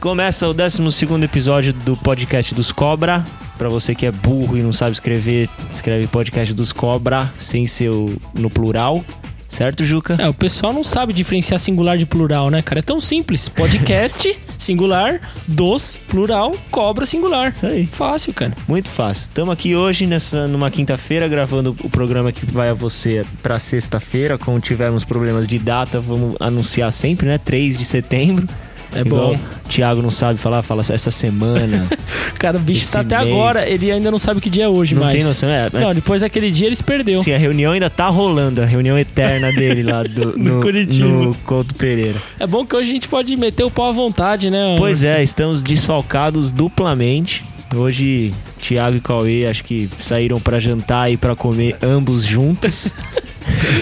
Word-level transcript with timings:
Começa 0.00 0.48
o 0.48 0.54
12 0.54 0.82
episódio 1.22 1.72
do 1.72 1.96
podcast 1.96 2.54
dos 2.54 2.72
Cobra. 2.72 3.24
Pra 3.58 3.68
você 3.68 3.94
que 3.94 4.06
é 4.06 4.10
burro 4.10 4.56
e 4.56 4.62
não 4.62 4.72
sabe 4.72 4.92
escrever, 4.92 5.48
escreve 5.72 6.06
podcast 6.06 6.54
dos 6.54 6.72
Cobra 6.72 7.30
sem 7.36 7.66
ser 7.66 7.90
no 8.34 8.48
plural. 8.48 9.04
Certo, 9.50 9.84
Juca? 9.84 10.16
É, 10.16 10.28
o 10.28 10.32
pessoal 10.32 10.72
não 10.72 10.84
sabe 10.84 11.12
diferenciar 11.12 11.58
singular 11.58 11.98
de 11.98 12.06
plural, 12.06 12.50
né, 12.50 12.62
cara? 12.62 12.78
É 12.78 12.82
tão 12.82 13.00
simples. 13.00 13.48
Podcast, 13.48 14.38
singular, 14.56 15.20
dos, 15.46 15.98
plural, 16.08 16.54
cobra, 16.70 17.04
singular. 17.04 17.48
Isso 17.48 17.66
aí. 17.66 17.84
Fácil, 17.84 18.32
cara. 18.32 18.52
Muito 18.68 18.88
fácil. 18.88 19.22
Estamos 19.22 19.52
aqui 19.52 19.74
hoje, 19.74 20.06
nessa, 20.06 20.46
numa 20.46 20.70
quinta-feira, 20.70 21.26
gravando 21.26 21.76
o 21.82 21.90
programa 21.90 22.30
que 22.30 22.46
vai 22.46 22.70
a 22.70 22.74
você 22.74 23.26
pra 23.42 23.58
sexta-feira. 23.58 24.38
Como 24.38 24.60
tivermos 24.60 25.04
problemas 25.04 25.48
de 25.48 25.58
data, 25.58 25.98
vamos 26.00 26.36
anunciar 26.38 26.92
sempre, 26.92 27.26
né? 27.26 27.36
3 27.36 27.76
de 27.76 27.84
setembro. 27.84 28.46
É 28.94 29.00
Igual 29.00 29.28
bom. 29.28 29.34
o 29.34 29.68
Thiago 29.68 30.02
não 30.02 30.10
sabe 30.10 30.38
falar, 30.38 30.62
fala 30.62 30.80
essa 30.88 31.10
semana. 31.10 31.86
Cara, 32.38 32.56
o 32.56 32.60
bicho 32.60 32.90
tá 32.90 33.00
até 33.00 33.18
mês. 33.18 33.28
agora, 33.32 33.68
ele 33.68 33.90
ainda 33.90 34.10
não 34.10 34.18
sabe 34.18 34.40
que 34.40 34.50
dia 34.50 34.64
é 34.64 34.68
hoje, 34.68 34.94
não 34.94 35.02
mas... 35.04 35.14
tem 35.14 35.22
noção, 35.24 35.48
é. 35.48 35.68
mas- 35.72 35.82
Não, 35.82 35.94
depois 35.94 36.22
daquele 36.22 36.50
dia 36.50 36.66
ele 36.66 36.76
se 36.76 36.82
perdeu. 36.82 37.22
Sim, 37.22 37.32
a 37.32 37.38
reunião 37.38 37.72
ainda 37.72 37.88
tá 37.90 38.08
rolando, 38.08 38.60
a 38.62 38.64
reunião 38.64 38.98
eterna 38.98 39.52
dele 39.52 39.82
lá 39.82 40.02
do, 40.02 40.36
No 40.38 40.60
Curitiba. 40.60 41.06
no 41.08 41.34
Couto 41.44 41.74
Pereira. 41.74 42.18
É 42.38 42.46
bom 42.46 42.64
que 42.66 42.74
hoje 42.74 42.90
a 42.90 42.94
gente 42.94 43.08
pode 43.08 43.36
meter 43.36 43.62
o 43.64 43.70
pau 43.70 43.88
à 43.88 43.92
vontade, 43.92 44.50
né? 44.50 44.74
Pois 44.78 45.00
Marcelo? 45.00 45.20
é, 45.20 45.22
estamos 45.22 45.62
desfalcados 45.62 46.50
duplamente. 46.50 47.44
Hoje, 47.74 48.32
Thiago 48.60 48.96
e 48.96 49.00
Cauê 49.00 49.46
acho 49.46 49.62
que 49.64 49.88
saíram 49.98 50.40
pra 50.40 50.58
jantar 50.58 51.10
e 51.10 51.16
pra 51.16 51.36
comer 51.36 51.76
ambos 51.82 52.24
juntos. 52.24 52.92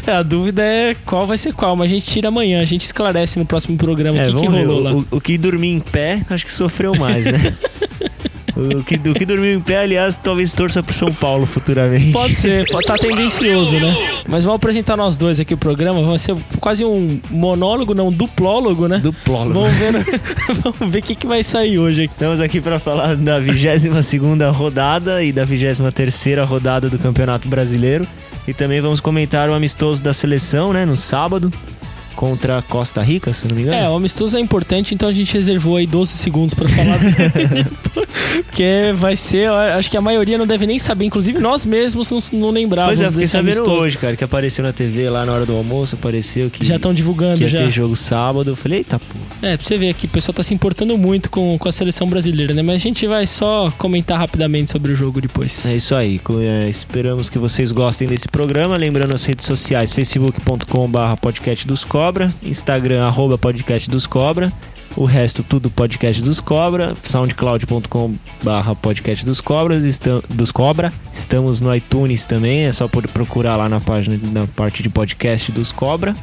É, 0.06 0.12
a 0.12 0.22
dúvida 0.22 0.62
é 0.62 0.95
qual 1.05 1.27
vai 1.27 1.36
ser 1.36 1.53
qual, 1.53 1.77
mas 1.77 1.91
a 1.91 1.95
gente 1.95 2.06
tira 2.06 2.28
amanhã, 2.28 2.62
a 2.62 2.64
gente 2.64 2.84
esclarece 2.84 3.39
no 3.39 3.45
próximo 3.45 3.77
programa 3.77 4.19
É, 4.19 4.22
o 4.28 4.34
que, 4.34 4.41
que 4.41 4.47
vamos 4.47 4.61
ver. 4.61 4.67
rolou 4.67 4.83
lá. 4.83 4.92
O, 4.95 5.06
o 5.17 5.20
que 5.20 5.36
dormir 5.36 5.72
em 5.72 5.80
pé, 5.80 6.22
acho 6.30 6.47
que 6.47 6.53
sofreu 6.53 6.95
mais, 6.95 7.25
né? 7.27 7.55
o, 8.59 8.83
que, 8.83 8.97
o 8.97 9.14
que 9.14 9.25
dormiu 9.25 9.55
em 9.55 9.61
pé, 9.61 9.78
aliás, 9.78 10.17
talvez 10.17 10.53
torça 10.53 10.83
pro 10.83 10.92
São 10.92 11.12
Paulo 11.12 11.47
futuramente. 11.47 12.11
Pode 12.11 12.34
ser, 12.34 12.69
pode 12.69 12.87
tá 12.87 12.97
tendencioso, 12.97 13.78
né? 13.78 13.97
Mas 14.27 14.45
vamos 14.45 14.56
apresentar 14.56 14.97
nós 14.97 15.17
dois 15.17 15.39
aqui 15.39 15.55
o 15.55 15.56
programa, 15.56 16.03
vai 16.03 16.19
ser 16.19 16.37
quase 16.59 16.84
um 16.84 17.20
monólogo, 17.31 17.95
não, 17.95 18.09
um 18.09 18.12
duplólogo, 18.12 18.89
né? 18.89 18.98
Duplólogo. 18.98 19.61
Vamos 19.61 19.77
ver, 19.77 20.20
vamos 20.62 20.92
ver 20.92 20.98
o 20.98 21.03
que, 21.03 21.14
que 21.14 21.27
vai 21.27 21.45
sair 21.45 21.79
hoje 21.79 22.05
aqui. 22.05 22.12
Estamos 22.12 22.41
aqui 22.41 22.61
para 22.61 22.81
falar 22.81 23.14
da 23.14 23.41
22ª 23.41 24.53
rodada 24.53 25.23
e 25.23 25.33
da 25.33 25.47
23ª 25.47 26.45
rodada 26.45 26.89
do 26.89 26.98
Campeonato 26.98 27.48
Brasileiro. 27.48 28.06
E 28.47 28.55
também 28.55 28.81
vamos 28.81 28.98
comentar 28.98 29.48
o 29.51 29.55
amistoso 29.55 30.03
da 30.03 30.14
seleção, 30.14 30.73
né, 30.73 30.86
no 30.86 30.97
sábado, 30.97 31.53
contra 32.19 32.61
Costa 32.62 33.00
Rica, 33.00 33.33
se 33.33 33.47
não 33.47 33.55
me 33.55 33.62
engano. 33.62 33.77
É, 33.77 33.88
o 33.88 33.94
amistoso 33.94 34.36
é 34.36 34.41
importante, 34.41 34.92
então 34.92 35.08
a 35.08 35.12
gente 35.12 35.33
reservou 35.33 35.77
aí 35.77 35.86
12 35.86 36.14
segundos 36.14 36.52
pra 36.52 36.69
falar 36.69 36.98
dele. 36.98 37.64
Porque 38.44 38.92
vai 38.97 39.14
ser, 39.14 39.48
acho 39.48 39.88
que 39.88 39.97
a 39.97 40.00
maioria 40.00 40.36
não 40.36 40.44
deve 40.46 40.66
nem 40.66 40.80
saber, 40.80 41.05
inclusive 41.05 41.39
nós 41.39 41.64
mesmos 41.64 42.11
não, 42.11 42.19
não 42.33 42.50
lembrávamos 42.50 42.98
Pois 42.98 43.12
é, 43.12 43.14
desse 43.14 43.33
sabendo 43.33 43.58
amistoso. 43.58 43.80
hoje, 43.80 43.98
cara, 43.98 44.16
que 44.16 44.24
apareceu 44.24 44.64
na 44.64 44.72
TV 44.72 45.08
lá 45.08 45.24
na 45.24 45.33
hora 45.33 45.46
do 45.46 45.55
almoço, 45.55 45.94
apareceu 45.94 46.50
que, 46.50 46.64
Já 46.64 46.74
estão 46.74 46.91
que 46.91 46.96
divulgando 46.96 47.41
ia 47.41 47.48
já. 47.48 47.58
ter 47.58 47.70
jogo 47.70 47.94
sábado. 47.94 48.50
Eu 48.50 48.56
falei, 48.56 48.78
eita, 48.78 48.98
pô. 48.98 49.14
É, 49.41 49.56
pra 49.56 49.64
você 49.64 49.78
ver 49.78 49.91
aqui, 49.91 50.06
o 50.06 50.08
pessoal 50.08 50.34
tá 50.34 50.42
se 50.42 50.52
importando 50.52 50.98
muito 50.98 51.30
com, 51.30 51.56
com 51.56 51.69
a 51.69 51.72
seleção 51.72 52.08
brasileira, 52.08 52.52
né? 52.52 52.62
Mas 52.62 52.74
a 52.74 52.78
gente 52.78 53.06
vai 53.06 53.28
só 53.28 53.72
comentar 53.78 54.19
rapidamente 54.19 54.72
sobre 54.72 54.91
o 54.91 54.96
jogo 54.96 55.20
depois. 55.20 55.64
É 55.66 55.77
isso 55.77 55.94
aí. 55.94 56.20
é, 56.41 56.68
esperamos 56.68 57.30
que 57.30 57.39
vocês 57.39 57.70
gostem 57.70 58.08
desse 58.08 58.27
programa. 58.27 58.77
Lembrando 58.77 59.14
as 59.14 59.24
redes 59.24 59.46
sociais, 59.46 59.92
facebook.com.br 59.92 61.17
podcast 61.20 61.67
dos 61.67 61.84
cobra, 62.08 62.33
Instagram, 62.42 63.05
arroba 63.07 63.36
podcast 63.36 63.91
dos 63.91 64.07
cobra. 64.07 64.51
O 64.96 65.05
resto, 65.05 65.42
tudo 65.42 65.69
podcast 65.69 66.23
dos 66.23 66.41
cobra, 66.41 66.95
soundcloud.com.br 67.02 68.74
podcast 68.80 69.27
dos 69.27 69.42
cobras, 69.42 70.01
dos 70.30 70.51
cobra. 70.51 70.91
Estamos 71.13 71.61
no 71.61 71.74
iTunes 71.74 72.24
também, 72.24 72.64
é 72.64 72.73
só 72.73 72.89
procurar 72.89 73.57
lá 73.57 73.69
na 73.69 73.79
página, 73.79 74.19
na 74.33 74.46
parte 74.46 74.83
de 74.83 74.89
podcast 74.89 75.52
dos 75.52 75.70
cobra. 75.70 76.14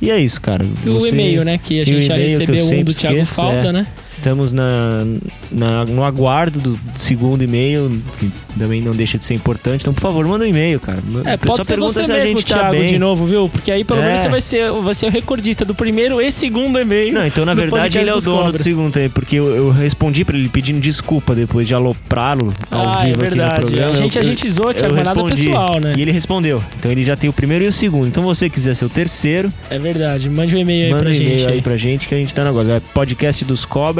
E 0.00 0.12
é 0.12 0.18
isso, 0.18 0.40
cara. 0.40 0.64
E 0.64 0.88
o 0.88 1.04
e-mail, 1.04 1.44
né? 1.44 1.58
Que 1.58 1.80
a 1.80 1.84
gente 1.84 2.02
já 2.06 2.16
recebeu 2.16 2.64
um 2.66 2.84
do 2.84 2.94
Thiago 2.94 3.18
esqueço, 3.18 3.34
Falda, 3.34 3.68
é. 3.68 3.72
né? 3.72 3.86
Estamos 4.12 4.52
na, 4.52 5.04
na- 5.50 5.84
no 5.86 6.04
aguardo 6.04 6.58
do 6.60 6.78
segundo 6.96 7.42
e-mail, 7.42 7.90
que 8.18 8.30
também 8.58 8.80
não 8.82 8.92
deixa 8.92 9.16
de 9.16 9.24
ser 9.24 9.34
importante. 9.34 9.80
Então, 9.82 9.94
por 9.94 10.00
favor, 10.00 10.26
manda 10.26 10.44
um 10.44 10.48
e-mail, 10.48 10.78
cara. 10.80 10.98
É, 11.24 11.36
pode 11.36 11.56
ser 11.56 11.64
pergunta 11.64 11.92
você 11.94 12.04
se 12.04 12.12
a 12.12 12.14
mesmo, 12.16 12.38
gente 12.38 12.46
tá 12.46 12.58
Thiago, 12.58 12.72
bem. 12.76 12.88
de 12.88 12.98
novo, 12.98 13.24
viu? 13.24 13.48
Porque 13.48 13.70
aí 13.70 13.84
pelo 13.84 14.00
É. 14.00 14.06
menos 14.06 14.20
você 14.22 14.28
vai 14.28 14.40
ser, 14.40 14.72
vai 14.72 14.94
ser 14.94 15.06
o 15.06 15.10
recordista 15.10 15.64
do 15.64 15.74
primeiro 15.74 16.20
e 16.20 16.30
segundo 16.30 16.78
e-mail. 16.78 17.14
Não, 17.14 17.26
então 17.26 17.44
na 17.44 17.54
verdade 17.54 17.70
podcast 17.82 17.98
ele 17.98 18.10
é 18.10 18.12
o 18.12 18.16
dos 18.16 18.24
dono 18.24 18.36
Cobra. 18.38 18.52
do 18.52 18.62
segundo 18.62 18.96
aí, 18.98 19.08
porque 19.08 19.36
eu, 19.36 19.56
eu 19.56 19.70
respondi 19.70 20.24
pra 20.24 20.36
ele 20.36 20.48
pedindo 20.48 20.80
desculpa 20.80 21.34
depois 21.34 21.66
de 21.66 21.74
aloprá-lo 21.74 22.52
ao 22.70 22.88
Ah, 22.88 23.00
é 23.02 23.06
vivo 23.06 23.20
aqui 23.20 23.30
no 23.30 23.36
verdade. 23.36 23.60
programa. 23.60 23.90
A 23.92 23.94
gente- 23.94 24.16
Eu- 24.16 24.22
a 24.22 24.24
gente 24.24 24.50
zoou, 24.50 24.74
Thiago, 24.74 24.94
mas 24.94 25.04
nada 25.06 25.24
pessoal, 25.24 25.80
né? 25.80 25.94
E 25.96 26.02
ele 26.02 26.10
respondeu. 26.12 26.62
Então 26.78 26.90
ele 26.90 27.04
já 27.04 27.16
tem 27.16 27.30
o 27.30 27.32
primeiro 27.32 27.64
e 27.64 27.68
o 27.68 27.72
segundo. 27.72 28.06
Então 28.08 28.22
você 28.22 28.50
quiser 28.50 28.74
ser 28.74 28.84
o 28.84 28.88
terceiro, 28.88 29.52
É 29.70 29.78
verdade. 29.78 30.28
Mande 30.28 30.54
um 30.56 30.58
e-mail 30.58 30.84
aí 30.86 30.90
manda 30.90 31.04
pra 31.04 31.12
um 31.12 31.14
e-mail 31.14 31.38
gente. 31.38 31.48
aí 31.48 31.54
aí. 31.54 31.62
pra 31.62 31.76
gente 31.76 32.08
que 32.08 32.14
a 32.14 32.18
gente 32.18 32.34
tá 32.34 32.42
no 32.42 32.48
negócio. 32.50 32.72
É 32.72 32.80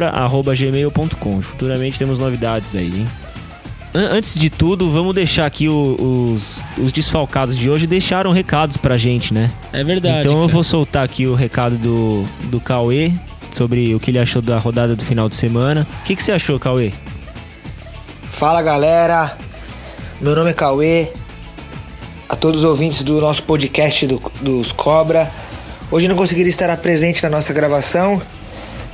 podcastdoscobra.gmail.com. 0.01 1.43
Futuramente 1.43 1.99
temos 1.99 2.19
novidades 2.19 2.75
aí, 2.75 2.87
hein? 3.01 3.09
An- 3.95 4.11
Antes 4.13 4.39
de 4.39 4.49
tudo, 4.49 4.91
vamos 4.91 5.15
deixar 5.15 5.47
aqui 5.47 5.69
o- 5.69 6.33
os, 6.35 6.65
os 6.79 6.93
desfalcados 6.93 7.57
de 7.57 7.69
hoje 7.69 7.87
deixaram 7.87 8.31
recados 8.31 8.77
pra 8.77 8.97
gente, 8.97 9.35
né? 9.35 9.51
É 9.73 9.83
verdade. 9.85 10.21
então 10.21 10.33
eu 10.33 10.39
cara. 10.43 10.53
vou 10.53 10.65
soltar 10.65 11.05
aqui 11.05 11.27
o 11.27 11.35
recado 11.35 11.77
do, 11.77 12.25
do 12.45 12.61
Cauê 12.61 13.13
sobre 13.53 13.95
o 13.95 14.01
que 14.01 14.11
ele 14.11 14.19
achou 14.19 14.41
da 14.41 14.59
rodada 14.59 14.95
do 14.95 15.05
final 15.05 15.29
de 15.29 15.35
semana. 15.37 15.87
O 16.01 16.05
que, 16.05 16.15
que 16.17 16.23
você 16.23 16.33
achou, 16.33 16.59
Cauê? 16.59 16.93
Fala 18.31 18.63
galera, 18.63 19.37
meu 20.21 20.35
nome 20.37 20.51
é 20.51 20.55
Cauê, 20.55 21.09
a 22.29 22.37
todos 22.37 22.63
os 22.63 22.71
ouvintes 22.71 23.03
do 23.03 23.21
nosso 23.21 23.43
podcast 23.43 24.07
do- 24.07 24.23
dos 24.41 24.71
Cobra. 24.73 25.31
Hoje 25.91 26.07
não 26.07 26.15
conseguiria 26.15 26.49
estar 26.51 26.75
presente 26.77 27.21
na 27.25 27.29
nossa 27.29 27.53
gravação, 27.53 28.23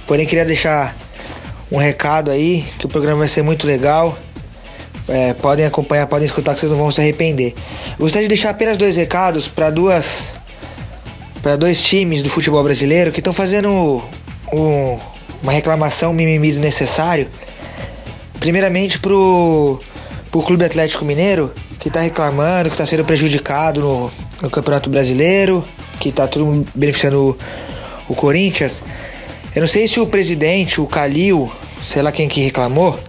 porém 0.06 0.26
queria 0.26 0.44
deixar 0.44 0.96
um 1.70 1.76
recado 1.78 2.30
aí, 2.30 2.64
que 2.78 2.86
o 2.86 2.88
programa 2.88 3.20
vai 3.20 3.28
ser 3.28 3.42
muito 3.42 3.66
legal. 3.66 4.16
É, 5.08 5.34
podem 5.34 5.64
acompanhar, 5.64 6.06
podem 6.08 6.26
escutar 6.26 6.52
que 6.54 6.60
vocês 6.60 6.70
não 6.72 6.78
vão 6.78 6.90
se 6.90 7.00
arrepender. 7.00 7.54
Gostaria 7.98 8.26
de 8.26 8.34
deixar 8.34 8.50
apenas 8.50 8.76
dois 8.76 8.96
recados 8.96 9.46
para 9.46 9.70
duas 9.70 10.34
para 11.42 11.54
dois 11.54 11.80
times 11.80 12.24
do 12.24 12.28
futebol 12.30 12.62
brasileiro 12.64 13.12
que 13.12 13.20
estão 13.20 13.32
fazendo 13.32 14.02
um- 14.52 14.98
uma 15.40 15.52
reclamação, 15.52 16.10
um 16.10 16.14
mimimi 16.14 16.48
desnecessário. 16.48 17.28
Primeiramente 18.40 18.98
pro, 18.98 19.78
pro 20.30 20.42
Clube 20.42 20.64
Atlético 20.64 21.04
Mineiro, 21.04 21.52
que 21.78 21.88
tá 21.88 22.00
reclamando, 22.00 22.68
que 22.68 22.76
tá 22.76 22.84
sendo 22.84 23.04
prejudicado 23.04 23.80
no, 23.80 24.12
no 24.42 24.50
Campeonato 24.50 24.90
Brasileiro, 24.90 25.64
que 26.00 26.10
tá 26.10 26.26
tudo 26.26 26.66
beneficiando 26.74 27.36
o, 28.08 28.12
o 28.12 28.14
Corinthians. 28.16 28.82
Eu 29.56 29.60
não 29.60 29.66
sei 29.66 29.88
se 29.88 29.98
o 29.98 30.06
presidente, 30.06 30.82
o 30.82 30.86
Calil, 30.86 31.50
sei 31.82 32.02
lá 32.02 32.12
quem 32.12 32.28
que 32.28 32.42
reclamou, 32.42 33.00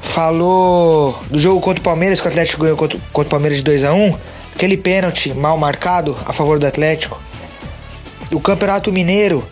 falou 0.00 1.20
do 1.28 1.40
jogo 1.40 1.60
contra 1.60 1.80
o 1.80 1.84
Palmeiras, 1.84 2.20
que 2.20 2.26
o 2.28 2.30
Atlético 2.30 2.62
ganhou 2.62 2.76
contra, 2.76 2.96
contra 3.12 3.26
o 3.26 3.30
Palmeiras 3.30 3.58
de 3.58 3.64
2 3.64 3.84
a 3.84 3.92
1 3.92 4.16
aquele 4.54 4.76
pênalti 4.76 5.34
mal 5.34 5.58
marcado 5.58 6.16
a 6.24 6.32
favor 6.32 6.60
do 6.60 6.68
Atlético. 6.68 7.20
O 8.30 8.38
Campeonato 8.38 8.92
Mineiro, 8.92 9.44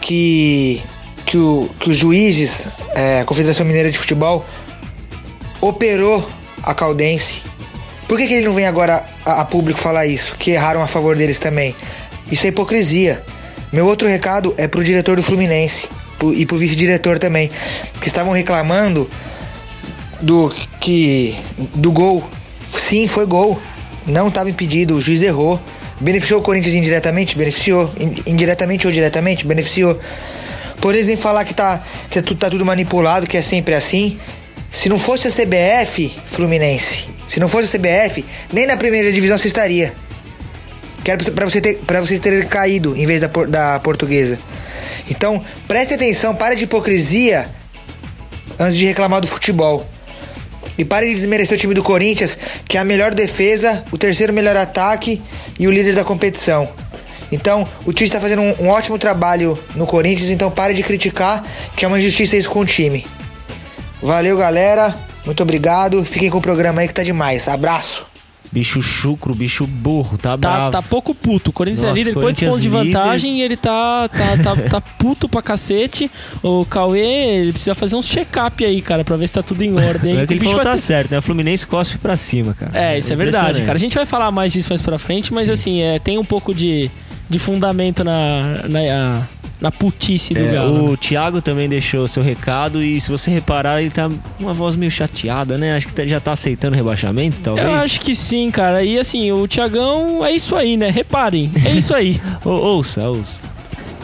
que, 0.00 0.80
que, 1.26 1.36
o, 1.36 1.68
que 1.78 1.90
os 1.90 1.96
juízes, 1.98 2.68
é, 2.94 3.20
a 3.20 3.24
Confederação 3.26 3.66
Mineira 3.66 3.90
de 3.90 3.98
Futebol, 3.98 4.42
operou 5.60 6.26
a 6.62 6.72
Caldense. 6.72 7.42
Por 8.08 8.16
que, 8.16 8.26
que 8.26 8.32
ele 8.32 8.46
não 8.46 8.54
vem 8.54 8.66
agora 8.66 9.04
a, 9.26 9.42
a 9.42 9.44
público 9.44 9.78
falar 9.78 10.06
isso? 10.06 10.36
Que 10.38 10.52
erraram 10.52 10.80
a 10.80 10.86
favor 10.86 11.16
deles 11.16 11.38
também. 11.38 11.76
Isso 12.30 12.46
é 12.46 12.48
hipocrisia. 12.48 13.22
Meu 13.72 13.86
outro 13.86 14.06
recado 14.06 14.54
é 14.58 14.68
pro 14.68 14.84
diretor 14.84 15.16
do 15.16 15.22
Fluminense 15.22 15.88
e 16.34 16.44
pro 16.46 16.56
vice-diretor 16.56 17.18
também, 17.18 17.50
que 18.00 18.06
estavam 18.06 18.32
reclamando 18.32 19.08
do 20.20 20.54
que 20.80 21.34
do 21.74 21.90
gol. 21.90 22.22
Sim, 22.68 23.06
foi 23.06 23.26
gol. 23.26 23.60
Não 24.06 24.28
estava 24.28 24.50
impedido, 24.50 24.96
o 24.96 25.00
juiz 25.00 25.22
errou. 25.22 25.60
Beneficiou 26.00 26.40
o 26.40 26.42
Corinthians 26.42 26.74
indiretamente? 26.74 27.36
Beneficiou. 27.36 27.90
In- 27.98 28.22
indiretamente 28.26 28.86
ou 28.86 28.92
diretamente? 28.92 29.46
Beneficiou. 29.46 29.98
Por 30.80 30.94
eles 30.94 31.08
em 31.08 31.16
falar 31.16 31.44
que 31.44 31.54
tá, 31.54 31.82
que 32.10 32.18
é 32.18 32.22
tá 32.22 32.50
tudo 32.50 32.64
manipulado, 32.66 33.26
que 33.26 33.36
é 33.36 33.42
sempre 33.42 33.74
assim. 33.74 34.18
Se 34.70 34.88
não 34.88 34.98
fosse 34.98 35.28
a 35.28 35.30
CBF, 35.30 36.12
Fluminense, 36.26 37.06
se 37.28 37.38
não 37.38 37.48
fosse 37.48 37.74
a 37.76 37.78
CBF, 37.78 38.24
nem 38.52 38.66
na 38.66 38.76
primeira 38.76 39.12
divisão 39.12 39.38
você 39.38 39.46
estaria. 39.48 39.92
Quero 41.04 41.32
pra 41.32 41.44
você 41.44 41.60
ter, 41.60 41.78
para 41.78 42.00
vocês 42.00 42.20
terem 42.20 42.46
caído 42.46 42.96
em 42.96 43.06
vez 43.06 43.20
da, 43.20 43.26
da 43.26 43.80
portuguesa. 43.80 44.38
Então, 45.10 45.42
preste 45.66 45.94
atenção, 45.94 46.34
para 46.34 46.54
de 46.54 46.64
hipocrisia 46.64 47.48
antes 48.58 48.76
de 48.76 48.84
reclamar 48.84 49.20
do 49.20 49.26
futebol. 49.26 49.86
E 50.78 50.84
pare 50.84 51.08
de 51.08 51.14
desmerecer 51.14 51.56
o 51.56 51.60
time 51.60 51.74
do 51.74 51.82
Corinthians, 51.82 52.38
que 52.66 52.78
é 52.78 52.80
a 52.80 52.84
melhor 52.84 53.12
defesa, 53.12 53.84
o 53.90 53.98
terceiro 53.98 54.32
melhor 54.32 54.56
ataque 54.56 55.20
e 55.58 55.66
o 55.66 55.70
líder 55.70 55.94
da 55.94 56.04
competição. 56.04 56.68
Então, 57.30 57.66
o 57.84 57.92
Tite 57.92 58.12
tá 58.12 58.20
fazendo 58.20 58.42
um, 58.42 58.54
um 58.64 58.68
ótimo 58.68 58.98
trabalho 58.98 59.58
no 59.74 59.86
Corinthians, 59.86 60.30
então 60.30 60.50
pare 60.50 60.74
de 60.74 60.82
criticar, 60.82 61.44
que 61.76 61.84
é 61.84 61.88
uma 61.88 61.98
injustiça 61.98 62.36
isso 62.36 62.50
com 62.50 62.60
o 62.60 62.66
time. 62.66 63.06
Valeu, 64.02 64.36
galera. 64.36 64.94
Muito 65.24 65.42
obrigado. 65.42 66.04
Fiquem 66.04 66.30
com 66.30 66.38
o 66.38 66.42
programa 66.42 66.80
aí 66.80 66.88
que 66.88 66.94
tá 66.94 67.02
demais. 67.02 67.48
Abraço. 67.48 68.11
Bicho 68.52 68.82
chucro, 68.82 69.34
bicho 69.34 69.66
burro, 69.66 70.18
tá, 70.18 70.32
Tá, 70.32 70.36
bravo. 70.36 70.72
tá 70.72 70.82
pouco 70.82 71.14
puto. 71.14 71.48
O 71.48 71.52
Corinthians 71.54 71.84
é 71.84 71.86
Nossa, 71.88 71.98
líder 71.98 72.12
com 72.12 72.18
8 72.20 72.24
Corinthians 72.26 72.50
pontos 72.50 72.62
de 72.62 72.68
líder. 72.68 72.92
vantagem 72.98 73.38
e 73.38 73.42
ele 73.42 73.56
tá, 73.56 74.08
tá, 74.10 74.36
tá, 74.42 74.56
tá 74.68 74.80
puto 74.80 75.26
pra 75.26 75.40
cacete. 75.40 76.10
O 76.42 76.64
Cauê, 76.66 77.00
ele 77.40 77.52
precisa 77.52 77.74
fazer 77.74 77.96
uns 77.96 78.06
check-up 78.06 78.62
aí, 78.62 78.82
cara, 78.82 79.02
pra 79.04 79.16
ver 79.16 79.26
se 79.28 79.34
tá 79.34 79.42
tudo 79.42 79.62
em 79.64 79.74
ordem. 79.74 80.18
É 80.20 80.26
que 80.26 80.34
O 80.34 80.38
bicho 80.38 80.54
vai 80.56 80.64
tá 80.64 80.72
ter- 80.72 80.78
certo, 80.78 81.10
né? 81.12 81.18
O 81.18 81.22
Fluminense 81.22 81.66
cospe 81.66 81.96
pra 81.96 82.14
cima, 82.14 82.52
cara. 82.52 82.72
É, 82.74 82.98
isso 82.98 83.10
é 83.10 83.16
verdade, 83.16 83.36
Impressionante. 83.38 83.66
cara. 83.66 83.76
A 83.78 83.80
gente 83.80 83.94
vai 83.94 84.04
falar 84.04 84.30
mais 84.30 84.52
disso 84.52 84.68
mais 84.68 84.82
pra 84.82 84.98
frente, 84.98 85.32
mas 85.32 85.48
assim, 85.48 85.80
é, 85.80 85.98
tem 85.98 86.18
um 86.18 86.24
pouco 86.24 86.54
de, 86.54 86.90
de 87.30 87.38
fundamento 87.38 88.04
na, 88.04 88.68
na, 88.68 89.28
na 89.62 89.70
putice 89.70 90.34
do 90.34 90.40
É, 90.40 90.52
Galo. 90.54 90.90
o 90.90 90.96
Thiago 90.96 91.40
também 91.40 91.68
deixou 91.68 92.06
seu 92.08 92.22
recado 92.22 92.82
e 92.82 93.00
se 93.00 93.08
você 93.08 93.30
reparar, 93.30 93.80
ele 93.80 93.90
tá 93.90 94.08
com 94.08 94.42
uma 94.44 94.52
voz 94.52 94.74
meio 94.74 94.90
chateada, 94.90 95.56
né? 95.56 95.76
Acho 95.76 95.86
que 95.86 95.92
tá- 95.92 96.04
já 96.04 96.18
tá 96.20 96.32
aceitando 96.32 96.74
rebaixamento, 96.76 97.40
talvez. 97.40 97.64
Eu 97.66 97.72
acho 97.74 98.00
que 98.00 98.12
sim, 98.14 98.50
cara. 98.50 98.82
E 98.82 98.98
assim, 98.98 99.30
o 99.30 99.46
Tiagão 99.46 100.24
é 100.24 100.32
isso 100.32 100.56
aí, 100.56 100.76
né? 100.76 100.90
Reparem, 100.90 101.50
é 101.64 101.70
isso 101.78 101.94
aí. 101.94 102.20
Ô, 102.44 102.50
ouça, 102.50 103.08
ouça. 103.08 103.40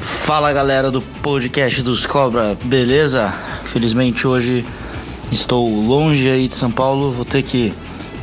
Fala 0.00 0.52
galera 0.52 0.90
do 0.92 1.00
podcast 1.02 1.82
dos 1.82 2.06
Cobra, 2.06 2.56
beleza? 2.64 3.34
Felizmente 3.64 4.26
hoje 4.28 4.64
estou 5.32 5.68
longe 5.68 6.28
aí 6.30 6.46
de 6.46 6.54
São 6.54 6.70
Paulo, 6.70 7.10
vou 7.10 7.24
ter 7.24 7.42
que 7.42 7.74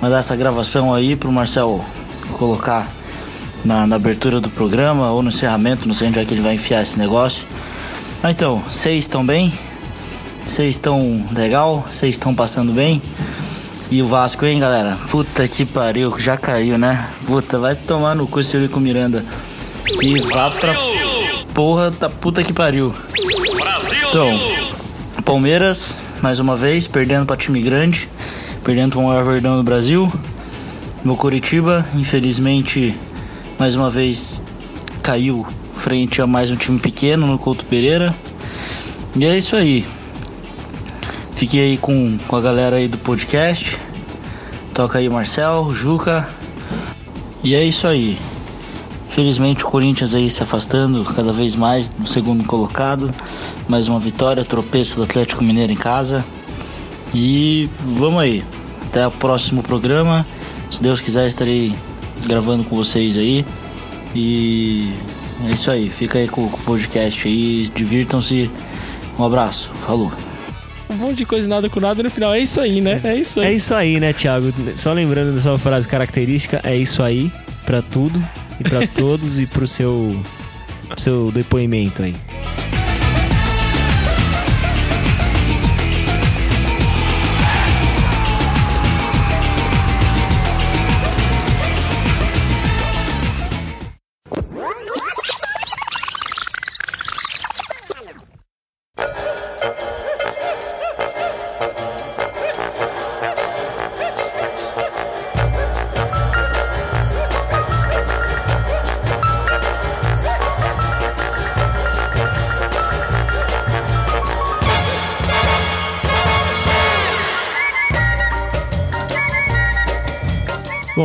mandar 0.02 0.20
essa 0.20 0.36
gravação 0.38 0.94
aí 0.94 1.16
pro 1.18 1.32
Marcel 1.32 1.84
colocar 2.38 2.88
na, 3.66 3.88
na 3.88 3.96
abertura 3.96 4.40
do 4.40 4.50
programa 4.50 5.12
ou 5.12 5.22
no 5.24 5.30
encerramento, 5.30 5.88
não 5.88 5.96
sei 5.96 6.08
onde 6.08 6.20
é 6.20 6.26
que 6.26 6.34
ele 6.34 6.42
vai 6.42 6.54
enfiar 6.54 6.84
esse 6.84 6.98
negócio. 6.98 7.48
Mas 8.22 8.32
então, 8.32 8.64
vocês 8.70 9.00
estão 9.00 9.26
bem? 9.26 9.52
Vocês 10.48 10.70
estão 10.70 11.26
legal? 11.32 11.86
Vocês 11.92 12.12
estão 12.12 12.34
passando 12.34 12.72
bem? 12.72 13.02
E 13.90 14.02
o 14.02 14.08
Vasco, 14.08 14.46
hein, 14.46 14.60
galera? 14.60 14.98
Puta 15.10 15.48
que 15.48 15.66
pariu, 15.66 16.14
já 16.20 16.38
caiu, 16.38 16.78
né? 16.78 17.10
Puta, 17.26 17.60
vai 17.60 17.76
tomar 17.76 18.16
no 18.16 18.28
cu 18.28 18.40
esse 18.40 18.56
Eurico 18.56 18.80
Miranda. 18.80 19.26
Que 20.00 20.20
vá 20.22 20.50
pra 20.50 20.74
porra 21.54 21.92
da 21.92 22.10
puta 22.10 22.44
que 22.44 22.54
pariu. 22.54 22.94
Então, 24.10 24.40
Palmeiras, 25.24 25.96
mais 26.22 26.40
uma 26.40 26.56
vez, 26.56 26.88
perdendo 26.88 27.26
pra 27.26 27.36
time 27.36 27.62
grande, 27.62 28.10
perdendo 28.64 28.92
pro 28.92 29.02
maior 29.02 29.24
verdão 29.24 29.58
do 29.58 29.64
Brasil. 29.64 30.12
Meu 31.04 31.16
Curitiba, 31.16 31.86
infelizmente, 31.96 32.98
mais 33.58 33.76
uma 33.76 33.90
vez 33.90 34.42
caiu 35.02 35.46
frente 35.74 36.22
a 36.22 36.28
mais 36.28 36.52
um 36.52 36.56
time 36.56 36.80
pequeno 36.80 37.26
no 37.28 37.38
Couto 37.38 37.66
Pereira. 37.66 38.14
E 39.16 39.26
é 39.26 39.38
isso 39.38 39.56
aí. 39.56 39.86
Fiquei 41.36 41.62
aí 41.62 41.78
com, 41.78 42.18
com 42.28 42.36
a 42.36 42.42
galera 42.42 42.76
aí 42.78 42.88
do 42.88 42.98
podcast. 42.98 43.78
Toca 44.74 45.00
aí 45.00 45.10
Marcel, 45.10 45.74
Juca. 45.74 46.28
E 47.44 47.56
é 47.56 47.64
isso 47.64 47.88
aí. 47.88 48.18
Felizmente 49.10 49.64
o 49.64 49.68
Corinthians 49.68 50.14
aí 50.14 50.30
se 50.30 50.44
afastando 50.44 51.04
cada 51.06 51.32
vez 51.32 51.56
mais 51.56 51.88
do 51.88 52.08
segundo 52.08 52.44
colocado. 52.44 53.12
Mais 53.68 53.88
uma 53.88 54.00
vitória, 54.00 54.44
tropeço 54.44 54.98
do 54.98 55.04
Atlético 55.04 55.44
Mineiro 55.44 55.72
em 55.72 55.78
casa. 55.78 56.26
E 57.14 57.70
vamos 57.86 58.20
aí. 58.20 58.44
Até 58.88 59.08
o 59.08 59.12
próximo 59.12 59.64
programa. 59.64 60.26
Se 60.70 60.82
Deus 60.82 61.00
quiser 61.00 61.28
estarei 61.28 61.74
gravando 62.26 62.64
com 62.64 62.76
vocês 62.76 63.16
aí. 63.18 63.46
E 64.14 64.92
é 65.48 65.52
isso 65.52 65.70
aí. 65.70 65.90
Fica 65.90 66.20
aí 66.20 66.28
com, 66.28 66.48
com 66.50 66.58
o 66.58 66.64
podcast 66.64 67.28
aí. 67.28 67.70
Divirtam-se. 67.74 68.50
Um 69.18 69.24
abraço. 69.24 69.70
Falou. 69.86 70.12
Um 70.90 70.96
monte 70.96 71.18
de 71.18 71.26
coisa 71.26 71.48
nada 71.48 71.70
com 71.70 71.80
nada 71.80 72.04
no 72.04 72.10
final. 72.10 72.34
É 72.34 72.40
isso 72.40 72.60
aí, 72.62 72.80
né? 72.82 73.02
É 73.04 73.16
isso 73.16 73.40
aí. 73.40 73.48
É 73.48 73.54
isso 73.54 73.74
aí, 73.74 74.00
né, 74.00 74.14
Thiago? 74.14 74.54
Só 74.78 74.94
lembrando 74.94 75.34
da 75.34 75.42
sua 75.42 75.58
frase 75.58 75.88
característica, 75.88 76.62
é 76.64 76.76
isso 76.76 77.02
aí 77.02 77.32
pra 77.66 77.82
tudo 77.82 78.24
e 78.60 78.64
pra 78.64 78.86
todos 78.96 79.40
e 79.40 79.48
pro 79.48 79.66
seu, 79.66 80.16
pro 80.88 81.02
seu 81.02 81.32
depoimento 81.32 82.04
aí. 82.04 82.16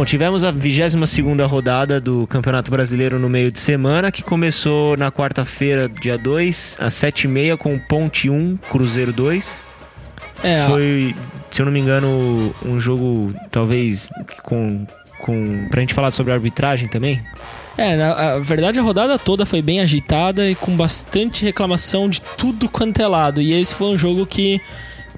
Bom, 0.01 0.05
tivemos 0.07 0.45
a 0.45 0.51
22ª 0.51 1.47
rodada 1.47 2.01
do 2.01 2.27
Campeonato 2.27 2.71
Brasileiro 2.71 3.19
no 3.19 3.29
meio 3.29 3.53
de 3.53 3.61
semana, 3.61 4.11
que 4.11 4.23
começou 4.23 4.97
na 4.97 5.13
quarta-feira, 5.13 5.91
dia 5.91 6.17
2, 6.17 6.79
às 6.81 6.95
7h30, 6.95 7.59
com 7.59 7.79
Ponte 7.79 8.31
1, 8.31 8.57
Cruzeiro 8.71 9.13
2. 9.13 9.67
É, 10.43 10.65
Foi, 10.67 11.15
se 11.51 11.61
eu 11.61 11.67
não 11.67 11.73
me 11.73 11.81
engano, 11.81 12.55
um 12.65 12.81
jogo, 12.81 13.35
talvez, 13.51 14.09
com... 14.43 14.87
com 15.19 15.69
pra 15.69 15.83
gente 15.83 15.93
falar 15.93 16.13
sobre 16.13 16.33
a 16.33 16.37
arbitragem 16.37 16.89
também. 16.89 17.21
É, 17.77 17.95
na 17.95 18.13
a 18.13 18.39
verdade 18.39 18.79
a 18.79 18.83
rodada 18.83 19.19
toda 19.19 19.45
foi 19.45 19.61
bem 19.61 19.81
agitada 19.81 20.51
e 20.51 20.55
com 20.55 20.75
bastante 20.75 21.45
reclamação 21.45 22.09
de 22.09 22.23
tudo 22.23 22.71
quanto 22.71 23.03
é 23.03 23.07
lado. 23.07 23.43
E 23.43 23.53
esse 23.53 23.75
foi 23.75 23.89
um 23.89 23.99
jogo 23.99 24.25
que 24.25 24.63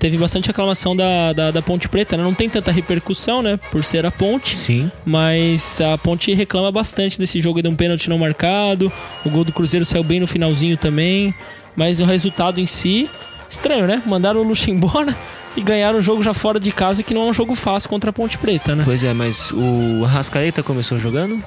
teve 0.02 0.18
bastante 0.18 0.48
reclamação 0.48 0.96
da, 0.96 1.32
da, 1.32 1.50
da 1.52 1.62
Ponte 1.62 1.88
Preta, 1.88 2.16
né? 2.16 2.24
Não 2.24 2.34
tem 2.34 2.50
tanta 2.50 2.72
repercussão, 2.72 3.40
né? 3.40 3.56
Por 3.70 3.84
ser 3.84 4.04
a 4.04 4.10
Ponte. 4.10 4.58
Sim. 4.58 4.90
Mas 5.04 5.80
a 5.80 5.96
Ponte 5.96 6.34
reclama 6.34 6.72
bastante 6.72 7.16
desse 7.16 7.40
jogo 7.40 7.62
de 7.62 7.68
um 7.68 7.76
pênalti 7.76 8.10
não 8.10 8.18
marcado. 8.18 8.92
O 9.24 9.30
gol 9.30 9.44
do 9.44 9.52
Cruzeiro 9.52 9.86
saiu 9.86 10.02
bem 10.02 10.18
no 10.18 10.26
finalzinho 10.26 10.76
também. 10.76 11.32
Mas 11.76 12.00
o 12.00 12.04
resultado 12.04 12.60
em 12.60 12.66
si, 12.66 13.08
estranho, 13.48 13.86
né? 13.86 14.02
Mandaram 14.04 14.40
o 14.40 14.42
Luxo 14.42 14.68
embora 14.70 15.16
e 15.56 15.60
ganharam 15.60 16.00
o 16.00 16.02
jogo 16.02 16.20
já 16.20 16.34
fora 16.34 16.58
de 16.58 16.72
casa, 16.72 17.04
que 17.04 17.14
não 17.14 17.28
é 17.28 17.30
um 17.30 17.34
jogo 17.34 17.54
fácil 17.54 17.88
contra 17.88 18.10
a 18.10 18.12
Ponte 18.12 18.36
Preta, 18.38 18.74
né? 18.74 18.82
Pois 18.84 19.04
é, 19.04 19.14
mas 19.14 19.52
o 19.52 20.04
Arrascaeta 20.04 20.64
começou 20.64 20.98
jogando? 20.98 21.40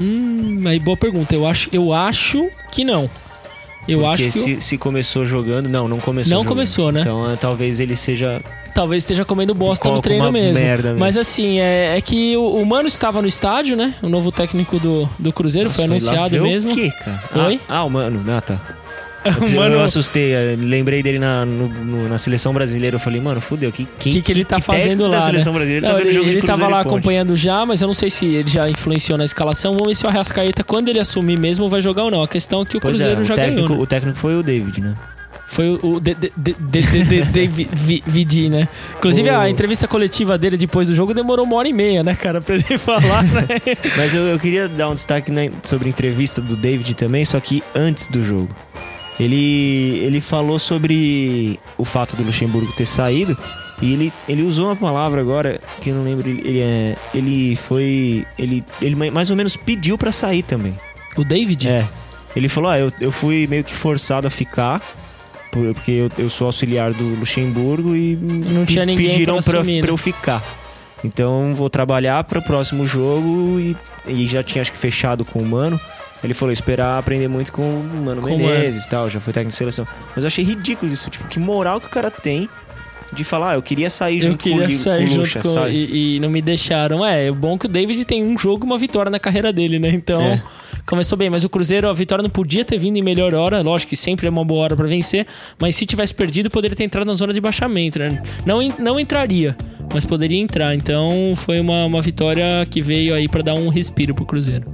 Hum, 0.00 0.62
aí 0.64 0.78
boa 0.78 0.96
pergunta. 0.96 1.34
Eu 1.34 1.46
acho, 1.46 1.68
eu 1.70 1.92
acho 1.92 2.48
que 2.72 2.82
não. 2.82 3.10
Eu 3.86 4.00
Porque 4.00 4.24
acho 4.24 4.32
que 4.32 4.38
se, 4.38 4.60
se 4.60 4.78
começou 4.78 5.26
jogando... 5.26 5.68
Não, 5.68 5.86
não 5.86 5.98
começou 5.98 6.30
Não 6.30 6.42
jogando. 6.42 6.48
começou, 6.54 6.92
né? 6.92 7.00
Então 7.00 7.30
é, 7.30 7.36
talvez 7.36 7.80
ele 7.80 7.94
seja... 7.94 8.40
talvez 8.74 9.02
esteja 9.02 9.24
comendo 9.24 9.54
bosta 9.54 9.88
no 9.90 10.00
treino 10.00 10.32
mesmo. 10.32 10.64
mesmo. 10.64 10.98
Mas 10.98 11.16
assim, 11.16 11.60
é, 11.60 11.96
é 11.96 12.00
que 12.00 12.36
o, 12.36 12.46
o 12.46 12.66
Mano 12.66 12.88
estava 12.88 13.20
no 13.20 13.28
estádio, 13.28 13.76
né? 13.76 13.94
O 14.02 14.08
novo 14.08 14.32
técnico 14.32 14.78
do, 14.78 15.08
do 15.18 15.32
Cruzeiro 15.32 15.70
foi 15.70 15.86
Nossa, 15.86 16.06
lá 16.06 16.12
anunciado 16.12 16.42
mesmo. 16.42 16.72
O 16.72 16.74
quê, 16.74 16.90
cara? 17.04 17.46
Oi? 17.46 17.60
Ah, 17.68 17.78
ah, 17.78 17.84
o 17.84 17.90
Mano, 17.90 18.24
ah, 18.30 18.40
tá. 18.40 18.58
Eu, 19.24 19.56
Mano, 19.56 19.76
eu 19.76 19.82
assustei, 19.82 20.34
lembrei 20.56 21.02
dele 21.02 21.18
na, 21.18 21.46
no- 21.46 21.66
no- 21.68 22.08
na 22.10 22.18
seleção 22.18 22.52
brasileira. 22.52 22.96
Eu 22.96 23.00
falei, 23.00 23.22
mano, 23.22 23.40
fudeu, 23.40 23.72
que, 23.72 23.84
o 23.84 23.86
que, 23.98 24.20
que 24.20 24.30
ele 24.32 24.44
tá 24.44 24.56
técnico 24.56 24.80
fazendo 24.82 25.02
lá, 25.04 25.08
da 25.08 25.16
né? 25.20 25.22
seleção 25.22 25.52
brasileira 25.54 25.88
Não, 25.88 25.94
tá 25.94 26.00
ele, 26.02 26.12
jogo 26.12 26.28
ele 26.28 26.42
tava 26.42 26.68
lá 26.68 26.80
acompanhando 26.80 27.34
já, 27.34 27.64
mas 27.64 27.80
eu 27.80 27.86
não 27.86 27.94
sei 27.94 28.10
se 28.10 28.26
ele 28.26 28.50
já 28.50 28.68
influenciou 28.68 29.16
na 29.16 29.24
escalação. 29.24 29.72
Vamos 29.72 29.88
ver 29.88 29.94
se 29.94 30.04
o 30.04 30.10
Arrascaeta, 30.10 30.62
quando 30.62 30.90
ele 30.90 31.00
assumir 31.00 31.38
mesmo, 31.38 31.70
vai 31.70 31.80
jogar 31.80 32.04
ou 32.04 32.10
não. 32.10 32.22
A 32.22 32.28
questão 32.28 32.60
é 32.60 32.64
que 32.66 32.76
o 32.76 32.80
Pois 32.82 32.98
Cruzeiro 32.98 33.22
é, 33.22 33.24
já 33.24 33.32
o 33.32 33.36
técnico, 33.36 33.62
ganhou. 33.68 33.78
né? 33.78 33.82
o 33.82 33.86
técnico 33.86 34.18
foi 34.18 34.36
o 34.36 34.42
David, 34.42 34.80
né? 34.82 34.94
Foi 35.46 35.70
o, 35.70 36.00
David 37.32 38.48
né? 38.50 38.68
Inclusive, 38.98 39.30
O- 39.30 39.38
a 39.38 39.48
entrevista 39.48 39.86
coletiva 39.88 40.36
dele 40.36 40.56
depois 40.56 40.88
do 40.88 40.94
jogo 40.94 41.14
demorou 41.14 41.44
uma 41.46 41.56
hora 41.56 41.68
e 41.68 41.72
meia, 41.72 42.02
né, 42.02 42.14
cara, 42.14 42.40
pra 42.40 42.56
ele 42.56 42.64
falar, 42.78 43.22
né? 43.22 43.46
Mas 43.96 44.14
eu, 44.14 44.22
eu 44.24 44.38
queria 44.38 44.68
dar 44.68 44.88
um 44.90 44.94
destaque 44.94 45.30
né, 45.30 45.50
sobre 45.62 45.86
a 45.88 45.90
entrevista 45.90 46.40
do 46.40 46.56
David 46.56 46.94
também, 46.94 47.24
só 47.24 47.38
que 47.40 47.62
antes 47.74 48.06
do 48.06 48.22
jogo. 48.22 48.48
Ele, 49.18 49.98
ele 50.02 50.20
falou 50.20 50.58
sobre 50.58 51.58
o 51.78 51.84
fato 51.84 52.16
do 52.16 52.24
Luxemburgo 52.24 52.72
ter 52.72 52.86
saído 52.86 53.36
e 53.80 53.92
ele, 53.92 54.12
ele 54.28 54.42
usou 54.42 54.66
uma 54.66 54.76
palavra 54.76 55.20
agora 55.20 55.60
que 55.80 55.90
eu 55.90 55.94
não 55.94 56.02
lembro. 56.04 56.28
Ele, 56.28 56.40
ele, 56.44 56.60
é, 56.60 56.96
ele 57.14 57.56
foi. 57.56 58.26
Ele, 58.38 58.64
ele 58.82 58.96
mais 59.10 59.30
ou 59.30 59.36
menos 59.36 59.56
pediu 59.56 59.96
pra 59.96 60.10
sair 60.10 60.42
também. 60.42 60.74
O 61.16 61.24
David? 61.24 61.68
É. 61.68 61.86
Ele 62.34 62.48
falou: 62.48 62.70
Ah, 62.70 62.78
eu, 62.78 62.90
eu 63.00 63.12
fui 63.12 63.46
meio 63.46 63.62
que 63.62 63.74
forçado 63.74 64.26
a 64.26 64.30
ficar. 64.30 64.80
por- 65.52 65.72
Porque 65.74 65.92
eu, 65.92 66.10
eu 66.18 66.28
sou 66.28 66.46
auxiliar 66.46 66.92
do 66.92 67.04
Luxemburgo 67.20 67.94
e 67.94 68.16
Não 68.16 68.66
tinha 68.66 68.84
ninguém 68.84 69.10
pediram 69.10 69.40
pra 69.40 69.62
né? 69.62 69.80
eu 69.86 69.96
ficar. 69.96 70.42
Então 71.04 71.54
vou 71.54 71.68
trabalhar 71.70 72.24
para 72.24 72.38
o 72.38 72.42
próximo 72.42 72.84
jogo 72.86 73.60
e, 73.60 73.76
e 74.08 74.26
já 74.26 74.42
tinha 74.42 74.62
acho 74.62 74.72
que 74.72 74.78
fechado 74.78 75.24
com 75.24 75.38
o 75.38 75.46
Mano 75.46 75.78
Ele 76.24 76.34
falou 76.34 76.52
esperar 76.52 76.98
aprender 76.98 77.28
muito 77.28 77.52
com 77.52 77.62
o 77.62 78.04
Mano 78.04 78.22
Com 78.22 78.38
Menezes 78.38 78.86
e 78.86 78.88
tal, 78.88 79.10
já 79.10 79.20
foi 79.20 79.32
técnico 79.32 79.52
de 79.52 79.56
seleção. 79.56 79.86
Mas 80.16 80.24
eu 80.24 80.28
achei 80.28 80.42
ridículo 80.42 80.90
isso, 80.90 81.10
tipo, 81.10 81.28
que 81.28 81.38
moral 81.38 81.78
que 81.80 81.86
o 81.86 81.90
cara 81.90 82.10
tem 82.10 82.48
de 83.12 83.22
falar, 83.22 83.52
ah, 83.52 83.54
eu 83.54 83.62
queria 83.62 83.88
sair 83.88 84.20
Eu 84.20 84.32
junto 84.32 84.42
com 84.42 84.50
o 84.50 84.58
queria 84.58 84.76
sair 84.76 85.04
com 85.04 85.04
o 85.04 85.06
junto 85.08 85.20
Lucha, 85.20 85.40
com. 85.40 85.68
E, 85.68 86.16
e 86.16 86.20
não 86.20 86.30
me 86.30 86.42
deixaram. 86.42 87.04
É, 87.04 87.26
é 87.26 87.30
bom 87.30 87.56
que 87.58 87.66
o 87.66 87.68
David 87.68 88.04
tem 88.04 88.24
um 88.24 88.36
jogo 88.36 88.64
e 88.64 88.66
uma 88.66 88.78
vitória 88.78 89.10
na 89.10 89.20
carreira 89.20 89.52
dele, 89.52 89.78
né? 89.78 89.90
Então. 89.90 90.20
É. 90.20 90.42
Começou 90.86 91.16
bem, 91.16 91.30
mas 91.30 91.44
o 91.44 91.48
Cruzeiro, 91.48 91.88
a 91.88 91.94
vitória 91.94 92.22
não 92.22 92.28
podia 92.28 92.62
ter 92.62 92.76
vindo 92.76 92.98
em 92.98 93.02
melhor 93.02 93.32
hora. 93.32 93.62
Lógico 93.62 93.90
que 93.90 93.96
sempre 93.96 94.26
é 94.26 94.30
uma 94.30 94.44
boa 94.44 94.64
hora 94.64 94.76
pra 94.76 94.86
vencer, 94.86 95.26
mas 95.58 95.76
se 95.76 95.86
tivesse 95.86 96.14
perdido, 96.14 96.50
poderia 96.50 96.76
ter 96.76 96.84
entrado 96.84 97.06
na 97.06 97.14
zona 97.14 97.32
de 97.32 97.40
baixamento, 97.40 97.98
né? 97.98 98.22
Não, 98.44 98.58
não 98.78 99.00
entraria, 99.00 99.56
mas 99.94 100.04
poderia 100.04 100.38
entrar. 100.38 100.74
Então 100.74 101.32
foi 101.36 101.58
uma, 101.58 101.86
uma 101.86 102.02
vitória 102.02 102.44
que 102.70 102.82
veio 102.82 103.14
aí 103.14 103.26
pra 103.28 103.40
dar 103.40 103.54
um 103.54 103.70
respiro 103.70 104.14
pro 104.14 104.26
Cruzeiro. 104.26 104.66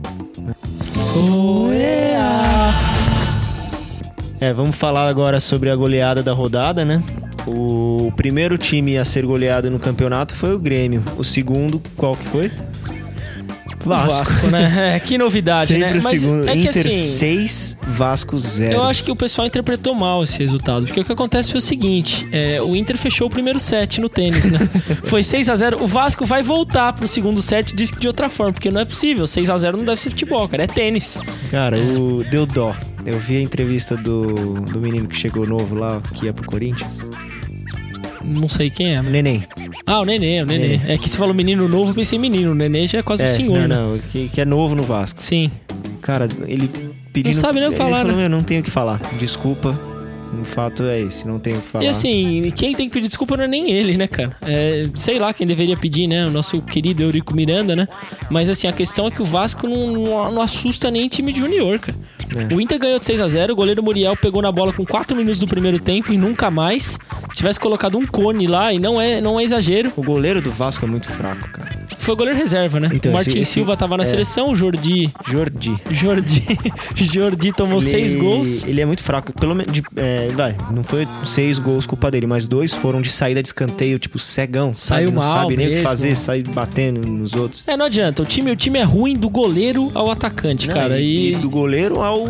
É, 4.40 4.52
vamos 4.52 4.76
falar 4.76 5.08
agora 5.08 5.38
sobre 5.38 5.68
a 5.68 5.76
goleada 5.76 6.22
da 6.22 6.32
rodada, 6.32 6.84
né? 6.84 7.02
O 7.46 8.12
primeiro 8.16 8.56
time 8.56 8.96
a 8.96 9.04
ser 9.04 9.26
goleado 9.26 9.70
no 9.70 9.78
campeonato 9.78 10.34
foi 10.34 10.54
o 10.54 10.58
Grêmio. 10.58 11.02
O 11.18 11.24
segundo, 11.24 11.82
qual 11.96 12.16
que 12.16 12.24
foi? 12.26 12.50
Vasco. 13.88 14.46
né? 14.48 14.94
É, 14.96 15.00
que 15.00 15.16
novidade, 15.16 15.68
Sempre 15.68 15.90
né? 15.90 15.98
o 15.98 16.02
segundo. 16.02 16.48
é 16.48 16.52
que 16.52 16.68
Inter 16.68 16.86
assim. 16.86 17.02
6, 17.02 17.76
Vasco 17.88 18.38
0. 18.38 18.72
Eu 18.74 18.82
acho 18.84 19.04
que 19.04 19.10
o 19.10 19.16
pessoal 19.16 19.46
interpretou 19.46 19.94
mal 19.94 20.22
esse 20.22 20.38
resultado. 20.38 20.86
Porque 20.86 21.00
o 21.00 21.04
que 21.04 21.12
acontece 21.12 21.50
foi 21.50 21.58
o 21.58 21.62
seguinte: 21.62 22.28
é, 22.32 22.60
o 22.60 22.76
Inter 22.76 22.96
fechou 22.96 23.26
o 23.26 23.30
primeiro 23.30 23.58
set 23.58 24.00
no 24.00 24.08
tênis, 24.08 24.50
né? 24.50 24.58
foi 25.04 25.22
6 25.22 25.48
a 25.48 25.56
0 25.56 25.82
O 25.82 25.86
Vasco 25.86 26.24
vai 26.24 26.42
voltar 26.42 26.92
pro 26.92 27.06
segundo 27.08 27.40
set, 27.40 27.74
diz 27.74 27.90
que 27.90 28.00
de 28.00 28.06
outra 28.06 28.28
forma, 28.28 28.52
porque 28.52 28.70
não 28.70 28.80
é 28.80 28.84
possível. 28.84 29.26
6 29.26 29.50
a 29.50 29.58
0 29.58 29.78
não 29.78 29.84
deve 29.84 30.00
ser 30.00 30.10
futebol, 30.10 30.48
cara. 30.48 30.64
É 30.64 30.66
tênis. 30.66 31.18
Cara, 31.50 31.78
o... 31.78 32.22
deu 32.24 32.46
dó. 32.46 32.74
Eu 33.04 33.18
vi 33.18 33.38
a 33.38 33.40
entrevista 33.40 33.96
do, 33.96 34.60
do 34.60 34.78
menino 34.78 35.08
que 35.08 35.16
chegou 35.16 35.46
novo 35.46 35.74
lá, 35.74 36.02
que 36.14 36.26
ia 36.26 36.32
pro 36.32 36.46
Corinthians. 36.46 37.08
Não 38.30 38.48
sei 38.48 38.70
quem 38.70 38.94
é. 38.94 39.02
Neném. 39.02 39.44
Ah, 39.84 40.00
o 40.00 40.04
Nenê, 40.04 40.42
o 40.42 40.46
Nenê. 40.46 40.76
Nenê. 40.78 40.92
É 40.92 40.98
que 40.98 41.08
você 41.08 41.18
falou 41.18 41.34
menino 41.34 41.68
novo, 41.68 41.90
eu 41.90 41.94
pensei 41.94 42.18
menino. 42.18 42.52
O 42.52 42.54
Nenê 42.54 42.86
já 42.86 42.98
é 42.98 43.02
quase 43.02 43.24
É, 43.24 43.26
um 43.26 43.30
senhor, 43.30 43.58
não, 43.58 43.68
né? 43.68 43.74
não, 43.76 43.98
que, 44.10 44.28
que 44.28 44.40
é 44.40 44.44
novo 44.44 44.74
no 44.74 44.82
Vasco. 44.84 45.20
Sim. 45.20 45.50
Cara, 46.00 46.28
ele 46.46 46.70
pedindo... 47.12 47.34
Não 47.34 47.40
sabe 47.40 47.58
nem 47.60 47.68
o 47.68 47.72
que 47.72 47.78
falar, 47.78 47.98
falou, 47.98 48.12
né? 48.12 48.18
"Meu, 48.18 48.28
não 48.30 48.42
tenho 48.42 48.60
o 48.60 48.64
que 48.64 48.70
falar. 48.70 49.00
Desculpa. 49.18 49.78
O 50.38 50.44
fato 50.44 50.84
é 50.84 51.00
esse, 51.00 51.26
não 51.26 51.38
tenho 51.38 51.58
o 51.58 51.62
que 51.62 51.68
falar. 51.68 51.84
E 51.84 51.88
assim, 51.88 52.52
quem 52.54 52.74
tem 52.74 52.88
que 52.88 52.94
pedir 52.94 53.08
desculpa 53.08 53.36
não 53.36 53.44
é 53.44 53.48
nem 53.48 53.70
ele, 53.70 53.96
né, 53.96 54.06
cara? 54.06 54.30
É, 54.42 54.88
sei 54.94 55.18
lá 55.18 55.34
quem 55.34 55.46
deveria 55.46 55.76
pedir, 55.76 56.06
né? 56.06 56.26
O 56.26 56.30
nosso 56.30 56.62
querido 56.62 57.02
Eurico 57.02 57.34
Miranda, 57.34 57.74
né? 57.74 57.88
Mas 58.30 58.48
assim, 58.48 58.68
a 58.68 58.72
questão 58.72 59.06
é 59.08 59.10
que 59.10 59.20
o 59.20 59.24
Vasco 59.24 59.66
não, 59.66 59.92
não, 59.92 60.32
não 60.32 60.42
assusta 60.42 60.90
nem 60.90 61.08
time 61.08 61.32
de 61.32 61.40
junior, 61.40 61.78
cara. 61.78 61.98
É. 62.36 62.54
O 62.54 62.60
Inter 62.60 62.78
ganhou 62.78 62.98
de 62.98 63.04
6 63.04 63.20
a 63.20 63.28
0 63.28 63.52
o 63.52 63.56
goleiro 63.56 63.82
Muriel 63.82 64.16
pegou 64.16 64.40
na 64.40 64.52
bola 64.52 64.72
com 64.72 64.84
4 64.84 65.16
minutos 65.16 65.40
do 65.40 65.48
primeiro 65.48 65.80
tempo 65.80 66.12
e 66.12 66.16
nunca 66.16 66.50
mais. 66.50 66.96
Se 67.30 67.36
tivesse 67.36 67.58
colocado 67.58 67.98
um 67.98 68.06
cone 68.06 68.46
lá, 68.46 68.72
e 68.72 68.78
não 68.78 69.00
é, 69.00 69.20
não 69.20 69.40
é 69.40 69.44
exagero, 69.44 69.92
O 69.96 70.02
goleiro 70.02 70.40
do 70.40 70.50
Vasco 70.50 70.84
é 70.84 70.88
muito 70.88 71.08
fraco, 71.10 71.48
cara. 71.50 71.70
Foi 72.00 72.16
goleiro 72.16 72.38
reserva, 72.38 72.80
né? 72.80 72.90
Então, 72.92 73.12
o 73.12 73.14
Martin 73.14 73.38
esse- 73.40 73.52
Silva 73.52 73.76
tava 73.76 73.96
na 73.96 74.02
é. 74.02 74.06
seleção, 74.06 74.48
o 74.50 74.56
Jordi. 74.56 75.08
Jordi. 75.28 75.74
Jordi. 75.90 76.44
Jordi 76.96 77.52
tomou 77.52 77.80
Ele- 77.80 77.90
6 77.90 78.14
gols. 78.16 78.64
Ele 78.66 78.80
é 78.80 78.86
muito 78.86 79.02
fraco. 79.02 79.32
Pelo 79.32 79.54
menos. 79.54 79.72
é, 79.96 80.28
vai, 80.34 80.56
não 80.74 80.82
foi 80.84 81.06
seis 81.24 81.58
gols 81.58 81.86
culpa 81.86 82.10
dele, 82.10 82.26
mas 82.26 82.46
dois 82.48 82.72
foram 82.72 83.00
de 83.00 83.10
saída 83.10 83.42
de 83.42 83.48
escanteio, 83.48 83.98
tipo, 83.98 84.18
cegão. 84.18 84.74
sabe? 84.74 85.00
Saiu 85.02 85.12
não 85.12 85.22
mal 85.22 85.32
sabe 85.42 85.56
nem 85.56 85.66
o 85.66 85.68
que 85.70 85.74
mesmo. 85.76 85.88
fazer, 85.88 86.16
sai 86.16 86.42
batendo 86.42 87.00
nos 87.06 87.32
outros. 87.34 87.62
É, 87.66 87.76
não 87.76 87.86
adianta. 87.86 88.22
O 88.22 88.26
time, 88.26 88.50
o 88.50 88.56
time 88.56 88.78
é 88.78 88.82
ruim 88.82 89.16
do 89.16 89.28
goleiro 89.28 89.90
ao 89.94 90.10
atacante, 90.10 90.66
Não, 90.68 90.74
cara. 90.74 90.98
e, 91.00 91.32
E, 91.32 91.36
do 91.36 91.48
goleiro 91.50 92.00
ao 92.02 92.24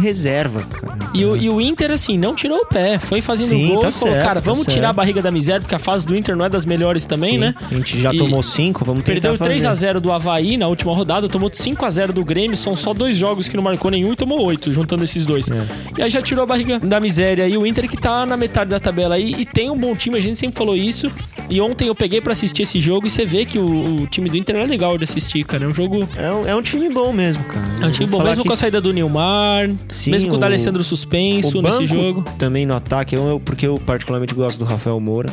reserva, 0.00 0.62
cara. 0.62 0.98
E 1.14 1.24
o, 1.24 1.36
e 1.36 1.48
o 1.48 1.60
Inter, 1.60 1.90
assim, 1.90 2.18
não 2.18 2.34
tirou 2.34 2.58
o 2.58 2.66
pé. 2.66 2.98
Foi 2.98 3.20
fazendo 3.20 3.48
Sim, 3.48 3.68
gol 3.68 3.78
tá 3.80 3.88
e 3.88 3.92
falou, 3.92 4.14
certo, 4.14 4.26
cara, 4.26 4.40
tá 4.40 4.50
vamos 4.50 4.64
tirar 4.66 4.74
certo. 4.74 4.90
a 4.90 4.92
barriga 4.92 5.22
da 5.22 5.30
miséria, 5.30 5.60
porque 5.60 5.74
a 5.74 5.78
fase 5.78 6.06
do 6.06 6.16
Inter 6.16 6.36
não 6.36 6.44
é 6.44 6.48
das 6.48 6.64
melhores 6.64 7.04
também, 7.04 7.32
Sim, 7.32 7.38
né? 7.38 7.54
A 7.70 7.74
gente 7.74 8.00
já 8.00 8.12
E 8.12 8.18
tomou 8.18 8.42
cinco, 8.42 8.84
vamos 8.84 9.02
tentar 9.02 9.23
Perdeu 9.30 9.38
fazer. 9.38 9.50
3 9.50 9.64
a 9.64 9.74
0 9.74 10.00
do 10.00 10.12
Havaí 10.12 10.56
na 10.56 10.68
última 10.68 10.94
rodada, 10.94 11.28
tomou 11.28 11.50
5 11.52 11.84
a 11.84 11.90
0 11.90 12.12
do 12.12 12.24
Grêmio, 12.24 12.56
são 12.56 12.74
só 12.76 12.92
dois 12.94 13.16
jogos 13.16 13.48
que 13.48 13.56
não 13.56 13.64
marcou 13.64 13.90
nenhum 13.90 14.12
e 14.12 14.16
tomou 14.16 14.42
8, 14.44 14.70
juntando 14.72 15.04
esses 15.04 15.24
dois. 15.26 15.50
É. 15.50 15.64
E 15.98 16.02
aí 16.02 16.10
já 16.10 16.22
tirou 16.22 16.44
a 16.44 16.46
barriga 16.46 16.78
da 16.80 17.00
miséria. 17.00 17.46
E 17.48 17.56
o 17.56 17.66
Inter 17.66 17.88
que 17.88 17.96
tá 17.96 18.24
na 18.26 18.36
metade 18.36 18.70
da 18.70 18.80
tabela 18.80 19.14
aí 19.14 19.34
e 19.38 19.44
tem 19.44 19.70
um 19.70 19.78
bom 19.78 19.94
time, 19.94 20.16
a 20.18 20.20
gente 20.20 20.38
sempre 20.38 20.56
falou 20.56 20.76
isso. 20.76 21.10
E 21.50 21.60
ontem 21.60 21.88
eu 21.88 21.94
peguei 21.94 22.20
pra 22.22 22.32
assistir 22.32 22.62
esse 22.62 22.80
jogo 22.80 23.06
e 23.06 23.10
você 23.10 23.26
vê 23.26 23.44
que 23.44 23.58
o, 23.58 24.02
o 24.02 24.06
time 24.06 24.30
do 24.30 24.36
Inter 24.36 24.56
é 24.56 24.66
legal 24.66 24.96
de 24.96 25.04
assistir, 25.04 25.44
cara. 25.44 25.64
É 25.64 25.68
um 25.68 25.74
jogo. 25.74 26.08
É 26.16 26.32
um, 26.32 26.46
é 26.48 26.56
um 26.56 26.62
time 26.62 26.88
bom 26.88 27.12
mesmo, 27.12 27.44
cara. 27.44 27.60
É 27.82 27.86
um 27.86 27.90
time 27.90 28.06
bom, 28.08 28.22
mesmo 28.22 28.42
que 28.42 28.48
com 28.48 28.54
a 28.54 28.56
saída 28.56 28.80
do 28.80 28.92
Nilmar, 28.92 29.70
Sim, 29.90 30.10
mesmo 30.12 30.28
com 30.30 30.34
o, 30.36 30.38
o- 30.38 30.40
D'Alessandro 30.40 30.82
suspenso 30.82 31.58
o 31.58 31.62
nesse 31.62 31.86
jogo. 31.86 32.22
Também 32.38 32.64
no 32.64 32.74
ataque, 32.74 33.14
eu, 33.14 33.40
porque 33.44 33.66
eu 33.66 33.78
particularmente 33.78 34.34
gosto 34.34 34.58
do 34.58 34.64
Rafael 34.64 34.98
Moura. 34.98 35.30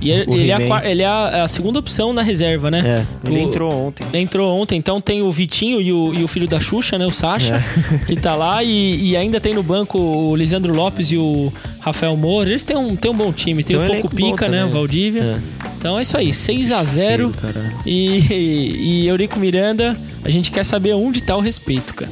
E 0.00 0.10
ele, 0.10 0.30
ele 0.34 0.50
é, 0.50 0.54
a, 0.72 0.90
ele 0.90 1.02
é 1.02 1.06
a- 1.06 1.44
a 1.44 1.48
segunda 1.48 1.78
opção 1.78 2.12
na 2.12 2.20
reserva, 2.20 2.70
né? 2.70 2.82
É, 3.24 3.28
ele 3.30 3.38
O- 3.38 3.42
entrou 3.48 3.72
ontem. 3.72 4.04
Entrou 4.12 4.60
ontem, 4.60 4.76
então 4.76 5.00
tem 5.00 5.22
o 5.22 5.30
Vitinho 5.30 5.80
e 5.80 5.90
o, 5.92 6.12
e 6.14 6.22
o 6.22 6.28
filho 6.28 6.46
da 6.46 6.60
Xuxa, 6.60 6.98
né? 6.98 7.06
O 7.06 7.10
Sacha, 7.10 7.54
É. 7.94 7.98
que 8.06 8.14
tá 8.14 8.34
lá. 8.34 8.62
E, 8.62 9.10
e 9.10 9.16
ainda 9.16 9.40
tem 9.40 9.54
no 9.54 9.62
banco 9.62 9.98
o 9.98 10.36
Lisandro 10.36 10.74
Lopes 10.74 11.10
e 11.10 11.16
o 11.16 11.50
Rafael 11.80 12.14
Moura. 12.16 12.50
Eles 12.50 12.64
têm 12.64 12.76
um, 12.76 12.94
têm 12.94 13.10
um 13.10 13.14
bom 13.16 13.32
time. 13.32 13.64
Tem 13.64 13.78
Tem 13.78 13.88
um 13.88 14.00
Pouco 14.02 14.14
Pica, 14.14 14.48
né? 14.48 14.58
O 14.58 14.66
também. 14.66 14.72
Valdívia. 14.72 15.22
É. 15.22 15.66
Então 15.78 15.98
é 15.98 16.02
isso 16.02 16.16
aí, 16.16 16.32
6 16.32 16.72
a 16.72 16.84
0 16.84 17.30
Feio, 17.32 17.52
caralho. 17.54 17.72
e, 17.86 19.02
e 19.02 19.06
Eurico 19.08 19.38
Miranda, 19.38 19.96
a 20.24 20.30
gente 20.30 20.50
quer 20.50 20.64
saber 20.64 20.92
onde 20.94 21.22
tá 21.22 21.34
o 21.36 21.40
respeito, 21.40 21.94
cara. 21.94 22.10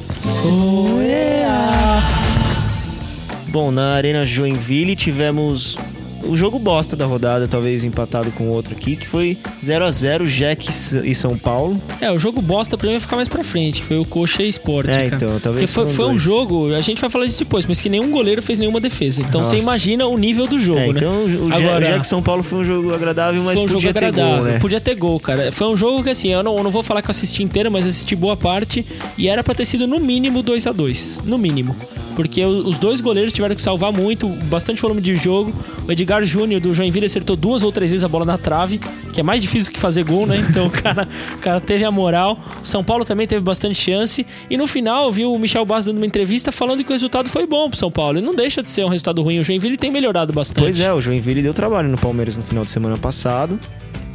Bom, 3.47 3.71
na 3.71 3.93
Arena 3.93 4.25
Joinville 4.25 4.95
tivemos 4.95 5.77
o 6.27 6.35
jogo 6.35 6.57
bosta 6.59 6.95
da 6.95 7.05
rodada, 7.05 7.47
talvez 7.47 7.83
empatado 7.83 8.31
com 8.31 8.47
outro 8.49 8.73
aqui, 8.75 8.95
que 8.95 9.07
foi 9.07 9.37
0 9.63 9.85
a 9.85 9.91
0 9.91 10.27
Jack 10.27 10.69
e 11.03 11.15
São 11.15 11.37
Paulo. 11.37 11.81
É, 12.01 12.11
o 12.11 12.19
jogo 12.19 12.41
bosta 12.41 12.77
pra 12.77 12.87
mim 12.87 12.93
vai 12.93 12.99
ficar 13.01 13.15
mais 13.15 13.27
pra 13.27 13.43
frente, 13.43 13.81
que 13.81 13.87
foi 13.87 13.97
o 13.97 14.05
Coxa 14.05 14.43
e 14.43 14.49
Sport, 14.49 14.87
É, 14.89 14.91
cara. 15.09 15.15
então, 15.15 15.39
talvez 15.39 15.69
Porque 15.71 15.87
foi, 15.87 15.87
foi 15.87 16.05
um 16.13 16.17
jogo, 16.19 16.73
a 16.73 16.81
gente 16.81 16.99
vai 17.01 17.09
falar 17.09 17.25
disso 17.25 17.39
depois, 17.39 17.65
mas 17.65 17.81
que 17.81 17.89
nenhum 17.89 18.11
goleiro 18.11 18.41
fez 18.41 18.59
nenhuma 18.59 18.79
defesa. 18.79 19.21
Então 19.21 19.41
Nossa. 19.41 19.51
você 19.55 19.61
imagina 19.61 20.05
o 20.07 20.17
nível 20.17 20.47
do 20.47 20.59
jogo, 20.59 20.79
é, 20.79 20.87
né? 20.93 20.99
então 20.99 21.11
o, 21.25 21.53
Agora- 21.53 21.77
o 21.85 21.89
Jack 21.91 22.07
São 22.07 22.21
Paulo 22.21 22.43
foi 22.43 22.59
um 22.59 22.65
jogo 22.65 22.93
agradável, 22.93 23.41
mas 23.43 23.55
foi 23.55 23.63
um 23.65 23.67
jogo 23.67 23.79
podia 23.81 23.93
ter 23.93 24.05
agradável, 24.05 24.43
gol, 24.43 24.45
né? 24.53 24.59
podia 24.59 24.81
ter 24.81 24.95
gol, 24.95 25.19
cara. 25.19 25.51
Foi 25.51 25.67
um 25.67 25.77
jogo 25.77 26.03
que 26.03 26.09
assim, 26.09 26.29
eu 26.29 26.43
não, 26.43 26.57
eu 26.57 26.63
não 26.63 26.71
vou 26.71 26.83
falar 26.83 27.01
que 27.01 27.07
eu 27.09 27.11
assisti 27.11 27.43
inteiro, 27.43 27.71
mas 27.71 27.85
assisti 27.85 28.15
boa 28.15 28.35
parte 28.35 28.85
e 29.17 29.27
era 29.27 29.43
pra 29.43 29.53
ter 29.53 29.65
sido 29.65 29.87
no 29.87 29.99
mínimo 29.99 30.41
2 30.41 30.67
a 30.67 30.71
2 30.71 31.21
no 31.25 31.37
mínimo. 31.37 31.75
Porque 32.15 32.45
os 32.45 32.77
dois 32.77 33.01
goleiros 33.01 33.33
tiveram 33.33 33.53
que 33.55 33.61
salvar 33.61 33.91
muito, 33.91 34.27
bastante 34.45 34.81
volume 34.81 35.01
de 35.01 35.15
jogo. 35.17 35.53
O 35.85 35.91
Edgar 35.91 36.14
Júnior 36.23 36.61
do 36.61 36.73
Joinville 36.73 37.05
acertou 37.05 37.35
duas 37.35 37.63
ou 37.63 37.71
três 37.71 37.91
vezes 37.91 38.03
a 38.03 38.07
bola 38.07 38.25
na 38.25 38.37
trave, 38.37 38.79
que 39.11 39.19
é 39.19 39.23
mais 39.23 39.41
difícil 39.41 39.71
que 39.71 39.79
fazer 39.79 40.03
gol, 40.03 40.25
né? 40.25 40.37
Então 40.37 40.67
o 40.67 40.69
cara, 40.69 41.07
o 41.35 41.37
cara 41.39 41.61
teve 41.61 41.83
a 41.83 41.91
moral. 41.91 42.39
O 42.63 42.65
São 42.65 42.83
Paulo 42.83 43.03
também 43.03 43.27
teve 43.27 43.43
bastante 43.43 43.75
chance. 43.75 44.25
E 44.49 44.57
no 44.57 44.67
final, 44.67 45.05
eu 45.05 45.11
vi 45.11 45.25
o 45.25 45.37
Michel 45.37 45.65
Bastos 45.65 45.87
dando 45.87 45.97
uma 45.97 46.05
entrevista 46.05 46.51
falando 46.51 46.83
que 46.83 46.89
o 46.89 46.93
resultado 46.93 47.29
foi 47.29 47.45
bom 47.45 47.69
pro 47.69 47.77
São 47.77 47.91
Paulo. 47.91 48.19
E 48.19 48.21
não 48.21 48.35
deixa 48.35 48.61
de 48.61 48.69
ser 48.69 48.85
um 48.85 48.89
resultado 48.89 49.21
ruim. 49.21 49.39
O 49.39 49.43
Joinville 49.43 49.77
tem 49.77 49.91
melhorado 49.91 50.31
bastante. 50.31 50.59
Pois 50.59 50.79
é, 50.79 50.93
o 50.93 51.01
Joinville 51.01 51.41
deu 51.41 51.53
trabalho 51.53 51.89
no 51.89 51.97
Palmeiras 51.97 52.37
no 52.37 52.43
final 52.43 52.63
de 52.63 52.71
semana 52.71 52.97
passado. 52.97 53.59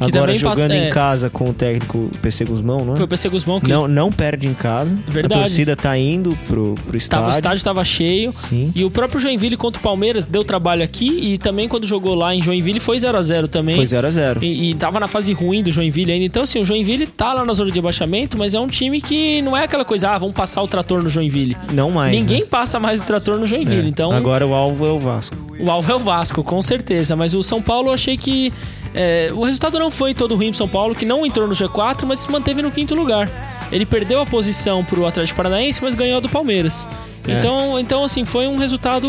Agora 0.01 0.37
jogando 0.37 0.71
é. 0.71 0.87
em 0.87 0.89
casa 0.89 1.29
com 1.29 1.49
o 1.49 1.53
técnico 1.53 2.09
PC 2.21 2.45
Guzmão, 2.45 2.83
não 2.83 2.93
é? 2.93 2.95
Foi 2.97 3.05
o 3.05 3.07
PC 3.07 3.29
Guzmão 3.29 3.59
que 3.59 3.69
Não, 3.69 3.87
não 3.87 4.11
perde 4.11 4.47
em 4.47 4.53
casa. 4.53 4.97
Verdade. 5.07 5.41
A 5.41 5.43
torcida 5.43 5.75
tá 5.75 5.97
indo 5.97 6.37
pro, 6.47 6.75
pro 6.87 6.97
estádio. 6.97 7.25
Tava, 7.25 7.35
o 7.35 7.37
estádio 7.37 7.63
tava 7.63 7.83
cheio. 7.83 8.31
Sim. 8.35 8.71
E 8.75 8.83
o 8.83 8.91
próprio 8.91 9.19
Joinville 9.19 9.55
contra 9.57 9.79
o 9.79 9.83
Palmeiras 9.83 10.25
deu 10.25 10.43
trabalho 10.43 10.83
aqui. 10.83 11.09
E 11.09 11.37
também 11.37 11.67
quando 11.67 11.85
jogou 11.85 12.15
lá 12.15 12.33
em 12.33 12.41
Joinville 12.41 12.79
foi 12.79 12.99
0 12.99 13.17
a 13.17 13.21
0 13.21 13.47
também. 13.47 13.75
Foi 13.75 13.85
0 13.85 14.07
a 14.07 14.11
0 14.11 14.43
E, 14.43 14.71
e 14.71 14.75
tava 14.75 14.99
na 14.99 15.07
fase 15.07 15.33
ruim 15.33 15.63
do 15.63 15.71
Joinville 15.71 16.11
ainda. 16.11 16.25
Então, 16.25 16.43
assim, 16.43 16.59
o 16.59 16.65
Joinville 16.65 17.07
tá 17.07 17.33
lá 17.33 17.45
na 17.45 17.53
zona 17.53 17.71
de 17.71 17.79
abaixamento, 17.79 18.37
mas 18.37 18.53
é 18.53 18.59
um 18.59 18.67
time 18.67 19.01
que 19.01 19.41
não 19.41 19.55
é 19.55 19.63
aquela 19.65 19.85
coisa, 19.85 20.09
ah, 20.09 20.17
vamos 20.17 20.35
passar 20.35 20.61
o 20.61 20.67
trator 20.67 21.03
no 21.03 21.09
Joinville. 21.09 21.55
Não 21.71 21.91
mais. 21.91 22.11
Ninguém 22.11 22.41
né? 22.41 22.45
passa 22.49 22.79
mais 22.79 23.01
o 23.01 23.03
trator 23.03 23.37
no 23.37 23.45
Joinville. 23.45 23.87
É. 23.87 23.89
Então, 23.89 24.11
Agora 24.11 24.45
o 24.47 24.53
alvo 24.53 24.85
é 24.85 24.89
o 24.89 24.97
Vasco. 24.97 25.35
o 25.59 25.69
alvo 25.69 25.91
é 25.91 25.95
o 25.95 25.99
Vasco, 25.99 26.43
com 26.43 26.61
certeza. 26.61 27.15
Mas 27.15 27.33
o 27.33 27.43
São 27.43 27.61
Paulo 27.61 27.89
eu 27.89 27.93
achei 27.93 28.17
que. 28.17 28.51
é, 28.93 29.31
o 29.33 29.43
resultado 29.43 29.77
não 29.79 29.90
foi 29.91 30.13
todo 30.13 30.35
ruim 30.35 30.47
pro 30.49 30.57
São 30.57 30.67
Paulo, 30.67 30.95
que 30.95 31.05
não 31.05 31.25
entrou 31.25 31.47
no 31.47 31.53
G4, 31.53 32.05
mas 32.05 32.19
se 32.19 32.31
manteve 32.31 32.61
no 32.61 32.71
quinto 32.71 32.95
lugar. 32.95 33.29
Ele 33.71 33.85
perdeu 33.85 34.19
a 34.21 34.25
posição 34.25 34.83
pro 34.83 35.05
Atlético 35.05 35.37
Paranaense, 35.37 35.81
mas 35.81 35.95
ganhou 35.95 36.17
a 36.17 36.19
do 36.19 36.27
Palmeiras. 36.27 36.87
É. 37.27 37.33
Então, 37.33 37.79
então, 37.79 38.03
assim, 38.03 38.25
foi 38.25 38.47
um 38.47 38.57
resultado 38.57 39.07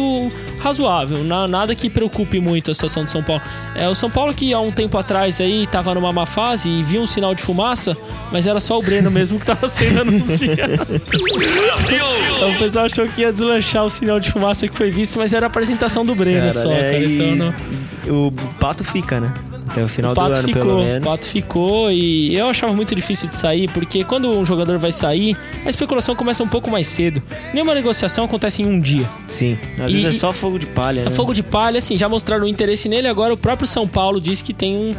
razoável. 0.60 1.24
na- 1.24 1.48
nada 1.48 1.74
que 1.74 1.88
preocupe 1.90 2.38
muito 2.38 2.70
a 2.70 2.74
situação 2.74 3.04
do 3.04 3.10
São 3.10 3.22
Paulo. 3.22 3.40
É, 3.74 3.88
o 3.88 3.94
São 3.94 4.10
Paulo 4.10 4.34
que 4.34 4.52
há 4.52 4.60
um 4.60 4.70
tempo 4.70 4.96
atrás 4.98 5.40
aí 5.40 5.66
tava 5.66 5.94
numa 5.94 6.12
má 6.12 6.26
fase 6.26 6.68
e 6.68 6.82
viu 6.82 7.00
um 7.02 7.06
sinal 7.06 7.34
de 7.34 7.42
fumaça, 7.42 7.96
mas 8.30 8.46
era 8.46 8.60
só 8.60 8.78
o 8.78 8.82
Breno 8.82 9.10
mesmo 9.10 9.38
que 9.38 9.46
tava 9.46 9.66
sendo 9.68 10.02
anunciado. 10.02 11.00
Então 12.36 12.50
o 12.52 12.58
pessoal 12.58 12.84
achou 12.86 13.06
que 13.08 13.22
ia 13.22 13.32
deslanchar 13.32 13.84
o 13.84 13.90
sinal 13.90 14.20
de 14.20 14.30
fumaça 14.30 14.68
que 14.68 14.76
foi 14.76 14.90
visto, 14.90 15.18
mas 15.18 15.32
era 15.32 15.46
a 15.46 15.48
apresentação 15.48 16.04
do 16.04 16.14
Breno 16.14 16.40
Cara, 16.40 16.52
só, 16.52 16.70
é, 16.72 16.92
cara. 16.92 17.04
Então 17.04 17.36
não... 17.36 17.54
O 18.26 18.32
pato 18.58 18.82
fica, 18.84 19.20
né? 19.20 19.32
Até 19.68 19.84
o 19.84 19.88
final 19.88 20.10
o 20.12 20.14
do 20.14 20.20
Pato 20.20 20.32
ano, 20.32 20.42
ficou, 20.48 20.62
pelo 20.62 20.80
o 20.80 20.84
menos. 20.84 21.08
Pato 21.08 21.26
ficou 21.26 21.90
e 21.92 22.34
eu 22.34 22.46
achava 22.48 22.72
muito 22.72 22.94
difícil 22.94 23.28
de 23.28 23.36
sair, 23.36 23.68
porque 23.70 24.04
quando 24.04 24.30
um 24.30 24.44
jogador 24.44 24.78
vai 24.78 24.92
sair, 24.92 25.36
a 25.64 25.70
especulação 25.70 26.14
começa 26.14 26.42
um 26.42 26.48
pouco 26.48 26.70
mais 26.70 26.86
cedo. 26.88 27.22
Nenhuma 27.54 27.74
negociação 27.74 28.24
acontece 28.24 28.62
em 28.62 28.66
um 28.66 28.80
dia. 28.80 29.08
Sim. 29.28 29.56
Às 29.78 29.90
E- 29.90 29.94
vezes 29.94 30.16
é 30.16 30.18
só 30.18 30.32
fogo 30.32 30.58
de 30.58 30.66
palha, 30.66 31.00
É 31.02 31.04
né? 31.06 31.10
fogo 31.10 31.32
de 31.32 31.42
palha, 31.42 31.78
assim, 31.78 31.96
já 31.96 32.08
mostraram 32.08 32.44
o 32.44 32.48
interesse 32.48 32.88
nele, 32.88 33.08
agora 33.08 33.32
o 33.32 33.36
próprio 33.36 33.66
São 33.66 33.86
Paulo 33.88 34.20
disse 34.20 34.42
que 34.44 34.52
tem 34.52 34.76
um, 34.76 34.94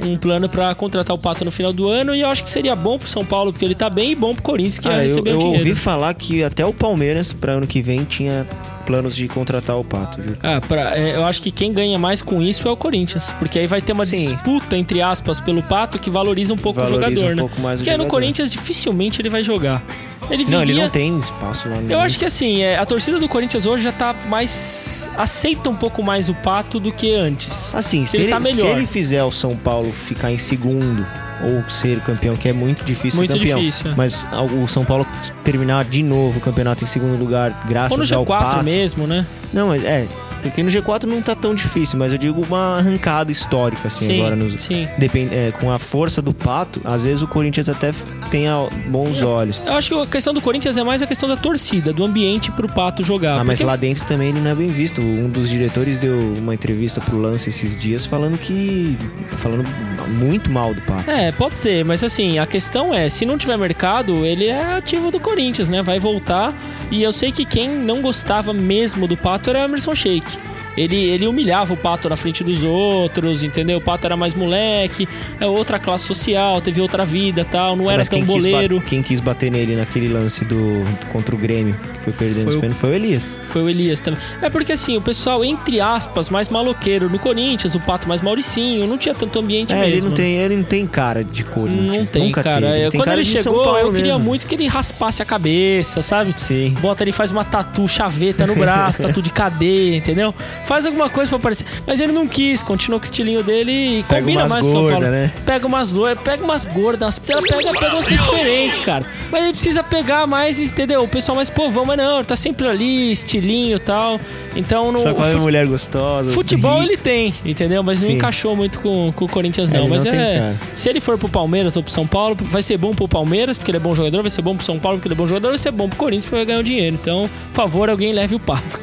um 0.00 0.16
plano 0.16 0.48
pra 0.48 0.74
contratar 0.74 1.14
o 1.16 1.18
Pato 1.18 1.44
no 1.44 1.50
final 1.50 1.72
do 1.72 1.88
ano 1.88 2.14
e 2.14 2.20
eu 2.20 2.28
acho 2.28 2.44
que 2.44 2.50
seria 2.50 2.76
bom 2.76 2.98
pro 2.98 3.08
São 3.08 3.24
Paulo, 3.24 3.52
porque 3.52 3.64
ele 3.64 3.74
tá 3.74 3.88
bem 3.88 4.12
e 4.12 4.14
bom 4.14 4.34
pro 4.34 4.42
Corinthians, 4.42 4.78
que 4.78 4.86
ia 4.86 4.90
Cara, 4.92 5.02
eu, 5.04 5.08
receber 5.08 5.30
eu 5.30 5.36
o 5.36 5.38
dinheiro. 5.40 5.58
ouvi 5.60 5.74
falar 5.74 6.12
que 6.14 6.42
até 6.42 6.64
o 6.66 6.72
Palmeiras, 6.72 7.32
pra 7.32 7.52
ano 7.54 7.66
que 7.66 7.80
vem, 7.80 8.04
tinha 8.04 8.46
planos 8.84 9.16
de 9.16 9.26
contratar 9.28 9.76
o 9.78 9.84
Pato, 9.84 10.20
viu? 10.22 10.36
Ah, 10.42 10.60
pra- 10.60 10.96
é, 10.96 11.16
eu 11.16 11.24
acho 11.24 11.40
que 11.42 11.50
quem 11.50 11.72
ganha 11.72 11.98
mais 11.98 12.22
com 12.22 12.40
isso 12.42 12.68
é 12.68 12.70
o 12.70 12.76
Corinthians. 12.76 13.34
Porque 13.38 13.58
aí 13.58 13.66
vai 13.66 13.80
ter 13.82 13.92
uma 13.92 14.06
Sim. 14.06 14.16
disputa, 14.16 14.76
entre 14.76 15.00
aspas, 15.02 15.40
pelo 15.40 15.62
Pato 15.62 15.98
que 15.98 16.10
valoriza 16.10 16.52
um 16.52 16.56
pouco 16.56 16.80
Valoriza 16.80 17.06
o 17.06 17.10
jogador, 17.14 17.32
um 17.32 17.36
né? 17.36 17.42
pouco 17.42 17.60
mais 17.60 17.80
o 17.80 17.82
porque 17.82 17.90
no 17.90 17.96
jogador. 18.04 18.10
Corinthians 18.10 18.50
dificilmente 18.50 19.20
ele 19.20 19.28
vai 19.30 19.42
jogar. 19.42 19.82
Ele 20.30 20.44
Não, 20.44 20.58
ele 20.62 20.66
viria- 20.68 20.82
não 20.84 20.90
tem 20.90 21.18
espaço 21.18 21.68
lá 21.68 21.76
no 21.76 21.90
Eu 21.90 22.00
acho 22.00 22.18
que 22.18 22.24
assim, 22.24 22.62
é, 22.62 22.78
a 22.78 22.86
torcida 22.86 23.18
do 23.18 23.28
Corinthians 23.28 23.66
hoje 23.66 23.82
já 23.82 23.92
tá 23.92 24.14
mais. 24.28 25.10
aceita 25.16 25.68
um 25.68 25.76
pouco 25.76 26.02
mais 26.02 26.28
o 26.30 26.34
Pato 26.34 26.80
do 26.80 26.90
que 26.90 27.14
antes. 27.14 27.74
Assim, 27.74 28.06
se 28.06 28.16
Ele 28.16 28.28
tá 28.30 28.40
se 28.40 28.60
ele 28.64 28.86
fizer 28.86 29.22
o 29.22 29.30
São 29.30 29.54
Paulo 29.54 29.92
ficar 29.92 30.32
em 30.32 30.38
segundo 30.38 31.06
ou 31.44 31.68
ser 31.68 32.00
campeão, 32.00 32.36
que 32.36 32.48
é 32.48 32.52
muito 32.52 32.84
difícil 32.84 33.18
Muito 33.18 33.32
ser 33.32 33.38
campeão. 33.38 33.58
difícil, 33.60 33.90
é. 33.90 33.94
Mas 33.94 34.26
o 34.62 34.66
São 34.66 34.84
Paulo 34.84 35.06
terminar 35.42 35.84
de 35.84 36.02
novo 36.02 36.38
o 36.38 36.40
campeonato 36.40 36.82
em 36.84 36.86
segundo 36.86 37.18
lugar, 37.18 37.64
graças 37.68 37.92
Ou 37.92 38.04
no 38.04 38.16
ao 38.20 38.24
G4 38.24 38.38
Pato. 38.38 38.64
mesmo, 38.64 39.06
né? 39.06 39.26
Não, 39.52 39.68
mas 39.68 39.84
é, 39.84 40.06
porque 40.44 40.62
no 40.62 40.70
G4 40.70 41.04
não 41.04 41.22
tá 41.22 41.34
tão 41.34 41.54
difícil, 41.54 41.98
mas 41.98 42.12
eu 42.12 42.18
digo 42.18 42.44
uma 42.46 42.76
arrancada 42.76 43.32
histórica 43.32 43.88
assim 43.88 44.04
Sim, 44.04 44.20
agora 44.20 44.36
nos 44.36 44.52
sim. 44.60 44.86
Depende, 44.98 45.34
é, 45.34 45.50
com 45.52 45.72
a 45.72 45.78
força 45.78 46.20
do 46.20 46.34
Pato, 46.34 46.82
às 46.84 47.04
vezes 47.04 47.22
o 47.22 47.26
Corinthians 47.26 47.66
até 47.68 47.92
tenha 48.30 48.68
bons 48.88 49.22
olhos. 49.22 49.62
Eu 49.64 49.72
acho 49.72 49.88
que 49.94 50.02
a 50.02 50.06
questão 50.06 50.34
do 50.34 50.42
Corinthians 50.42 50.76
é 50.76 50.84
mais 50.84 51.00
a 51.00 51.06
questão 51.06 51.26
da 51.28 51.36
torcida, 51.36 51.94
do 51.94 52.04
ambiente 52.04 52.50
pro 52.52 52.68
Pato 52.68 53.02
jogar. 53.02 53.40
Ah, 53.40 53.44
mas 53.44 53.58
Porque- 53.58 53.64
lá 53.64 53.76
dentro 53.76 54.04
também 54.04 54.28
ele 54.28 54.40
não 54.40 54.50
é 54.50 54.54
bem 54.54 54.68
visto. 54.68 55.00
Um 55.00 55.30
dos 55.30 55.48
diretores 55.48 55.96
deu 55.96 56.18
uma 56.38 56.54
entrevista 56.54 57.00
pro 57.00 57.18
Lance 57.18 57.48
esses 57.48 57.80
dias 57.80 58.04
falando 58.04 58.36
que. 58.36 58.96
falando 59.38 59.64
muito 60.08 60.50
mal 60.50 60.74
do 60.74 60.80
Pato. 60.82 61.10
É, 61.10 61.32
pode 61.32 61.58
ser, 61.58 61.84
mas 61.84 62.04
assim, 62.04 62.38
a 62.38 62.46
questão 62.46 62.92
é, 62.92 63.08
se 63.08 63.24
não 63.24 63.38
tiver 63.38 63.56
mercado, 63.56 64.26
ele 64.26 64.46
é 64.46 64.74
ativo 64.74 65.10
do 65.10 65.18
Corinthians, 65.18 65.70
né? 65.70 65.82
Vai 65.82 65.98
voltar. 65.98 66.52
E 66.90 67.02
eu 67.02 67.12
sei 67.12 67.32
que 67.32 67.44
quem 67.46 67.68
não 67.68 68.02
gostava 68.02 68.52
mesmo 68.52 69.08
do 69.08 69.16
Pato 69.16 69.48
era 69.50 69.60
Emerson 69.64 69.94
Sheik. 69.94 70.33
Ele, 70.76 70.96
ele 70.96 71.24
humilhava 71.28 71.72
o 71.72 71.76
Pato 71.76 72.08
na 72.08 72.16
frente 72.16 72.42
dos 72.42 72.64
outros, 72.64 73.44
entendeu? 73.44 73.78
O 73.78 73.80
Pato 73.80 74.06
era 74.06 74.16
mais 74.16 74.34
moleque, 74.34 75.08
é 75.38 75.46
outra 75.46 75.78
classe 75.78 76.04
social, 76.04 76.60
teve 76.60 76.80
outra 76.80 77.04
vida 77.06 77.44
tal, 77.48 77.76
não 77.76 77.88
era 77.88 77.98
Mas 77.98 78.08
tão 78.08 78.18
quem 78.18 78.26
quis, 78.34 78.44
boleiro. 78.44 78.78
ba- 78.80 78.84
quem 78.84 79.00
quis 79.02 79.20
bater 79.20 79.52
nele 79.52 79.76
naquele 79.76 80.08
lance 80.08 80.44
do 80.44 80.82
contra 81.12 81.32
o 81.32 81.38
Grêmio, 81.38 81.78
que 81.94 82.00
foi 82.00 82.12
perdendo 82.12 82.42
Foi 82.42 82.50
os 82.50 82.56
o- 82.56 82.60
pênaltis, 82.60 82.80
foi 82.80 82.90
o 82.90 82.94
Elias. 82.94 83.40
Foi 83.44 83.62
o 83.62 83.68
Elias 83.68 84.00
também. 84.00 84.18
É 84.42 84.50
porque 84.50 84.72
assim, 84.72 84.96
o 84.96 85.00
pessoal, 85.00 85.44
entre 85.44 85.80
aspas, 85.80 86.28
mais 86.28 86.48
maloqueiro 86.48 87.08
no 87.08 87.20
Corinthians, 87.20 87.76
o 87.76 87.80
Pato 87.80 88.08
mais 88.08 88.20
Mauricinho, 88.20 88.84
não 88.88 88.98
tinha 88.98 89.14
tanto 89.14 89.38
ambiente 89.38 89.72
É, 89.72 89.76
mesmo. 89.78 89.92
ele 89.94 90.04
não, 90.06 90.10
tem, 90.12 90.36
ele 90.38 90.56
não 90.56 90.64
tem 90.64 90.86
cara 90.88 91.22
de 91.22 91.44
Corinthians. 91.44 91.98
Não 91.98 92.06
tem, 92.06 92.24
Nunca 92.24 92.42
cara. 92.42 92.60
teve. 92.66 92.78
É, 92.80 92.90
tem 92.90 92.98
Quando 92.98 93.04
cara 93.10 93.20
ele 93.20 93.28
chegou, 93.28 93.78
eu 93.78 93.92
queria 93.92 94.12
mesmo. 94.14 94.18
muito 94.24 94.44
que 94.46 94.54
ele 94.56 94.66
raspasse 94.66 95.22
a 95.22 95.24
cabeça, 95.24 96.02
sabe? 96.02 96.34
Sim. 96.36 96.76
Bota 96.80 97.04
ali, 97.04 97.12
faz 97.12 97.30
uma 97.30 97.44
tatu, 97.44 97.86
chaveta 97.86 98.44
no 98.44 98.56
braço, 98.56 99.00
tatu 99.02 99.22
de 99.22 99.30
cadeia, 99.30 99.94
entendeu? 99.96 100.23
Faz 100.66 100.86
alguma 100.86 101.10
coisa 101.10 101.28
pra 101.28 101.38
aparecer. 101.38 101.66
Mas 101.86 102.00
ele 102.00 102.12
não 102.12 102.26
quis, 102.28 102.62
continuou 102.62 103.00
com 103.00 103.04
o 103.04 103.08
estilinho 103.10 103.42
dele 103.42 103.72
e 103.98 104.02
Pega 104.04 104.20
combina 104.20 104.48
mais 104.48 104.64
com 104.64 104.72
São 104.72 104.88
Paulo. 104.90 105.00
né? 105.06 105.32
Pega 105.44 105.66
umas 105.66 105.92
loiras, 105.92 106.22
pega 106.22 106.44
umas 106.44 106.64
gordas. 106.64 107.20
Se 107.22 107.32
ela 107.32 107.42
pega, 107.42 107.56
pega 107.56 107.70
umas 107.94 108.06
coisas 108.06 108.06
diferentes, 108.24 108.78
cara. 108.80 109.04
Mas 109.30 109.42
ele 109.44 109.52
precisa 109.52 109.82
pegar 109.82 110.26
mais, 110.26 110.58
entendeu? 110.60 111.02
O 111.02 111.08
pessoal 111.08 111.36
mais 111.36 111.50
povão, 111.50 111.84
mas 111.84 111.98
não, 111.98 112.16
ele 112.16 112.24
tá 112.24 112.36
sempre 112.36 112.66
ali, 112.68 113.12
estilinho 113.12 113.76
e 113.76 113.80
tal. 113.80 114.20
Então 114.56 114.92
não. 114.92 115.00
Só 115.00 115.12
com 115.12 115.22
a 115.22 115.26
mulher 115.36 115.66
gostosa. 115.66 116.30
Futebol 116.32 116.80
rica. 116.80 116.84
ele 116.92 116.96
tem, 116.96 117.34
entendeu? 117.44 117.82
Mas 117.82 118.00
não 118.00 118.08
Sim. 118.08 118.14
encaixou 118.14 118.54
muito 118.56 118.78
com, 118.80 119.12
com 119.14 119.24
o 119.24 119.28
Corinthians, 119.28 119.70
É, 119.72 119.74
não. 119.76 119.84
ele 119.86 119.90
Mas 119.90 120.04
não 120.04 120.12
é. 120.12 120.38
cara. 120.38 120.56
Se 120.74 120.88
ele 120.88 121.00
for 121.00 121.18
pro 121.18 121.28
Palmeiras 121.28 121.76
ou 121.76 121.82
pro 121.82 121.92
São 121.92 122.06
Paulo, 122.06 122.36
vai 122.40 122.62
ser 122.62 122.76
bom 122.78 122.94
pro 122.94 123.08
Palmeiras, 123.08 123.56
porque 123.56 123.70
ele 123.70 123.78
é 123.78 123.80
bom 123.80 123.94
jogador, 123.94 124.22
vai 124.22 124.30
ser 124.30 124.42
bom 124.42 124.54
pro 124.56 124.64
São 124.64 124.78
Paulo, 124.78 124.98
porque 124.98 125.08
ele 125.08 125.14
é 125.14 125.16
bom 125.16 125.26
jogador, 125.26 125.48
vai 125.48 125.58
ser 125.58 125.70
bom 125.70 125.88
pro 125.88 125.96
Corinthians, 125.98 126.24
porque 126.24 126.36
vai 126.36 126.44
ganhar 126.44 126.60
o 126.60 126.62
dinheiro. 126.62 126.96
Então, 127.00 127.28
por 127.52 127.62
favor, 127.62 127.90
alguém 127.90 128.12
leve 128.12 128.34
o 128.34 128.40
pato. 128.40 128.78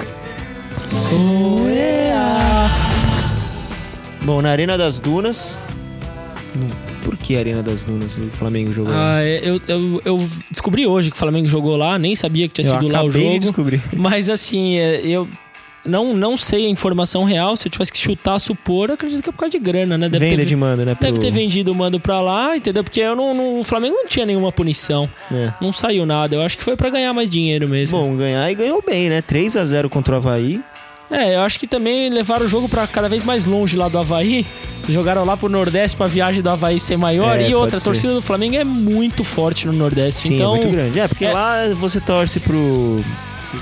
Bom, 4.24 4.42
na 4.42 4.52
Arena 4.52 4.78
das 4.78 5.00
Dunas. 5.00 5.60
Por 7.04 7.18
que 7.18 7.36
Arena 7.36 7.64
das 7.64 7.84
Dunas? 7.84 8.18
O 8.18 8.30
Flamengo 8.38 8.72
jogou. 8.72 8.94
lá? 8.94 9.16
Ah, 9.18 9.26
eu, 9.26 9.60
eu, 9.68 10.02
eu 10.06 10.28
descobri 10.52 10.86
hoje 10.86 11.10
que 11.10 11.16
o 11.16 11.20
Flamengo 11.20 11.50
jogou 11.50 11.76
lá, 11.76 11.98
nem 11.98 12.16
sabia 12.16 12.48
que 12.48 12.54
tinha 12.62 12.68
Eu 12.68 12.80
sido 12.80 12.88
lá 12.92 13.04
o 13.04 13.08
acabei 13.08 13.22
de 13.22 13.28
jogo. 13.28 13.40
descobrir. 13.40 13.82
Mas 13.98 14.30
assim, 14.30 14.78
é, 14.78 15.02
eu 15.08 15.28
não, 15.84 16.14
não 16.14 16.38
sei 16.38 16.68
a 16.68 16.70
informação 16.70 17.24
real. 17.24 17.58
Se 17.58 17.68
eu 17.68 17.72
tivesse 17.72 17.92
que 17.92 17.98
chutar, 17.98 18.38
supor, 18.38 18.90
eu 18.90 18.94
acredito 18.94 19.24
que 19.24 19.30
é 19.30 19.32
por 19.32 19.40
causa 19.40 19.52
de 19.52 19.60
grana, 19.60 19.98
né? 19.98 20.08
Deve 20.08 20.24
Venda 20.30 20.38
ter, 20.44 20.46
de 20.46 20.56
mando, 20.56 20.86
né? 20.86 20.96
Deve 21.00 21.14
pro- 21.14 21.22
ter 21.22 21.32
vendido 21.32 21.72
o 21.72 21.76
mando 21.76 22.00
pra 22.00 22.22
lá, 22.22 22.56
entendeu? 22.56 22.84
Porque 22.84 23.00
eu 23.00 23.16
não, 23.16 23.34
não- 23.34 23.60
o 23.60 23.64
Flamengo 23.64 23.96
não 23.96 24.06
tinha 24.08 24.26
nenhuma 24.26 24.52
punição. 24.52 25.10
É. 25.32 25.52
Não 25.60 25.74
saiu 25.74 26.06
nada. 26.06 26.36
Eu 26.36 26.42
acho 26.44 26.56
que 26.56 26.64
foi 26.64 26.76
pra 26.78 26.92
ganhar 26.92 27.12
mais 27.14 27.28
dinheiro 27.28 27.68
mesmo. 27.68 27.98
Bom, 28.00 28.16
ganhar 28.16 28.50
e 28.52 28.54
ganhou 28.54 28.84
bem, 28.86 29.10
né? 29.10 29.22
3 29.24 29.58
a 29.58 29.66
0 29.66 29.90
contra 29.90 30.14
o 30.14 30.18
Havaí. 30.18 30.62
É, 31.12 31.36
eu 31.36 31.42
acho 31.42 31.60
que 31.60 31.68
também 31.68 32.10
levaram 32.10 32.46
o 32.46 32.50
jogo 32.50 32.70
pra 32.70 32.88
cada 32.88 33.10
vez 33.10 33.24
mais 33.24 33.46
longe 33.46 33.76
lá 33.76 33.88
do 33.90 34.00
Havaí. 34.00 34.46
Jogaram 34.90 35.24
lá 35.26 35.38
pro 35.38 35.48
Nordeste 35.50 35.96
pra 35.96 36.08
viagem 36.08 36.42
do 36.42 36.50
Havaí 36.50 36.80
ser 36.80 36.98
maior. 36.98 37.38
É, 37.40 37.50
e 37.50 37.54
outra, 37.54 37.78
a 37.78 37.82
torcida 37.82 38.14
do 38.14 38.22
Flamengo 38.22 38.56
é 38.56 38.64
muito 38.64 39.24
forte 39.24 39.68
no 39.68 39.74
Nordeste. 39.74 40.30
Sim, 40.30 40.36
então, 40.36 40.56
é 40.56 40.58
muito 40.60 40.72
grande. 40.72 41.00
É, 41.00 41.08
porque 41.08 41.26
é- 41.26 41.34
lá 41.34 41.68
você 41.76 42.00
torce 42.00 42.40
pro. 42.40 43.04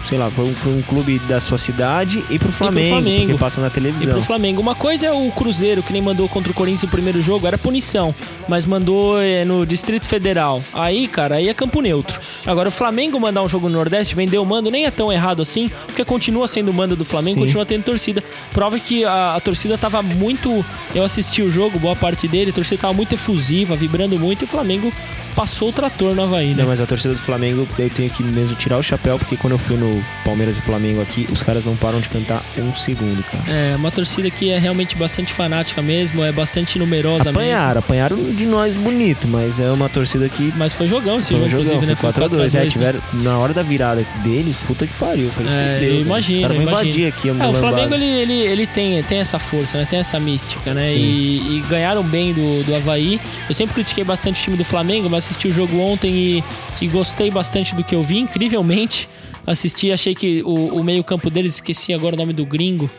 Sei 0.07 0.17
lá, 0.17 0.29
pra 0.29 0.43
um, 0.43 0.53
pra 0.53 0.69
um 0.69 0.81
clube 0.81 1.19
da 1.27 1.39
sua 1.39 1.57
cidade 1.57 2.23
e 2.29 2.37
pro 2.39 2.51
Flamengo, 2.51 2.89
Flamengo. 2.95 3.25
porque 3.27 3.39
passa 3.39 3.59
na 3.61 3.67
E 3.67 3.71
televisão. 3.71 4.13
pro 4.13 4.23
Flamengo. 4.23 4.61
Uma 4.61 4.75
coisa 4.75 5.07
é 5.07 5.11
o 5.11 5.31
Cruzeiro, 5.31 5.81
que 5.83 5.91
nem 5.91 6.01
mandou 6.01 6.27
contra 6.29 6.51
o 6.51 6.55
Corinthians 6.55 6.83
no 6.83 6.89
primeiro 6.89 7.21
jogo, 7.21 7.47
era 7.47 7.57
punição. 7.57 8.13
Mas 8.47 8.65
mandou 8.65 9.19
é, 9.21 9.43
no 9.45 9.65
Distrito 9.65 10.05
Federal. 10.05 10.61
Aí, 10.73 11.07
cara, 11.07 11.35
aí 11.35 11.49
é 11.49 11.53
campo 11.53 11.81
neutro. 11.81 12.19
Agora, 12.45 12.69
o 12.69 12.71
Flamengo 12.71 13.19
mandar 13.19 13.41
um 13.43 13.49
jogo 13.49 13.67
no 13.69 13.75
Nordeste, 13.77 14.15
vender 14.15 14.37
o 14.37 14.45
mando, 14.45 14.69
nem 14.71 14.85
é 14.85 14.91
tão 14.91 15.11
errado 15.11 15.41
assim, 15.41 15.69
porque 15.85 16.03
continua 16.05 16.47
sendo 16.47 16.69
o 16.71 16.73
mando 16.73 16.95
do 16.95 17.05
Flamengo, 17.05 17.35
Sim. 17.35 17.41
continua 17.41 17.65
tendo 17.65 17.83
torcida. 17.83 18.23
Prova 18.51 18.79
que 18.79 19.03
a, 19.05 19.35
a 19.35 19.39
torcida 19.39 19.77
tava 19.77 20.01
muito. 20.01 20.65
Eu 20.93 21.03
assisti 21.03 21.41
o 21.41 21.51
jogo, 21.51 21.79
boa 21.79 21.95
parte 21.95 22.27
dele, 22.27 22.51
a 22.51 22.53
torcida 22.53 22.81
tava 22.81 22.93
muito 22.93 23.13
efusiva, 23.13 23.75
vibrando 23.75 24.19
muito, 24.19 24.43
e 24.43 24.45
o 24.45 24.47
Flamengo 24.47 24.91
passou 25.39 25.69
o 25.69 25.71
trator 25.71 26.13
no 26.13 26.23
Havaí, 26.23 26.49
né? 26.49 26.55
Não, 26.63 26.67
mas 26.67 26.81
a 26.81 26.85
torcida 26.85 27.13
do 27.13 27.19
Flamengo, 27.21 27.65
eu 27.79 27.89
tenho 27.89 28.09
que 28.09 28.21
mesmo 28.21 28.57
tirar 28.57 28.77
o 28.77 28.83
chapéu, 28.83 29.17
porque 29.17 29.37
quando 29.37 29.53
eu 29.53 29.57
fui 29.57 29.77
no 29.77 30.03
Palmeiras 30.25 30.57
e 30.57 30.61
Flamengo 30.61 31.01
aqui, 31.01 31.25
os 31.31 31.41
caras 31.41 31.63
não 31.63 31.77
param 31.77 32.01
de 32.01 32.09
cantar 32.09 32.43
um 32.57 32.75
segundo, 32.75 33.23
cara. 33.23 33.43
É, 33.49 33.73
uma 33.77 33.89
torcida 33.89 34.29
que 34.29 34.49
é 34.51 34.59
realmente 34.59 34.97
bastante 34.97 35.31
fanática 35.31 35.81
mesmo, 35.81 36.25
é 36.25 36.31
bastante 36.33 36.77
numerosa 36.77 37.31
mesmo. 37.31 37.39
Apanharam, 37.39 37.79
apanharam 37.79 38.17
de 38.33 38.45
nós 38.45 38.73
bonito, 38.73 39.29
mas 39.29 39.61
é 39.61 39.71
uma 39.71 39.87
torcida 39.87 40.27
que. 40.27 40.51
Mas 40.57 40.73
foi 40.73 40.89
jogão 40.89 41.19
esse 41.19 41.29
Foi 41.29 41.37
jogo, 41.37 41.49
jogão, 41.51 41.63
inclusive, 41.63 41.85
né? 41.85 41.95
foi 41.95 42.09
4x2. 42.09 42.13
4 42.19 42.23
a 42.23 42.25
É, 42.25 42.49
2, 42.59 42.73
tiveram, 42.73 43.01
na 43.13 43.37
hora 43.37 43.53
da 43.53 43.63
virada 43.63 44.05
deles, 44.21 44.57
puta 44.67 44.85
que 44.85 44.93
pariu. 44.95 45.27
Eu 45.27 45.31
falei, 45.31 45.51
É, 45.53 45.73
fudeu, 45.75 45.93
eu 45.95 46.01
imagino, 46.01 46.37
Os 46.39 46.41
caras 46.43 46.57
eu 46.57 46.63
imagino. 46.63 46.89
invadir 46.89 47.07
aqui 47.07 47.29
a 47.29 47.45
É, 47.45 47.47
o. 47.47 47.53
Flamengo 47.53 47.93
ele, 47.95 48.05
ele, 48.05 48.33
ele 48.41 48.67
tem, 48.67 49.01
tem 49.03 49.19
essa 49.19 49.39
força, 49.39 49.77
né? 49.77 49.87
Tem 49.89 49.99
essa 49.99 50.19
mística, 50.19 50.73
né? 50.73 50.93
E, 50.93 51.57
e 51.59 51.63
ganharam 51.69 52.03
bem 52.03 52.33
do, 52.33 52.61
do 52.65 52.75
Havaí. 52.75 53.21
Eu 53.47 53.55
sempre 53.55 53.75
critiquei 53.75 54.03
bastante 54.03 54.41
o 54.41 54.43
time 54.43 54.57
do 54.57 54.65
Flamengo, 54.65 55.09
mas 55.09 55.28
assisti 55.29 55.47
o 55.47 55.53
jogo 55.53 55.79
ontem 55.79 56.11
e, 56.11 56.43
e 56.81 56.87
gostei 56.87 57.29
bastante 57.29 57.75
do 57.75 57.83
que 57.83 57.93
eu 57.93 58.01
vi, 58.01 58.17
incrivelmente. 58.17 59.07
Assisti, 59.45 59.91
achei 59.91 60.15
que 60.15 60.41
o, 60.43 60.79
o 60.79 60.83
meio-campo 60.83 61.29
deles, 61.29 61.55
esqueci 61.55 61.93
agora 61.93 62.15
o 62.15 62.17
nome 62.17 62.33
do 62.33 62.45
gringo 62.45 62.89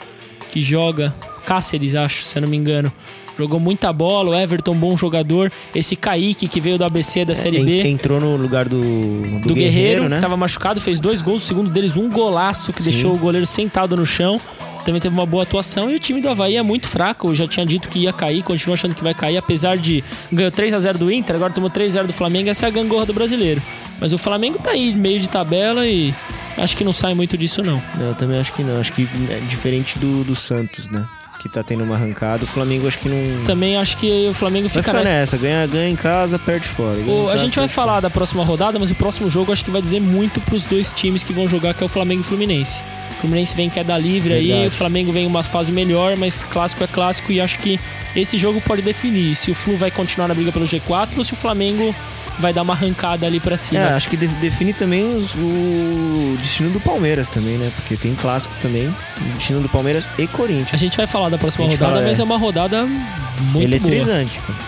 que 0.48 0.62
joga. 0.62 1.14
Cáceres, 1.44 1.94
acho, 1.94 2.22
se 2.22 2.38
eu 2.38 2.42
não 2.42 2.48
me 2.48 2.56
engano. 2.56 2.92
Jogou 3.38 3.58
muita 3.58 3.92
bola, 3.92 4.30
o 4.30 4.34
Everton, 4.34 4.76
bom 4.76 4.96
jogador. 4.96 5.50
Esse 5.74 5.96
Kaique, 5.96 6.46
que 6.46 6.60
veio 6.60 6.76
do 6.76 6.84
ABC 6.84 7.24
da 7.24 7.34
Série 7.34 7.58
En- 7.58 7.64
B 7.64 7.88
Entrou 7.88 8.20
no 8.20 8.36
lugar 8.36 8.68
do, 8.68 8.80
do, 8.80 9.48
do 9.48 9.54
Guerreiro, 9.54 10.08
né? 10.08 10.16
que 10.16 10.22
tava 10.22 10.36
machucado, 10.36 10.80
fez 10.80 11.00
dois 11.00 11.22
gols, 11.22 11.42
o 11.44 11.46
segundo 11.46 11.70
deles 11.70 11.96
um 11.96 12.10
golaço 12.10 12.72
que 12.72 12.82
Sim. 12.82 12.90
deixou 12.90 13.14
o 13.14 13.18
goleiro 13.18 13.46
sentado 13.46 13.96
no 13.96 14.04
chão. 14.04 14.40
Também 14.84 15.00
teve 15.00 15.14
uma 15.14 15.26
boa 15.26 15.42
atuação 15.42 15.90
e 15.90 15.94
o 15.94 15.98
time 15.98 16.20
do 16.20 16.28
Havaí 16.28 16.56
é 16.56 16.62
muito 16.62 16.88
fraco. 16.88 17.28
Eu 17.28 17.34
já 17.34 17.46
tinha 17.46 17.64
dito 17.66 17.88
que 17.88 18.00
ia 18.00 18.12
cair, 18.12 18.42
continuo 18.42 18.74
achando 18.74 18.94
que 18.94 19.02
vai 19.02 19.14
cair, 19.14 19.36
apesar 19.36 19.76
de 19.76 20.02
ganhou 20.32 20.50
3 20.50 20.72
a 20.74 20.80
0 20.80 20.98
do 20.98 21.12
Inter, 21.12 21.36
agora 21.36 21.52
tomou 21.52 21.68
3 21.70 21.92
a 21.92 21.98
0 22.00 22.06
do 22.08 22.12
Flamengo, 22.12 22.48
essa 22.48 22.66
é 22.66 22.68
a 22.68 22.70
gangorra 22.70 23.06
do 23.06 23.12
brasileiro. 23.12 23.62
Mas 24.00 24.12
o 24.12 24.18
Flamengo 24.18 24.58
tá 24.58 24.70
aí 24.70 24.94
meio 24.94 25.20
de 25.20 25.28
tabela 25.28 25.86
e 25.86 26.14
acho 26.56 26.76
que 26.76 26.82
não 26.84 26.92
sai 26.92 27.12
muito 27.14 27.36
disso 27.36 27.62
não. 27.62 27.82
Eu 28.00 28.14
também 28.14 28.40
acho 28.40 28.52
que 28.52 28.62
não. 28.62 28.80
Acho 28.80 28.92
que 28.92 29.06
é 29.30 29.40
diferente 29.48 29.98
do, 29.98 30.24
do 30.24 30.34
Santos, 30.34 30.86
né? 30.90 31.04
que 31.40 31.48
tá 31.48 31.62
tendo 31.62 31.82
uma 31.84 31.94
arrancada. 31.94 32.44
O 32.44 32.46
Flamengo 32.46 32.86
acho 32.86 32.98
que 32.98 33.08
não. 33.08 33.44
Também 33.44 33.74
acho 33.78 33.96
que 33.96 34.28
o 34.28 34.34
Flamengo 34.34 34.68
fica 34.68 34.92
nessa. 34.92 35.04
nessa, 35.04 35.36
ganha, 35.38 35.66
ganha 35.66 35.88
em 35.88 35.96
casa, 35.96 36.38
perde 36.38 36.68
fora. 36.68 36.98
O- 36.98 37.00
em 37.00 37.28
a 37.28 37.30
casa, 37.32 37.38
gente 37.46 37.58
vai 37.58 37.66
falar 37.66 38.00
da 38.00 38.10
próxima 38.10 38.44
rodada, 38.44 38.78
mas 38.78 38.90
o 38.90 38.94
próximo 38.94 39.30
jogo 39.30 39.50
acho 39.50 39.64
que 39.64 39.70
vai 39.70 39.80
dizer 39.80 40.00
muito 40.02 40.38
pros 40.42 40.62
dois 40.64 40.92
times 40.92 41.22
que 41.22 41.32
vão 41.32 41.48
jogar, 41.48 41.72
que 41.72 41.82
é 41.82 41.86
o 41.86 41.88
Flamengo 41.88 42.20
e 42.20 42.24
o 42.24 42.26
Fluminense. 42.26 42.82
O 43.20 43.24
Fluminense 43.24 43.54
vem 43.54 43.66
em 43.66 43.70
queda 43.70 43.98
livre 43.98 44.32
aí, 44.32 44.46
Verdade. 44.48 44.68
o 44.68 44.70
Flamengo 44.70 45.12
vem 45.12 45.24
em 45.24 45.26
uma 45.26 45.42
fase 45.42 45.70
melhor, 45.70 46.16
mas 46.16 46.42
clássico 46.42 46.82
é 46.82 46.86
clássico 46.86 47.30
e 47.30 47.38
acho 47.38 47.58
que 47.58 47.78
esse 48.16 48.38
jogo 48.38 48.62
pode 48.62 48.80
definir 48.80 49.36
se 49.36 49.50
o 49.50 49.54
Flu 49.54 49.76
vai 49.76 49.90
continuar 49.90 50.26
na 50.26 50.32
briga 50.34 50.50
pelo 50.50 50.64
G4 50.64 51.10
ou 51.18 51.22
se 51.24 51.34
o 51.34 51.36
Flamengo 51.36 51.94
vai 52.38 52.54
dar 52.54 52.62
uma 52.62 52.72
arrancada 52.72 53.26
ali 53.26 53.38
pra 53.38 53.58
cima. 53.58 53.78
É, 53.82 53.92
acho 53.92 54.08
que 54.08 54.16
de- 54.16 54.26
define 54.26 54.72
também 54.72 55.02
os- 55.14 55.34
o 55.34 56.34
destino 56.40 56.70
do 56.70 56.80
Palmeiras 56.80 57.28
também, 57.28 57.58
né? 57.58 57.70
Porque 57.76 57.94
tem 57.94 58.14
clássico 58.14 58.54
também, 58.62 58.86
o 58.88 59.24
destino 59.36 59.60
do 59.60 59.68
Palmeiras 59.68 60.08
e 60.18 60.22
A 60.22 60.28
Corinthians. 60.28 60.80
gente 60.80 60.96
vai 60.96 61.06
falar 61.06 61.28
da 61.28 61.36
próxima 61.36 61.66
A 61.66 61.68
rodada, 61.68 61.92
fala, 61.92 62.06
mas 62.06 62.18
é. 62.18 62.22
é 62.22 62.24
uma 62.24 62.38
rodada 62.38 62.86
muito 62.86 63.60
Eletrizante. 63.62 64.38
cara. 64.38 64.58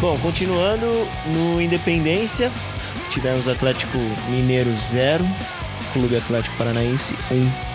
Bom, 0.00 0.16
continuando 0.18 1.08
no 1.34 1.60
Independência, 1.60 2.52
tivemos 3.08 3.48
Atlético 3.48 3.98
Mineiro 4.30 4.74
0, 4.74 5.24
Clube 5.92 6.16
Atlético 6.16 6.56
Paranaense 6.56 7.14
1. 7.30 7.68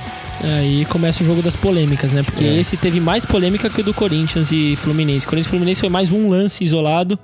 Aí 0.58 0.86
começa 0.86 1.24
o 1.24 1.26
jogo 1.26 1.42
das 1.42 1.56
polêmicas, 1.56 2.12
né? 2.12 2.24
Porque 2.24 2.44
É. 2.44 2.56
esse 2.60 2.76
teve 2.76 3.00
mais 3.00 3.26
polêmica 3.26 3.70
que 3.70 3.82
o 3.82 3.84
do 3.84 3.94
Corinthians 3.94 4.52
e 4.52 4.76
Fluminense. 4.76 5.26
Corinthians 5.26 5.48
e 5.48 5.50
Fluminense 5.50 5.80
foi 5.80 5.90
mais 5.90 6.12
um 6.12 6.30
lance 6.30 6.64
isolado. 6.64 7.18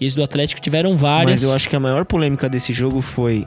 E 0.00 0.06
esse 0.06 0.16
do 0.16 0.22
Atlético 0.22 0.60
tiveram 0.60 0.96
várias. 0.96 1.30
Mas 1.30 1.42
eu 1.42 1.52
acho 1.54 1.68
que 1.68 1.76
a 1.76 1.80
maior 1.80 2.04
polêmica 2.04 2.48
desse 2.48 2.72
jogo 2.72 3.00
foi 3.02 3.46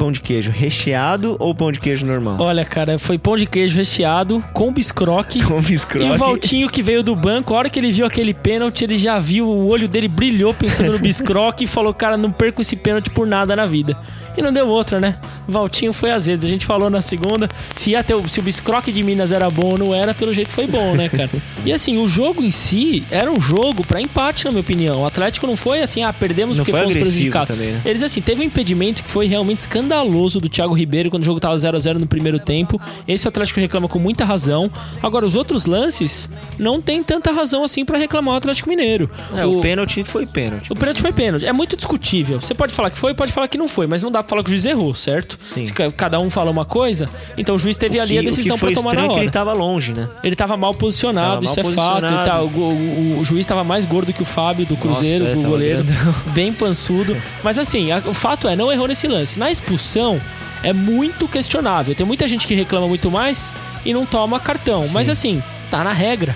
pão 0.00 0.10
de 0.10 0.20
queijo 0.20 0.50
recheado 0.50 1.36
ou 1.38 1.54
pão 1.54 1.70
de 1.70 1.78
queijo 1.78 2.06
normal? 2.06 2.38
Olha, 2.40 2.64
cara, 2.64 2.98
foi 2.98 3.18
pão 3.18 3.36
de 3.36 3.44
queijo 3.44 3.76
recheado 3.76 4.42
com 4.54 4.72
biscroque. 4.72 5.42
Com 5.44 5.56
E 5.56 5.58
o 5.58 5.62
biscroque. 5.62 6.16
Valtinho 6.16 6.70
que 6.70 6.82
veio 6.82 7.02
do 7.02 7.14
banco, 7.14 7.54
a 7.54 7.58
hora 7.58 7.68
que 7.68 7.78
ele 7.78 7.92
viu 7.92 8.06
aquele 8.06 8.32
pênalti, 8.32 8.82
ele 8.82 8.96
já 8.96 9.18
viu, 9.18 9.46
o 9.46 9.68
olho 9.68 9.86
dele 9.86 10.08
brilhou 10.08 10.54
pensando 10.54 10.92
no 10.92 10.98
biscroque 10.98 11.64
e 11.64 11.66
falou, 11.66 11.92
cara, 11.92 12.16
não 12.16 12.32
perco 12.32 12.62
esse 12.62 12.76
pênalti 12.76 13.10
por 13.10 13.26
nada 13.26 13.54
na 13.54 13.66
vida. 13.66 13.94
E 14.40 14.42
não 14.42 14.52
deu 14.54 14.66
outra, 14.66 14.98
né? 14.98 15.16
Valtinho 15.46 15.92
foi 15.92 16.10
às 16.10 16.24
vezes. 16.24 16.42
A 16.44 16.48
gente 16.48 16.64
falou 16.64 16.88
na 16.88 17.02
segunda, 17.02 17.46
se, 17.76 17.92
ter, 18.04 18.14
o- 18.14 18.26
se 18.26 18.40
o 18.40 18.42
biscroque 18.42 18.90
de 18.90 19.02
Minas 19.02 19.32
era 19.32 19.50
bom 19.50 19.72
ou 19.72 19.78
não 19.78 19.94
era, 19.94 20.14
pelo 20.14 20.32
jeito 20.32 20.50
foi 20.50 20.66
bom, 20.66 20.94
né, 20.94 21.08
cara? 21.10 21.28
E 21.62 21.74
assim, 21.74 21.98
o 21.98 22.08
jogo 22.08 22.42
em 22.42 22.50
si 22.50 23.04
era 23.10 23.30
um 23.30 23.38
jogo 23.38 23.84
pra 23.86 24.00
empate, 24.00 24.46
na 24.46 24.50
minha 24.50 24.62
opinião. 24.62 25.02
O 25.02 25.06
Atlético 25.06 25.46
não 25.46 25.56
foi 25.56 25.82
assim, 25.82 26.02
ah, 26.02 26.10
perdemos 26.10 26.56
Não 26.56 26.64
porque 26.64 26.72
foi 26.72 26.80
fomos 26.80 26.96
prejudicados. 26.96 27.54
também, 27.54 27.72
né? 27.72 27.82
Eles, 27.84 28.02
assim, 28.02 28.22
teve 28.22 28.40
um 28.40 28.44
impedimento 28.46 29.02
que 29.04 29.10
foi 29.10 29.26
realmente 29.26 29.58
escandaloso 29.58 30.40
do 30.40 30.48
Thiago 30.48 30.72
Ribeiro 30.72 31.10
quando 31.10 31.22
o 31.22 31.26
jogo 31.26 31.38
tava 31.38 31.54
0x0 31.56 31.98
no 31.98 32.06
primeiro 32.06 32.38
tempo. 32.38 32.80
Esse 33.06 33.26
o 33.26 33.28
Atlético 33.28 33.60
reclama 33.60 33.88
com 33.88 33.98
muita 33.98 34.24
razão. 34.24 34.70
Agora, 35.02 35.26
os 35.26 35.34
outros 35.34 35.66
lances 35.66 36.30
não 36.58 36.80
tem 36.80 37.02
tanta 37.02 37.30
razão 37.30 37.62
assim 37.62 37.84
pra 37.84 37.98
reclamar 37.98 38.34
o 38.34 38.36
Atlético 38.38 38.70
Mineiro. 38.70 39.10
É, 39.36 39.44
o, 39.44 39.60
pênalti 39.60 40.02
foi 40.02 40.24
pênalti. 40.26 40.72
O 40.72 40.74
pênalti 40.74 41.02
foi 41.02 41.12
pênalti. 41.12 41.44
É 41.44 41.52
muito 41.52 41.76
discutível. 41.76 42.40
Você 42.40 42.54
pode 42.54 42.72
falar 42.72 42.88
que 42.90 42.96
foi, 42.96 43.12
pode 43.12 43.32
falar 43.32 43.48
que 43.48 43.58
não 43.58 43.68
foi, 43.68 43.86
mas 43.86 44.02
não 44.02 44.10
dá 44.10 44.22
pra 44.22 44.29
falar 44.30 44.42
que 44.42 44.48
o 44.48 44.52
juiz 44.52 44.64
errou, 44.64 44.94
certo? 44.94 45.36
Sim. 45.42 45.66
Se 45.66 45.72
ca- 45.72 45.90
cada 45.90 46.18
um 46.18 46.30
fala 46.30 46.50
uma 46.50 46.64
coisa, 46.64 47.08
então 47.36 47.54
o 47.54 47.58
juiz 47.58 47.76
teve 47.76 48.00
ali 48.00 48.16
a 48.16 48.22
Que- 48.22 48.28
decisão 48.30 48.56
o 48.56 48.58
que 48.58 48.64
foi 48.64 48.72
pra 48.72 48.82
tomar 48.82 48.94
na 48.94 49.00
é 49.00 49.04
hora. 49.04 49.14
que 49.14 49.20
ele 49.20 49.30
tava 49.30 49.52
longe, 49.52 49.92
né? 49.92 50.08
Ele 50.24 50.34
tava 50.36 50.56
mal 50.56 50.72
posicionado, 50.74 51.44
Tava 51.46 51.60
isso 51.60 51.62
mal 51.62 51.72
é 51.72 51.74
fato. 51.74 52.00
posicionado. 52.00 52.26
E 52.26 52.30
tal. 52.30 52.44
O, 52.46 52.72
o- 53.16 53.18
o 53.20 53.24
juiz 53.24 53.46
tava 53.46 53.62
mais 53.64 53.84
gordo 53.84 54.12
que 54.12 54.22
o 54.22 54.24
Fábio 54.24 54.64
do 54.64 54.76
Cruzeiro, 54.76 55.24
Nossa, 55.24 55.36
é, 55.36 55.38
o 55.38 55.40
tava 55.42 55.48
goleiro. 55.52 55.84
Bem 56.32 56.52
pançudo. 56.52 57.16
Mas 57.42 57.58
assim, 57.58 57.92
a- 57.92 58.02
o 58.06 58.14
fato 58.14 58.48
é, 58.48 58.56
não 58.56 58.72
errou 58.72 58.88
nesse 58.88 59.06
lance. 59.06 59.38
Na 59.38 59.50
expulsão, 59.50 60.20
é 60.62 60.72
muito 60.72 61.26
questionável. 61.28 61.94
Tem 61.94 62.06
muita 62.06 62.26
gente 62.28 62.46
que 62.46 62.54
reclama 62.54 62.86
muito 62.88 63.10
mais 63.10 63.52
e 63.84 63.92
não 63.92 64.06
toma 64.06 64.38
cartão. 64.40 64.84
Mas 64.92 65.08
assim, 65.08 65.42
tá 65.70 65.82
na 65.84 65.92
regra. 65.92 66.34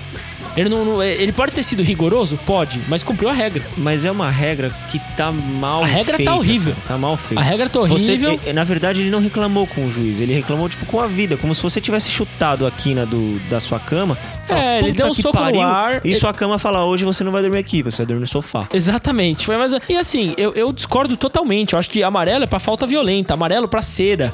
Ele, 0.57 0.69
não, 0.69 0.85
não- 0.85 1.03
ele 1.03 1.33
pode 1.33 1.53
ter 1.53 1.63
sido 1.63 1.83
rigoroso? 1.83 2.39
Pode, 2.47 2.81
mas 2.89 3.03
cumpriu 3.03 3.29
a 3.29 3.33
regra. 3.33 3.63
Mas 3.77 4.05
é 4.05 4.11
uma 4.11 4.31
regra 4.31 4.71
que 4.91 4.99
tá 5.17 5.31
mal 5.33 5.83
A 5.83 5.87
regra 5.87 6.13
tá 6.13 6.17
feita, 6.19 6.35
horrível. 6.35 6.73
cara. 6.75 6.87
Tá 6.87 6.99
mal 6.99 7.17
feita. 7.17 7.41
A 7.41 7.45
regra 7.45 7.69
tá 7.69 7.81
Você- 7.81 8.13
horrível. 8.13 8.41
eh, 8.47 8.53
na 8.53 8.65
verdade, 8.65 9.01
ele 9.01 9.11
não 9.11 9.21
reclamou 9.21 9.67
com 9.67 9.85
o 9.87 9.91
juiz, 9.91 10.21
ele 10.21 10.33
reclamou 10.33 10.69
tipo 10.69 10.87
com 10.87 11.01
a 11.01 11.07
vida, 11.07 11.37
como 11.37 11.55
se 11.55 11.63
você 11.63 11.81
tivesse 11.81 12.11
chutado 12.11 12.67
a 12.67 12.71
quina 12.71 13.05
do, 13.05 13.39
da 13.51 13.59
sua 13.61 13.79
cama. 13.81 14.17
Fala, 14.47 14.61
É, 14.61 14.79
ele 14.79 14.89
"Puta 14.93 15.03
deu 15.03 15.11
um 15.11 15.15
soco 15.15 15.37
no 15.39 15.45
pariu", 15.45 15.61
ar, 15.63 15.95
E 16.05 16.09
ele- 16.11 16.15
sua 16.15 16.33
cama 16.33 16.59
fala: 16.59 16.85
hoje 16.85 17.05
você 17.05 17.25
não 17.25 17.33
vai 17.33 17.43
dormir 17.43 17.59
aqui, 17.59 17.83
você 17.83 17.99
vai 17.99 18.07
dormir 18.07 18.21
no 18.21 18.27
sofá. 18.27 18.67
Exatamente. 18.73 19.45
Foi 19.47 19.57
mais... 19.57 19.73
E 19.89 19.97
assim, 19.97 20.35
eu, 20.37 20.53
eu 20.55 20.73
discordo 20.73 21.17
totalmente. 21.17 21.73
Eu 21.73 21.79
acho 21.79 21.89
que 21.91 22.03
amarelo 22.03 22.45
é 22.45 22.47
pra 22.47 22.59
falta 22.59 22.87
violenta, 22.87 23.35
amarelo 23.35 23.67
pra 23.69 23.83
cera. 23.83 24.33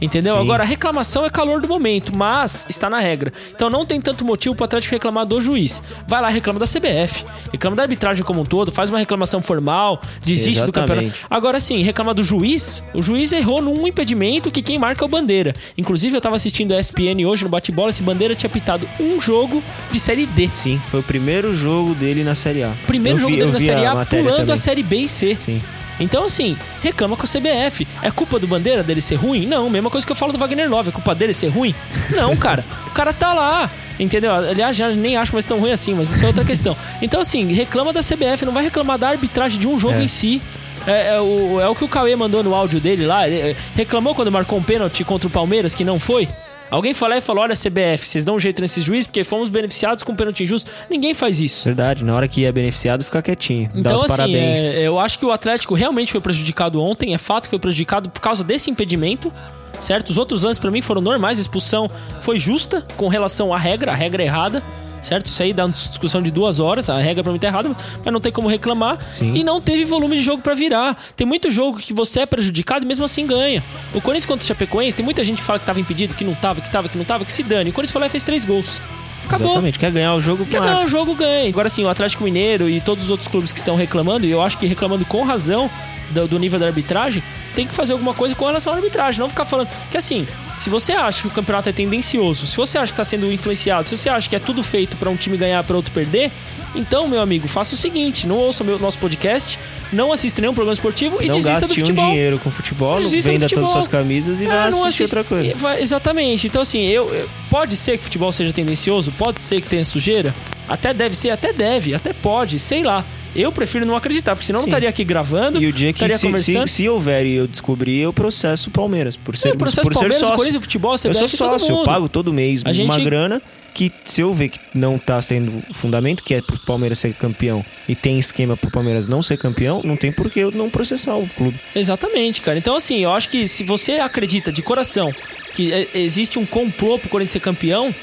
Entendeu? 0.00 0.34
Sim. 0.36 0.40
Agora, 0.40 0.62
a 0.62 0.66
reclamação 0.66 1.24
é 1.24 1.30
calor 1.30 1.60
do 1.60 1.68
momento, 1.68 2.14
mas 2.14 2.64
está 2.68 2.88
na 2.88 2.98
regra. 3.00 3.32
Então 3.54 3.68
não 3.68 3.84
tem 3.84 4.00
tanto 4.00 4.24
motivo 4.24 4.54
pro 4.54 4.64
Atlético 4.64 4.94
reclamar 4.94 5.26
do 5.26 5.40
juiz. 5.40 5.82
Vai 6.06 6.20
lá, 6.20 6.28
reclama 6.28 6.58
da 6.58 6.66
CBF, 6.66 7.24
reclama 7.52 7.76
da 7.76 7.82
arbitragem 7.82 8.22
como 8.24 8.40
um 8.42 8.44
todo, 8.44 8.70
faz 8.70 8.90
uma 8.90 8.98
reclamação 8.98 9.42
formal, 9.42 10.00
desiste 10.22 10.64
do 10.64 10.72
campeonato. 10.72 11.12
Agora 11.28 11.58
sim, 11.60 11.82
reclama 11.82 12.14
do 12.14 12.22
juiz. 12.22 12.82
O 12.94 13.02
juiz 13.02 13.32
errou 13.32 13.60
num 13.60 13.86
impedimento 13.86 14.50
que 14.50 14.62
quem 14.62 14.78
marca 14.78 15.04
é 15.04 15.06
o 15.06 15.08
Bandeira. 15.08 15.54
Inclusive, 15.76 16.16
eu 16.16 16.20
tava 16.20 16.36
assistindo 16.36 16.72
a 16.72 16.80
ESPN 16.80 17.24
hoje 17.26 17.42
no 17.44 17.50
bate-bola, 17.50 17.90
esse 17.90 18.02
Bandeira 18.02 18.34
tinha 18.34 18.50
pitado 18.50 18.88
um 19.00 19.20
jogo 19.20 19.62
de 19.90 19.98
Série 19.98 20.26
D. 20.26 20.48
Sim, 20.52 20.80
foi 20.90 21.00
o 21.00 21.02
primeiro 21.02 21.54
jogo 21.54 21.94
dele 21.94 22.22
na 22.24 22.34
Série 22.34 22.62
A. 22.62 22.72
Primeiro 22.86 23.18
Eu 23.18 23.22
jogo 23.22 23.32
vi- 23.32 23.38
dele 23.40 23.52
na 23.52 23.60
Série 23.60 23.86
A, 23.86 23.94
matéria 23.94 24.24
pulando 24.24 24.38
também. 24.40 24.54
a 24.54 24.58
Série 24.58 24.82
B 24.82 24.96
e 24.96 25.08
C. 25.08 25.36
Sim. 25.38 25.62
Então, 26.00 26.24
assim, 26.24 26.56
reclama 26.82 27.16
com 27.16 27.24
a 27.24 27.28
CBF. 27.28 27.86
É 28.02 28.10
culpa 28.10 28.38
do 28.38 28.46
Bandeira 28.46 28.82
dele 28.82 29.00
ser 29.00 29.16
ruim? 29.16 29.46
Não, 29.46 29.68
mesma 29.68 29.90
coisa 29.90 30.06
que 30.06 30.12
eu 30.12 30.16
falo 30.16 30.32
do 30.32 30.38
Wagner 30.38 30.70
Love. 30.70 30.90
É 30.90 30.92
culpa 30.92 31.14
dele 31.14 31.34
ser 31.34 31.48
ruim? 31.48 31.74
Não, 32.10 32.36
cara. 32.36 32.64
O 32.86 32.90
cara 32.90 33.12
tá 33.12 33.32
lá. 33.34 33.70
Entendeu? 33.98 34.32
Aliás, 34.32 34.76
já 34.76 34.90
nem 34.90 35.16
acho 35.16 35.32
mais 35.32 35.44
tão 35.44 35.58
ruim 35.58 35.72
assim, 35.72 35.92
mas 35.94 36.08
isso 36.10 36.22
é 36.22 36.28
outra 36.28 36.44
questão. 36.44 36.76
Então, 37.02 37.20
assim, 37.20 37.52
reclama 37.52 37.92
da 37.92 38.00
CBF, 38.00 38.44
não 38.44 38.52
vai 38.52 38.62
reclamar 38.62 38.96
da 38.96 39.08
arbitragem 39.08 39.58
de 39.58 39.66
um 39.66 39.76
jogo 39.78 39.94
É. 39.98 40.02
em 40.04 40.08
si. 40.08 40.40
É, 40.86 41.16
é 41.16 41.20
o, 41.20 41.60
é 41.60 41.68
o 41.68 41.74
que 41.74 41.84
o 41.84 41.88
Cauê 41.88 42.14
mandou 42.14 42.42
no 42.44 42.54
áudio 42.54 42.78
dele 42.80 43.04
lá. 43.04 43.26
Ele, 43.28 43.50
é, 43.50 43.56
reclamou 43.74 44.14
quando 44.14 44.30
marcou 44.30 44.58
um 44.58 44.62
pênalti 44.62 45.02
contra 45.04 45.26
o 45.26 45.30
Palmeiras, 45.30 45.74
que 45.74 45.84
não 45.84 45.98
foi? 45.98 46.28
Alguém 46.70 46.92
foi 46.94 47.08
lá 47.08 47.16
e 47.18 47.20
falou: 47.20 47.42
olha, 47.42 47.54
CBF, 47.54 48.06
vocês 48.06 48.24
dão 48.24 48.36
um 48.36 48.40
jeito 48.40 48.60
nesses 48.60 48.84
juízes 48.84 49.06
porque 49.06 49.24
fomos 49.24 49.48
beneficiados 49.48 50.02
com 50.04 50.14
pênalti 50.14 50.42
injusto. 50.44 50.70
Ninguém 50.90 51.14
faz 51.14 51.40
isso. 51.40 51.64
Verdade, 51.64 52.04
na 52.04 52.14
hora 52.14 52.28
que 52.28 52.44
é 52.44 52.52
beneficiado, 52.52 53.04
fica 53.04 53.22
quietinho. 53.22 53.70
Dá 53.74 53.80
Então, 53.80 53.94
os 53.94 54.02
assim, 54.04 54.08
parabéns. 54.08 54.58
é, 54.60 54.82
eu 54.86 54.98
acho 54.98 55.18
que 55.18 55.24
o 55.24 55.32
Atlético 55.32 55.74
realmente 55.74 56.12
foi 56.12 56.20
prejudicado 56.20 56.80
ontem. 56.82 57.14
É 57.14 57.18
fato 57.18 57.44
que 57.44 57.50
foi 57.50 57.58
prejudicado 57.58 58.10
por 58.10 58.20
causa 58.20 58.44
desse 58.44 58.70
impedimento. 58.70 59.32
Certo? 59.80 60.10
Os 60.10 60.18
outros 60.18 60.42
lances 60.42 60.58
pra 60.58 60.70
mim 60.72 60.82
foram 60.82 61.00
normais. 61.00 61.38
A 61.38 61.40
expulsão 61.40 61.86
foi 62.20 62.38
justa 62.38 62.84
com 62.96 63.06
relação 63.08 63.54
à 63.54 63.58
regra, 63.58 63.92
a 63.92 63.94
regra 63.94 64.22
é 64.22 64.26
errada. 64.26 64.62
Certo? 65.00 65.26
Isso 65.26 65.42
aí 65.42 65.52
dá 65.52 65.64
uma 65.64 65.72
discussão 65.72 66.22
de 66.22 66.30
duas 66.30 66.60
horas. 66.60 66.90
A 66.90 66.98
regra 66.98 67.22
pra 67.22 67.32
mim 67.32 67.38
tá 67.38 67.48
errada, 67.48 67.70
mas 68.04 68.12
não 68.12 68.20
tem 68.20 68.32
como 68.32 68.48
reclamar. 68.48 68.98
Sim. 69.08 69.34
E 69.34 69.44
não 69.44 69.60
teve 69.60 69.84
volume 69.84 70.16
de 70.16 70.22
jogo 70.22 70.42
pra 70.42 70.54
virar. 70.54 70.96
Tem 71.16 71.26
muito 71.26 71.50
jogo 71.50 71.78
que 71.78 71.92
você 71.92 72.20
é 72.20 72.26
prejudicado 72.26 72.84
e 72.84 72.88
mesmo 72.88 73.04
assim 73.04 73.26
ganha. 73.26 73.62
O 73.94 74.00
Corinthians 74.00 74.26
contra 74.26 74.44
o 74.44 74.46
Chapecoense, 74.46 74.96
tem 74.96 75.04
muita 75.04 75.22
gente 75.24 75.38
que 75.38 75.44
fala 75.44 75.58
que 75.58 75.66
tava 75.66 75.80
impedido, 75.80 76.14
que 76.14 76.24
não 76.24 76.34
tava, 76.34 76.60
que 76.60 76.70
tava, 76.70 76.88
que 76.88 76.98
não 76.98 77.04
tava, 77.04 77.24
que 77.24 77.32
se 77.32 77.42
dane. 77.42 77.70
O 77.70 77.72
Corinthians 77.72 77.92
foi 77.92 78.00
lá 78.00 78.06
e 78.06 78.10
fez 78.10 78.24
três 78.24 78.44
gols. 78.44 78.80
Acabou. 79.26 79.48
Exatamente, 79.48 79.78
quer 79.78 79.90
ganhar 79.90 80.14
o 80.14 80.20
jogo, 80.20 80.46
Quer 80.46 80.60
ganhar 80.60 80.84
o 80.84 80.88
jogo, 80.88 81.14
ganha. 81.14 81.48
Agora 81.48 81.68
sim, 81.68 81.84
o 81.84 81.88
Atlético 81.88 82.24
Mineiro 82.24 82.68
e 82.68 82.80
todos 82.80 83.04
os 83.04 83.10
outros 83.10 83.28
clubes 83.28 83.52
que 83.52 83.58
estão 83.58 83.76
reclamando, 83.76 84.24
e 84.24 84.30
eu 84.30 84.40
acho 84.40 84.56
que 84.56 84.66
reclamando 84.66 85.04
com 85.04 85.22
razão 85.22 85.70
do, 86.10 86.26
do 86.28 86.38
nível 86.38 86.58
da 86.58 86.66
arbitragem, 86.66 87.22
tem 87.54 87.66
que 87.66 87.74
fazer 87.74 87.92
alguma 87.92 88.14
coisa 88.14 88.34
com 88.34 88.44
relação 88.46 88.72
à 88.72 88.76
arbitragem. 88.76 89.20
Não 89.20 89.28
ficar 89.28 89.44
falando. 89.44 89.68
Que 89.90 89.96
assim, 89.98 90.26
se 90.58 90.68
você 90.70 90.92
acha 90.92 91.22
que 91.22 91.28
o 91.28 91.30
campeonato 91.30 91.68
é 91.68 91.72
tendencioso, 91.72 92.46
se 92.46 92.56
você 92.56 92.78
acha 92.78 92.86
que 92.86 92.92
está 92.92 93.04
sendo 93.04 93.32
influenciado, 93.32 93.86
se 93.88 93.96
você 93.96 94.08
acha 94.08 94.28
que 94.28 94.36
é 94.36 94.38
tudo 94.38 94.62
feito 94.62 94.96
para 94.96 95.08
um 95.10 95.16
time 95.16 95.36
ganhar 95.36 95.62
para 95.64 95.76
outro 95.76 95.92
perder, 95.92 96.30
então, 96.74 97.08
meu 97.08 97.20
amigo, 97.20 97.48
faça 97.48 97.74
o 97.74 97.78
seguinte: 97.78 98.26
não 98.26 98.36
ouça 98.36 98.62
o 98.62 98.66
meu, 98.66 98.78
nosso 98.78 98.98
podcast, 98.98 99.58
não 99.92 100.12
assista 100.12 100.40
nenhum 100.40 100.52
programa 100.54 100.74
esportivo 100.74 101.16
e 101.22 101.26
não 101.26 101.34
desista 101.36 101.52
gaste 101.60 101.68
do 101.68 101.74
futebol. 101.74 102.04
um 102.04 102.10
dinheiro 102.10 102.38
com 102.38 102.50
futebol, 102.50 103.00
Desista 103.00 103.30
venda 103.30 103.44
futebol. 103.44 103.64
todas 103.64 103.76
as 103.76 103.84
suas 103.84 103.88
camisas 103.88 104.40
e 104.40 104.44
É, 104.44 104.48
não 104.48 104.58
assistir 104.58 104.84
assiste- 104.86 105.02
outra 105.02 105.24
coisa. 105.24 105.54
vai- 105.56 105.80
exatamente. 105.82 106.46
Então, 106.46 106.60
assim, 106.62 106.84
eu, 106.86 107.08
eu- 107.14 107.28
pode 107.50 107.74
ser 107.76 107.92
que 107.92 108.00
o 108.00 108.04
futebol 108.04 108.32
seja 108.32 108.52
tendencioso, 108.52 109.10
pode 109.12 109.40
ser 109.40 109.60
que 109.62 109.68
tenha 109.68 109.84
sujeira, 109.84 110.34
até 110.68 110.92
deve 110.92 111.16
ser, 111.16 111.30
até 111.30 111.52
deve, 111.52 111.94
até 111.94 112.12
pode, 112.12 112.58
sei 112.58 112.82
lá. 112.82 113.04
Eu 113.36 113.52
prefiro 113.52 113.84
não 113.86 113.94
acreditar, 113.96 114.34
porque 114.34 114.46
senão 114.46 114.58
eu 114.58 114.62
não 114.62 114.64
Sim. 114.66 114.70
estaria 114.70 114.88
aqui 114.88 115.04
gravando, 115.04 115.62
E 115.62 115.66
o 115.66 115.72
dia 115.72 115.92
que 115.92 116.06
se, 116.08 116.18
se, 116.18 116.26
conversando. 116.26 116.66
se 116.66 116.88
houver 116.88 117.26
e 117.26 117.34
eu 117.34 117.46
descobrir, 117.46 117.98
eu 118.00 118.12
processo 118.12 118.68
o 118.68 118.72
Palmeiras. 118.72 119.16
Por 119.16 119.36
ser, 119.36 119.48
É, 119.50 119.54
processo 119.54 119.82
por 119.82 119.92
ser 119.92 120.00
Palmeiras, 120.00 120.18
sócio. 120.18 120.36
Corinthians, 120.36 120.62
futebol, 120.64 120.92
eu 120.92 120.98
CBF, 120.98 121.28
sou 121.36 121.48
todo 121.48 121.58
sócio, 121.60 121.76
eu 121.76 121.84
pago 121.84 122.08
todo 122.08 122.32
mês 122.32 122.62
A 122.64 122.70
uma 122.70 122.74
gente- 122.74 123.04
grana 123.04 123.40
que 123.74 123.92
se 124.04 124.22
eu 124.22 124.32
ver 124.34 124.48
que 124.48 124.58
não 124.74 124.98
tá 124.98 125.20
tendo 125.20 125.62
fundamento, 125.72 126.24
que 126.24 126.34
é 126.34 126.42
pro 126.42 126.58
Palmeiras 126.58 126.98
ser 126.98 127.14
campeão, 127.14 127.64
e 127.88 127.94
tem 127.94 128.18
esquema 128.18 128.56
pro 128.56 128.70
Palmeiras 128.72 129.06
não 129.06 129.22
ser 129.22 129.36
campeão, 129.36 129.82
não 129.84 129.96
tem 129.96 130.10
por 130.10 130.28
que 130.30 130.40
eu 130.40 130.50
não 130.50 130.68
processar 130.68 131.14
o 131.16 131.28
clube. 131.28 131.60
Exatamente, 131.76 132.40
cara. 132.40 132.58
Então, 132.58 132.74
assim, 132.74 133.04
eu 133.04 133.12
acho 133.12 133.28
que 133.28 133.46
se 133.46 133.62
você 133.62 133.92
acredita 134.00 134.50
de 134.50 134.62
coração 134.62 135.14
que 135.54 135.72
é- 135.72 135.88
existe 135.94 136.38
um 136.40 136.46
complô 136.46 136.98
pro 136.98 137.08
Corinthians 137.08 137.32
ser 137.32 137.40
campeão, 137.40 137.94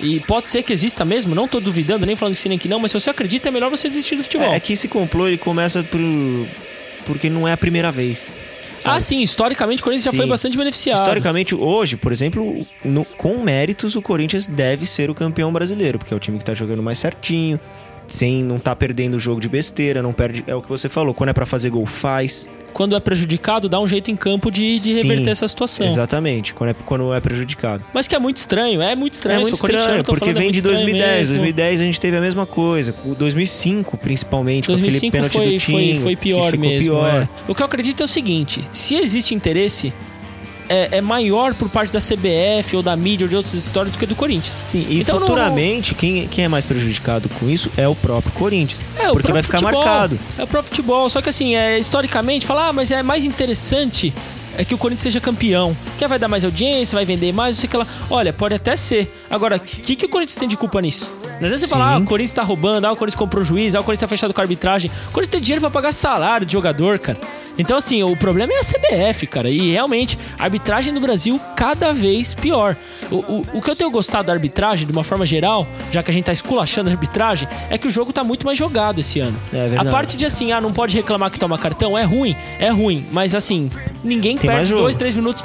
e 0.00 0.20
pode 0.20 0.50
ser 0.50 0.62
que 0.62 0.72
exista 0.72 1.04
mesmo, 1.04 1.34
não 1.34 1.48
tô 1.48 1.60
duvidando, 1.60 2.06
nem 2.06 2.14
falando 2.16 2.34
que 2.34 2.40
sim 2.40 2.48
nem 2.48 2.58
que 2.58 2.68
não, 2.68 2.78
mas 2.78 2.90
se 2.92 3.00
você 3.00 3.10
acredita, 3.10 3.48
é 3.48 3.50
melhor 3.52 3.70
você 3.70 3.88
desistir 3.88 4.16
do 4.16 4.22
futebol. 4.22 4.52
É, 4.52 4.56
é 4.56 4.60
que 4.60 4.72
esse 4.72 4.88
complô 4.88 5.26
ele 5.26 5.38
começa 5.38 5.82
por, 5.82 6.00
porque 7.04 7.28
não 7.30 7.46
é 7.48 7.52
a 7.52 7.56
primeira 7.56 7.90
vez. 7.90 8.34
Ah, 8.84 9.00
sim, 9.00 9.22
historicamente 9.22 9.80
o 9.82 9.84
Corinthians 9.84 10.04
já 10.04 10.10
Sim. 10.12 10.18
foi 10.18 10.26
bastante 10.26 10.56
beneficiado. 10.56 10.98
Historicamente, 10.98 11.52
hoje, 11.52 11.96
por 11.96 12.12
exemplo, 12.12 12.64
no- 12.84 13.04
com 13.04 13.42
méritos, 13.42 13.96
o 13.96 14.02
Corinthians 14.02 14.46
deve 14.46 14.86
ser 14.86 15.10
o 15.10 15.14
campeão 15.16 15.52
brasileiro, 15.52 15.98
porque 15.98 16.14
é 16.14 16.16
o 16.16 16.20
time 16.20 16.38
que 16.38 16.44
tá 16.44 16.54
jogando 16.54 16.80
mais 16.80 16.96
certinho, 16.98 17.58
sem 18.08 18.42
não 18.42 18.58
tá 18.58 18.74
perdendo 18.74 19.16
o 19.16 19.20
jogo 19.20 19.40
de 19.40 19.48
besteira, 19.48 20.02
não 20.02 20.12
perde. 20.12 20.42
É 20.46 20.54
o 20.54 20.62
que 20.62 20.68
você 20.68 20.88
falou, 20.88 21.14
quando 21.14 21.30
é 21.30 21.32
pra 21.32 21.46
fazer 21.46 21.70
gol, 21.70 21.86
faz. 21.86 22.48
Quando 22.72 22.94
é 22.94 23.00
prejudicado, 23.00 23.68
dá 23.68 23.80
um 23.80 23.88
jeito 23.88 24.10
em 24.10 24.16
campo 24.16 24.50
de, 24.50 24.76
de 24.76 24.80
Sim, 24.80 25.02
reverter 25.02 25.30
essa 25.30 25.48
situação. 25.48 25.86
Exatamente, 25.86 26.54
quando 26.54 26.70
é, 26.70 26.74
quando 26.74 27.12
é 27.12 27.20
prejudicado. 27.20 27.84
Mas 27.94 28.06
que 28.06 28.14
é 28.14 28.18
muito 28.18 28.36
estranho, 28.36 28.80
é 28.80 28.94
muito 28.94 29.14
estranho. 29.14 29.38
é 29.38 29.42
muito 29.42 29.54
estranho, 29.54 30.04
porque 30.04 30.30
é 30.30 30.32
vem 30.32 30.44
muito 30.44 30.52
de 30.52 30.58
estranho 30.58 30.78
2010. 30.78 31.18
mesmo. 31.30 31.36
2010 31.36 31.80
a 31.80 31.84
gente 31.84 32.00
teve 32.00 32.16
a 32.16 32.20
mesma 32.20 32.46
coisa. 32.46 32.94
O 33.04 33.14
2005, 33.14 33.96
principalmente, 33.98 34.66
com 34.66 34.74
aquele 34.74 34.90
2005 34.90 35.12
pênalti 35.12 35.32
foi, 35.32 35.44
do 35.44 35.60
foi, 35.60 35.82
Tinho, 35.82 36.02
foi 36.02 36.16
que 36.16 36.22
pior 36.22 36.56
mesmo. 36.56 36.94
pior. 36.94 37.22
é. 37.22 37.28
O 37.50 37.54
que 37.54 37.62
eu 37.62 37.66
acredito 37.66 38.02
é 38.02 38.04
o 38.04 38.08
seguinte: 38.08 38.62
se 38.72 38.94
existe 38.94 39.34
interesse, 39.34 39.92
é, 40.68 40.98
é 40.98 41.00
maior 41.00 41.54
por 41.54 41.68
parte 41.68 41.92
da 41.92 42.00
CBF 42.00 42.76
ou 42.76 42.82
da 42.82 42.94
mídia 42.96 43.24
ou 43.24 43.28
de 43.28 43.36
outras 43.36 43.54
histórias 43.54 43.92
do 43.94 43.98
que 43.98 44.06
do 44.06 44.14
Corinthians. 44.14 44.64
Sim, 44.68 44.86
e 44.88 45.00
Então, 45.00 45.18
não- 45.18 45.26
futuramente, 45.26 45.94
quem, 45.94 46.26
quem 46.28 46.44
é 46.44 46.48
mais 46.48 46.64
prejudicado 46.66 47.28
com 47.40 47.48
isso 47.48 47.70
é 47.76 47.86
o 47.88 47.94
próprio 47.94 48.32
Corinthians. 48.32 48.80
É, 48.98 49.08
o 49.10 49.12
porque 49.12 49.32
vai 49.32 49.42
ficar 49.42 49.58
futebol. 49.58 49.82
marcado. 49.84 50.18
É 50.38 50.42
o 50.44 50.46
próprio 50.46 50.68
futebol. 50.70 51.08
Só 51.08 51.20
que 51.22 51.28
assim, 51.28 51.56
é, 51.56 51.78
historicamente, 51.78 52.46
falar, 52.46 52.68
ah, 52.68 52.72
mas 52.72 52.90
é 52.90 53.02
mais 53.02 53.24
interessante 53.24 54.12
é 54.56 54.64
que 54.64 54.74
o 54.74 54.78
Corinthians 54.78 55.02
seja 55.02 55.20
campeão. 55.20 55.76
Que 55.98 56.06
vai 56.08 56.18
dar 56.18 56.26
mais 56.26 56.44
audiência, 56.44 56.96
vai 56.96 57.04
vender 57.04 57.32
mais, 57.32 57.56
não 57.56 57.60
sei 57.60 57.68
o 57.68 57.70
que 57.70 57.76
lá. 57.76 57.86
Olha, 58.10 58.32
pode 58.32 58.54
até 58.54 58.76
ser. 58.76 59.08
Agora, 59.30 59.56
o 59.56 59.60
que, 59.60 59.94
que 59.94 60.06
o 60.06 60.08
Corinthians 60.08 60.36
tem 60.36 60.48
de 60.48 60.56
culpa 60.56 60.80
nisso? 60.82 61.10
Não 61.40 61.46
adianta 61.46 61.58
você 61.58 61.66
Sim. 61.66 61.72
falar, 61.72 61.94
ah, 61.94 61.98
o 61.98 62.04
Corinthians 62.04 62.32
tá 62.32 62.42
roubando, 62.42 62.84
ah, 62.84 62.92
o 62.92 62.96
Corinthians 62.96 63.18
comprou 63.18 63.44
juiz, 63.44 63.74
ah, 63.74 63.80
o 63.80 63.84
Corinthians 63.84 64.08
tá 64.08 64.08
fechado 64.08 64.34
com 64.34 64.40
a 64.40 64.44
arbitragem. 64.44 64.90
O 65.08 65.12
Corinthians 65.12 65.32
tem 65.32 65.40
dinheiro 65.40 65.60
pra 65.60 65.70
pagar 65.70 65.92
salário 65.92 66.46
de 66.46 66.52
jogador, 66.52 66.98
cara. 66.98 67.18
Então, 67.56 67.76
assim, 67.76 68.02
o 68.04 68.16
problema 68.16 68.52
é 68.52 68.58
a 68.58 68.62
CBF, 68.62 69.26
cara. 69.26 69.50
E 69.50 69.72
realmente, 69.72 70.16
a 70.38 70.44
arbitragem 70.44 70.92
no 70.92 71.00
Brasil 71.00 71.40
cada 71.56 71.92
vez 71.92 72.32
pior. 72.32 72.76
O, 73.10 73.16
o, 73.16 73.46
o 73.54 73.60
que 73.60 73.70
eu 73.70 73.74
tenho 73.74 73.90
gostado 73.90 74.28
da 74.28 74.32
arbitragem, 74.32 74.86
de 74.86 74.92
uma 74.92 75.02
forma 75.02 75.26
geral, 75.26 75.66
já 75.90 76.02
que 76.02 76.10
a 76.10 76.14
gente 76.14 76.24
tá 76.24 76.32
esculachando 76.32 76.88
a 76.88 76.92
arbitragem, 76.92 77.48
é 77.68 77.76
que 77.76 77.88
o 77.88 77.90
jogo 77.90 78.12
tá 78.12 78.22
muito 78.22 78.46
mais 78.46 78.56
jogado 78.56 79.00
esse 79.00 79.18
ano. 79.18 79.36
É 79.52 79.68
verdade. 79.68 79.88
a 79.88 79.90
parte 79.90 80.16
de 80.16 80.24
assim, 80.24 80.52
ah, 80.52 80.60
não 80.60 80.72
pode 80.72 80.94
reclamar 80.94 81.30
que 81.30 81.38
toma 81.38 81.58
cartão, 81.58 81.98
é 81.98 82.04
ruim, 82.04 82.36
é 82.60 82.68
ruim. 82.68 83.04
Mas 83.10 83.34
assim, 83.34 83.68
ninguém 84.04 84.38
Tem 84.38 84.48
perde 84.48 84.72
dois, 84.72 84.96
três 84.96 85.16
minutos 85.16 85.42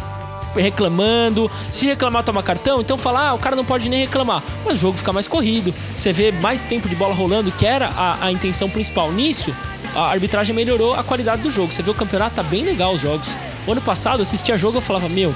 reclamando. 0.61 1.49
Se 1.71 1.85
reclamar, 1.85 2.23
toma 2.23 2.43
cartão, 2.43 2.81
então 2.81 2.97
fala, 2.97 3.29
ah, 3.29 3.33
o 3.33 3.39
cara 3.39 3.55
não 3.55 3.65
pode 3.65 3.89
nem 3.89 4.01
reclamar. 4.01 4.43
Mas 4.65 4.75
o 4.75 4.77
jogo 4.77 4.97
fica 4.97 5.13
mais 5.13 5.27
corrido. 5.27 5.73
Você 5.95 6.11
vê 6.13 6.31
mais 6.31 6.63
tempo 6.63 6.87
de 6.87 6.95
bola 6.95 7.13
rolando, 7.13 7.51
que 7.51 7.65
era 7.65 7.87
a, 7.87 8.25
a 8.25 8.31
intenção 8.31 8.69
principal. 8.69 9.11
Nisso, 9.11 9.53
a 9.95 10.11
arbitragem 10.11 10.55
melhorou 10.55 10.93
a 10.95 11.03
qualidade 11.03 11.41
do 11.41 11.51
jogo. 11.51 11.71
Você 11.71 11.81
vê 11.81 11.91
o 11.91 11.95
campeonato, 11.95 12.35
tá 12.35 12.43
bem 12.43 12.63
legal 12.63 12.93
os 12.93 13.01
jogos. 13.01 13.27
O 13.65 13.71
ano 13.71 13.81
passado, 13.81 14.19
eu 14.19 14.23
assistia 14.23 14.57
jogo 14.57 14.77
eu 14.77 14.81
falava, 14.81 15.07
meu. 15.07 15.33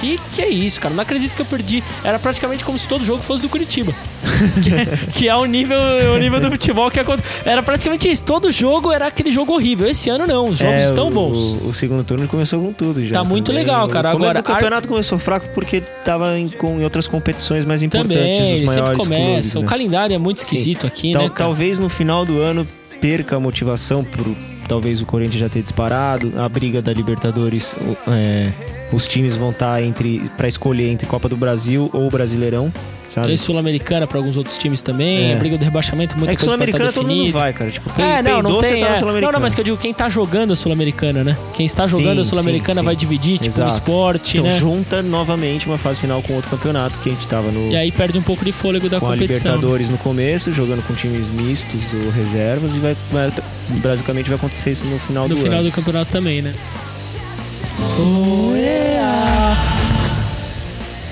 Que 0.00 0.18
que 0.32 0.42
é 0.42 0.48
isso, 0.48 0.80
cara? 0.80 0.94
Não 0.94 1.02
acredito 1.02 1.34
que 1.34 1.40
eu 1.42 1.46
perdi. 1.46 1.82
Era 2.04 2.18
praticamente 2.18 2.64
como 2.64 2.78
se 2.78 2.86
todo 2.86 3.04
jogo 3.04 3.22
fosse 3.22 3.42
do 3.42 3.48
Curitiba. 3.48 3.92
que, 4.62 4.74
é, 4.74 4.86
que 5.12 5.28
é 5.28 5.34
o 5.36 5.44
nível, 5.44 5.78
o 6.14 6.18
nível 6.18 6.40
do 6.40 6.50
futebol 6.50 6.90
que 6.90 7.00
acontece. 7.00 7.28
Era 7.44 7.62
praticamente 7.62 8.10
isso. 8.10 8.24
Todo 8.24 8.50
jogo 8.50 8.92
era 8.92 9.06
aquele 9.06 9.30
jogo 9.30 9.52
horrível. 9.54 9.88
Esse 9.88 10.10
ano 10.10 10.26
não. 10.26 10.48
Os 10.48 10.58
jogos 10.58 10.74
É, 10.74 10.84
estão 10.84 11.08
o- 11.08 11.10
bons. 11.10 11.38
O, 11.38 11.68
o 11.68 11.72
segundo 11.74 12.04
turno 12.04 12.26
começou 12.28 12.60
com 12.60 12.72
tudo 12.72 13.04
já. 13.06 13.14
Tá 13.14 13.24
muito 13.24 13.46
também. 13.46 13.62
legal, 13.62 13.88
cara. 13.88 14.10
O 14.12 14.16
Agora, 14.16 14.34
do 14.40 14.42
campeonato 14.42 14.88
começou 14.88 15.18
fraco 15.18 15.46
porque 15.54 15.80
tava 16.04 16.38
em, 16.38 16.48
com, 16.48 16.80
em 16.80 16.84
outras 16.84 17.06
competições 17.06 17.64
mais 17.64 17.82
importantes 17.82 18.16
Também, 18.18 18.32
dos 18.40 18.48
ele 18.48 18.58
sempre 18.68 18.80
maiores 18.80 18.98
começa. 18.98 19.24
clubes, 19.24 19.54
né? 19.54 19.60
O 19.60 19.64
calendário 19.64 20.14
é 20.14 20.18
muito 20.18 20.38
esquisito 20.38 20.86
aqui, 20.86 21.12
Tal- 21.12 21.22
né? 21.22 21.28
cara? 21.28 21.38
Talvez 21.38 21.78
no 21.78 21.88
final 21.88 22.24
do 22.26 22.38
ano 22.40 22.66
perca 23.00 23.36
a 23.36 23.40
motivação 23.40 24.02
por 24.04 24.26
talvez 24.68 25.00
o 25.00 25.06
Corinthians 25.06 25.40
já 25.40 25.48
ter 25.48 25.62
disparado, 25.62 26.32
a 26.40 26.48
briga 26.48 26.82
da 26.82 26.92
Libertadores, 26.92 27.74
o- 27.74 27.96
é, 28.10 28.50
os 28.92 29.06
times 29.08 29.36
vão 29.36 29.50
estar 29.50 29.82
entre 29.82 30.30
para 30.36 30.48
escolher 30.48 30.88
entre 30.90 31.06
Copa 31.06 31.28
do 31.28 31.36
Brasil 31.36 31.90
ou 31.92 32.08
Brasileirão, 32.08 32.72
sabe? 33.06 33.32
E 33.32 33.36
Sul-Americana 33.38 34.06
pra 34.06 34.18
alguns 34.18 34.36
outros 34.36 34.56
times 34.56 34.80
também. 34.80 35.32
É. 35.32 35.36
Briga 35.36 35.58
do 35.58 35.64
rebaixamento, 35.64 36.16
muita 36.16 36.32
é 36.32 36.36
que 36.36 36.40
coisa 36.42 36.52
tá 36.52 36.56
Sul-Americana 36.56 36.92
todo 36.92 37.08
mundo 37.08 37.32
vai, 37.32 37.52
cara. 37.52 37.70
Tipo, 37.70 38.00
É, 38.00 38.22
não, 38.22 38.42
não 38.42 38.60
tem. 38.60 38.80
tá 38.80 38.86
é. 38.88 39.20
Não, 39.20 39.32
não, 39.32 39.40
mas 39.40 39.54
que 39.54 39.60
eu 39.60 39.64
digo, 39.64 39.76
quem 39.76 39.92
tá 39.92 40.08
jogando 40.08 40.52
a 40.52 40.56
Sul-Americana, 40.56 41.24
né? 41.24 41.36
Quem 41.54 41.66
está 41.66 41.86
jogando 41.86 42.14
Sim, 42.16 42.20
a 42.20 42.24
Sul-Americana 42.24 42.82
vai 42.82 42.94
dividir, 42.94 43.38
tipo, 43.38 43.46
o 43.46 43.48
Exato. 43.64 43.74
esporte, 43.74 44.38
Então 44.38 44.50
né? 44.50 44.58
junta 44.58 45.02
novamente 45.02 45.66
uma 45.66 45.78
fase 45.78 45.98
final 46.00 46.22
com 46.22 46.34
outro 46.34 46.50
campeonato 46.50 46.98
que 47.00 47.08
a 47.08 47.12
gente 47.12 47.26
tava 47.26 47.50
no 47.50 47.70
E 47.72 47.76
aí 47.76 47.90
perde 47.90 48.18
um 48.18 48.22
pouco 48.22 48.44
de 48.44 48.52
fôlego 48.52 48.88
da 48.88 49.00
com 49.00 49.06
a 49.06 49.10
competição. 49.14 49.52
Libertadores 49.56 49.90
no 49.90 49.98
começo, 49.98 50.52
jogando 50.52 50.82
com 50.86 50.94
times 50.94 51.28
mistos 51.28 51.80
ou 52.04 52.10
reservas 52.12 52.76
e 52.76 52.78
vai, 52.78 52.96
vai- 53.10 53.32
basicamente 53.82 54.26
vai 54.28 54.36
acontecer 54.36 54.70
isso 54.70 54.84
no 54.84 54.96
final 54.98 55.28
No 55.28 55.34
do 55.34 55.40
final 55.40 55.58
ano. 55.60 55.68
do 55.70 55.74
campeonato 55.74 56.10
também, 56.12 56.40
né? 56.40 56.54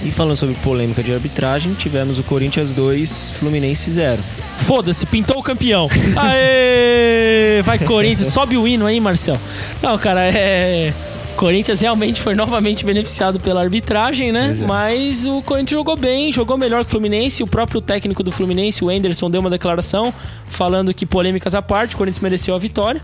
E 0.04 0.10
falando 0.10 0.36
sobre 0.36 0.54
polêmica 0.56 1.02
de 1.02 1.14
arbitragem, 1.14 1.72
tivemos 1.72 2.18
o 2.18 2.22
Corinthians 2.22 2.72
2, 2.72 3.30
Fluminense 3.38 3.90
0. 3.90 4.22
Foda-se, 4.58 5.06
pintou 5.06 5.38
o 5.38 5.42
campeão. 5.42 5.88
Aê! 6.14 7.62
Vai 7.62 7.78
Corinthians, 7.78 8.28
sobe 8.28 8.58
o 8.58 8.68
hino 8.68 8.84
aí, 8.84 9.00
Marcel. 9.00 9.38
Não, 9.80 9.96
cara, 9.96 10.26
é. 10.26 10.92
Corinthians 11.36 11.80
realmente 11.80 12.20
foi 12.20 12.34
novamente 12.34 12.84
beneficiado 12.84 13.40
pela 13.40 13.62
arbitragem, 13.62 14.30
né? 14.30 14.52
É. 14.60 14.66
Mas 14.66 15.26
o 15.26 15.40
Corinthians 15.40 15.78
jogou 15.78 15.96
bem, 15.96 16.30
jogou 16.30 16.58
melhor 16.58 16.84
que 16.84 16.88
o 16.88 16.90
Fluminense. 16.90 17.42
O 17.42 17.46
próprio 17.46 17.80
técnico 17.80 18.22
do 18.22 18.30
Fluminense, 18.30 18.84
o 18.84 18.90
Enderson, 18.90 19.30
deu 19.30 19.40
uma 19.40 19.50
declaração 19.50 20.12
falando 20.46 20.92
que 20.92 21.06
polêmicas 21.06 21.54
à 21.54 21.62
parte, 21.62 21.94
o 21.94 21.98
Corinthians 21.98 22.22
mereceu 22.22 22.54
a 22.54 22.58
vitória. 22.58 23.00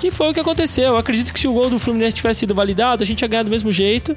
Que 0.00 0.10
foi 0.10 0.30
o 0.30 0.34
que 0.34 0.40
aconteceu. 0.40 0.88
Eu 0.88 0.96
acredito 0.96 1.32
que 1.32 1.40
se 1.40 1.48
o 1.48 1.52
gol 1.52 1.70
do 1.70 1.78
Fluminense 1.78 2.16
tivesse 2.16 2.40
sido 2.40 2.54
validado, 2.54 3.02
a 3.02 3.06
gente 3.06 3.22
ia 3.22 3.28
ganhar 3.28 3.42
do 3.42 3.50
mesmo 3.50 3.72
jeito. 3.72 4.16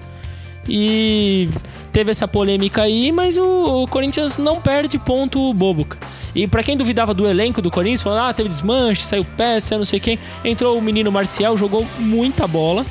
E 0.70 1.50
teve 1.92 2.12
essa 2.12 2.28
polêmica 2.28 2.84
aí, 2.84 3.12
mas 3.12 3.38
o, 3.38 3.84
o 3.84 3.88
Corinthians 3.88 4.38
não 4.38 4.62
perde 4.62 4.98
ponto 5.00 5.54
bobo. 5.54 5.88
E 6.36 6.48
pra 6.48 6.64
quem 6.64 6.78
duvidava 6.78 7.14
do 7.14 7.28
elenco 7.28 7.62
do 7.62 7.72
Corinthians, 7.72 8.04
falando, 8.04 8.30
ah, 8.30 8.34
teve 8.34 8.48
desmanche, 8.48 9.04
saiu 9.04 9.26
peça, 9.26 9.78
não 9.78 9.86
sei 9.86 10.00
quem. 10.00 10.20
Entrou 10.46 10.78
o 10.78 10.82
menino 10.82 11.12
Marcial, 11.12 11.58
jogou 11.58 11.86
muita 12.00 12.48
bola. 12.48 12.86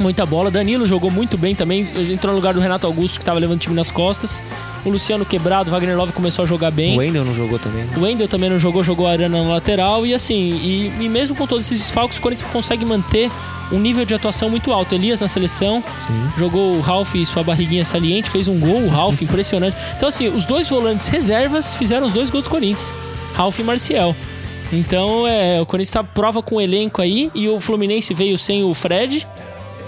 Muita 0.00 0.24
bola. 0.24 0.50
Danilo 0.50 0.86
jogou 0.86 1.10
muito 1.10 1.36
bem 1.36 1.54
também. 1.54 1.86
Entrou 2.10 2.32
no 2.32 2.38
lugar 2.38 2.54
do 2.54 2.60
Renato 2.60 2.86
Augusto, 2.86 3.18
que 3.18 3.24
tava 3.24 3.38
levando 3.38 3.56
o 3.58 3.60
time 3.60 3.74
nas 3.74 3.90
costas. 3.90 4.42
O 4.84 4.88
Luciano 4.88 5.26
quebrado, 5.26 5.68
o 5.68 5.72
Wagner 5.72 5.94
Love 5.96 6.12
começou 6.12 6.42
a 6.44 6.48
jogar 6.48 6.70
bem. 6.70 6.94
O 6.94 6.98
Wendel 7.00 7.22
não 7.24 7.34
jogou 7.34 7.58
também. 7.58 7.84
né? 7.84 7.92
O 7.96 8.00
Wendel 8.00 8.26
também 8.26 8.48
não 8.48 8.58
jogou, 8.58 8.82
jogou 8.82 9.06
a 9.06 9.10
Arana 9.12 9.42
na 9.44 9.50
lateral. 9.50 10.06
E 10.06 10.14
assim, 10.14 10.34
e, 10.34 10.92
e 11.00 11.08
mesmo 11.08 11.36
com 11.36 11.46
todos 11.46 11.66
esses 11.66 11.80
desfalques, 11.80 12.16
o 12.16 12.20
Corinthians 12.22 12.50
consegue 12.50 12.82
manter 12.84 13.30
um 13.70 13.78
nível 13.78 14.06
de 14.06 14.14
atuação 14.14 14.48
muito 14.48 14.72
alto. 14.72 14.94
Elias 14.94 15.20
na 15.20 15.28
seleção, 15.28 15.84
Sim. 15.98 16.30
jogou 16.38 16.76
o 16.76 16.80
Ralf 16.80 17.14
e 17.14 17.26
sua 17.26 17.44
barriguinha 17.44 17.84
saliente, 17.84 18.30
fez 18.30 18.48
um 18.48 18.58
gol, 18.58 18.82
o 18.84 18.88
Ralf, 18.88 19.20
impressionante. 19.20 19.76
Então, 19.96 20.08
assim, 20.08 20.28
os 20.28 20.46
dois 20.46 20.68
volantes 20.70 21.08
reservas 21.08 21.74
fizeram 21.74 22.06
os 22.06 22.12
dois 22.14 22.30
gols 22.30 22.44
do 22.44 22.50
Corinthians, 22.50 22.92
Ralf 23.34 23.58
e 23.58 23.62
Marcial. 23.62 24.16
Então, 24.72 25.26
é, 25.26 25.60
o 25.60 25.66
Corinthians 25.66 25.92
tá 25.92 26.02
prova 26.02 26.42
com 26.42 26.56
o 26.56 26.60
elenco 26.60 27.02
aí, 27.02 27.30
e 27.34 27.48
o 27.48 27.60
Fluminense 27.60 28.14
veio 28.14 28.38
sem 28.38 28.62
o 28.64 28.72
Fred. 28.72 29.26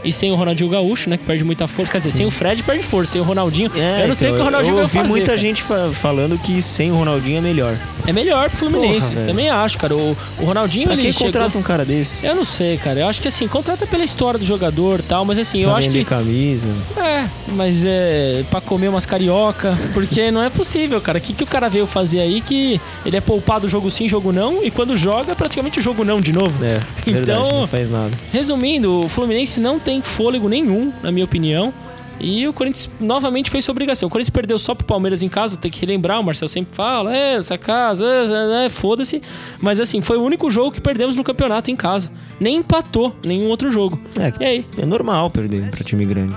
E 0.05 0.11
sem 0.13 0.31
o 0.33 0.35
Ronaldinho 0.35 0.69
Gaúcho, 0.71 1.09
né? 1.09 1.17
Que 1.17 1.25
perde 1.25 1.45
muita 1.45 1.67
força. 1.69 1.93
Quer 1.93 1.99
dizer, 1.99 2.13
sem 2.13 2.27
o 2.27 2.31
Fred 2.31 2.63
perde 2.63 2.83
força. 2.83 3.13
Sem 3.13 3.21
o 3.21 3.25
Ronaldinho. 3.25 3.71
eu 3.75 4.09
não 4.09 4.15
sei 4.15 4.31
o 4.31 4.35
que 4.35 4.41
o 4.41 4.45
Ronaldinho 4.45 4.73
É, 4.73 4.73
então, 4.73 4.73
eu 4.73 4.75
vai 4.75 4.83
ouvi 4.85 4.97
fazer. 4.99 5.09
muita 5.09 5.27
cara. 5.27 5.39
gente 5.39 5.63
fa- 5.63 5.91
falando 5.93 6.39
que 6.39 6.61
sem 6.61 6.91
o 6.91 6.95
Ronaldinho 6.97 7.39
é 7.39 7.41
melhor. 7.41 7.77
É 8.07 8.13
melhor 8.13 8.49
pro 8.51 8.59
Fluminense. 8.59 9.13
Porra. 9.13 9.27
Também 9.27 9.49
acho, 9.49 9.79
cara. 9.79 9.95
O, 9.95 10.17
o 10.41 10.45
Ronaldinho, 10.45 10.87
Pra 10.87 10.95
ele 10.95 11.03
quem 11.03 11.13
chegou... 11.13 11.27
contrata 11.29 11.57
um 11.59 11.63
cara 11.63 11.85
desse? 11.85 12.27
Eu 12.27 12.35
não 12.35 12.45
sei, 12.45 12.77
cara. 12.77 12.99
Eu 13.01 13.07
acho 13.07 13.21
que 13.23 13.29
assim, 13.29 13.47
contrata 13.47 13.87
pela 13.87 14.03
história 14.05 14.39
do 14.39 14.45
jogador 14.45 14.99
e 14.99 15.03
tal, 15.05 15.25
mas 15.25 15.39
assim, 15.39 15.61
eu 15.61 15.69
pra 15.71 15.79
acho 15.79 15.89
que. 15.89 16.05
camisa. 16.05 16.69
É, 16.97 17.25
mas 17.55 17.85
é 17.85 18.43
pra 18.51 18.61
comer 18.61 18.89
umas 18.89 19.07
carioca, 19.07 19.77
porque 19.95 20.31
não 20.33 20.43
é 20.43 20.51
possível, 20.51 21.01
cara. 21.01 21.19
O 21.19 21.21
que, 21.21 21.33
que 21.33 21.45
o 21.45 21.47
cara 21.47 21.69
veio 21.69 21.87
fazer 21.87 22.19
aí 22.21 22.41
que 22.41 22.81
ele 23.07 23.17
é 23.17 23.21
poupado 23.21 23.69
jogo 23.69 23.89
sim, 23.91 24.09
jogo 24.09 24.33
não, 24.33 24.65
e 24.65 24.71
quando 24.71 24.97
joga, 24.97 25.31
é 25.33 25.35
praticamente 25.35 25.79
o 25.79 25.83
jogo 25.83 26.05
não 26.05 26.21
de 26.21 26.33
novo. 26.33 26.53
É, 26.65 26.79
Então- 27.07 27.15
verdade, 27.15 27.55
não 27.55 27.67
faz 27.69 27.89
nada. 27.89 28.11
Resumindo, 28.33 29.05
o 29.05 29.09
Fluminense 29.09 29.61
não 29.61 29.79
tem 29.79 29.92
fôlego 30.01 30.49
nenhum, 30.49 30.93
na 31.03 31.11
minha 31.13 31.25
opinião. 31.25 31.73
E 32.21 32.47
o 32.47 32.53
Corinthians 32.53 32.89
novamente 33.01 33.51
fez 33.51 33.65
sua 33.65 33.73
obrigação. 33.73 34.07
O 34.07 34.11
Corinthians 34.11 34.31
perdeu 34.31 34.57
só 34.57 34.77
pro 34.77 34.87
Palmeiras 34.87 35.23
em 35.23 35.29
casa, 35.29 35.57
tem 35.57 35.69
que 35.71 35.81
relembrar, 35.81 36.21
o 36.21 36.23
Marcel 36.25 36.47
sempre 36.47 36.73
fala, 36.75 37.13
é, 37.17 37.35
essa 37.35 37.59
casa, 37.59 38.05
é, 38.05 38.63
é, 38.63 38.67
é, 38.67 38.71
foda-se. 38.71 39.21
Mas 39.61 39.81
assim, 39.81 40.01
foi 40.01 40.17
o 40.17 40.23
único 40.23 40.49
jogo 40.49 40.71
que 40.71 40.81
perdemos 40.81 41.17
no 41.17 41.25
campeonato 41.25 41.71
em 41.71 41.75
casa. 41.77 42.13
Nem 42.39 42.59
empatou 42.59 43.17
nenhum 43.25 43.49
outro 43.49 43.71
jogo. 43.71 44.01
É, 44.21 44.33
E 44.39 44.45
aí? 44.45 44.67
é 44.79 44.87
normal 44.87 45.31
perder 45.31 45.71
pra 45.71 45.83
time 45.83 46.05
grande. 46.05 46.35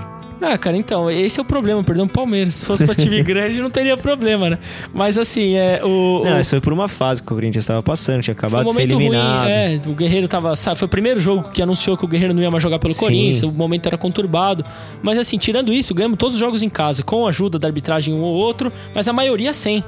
Ah, 0.48 0.56
cara, 0.56 0.76
então, 0.76 1.10
esse 1.10 1.40
é 1.40 1.42
o 1.42 1.44
problema, 1.44 1.82
perdeu 1.82 2.04
o 2.04 2.08
Palmeiras. 2.08 2.54
Se 2.54 2.66
fosse 2.66 2.84
pra 2.84 2.94
time 2.94 3.20
grande, 3.24 3.60
não 3.60 3.68
teria 3.68 3.96
problema, 3.96 4.50
né? 4.50 4.58
Mas 4.94 5.18
assim, 5.18 5.56
é 5.56 5.80
o. 5.84 6.22
Não, 6.24 6.36
o... 6.36 6.40
isso 6.40 6.50
foi 6.50 6.60
por 6.60 6.72
uma 6.72 6.86
fase 6.86 7.20
que 7.20 7.26
o 7.26 7.34
Corinthians 7.34 7.64
estava 7.64 7.82
passando, 7.82 8.22
tinha 8.22 8.34
Foi 8.34 8.44
um 8.44 8.48
acabado 8.48 8.66
de 8.66 8.72
ser 8.72 8.78
momento 8.78 8.94
ruim, 8.94 9.04
eliminado. 9.06 9.48
é, 9.48 9.80
o 9.86 9.92
Guerreiro 9.92 10.28
tava, 10.28 10.54
sabe, 10.54 10.78
foi 10.78 10.86
o 10.86 10.88
primeiro 10.88 11.18
jogo 11.18 11.50
que 11.50 11.60
anunciou 11.60 11.96
que 11.96 12.04
o 12.04 12.08
Guerreiro 12.08 12.32
não 12.32 12.42
ia 12.42 12.50
mais 12.50 12.62
jogar 12.62 12.78
pelo 12.78 12.94
Sim. 12.94 13.00
Corinthians, 13.00 13.42
o 13.42 13.52
momento 13.58 13.86
era 13.86 13.98
conturbado. 13.98 14.64
Mas 15.02 15.18
assim, 15.18 15.36
tirando 15.36 15.72
isso, 15.72 15.92
ganhamos 15.94 16.16
todos 16.16 16.34
os 16.34 16.40
jogos 16.40 16.62
em 16.62 16.68
casa, 16.68 17.02
com 17.02 17.26
a 17.26 17.30
ajuda 17.30 17.58
da 17.58 17.66
arbitragem 17.66 18.14
um 18.14 18.20
ou 18.20 18.34
outro, 18.34 18.72
mas 18.94 19.08
a 19.08 19.12
maioria 19.12 19.52
sem. 19.52 19.82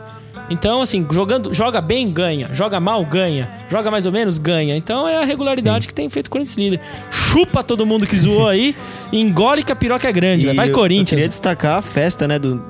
Então, 0.51 0.81
assim, 0.81 1.07
jogando, 1.11 1.53
joga 1.53 1.81
bem, 1.81 2.11
ganha. 2.11 2.49
Joga 2.53 2.81
mal, 2.81 3.05
ganha. 3.05 3.49
Joga 3.71 3.91
mais 3.91 4.07
ou 4.07 4.13
menos, 4.13 4.39
ganha. 4.39 4.77
Então 4.77 5.07
é 5.07 5.17
a 5.17 5.25
regularidade 5.25 5.85
Sim. 5.85 5.89
que 5.89 5.95
tem 5.95 6.09
feito 6.09 6.29
o 6.29 6.31
Corinthians 6.31 6.57
líder. 6.57 6.81
Chupa 7.11 7.63
todo 7.63 7.85
mundo 7.85 8.07
que 8.07 8.17
zoou 8.17 8.49
aí, 8.49 8.75
engole 9.13 9.63
que 9.63 9.71
a 9.73 9.77
piroca 9.77 10.09
é 10.09 10.13
grande. 10.13 10.47
E 10.49 10.55
Vai 10.55 10.71
eu- 10.71 10.75
Corinthians. 10.75 11.13
Eu 11.13 11.17
queria 11.17 11.29
destacar 11.29 11.79
a 11.79 11.83
festa, 11.83 12.27
né, 12.27 12.39
do, 12.39 12.63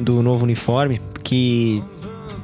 do 0.00 0.22
novo 0.22 0.44
uniforme, 0.44 1.00
que 1.22 1.82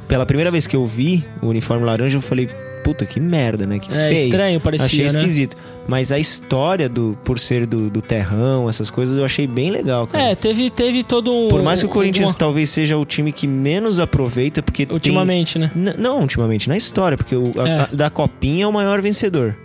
pela 0.06 0.24
primeira 0.24 0.50
vez 0.50 0.66
que 0.66 0.76
eu 0.76 0.86
vi 0.86 1.24
o 1.42 1.48
uniforme 1.48 1.84
laranja, 1.84 2.16
eu 2.16 2.22
falei, 2.22 2.48
puta, 2.86 3.04
que 3.04 3.18
merda, 3.18 3.66
né? 3.66 3.80
Que 3.80 3.90
É 3.92 4.10
feio. 4.10 4.24
estranho, 4.26 4.60
parecia, 4.60 4.86
Achei 4.86 5.00
né? 5.02 5.06
esquisito. 5.08 5.56
Mas 5.88 6.12
a 6.12 6.18
história 6.20 6.88
do 6.88 7.18
por 7.24 7.36
ser 7.38 7.66
do, 7.66 7.90
do 7.90 8.00
terrão, 8.00 8.68
essas 8.68 8.90
coisas, 8.90 9.18
eu 9.18 9.24
achei 9.24 9.44
bem 9.46 9.70
legal, 9.70 10.06
cara. 10.06 10.22
É, 10.22 10.34
teve, 10.36 10.70
teve 10.70 11.02
todo 11.02 11.32
um. 11.34 11.48
Por 11.48 11.62
mais 11.62 11.80
que 11.80 11.86
o 11.86 11.88
Corinthians 11.88 12.26
alguma- 12.26 12.38
talvez 12.38 12.70
seja 12.70 12.96
o 12.96 13.04
time 13.04 13.32
que 13.32 13.46
menos 13.48 13.98
aproveita, 13.98 14.62
porque 14.62 14.86
tem- 14.86 14.94
Ultimamente, 14.94 15.58
né? 15.58 15.70
N- 15.74 15.94
não, 15.98 16.20
ultimamente, 16.20 16.68
na 16.68 16.76
história, 16.76 17.16
porque 17.16 17.34
o 17.34 17.50
a- 17.56 17.68
É. 17.68 17.78
a- 17.80 17.88
da 17.92 18.08
Copinha 18.08 18.64
é 18.64 18.66
o 18.68 18.72
maior 18.72 19.00
vencedor. 19.02 19.56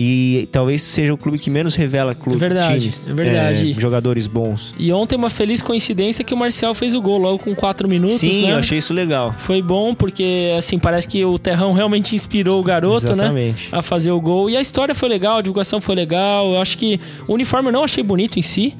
E 0.00 0.48
talvez 0.52 0.80
seja 0.82 1.12
o 1.12 1.16
clube 1.16 1.40
que 1.40 1.50
menos 1.50 1.74
revela 1.74 2.14
clube, 2.14 2.36
É 2.36 2.38
verdade, 2.38 2.78
times, 2.78 3.08
é 3.08 3.12
verdade. 3.12 3.72
é, 3.72 3.80
jogadores 3.80 4.28
bons. 4.28 4.72
E 4.78 4.92
ontem 4.92 5.16
uma 5.16 5.28
feliz 5.28 5.60
coincidência 5.60 6.22
que 6.22 6.32
o 6.32 6.36
Marcial 6.36 6.72
fez 6.72 6.94
o 6.94 7.02
gol 7.02 7.18
logo 7.18 7.40
com 7.40 7.52
4 7.52 7.88
minutos, 7.88 8.18
Sim, 8.18 8.42
né? 8.42 8.52
eu 8.52 8.58
achei 8.58 8.78
isso 8.78 8.94
legal. 8.94 9.34
Foi 9.38 9.60
bom 9.60 9.96
porque, 9.96 10.54
assim, 10.56 10.78
parece 10.78 11.08
que 11.08 11.24
o 11.24 11.36
Terrão 11.36 11.72
realmente 11.72 12.14
inspirou 12.14 12.60
o 12.60 12.62
garoto, 12.62 13.08
né? 13.16 13.24
Exatamente. 13.24 13.68
A 13.72 13.82
fazer 13.82 14.12
o 14.12 14.20
gol. 14.20 14.48
E 14.48 14.56
a 14.56 14.60
história 14.60 14.94
foi 14.94 15.08
legal, 15.08 15.38
a 15.38 15.42
divulgação 15.42 15.80
foi 15.80 15.96
legal. 15.96 16.52
Eu 16.54 16.60
acho 16.62 16.78
que 16.78 17.00
o 17.26 17.34
uniforme 17.34 17.70
eu 17.70 17.72
não 17.72 17.82
achei 17.82 18.04
bonito 18.04 18.38
em 18.38 18.42
si. 18.42 18.76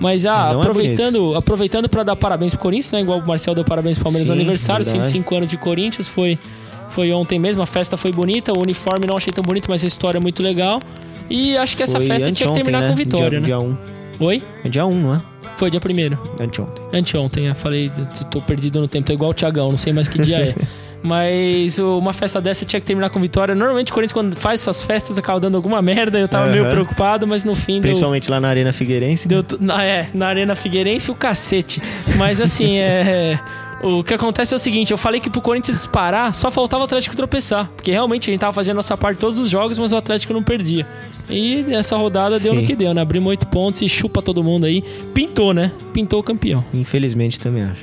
Mas 0.00 0.24
ah, 0.24 0.52
Não 0.54 0.60
é 0.60 0.62
aproveitando, 0.62 1.34
aproveitando 1.36 1.86
para 1.88 2.02
dar 2.02 2.16
parabéns 2.16 2.54
pro 2.54 2.62
Corinthians, 2.62 2.92
né? 2.92 3.02
Igual 3.02 3.18
o 3.18 3.26
Marcel 3.26 3.54
deu 3.54 3.62
parabéns 3.62 3.98
pro 3.98 4.04
Palmeiras 4.04 4.28
no 4.28 4.34
aniversário, 4.34 4.84
verdade. 4.86 5.06
105 5.10 5.34
anos 5.36 5.48
de 5.50 5.58
Corinthians, 5.58 6.08
foi, 6.08 6.38
foi 6.92 7.12
ontem 7.12 7.38
mesmo, 7.38 7.62
a 7.62 7.66
festa 7.66 7.96
foi 7.96 8.12
bonita, 8.12 8.52
o 8.52 8.60
uniforme 8.60 9.06
não 9.06 9.16
achei 9.16 9.32
tão 9.32 9.42
bonito, 9.42 9.66
mas 9.68 9.82
a 9.82 9.86
história 9.86 10.18
é 10.18 10.22
muito 10.22 10.42
legal. 10.42 10.80
E 11.30 11.56
acho 11.56 11.76
que 11.76 11.82
essa 11.82 11.98
Foi 11.98 12.06
festa 12.06 12.30
tinha 12.32 12.48
que 12.48 12.54
terminar 12.54 12.82
né? 12.82 12.88
com 12.90 12.94
vitória, 12.94 13.40
dia, 13.40 13.40
né? 13.40 13.46
Dia 13.46 13.58
1. 13.58 13.78
Oi? 14.20 14.42
É 14.64 14.68
dia 14.68 14.84
1, 14.84 15.00
não 15.00 15.14
é? 15.14 15.22
Foi 15.56 15.70
dia 15.70 15.80
primeiro. 15.80 16.18
Anteontem. 16.38 16.84
Anteontem, 16.92 17.46
eu 17.46 17.54
falei, 17.54 17.90
tô- 18.30 18.40
perdido 18.42 18.80
no 18.80 18.88
tempo, 18.88 19.06
tô 19.06 19.12
igual 19.12 19.30
o 19.30 19.34
Thiagão, 19.34 19.70
não 19.70 19.76
sei 19.78 19.92
mais 19.92 20.08
que 20.08 20.20
dia 20.20 20.36
é. 20.38 20.54
Mas 21.02 21.78
uma 21.80 22.12
festa 22.12 22.40
dessa 22.40 22.64
tinha 22.64 22.78
que 22.80 22.86
terminar 22.86 23.10
com 23.10 23.18
vitória. 23.18 23.54
Normalmente 23.56 23.90
o 23.90 23.94
Corinthians, 23.94 24.12
quando 24.12 24.36
faz 24.36 24.60
essas 24.60 24.82
festas, 24.84 25.18
acaba 25.18 25.40
dando 25.40 25.56
alguma 25.56 25.82
merda. 25.82 26.16
Eu 26.16 26.28
tava 26.28 26.48
meio 26.48 26.62
Aham. 26.62 26.70
preocupado, 26.72 27.26
mas 27.26 27.44
no 27.44 27.56
fim 27.56 27.74
deu. 27.80 27.82
Principalmente 27.90 28.30
lá 28.30 28.38
na 28.40 28.48
Arena 28.48 28.72
Figueirense. 28.72 29.26
deu 29.26 29.44
na, 29.58 29.82
é, 29.84 30.08
na 30.14 30.28
Arena 30.28 30.54
Figueirense 30.54 31.10
o 31.10 31.14
cacete. 31.16 31.82
Mas 32.16 32.40
assim, 32.40 32.76
é. 32.78 33.36
O 33.82 34.04
que 34.04 34.14
acontece 34.14 34.54
é 34.54 34.56
o 34.56 34.58
seguinte, 34.58 34.92
eu 34.92 34.98
falei 34.98 35.20
que 35.20 35.28
pro 35.28 35.40
Corinthians 35.40 35.78
disparar, 35.78 36.32
só 36.34 36.50
faltava 36.52 36.82
o 36.82 36.84
Atlético 36.84 37.16
tropeçar. 37.16 37.68
Porque 37.74 37.90
realmente 37.90 38.30
a 38.30 38.32
gente 38.32 38.40
tava 38.40 38.52
fazendo 38.52 38.72
a 38.72 38.76
nossa 38.76 38.96
parte 38.96 39.18
todos 39.18 39.38
os 39.38 39.50
jogos, 39.50 39.76
mas 39.78 39.92
o 39.92 39.96
Atlético 39.96 40.32
não 40.32 40.42
perdia. 40.42 40.86
E 41.28 41.62
nessa 41.62 41.96
rodada 41.96 42.38
deu 42.38 42.54
no 42.54 42.60
Sim. 42.60 42.66
que 42.66 42.76
deu, 42.76 42.94
né? 42.94 43.02
Abrimos 43.02 43.30
oito 43.30 43.46
pontos 43.48 43.82
e 43.82 43.88
chupa 43.88 44.22
todo 44.22 44.42
mundo 44.44 44.66
aí. 44.66 44.82
Pintou, 45.12 45.52
né? 45.52 45.72
Pintou 45.92 46.20
o 46.20 46.22
campeão. 46.22 46.64
Infelizmente 46.72 47.40
também 47.40 47.64
acho. 47.64 47.82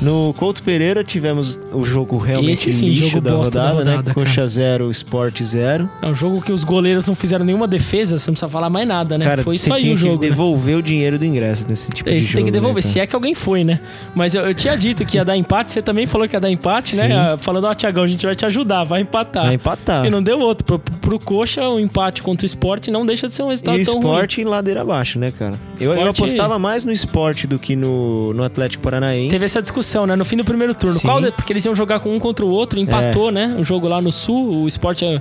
No 0.00 0.34
Couto 0.36 0.62
Pereira 0.62 1.02
tivemos 1.02 1.58
o 1.72 1.82
jogo 1.82 2.18
realmente 2.18 2.68
Esse 2.68 2.80
sim, 2.80 2.88
lixo 2.90 3.08
jogo 3.10 3.22
da 3.22 3.30
bosta 3.34 3.58
da 3.58 3.68
rodada, 3.70 3.90
rodada, 3.90 4.08
né? 4.08 4.14
Coxa 4.14 4.46
0, 4.46 4.90
Sport 4.90 5.40
0. 5.42 5.88
É 6.02 6.06
um 6.06 6.14
jogo 6.14 6.42
que 6.42 6.52
os 6.52 6.64
goleiros 6.64 7.06
não 7.06 7.14
fizeram 7.14 7.44
nenhuma 7.46 7.66
defesa, 7.66 8.18
você 8.18 8.28
não 8.30 8.34
precisa 8.34 8.48
falar 8.50 8.68
mais 8.68 8.86
nada, 8.86 9.16
né? 9.16 9.24
Cara, 9.24 9.42
foi 9.42 9.54
isso 9.54 9.72
aí 9.72 9.94
o 9.94 9.96
jogo. 9.96 10.18
que 10.18 10.24
né? 10.26 10.28
devolver 10.30 10.76
o 10.76 10.82
dinheiro 10.82 11.18
do 11.18 11.24
ingresso 11.24 11.64
nesse 11.66 11.90
tipo 11.90 12.10
de 12.10 12.16
Esse 12.16 12.26
jogo. 12.26 12.36
tem 12.36 12.44
que 12.44 12.50
devolver, 12.50 12.84
né, 12.84 12.90
se 12.90 13.00
é 13.00 13.06
que 13.06 13.14
alguém 13.14 13.34
foi, 13.34 13.64
né? 13.64 13.80
Mas 14.14 14.34
eu, 14.34 14.42
eu 14.46 14.54
tinha 14.54 14.76
dito 14.76 15.02
que 15.06 15.16
ia 15.16 15.24
dar 15.24 15.34
empate, 15.36 15.72
você 15.72 15.80
também 15.80 16.06
falou 16.06 16.28
que 16.28 16.36
ia 16.36 16.40
dar 16.40 16.50
empate, 16.50 16.94
né? 16.94 17.06
Sim. 17.08 17.12
Ah, 17.14 17.36
Falando, 17.38 17.64
ó, 17.64 17.74
Tiagão, 17.74 18.04
a 18.04 18.08
gente 18.08 18.26
vai 18.26 18.34
te 18.34 18.44
ajudar, 18.44 18.84
vai 18.84 19.00
empatar. 19.00 19.44
Vai 19.46 19.54
empatar. 19.54 20.04
E 20.04 20.10
não 20.10 20.22
deu 20.22 20.38
outro. 20.40 20.64
Pro, 20.66 20.78
pro 20.78 21.18
Coxa, 21.18 21.66
o 21.68 21.80
empate 21.80 22.22
contra 22.22 22.44
o 22.44 22.46
esporte 22.46 22.90
não 22.90 23.06
deixa 23.06 23.28
de 23.28 23.34
ser 23.34 23.42
um 23.44 23.48
resultado 23.48 23.78
E 23.78 23.84
tão 23.84 23.94
ruim. 23.94 24.04
esporte 24.04 24.40
em 24.42 24.44
ladeira 24.44 24.82
abaixo, 24.82 25.18
né, 25.18 25.30
cara? 25.36 25.54
Eu, 25.80 25.92
eu 25.92 25.96
Sport- 25.98 26.18
apostava 26.18 26.58
mais 26.58 26.84
no 26.84 26.92
esporte 26.92 27.46
do 27.46 27.58
que 27.58 27.74
no, 27.76 28.34
no 28.34 28.42
Atlético 28.42 28.82
Paranaense. 28.82 29.30
Teve 29.30 29.44
essa 29.46 29.62
discussão, 29.62 29.85
né? 30.06 30.16
No 30.16 30.24
fim 30.24 30.36
do 30.36 30.44
primeiro 30.44 30.74
turno. 30.74 30.98
Sim. 30.98 31.06
Qual 31.06 31.20
de- 31.20 31.30
Porque 31.32 31.52
eles 31.52 31.64
iam 31.64 31.74
jogar 31.74 32.00
com 32.00 32.14
um 32.14 32.18
contra 32.18 32.44
o 32.44 32.48
outro, 32.50 32.78
empatou, 32.78 33.30
né? 33.30 33.54
O 33.58 33.64
jogo 33.64 33.86
lá 33.88 34.00
no 34.00 34.10
Sul, 34.10 34.62
o 34.64 34.68
Sport 34.68 35.02
eh, 35.02 35.20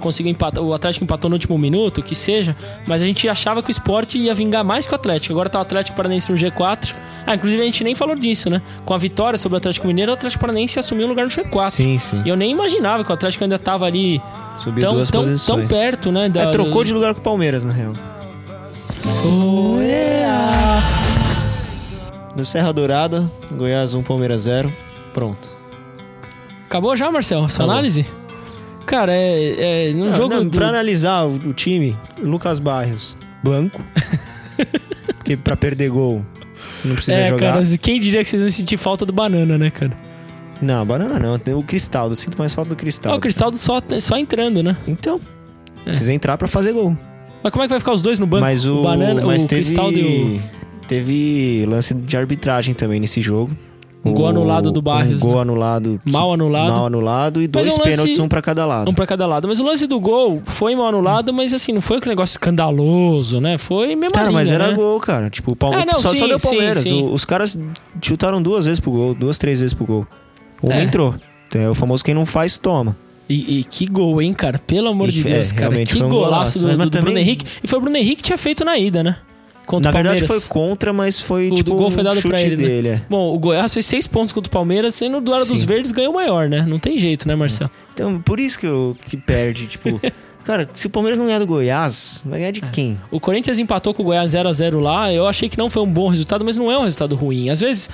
conseguiu 0.00 0.32
empatar, 0.32 0.62
o 0.64 0.72
Atlético 0.74 1.04
empatou 1.04 1.28
no 1.28 1.36
último 1.36 1.56
minuto, 1.58 2.02
que 2.02 2.14
seja, 2.14 2.56
mas 2.86 3.02
a 3.02 3.06
gente 3.06 3.28
achava 3.28 3.62
que 3.62 3.70
o 3.70 3.72
Sport 3.72 4.14
ia 4.14 4.34
vingar 4.34 4.64
mais 4.64 4.86
que 4.86 4.92
o 4.92 4.94
Atlético. 4.94 5.32
Agora 5.34 5.48
tá 5.48 5.58
o 5.58 5.62
Atlético 5.62 5.96
Paranaense 5.96 6.32
no 6.32 6.38
G4. 6.38 6.94
Ah, 7.26 7.34
inclusive 7.34 7.60
a 7.62 7.64
gente 7.66 7.84
nem 7.84 7.94
falou 7.94 8.16
disso, 8.16 8.48
né? 8.48 8.62
Com 8.86 8.94
a 8.94 8.98
vitória 8.98 9.38
sobre 9.38 9.56
o 9.56 9.58
Atlético 9.58 9.86
Mineiro, 9.86 10.10
o 10.10 10.14
Atlético 10.14 10.40
Paranaense 10.40 10.78
assumiu 10.78 11.04
o 11.04 11.08
lugar 11.10 11.24
no 11.26 11.30
G4. 11.30 11.70
Sim, 11.70 11.98
sim. 11.98 12.22
E 12.24 12.28
eu 12.30 12.34
nem 12.36 12.50
imaginava 12.50 13.04
que 13.04 13.10
o 13.10 13.14
Atlético 13.14 13.44
ainda 13.44 13.58
tava 13.58 13.84
ali 13.84 14.20
Subiu 14.64 14.82
tão, 14.82 14.94
duas 14.94 15.10
tão, 15.10 15.22
posições. 15.24 15.58
tão 15.60 15.68
perto, 15.68 16.10
né? 16.10 16.28
da- 16.30 16.44
É, 16.44 16.50
trocou 16.50 16.82
de 16.82 16.94
lugar 16.94 17.12
com 17.14 17.20
o 17.20 17.22
Palmeiras, 17.22 17.62
na 17.64 17.72
real. 17.72 17.92
No 22.40 22.44
Serra 22.46 22.72
Dourada, 22.72 23.30
Goiás 23.52 23.92
1, 23.92 24.02
Palmeiras 24.02 24.44
0. 24.44 24.72
Pronto. 25.12 25.46
Acabou 26.64 26.96
já, 26.96 27.10
Marcel? 27.12 27.46
Sua 27.50 27.64
Acabou. 27.64 27.72
análise? 27.72 28.06
Cara, 28.86 29.12
é, 29.12 29.88
é 29.88 29.92
num 29.92 30.06
Não, 30.06 30.14
jogo 30.14 30.34
não, 30.34 30.44
do- 30.46 30.56
Pra 30.56 30.68
analisar 30.68 31.26
o, 31.26 31.34
o 31.34 31.52
time, 31.52 31.94
Lucas 32.18 32.58
Barrios, 32.58 33.18
banco. 33.44 33.84
porque 35.18 35.36
pra 35.36 35.54
perder 35.54 35.90
gol 35.90 36.24
não 36.82 36.94
precisa 36.94 37.18
é, 37.18 37.28
jogar. 37.28 37.52
cara, 37.52 37.66
quem 37.76 38.00
diria 38.00 38.24
que 38.24 38.30
vocês 38.30 38.40
vão 38.40 38.50
sentir 38.50 38.78
falta 38.78 39.04
do 39.04 39.12
banana, 39.12 39.58
né, 39.58 39.70
cara? 39.70 39.92
Não, 40.62 40.86
banana 40.86 41.18
não. 41.18 41.38
Tem 41.38 41.52
o 41.52 41.62
Cristaldo. 41.62 42.12
Eu 42.12 42.16
sinto 42.16 42.38
mais 42.38 42.54
falta 42.54 42.70
do 42.70 42.76
Cristaldo. 42.76 43.16
Ó, 43.16 43.18
o 43.18 43.20
Cristaldo 43.20 43.58
só, 43.58 43.82
só 44.00 44.16
entrando, 44.16 44.62
né? 44.62 44.78
Então, 44.88 45.20
precisa 45.84 46.10
entrar 46.10 46.38
pra 46.38 46.48
fazer 46.48 46.72
gol. 46.72 46.96
Mas 47.42 47.52
como 47.52 47.64
é 47.64 47.66
que 47.66 47.74
vai 47.74 47.80
ficar 47.80 47.92
os 47.92 48.00
dois 48.00 48.18
no 48.18 48.26
banco? 48.26 48.40
Mas 48.40 48.66
o, 48.66 48.80
banana, 48.82 49.26
mas 49.26 49.44
o 49.44 49.46
teve, 49.46 49.62
Cristaldo 49.62 49.98
e 49.98 50.40
teve 50.90 51.64
lance 51.68 51.94
de 51.94 52.16
arbitragem 52.16 52.74
também 52.74 52.98
nesse 52.98 53.20
jogo. 53.20 53.52
Um 54.04 54.12
gol 54.12 54.26
anulado 54.28 54.72
do 54.72 54.80
Barrios, 54.82 55.22
Um 55.22 55.26
gol 55.26 55.34
né? 55.36 55.42
anulado. 55.42 56.00
mal 56.06 56.32
anulado. 56.32 56.72
Mal 56.72 56.86
anulado 56.86 57.42
e 57.42 57.46
dois 57.46 57.66
é 57.66 57.68
um 57.68 57.72
lance- 57.74 57.90
pênaltis, 57.90 58.18
um 58.18 58.28
pra 58.28 58.40
cada 58.42 58.64
lado. 58.66 58.90
Um 58.90 58.94
pra 58.94 59.06
cada 59.06 59.26
lado. 59.26 59.46
Mas 59.46 59.60
o 59.60 59.64
lance 59.64 59.86
do 59.86 60.00
gol 60.00 60.42
foi 60.46 60.74
mal 60.74 60.86
anulado, 60.88 61.32
mas 61.34 61.52
assim, 61.54 61.72
não 61.72 61.82
foi 61.82 61.98
aquele 61.98 62.12
negócio 62.12 62.32
escandaloso, 62.34 63.40
né? 63.42 63.58
Foi 63.58 63.94
mesmo 63.94 64.12
Cara, 64.14 64.32
mas 64.32 64.50
era 64.50 64.68
né? 64.68 64.72
gol, 64.74 64.98
cara. 65.00 65.28
Tipo, 65.30 65.52
o 65.52 65.56
Palme... 65.56 65.76
Ah, 65.76 65.84
não, 65.84 65.98
só, 65.98 66.12
sim, 66.12 66.18
só 66.18 66.26
deu 66.26 66.38
sim, 66.40 66.48
Palmeiras. 66.48 66.78
sim. 66.78 67.02
O- 67.02 67.12
os 67.12 67.24
caras 67.26 67.58
chutaram 68.02 68.40
duas 68.42 68.64
vezes 68.64 68.80
pro 68.80 68.90
gol, 68.90 69.14
duas, 69.14 69.36
três 69.38 69.60
vezes 69.60 69.74
pro 69.74 69.84
gol. 69.84 70.06
Uma 70.62 70.74
É. 70.74 70.82
entrou. 70.82 71.14
É 71.54 71.68
o 71.68 71.74
famoso 71.74 72.02
quem 72.02 72.14
não 72.14 72.24
faz, 72.24 72.56
toma. 72.56 72.96
E, 73.28 73.58
e 73.58 73.64
que 73.64 73.84
gol, 73.86 74.20
hein, 74.22 74.32
cara? 74.32 74.58
Pelo 74.58 74.88
amor 74.88 75.10
E 75.10 75.12
de 75.12 75.28
é, 75.28 75.34
Deus, 75.34 75.52
cara. 75.52 75.60
realmente 75.68 75.94
Que 75.94 76.02
um 76.02 76.08
golaço 76.08 76.58
golaço. 76.58 76.78
do, 76.78 76.84
do 76.84 76.90
também- 76.90 77.02
Bruno 77.04 77.18
Henrique. 77.18 77.44
E 77.62 77.68
foi 77.68 77.78
o 77.78 77.82
Bruno 77.82 77.96
Henrique 77.98 78.16
que 78.16 78.22
tinha 78.22 78.38
feito 78.38 78.64
na 78.64 78.78
ida, 78.78 79.02
né? 79.04 79.16
Contra 79.70 79.92
Na 79.92 80.00
o 80.00 80.02
verdade 80.02 80.20
Palmeiras. 80.26 80.48
foi 80.48 80.48
contra, 80.52 80.92
mas 80.92 81.20
foi 81.20 81.48
O 81.48 81.54
tipo 81.54 81.76
gol 81.76 81.92
foi 81.92 82.02
dado 82.02 82.18
um 82.18 82.22
pra 82.22 82.42
ele, 82.42 82.56
né? 82.56 82.68
dele, 82.68 82.88
é. 82.88 83.02
Bom, 83.08 83.32
o 83.32 83.38
Goiás 83.38 83.72
fez 83.72 83.86
seis 83.86 84.04
pontos 84.04 84.32
contra 84.32 84.48
o 84.48 84.52
Palmeiras, 84.52 84.96
sendo 84.96 85.18
o 85.18 85.20
duelo 85.20 85.44
dos 85.44 85.62
verdes 85.62 85.92
ganhou 85.92 86.12
maior, 86.12 86.48
né? 86.48 86.64
Não 86.66 86.80
tem 86.80 86.96
jeito, 86.96 87.28
né, 87.28 87.36
Marcelo? 87.36 87.70
Então, 87.94 88.20
por 88.20 88.40
isso 88.40 88.58
que, 88.58 88.66
eu, 88.66 88.96
que 89.06 89.16
perde, 89.16 89.68
tipo... 89.68 90.00
cara, 90.44 90.68
se 90.74 90.88
o 90.88 90.90
Palmeiras 90.90 91.20
não 91.20 91.26
ganhar 91.26 91.38
do 91.38 91.46
Goiás, 91.46 92.20
vai 92.24 92.40
ganhar 92.40 92.50
de 92.50 92.60
quem? 92.62 92.98
O 93.12 93.20
Corinthians 93.20 93.60
empatou 93.60 93.94
com 93.94 94.02
o 94.02 94.06
Goiás 94.06 94.32
0 94.32 94.48
a 94.48 94.52
0 94.52 94.80
lá. 94.80 95.12
Eu 95.12 95.28
achei 95.28 95.48
que 95.48 95.56
não 95.56 95.70
foi 95.70 95.82
um 95.84 95.86
bom 95.86 96.08
resultado, 96.08 96.44
mas 96.44 96.56
não 96.56 96.68
é 96.72 96.76
um 96.76 96.82
resultado 96.82 97.14
ruim. 97.14 97.48
Às 97.48 97.60
vezes, 97.60 97.88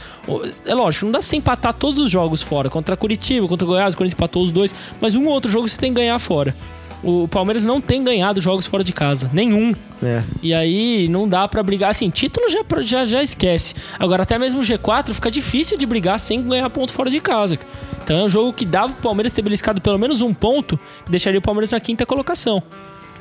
é 0.64 0.74
lógico, 0.74 1.04
não 1.04 1.12
dá 1.12 1.18
pra 1.18 1.28
você 1.28 1.36
empatar 1.36 1.74
todos 1.74 2.02
os 2.02 2.10
jogos 2.10 2.40
fora. 2.40 2.70
Contra 2.70 2.96
Curitiba, 2.96 3.46
contra 3.46 3.66
o 3.66 3.68
Goiás, 3.68 3.92
o 3.92 3.96
Corinthians 3.98 4.16
empatou 4.18 4.42
os 4.42 4.50
dois. 4.50 4.74
Mas 4.98 5.14
um 5.14 5.26
ou 5.26 5.32
outro 5.32 5.50
jogo 5.50 5.68
você 5.68 5.76
tem 5.78 5.92
que 5.92 6.00
ganhar 6.00 6.18
fora. 6.18 6.54
O 7.02 7.28
Palmeiras 7.28 7.64
não 7.64 7.80
tem 7.80 8.02
ganhado 8.02 8.40
jogos 8.40 8.66
fora 8.66 8.82
de 8.82 8.92
casa. 8.92 9.30
Nenhum. 9.32 9.74
É. 10.02 10.22
E 10.42 10.52
aí 10.52 11.06
não 11.08 11.28
dá 11.28 11.46
pra 11.46 11.62
brigar. 11.62 11.90
Assim, 11.90 12.10
título 12.10 12.46
já, 12.50 12.60
já, 12.82 13.06
já 13.06 13.22
esquece. 13.22 13.74
Agora, 13.98 14.22
até 14.24 14.38
mesmo 14.38 14.60
o 14.60 14.62
G4 14.62 15.12
fica 15.14 15.30
difícil 15.30 15.78
de 15.78 15.86
brigar 15.86 16.18
sem 16.18 16.42
ganhar 16.42 16.68
ponto 16.70 16.92
fora 16.92 17.08
de 17.10 17.20
casa. 17.20 17.58
Então 18.02 18.18
é 18.18 18.24
um 18.24 18.28
jogo 18.28 18.52
que 18.52 18.64
dava 18.64 18.92
pro 18.92 19.02
Palmeiras 19.02 19.32
ter 19.32 19.42
beliscado 19.42 19.80
pelo 19.80 19.98
menos 19.98 20.20
um 20.22 20.32
ponto, 20.34 20.78
que 21.04 21.10
deixaria 21.10 21.38
o 21.38 21.42
Palmeiras 21.42 21.70
na 21.70 21.80
quinta 21.80 22.04
colocação. 22.06 22.62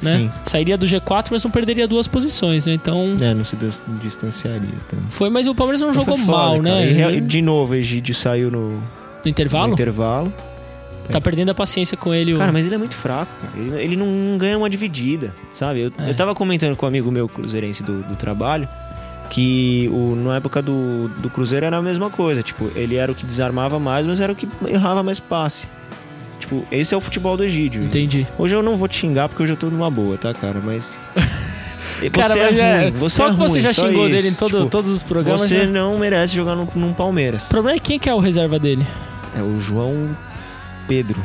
Né? 0.02 0.18
Sim. 0.18 0.32
Sairia 0.44 0.78
do 0.78 0.86
G4, 0.86 1.28
mas 1.32 1.44
não 1.44 1.50
perderia 1.52 1.88
duas 1.88 2.06
posições, 2.08 2.66
né? 2.66 2.74
Então. 2.74 3.16
É, 3.22 3.34
não 3.34 3.46
se 3.46 3.56
dis- 3.56 3.82
distanciaria 4.02 4.68
tanto. 4.90 5.08
Foi, 5.10 5.30
mas 5.30 5.48
o 5.48 5.56
Palmeiras 5.56 5.80
não 5.82 5.88
Mas 5.88 5.96
jogou 5.96 6.18
foda, 6.18 6.32
mal, 6.32 6.62
cara. 6.62 6.64
né? 6.64 7.16
E, 7.16 7.22
de 7.22 7.42
novo, 7.42 7.72
o 7.74 7.76
Egídio 7.76 8.14
saiu 8.14 8.52
no, 8.52 8.70
No 8.72 8.82
no 9.24 9.30
intervalo? 9.74 10.34
Tá 11.12 11.22
perdendo 11.22 11.50
a 11.52 11.54
paciência 11.56 11.96
com 11.96 12.14
ele. 12.14 12.34
o- 12.34 12.38
Cara, 12.38 12.52
mas 12.52 12.66
ele 12.66 12.76
é 12.76 12.78
muito 12.78 12.96
fraco, 12.96 13.32
cara. 13.42 13.54
Ele, 13.58 13.84
ele 13.84 13.96
não 13.96 14.38
ganha 14.38 14.58
uma 14.58 14.70
dividida, 14.70 15.34
sabe? 15.52 15.82
Eu, 15.82 15.92
É. 16.00 16.10
eu 16.10 16.16
tava 16.16 16.34
comentando 16.36 16.76
com 16.76 16.86
um 16.86 16.90
amigo 16.90 17.12
meu 17.12 17.28
cruzeirense 17.30 17.84
do, 17.84 18.02
do 18.04 18.16
trabalho 18.16 18.68
que 19.30 19.90
o, 19.92 20.16
na 20.16 20.36
época 20.38 20.62
do, 20.62 21.08
do 21.20 21.30
Cruzeiro 21.30 21.66
era 21.66 21.78
a 21.78 21.82
mesma 21.82 22.10
coisa. 22.10 22.42
Tipo, 22.44 22.72
ele 22.76 22.96
era 22.96 23.12
o 23.12 23.16
que 23.16 23.26
desarmava 23.26 23.80
mais, 23.80 24.06
mas 24.06 24.22
era 24.22 24.32
o 24.32 24.36
que 24.36 24.48
errava 24.68 25.02
mais 25.04 25.20
passe. 25.20 25.68
Tipo, 26.40 26.66
esse 26.72 26.94
é 26.94 26.98
o 26.98 27.02
futebol 27.02 27.36
do 27.38 27.44
Egídio. 27.44 27.84
Entendi. 27.84 28.28
Hoje 28.38 28.56
eu 28.56 28.62
não 28.62 28.76
vou 28.78 28.88
te 28.88 28.98
xingar 28.98 29.28
porque 29.30 29.42
hoje 29.44 29.54
eu 29.54 29.58
tô 29.58 29.68
numa 29.68 29.90
boa, 29.90 30.18
tá, 30.18 30.34
cara? 30.34 30.60
Mas. 30.64 30.98
Você 32.00 32.10
Cara, 32.10 32.38
é 32.38 32.54
é- 32.60 32.82
ruim, 32.90 32.92
você 33.00 33.16
só 33.16 33.28
é 33.28 33.32
que 33.32 33.36
você 33.38 33.52
ruim, 33.54 33.62
já 33.62 33.74
só 33.74 33.88
xingou 33.88 34.06
isso. 34.08 34.16
dele 34.16 34.28
em 34.28 34.34
todo- 34.34 34.58
Tipo, 34.58 34.70
todos 34.70 34.92
os 34.92 35.02
programas. 35.02 35.42
Você 35.42 35.60
né? 35.60 35.66
não 35.66 35.98
merece 35.98 36.36
jogar 36.36 36.54
num, 36.54 36.68
num 36.76 36.92
Palmeiras. 36.94 37.46
O 37.46 37.50
problema 37.50 37.78
é 37.78 37.80
quem 37.80 37.98
que 37.98 38.10
é 38.10 38.14
o 38.14 38.20
reserva 38.20 38.60
dele. 38.60 38.86
É 39.38 39.42
o 39.42 39.60
João 39.62 40.10
Pedro. 40.88 41.22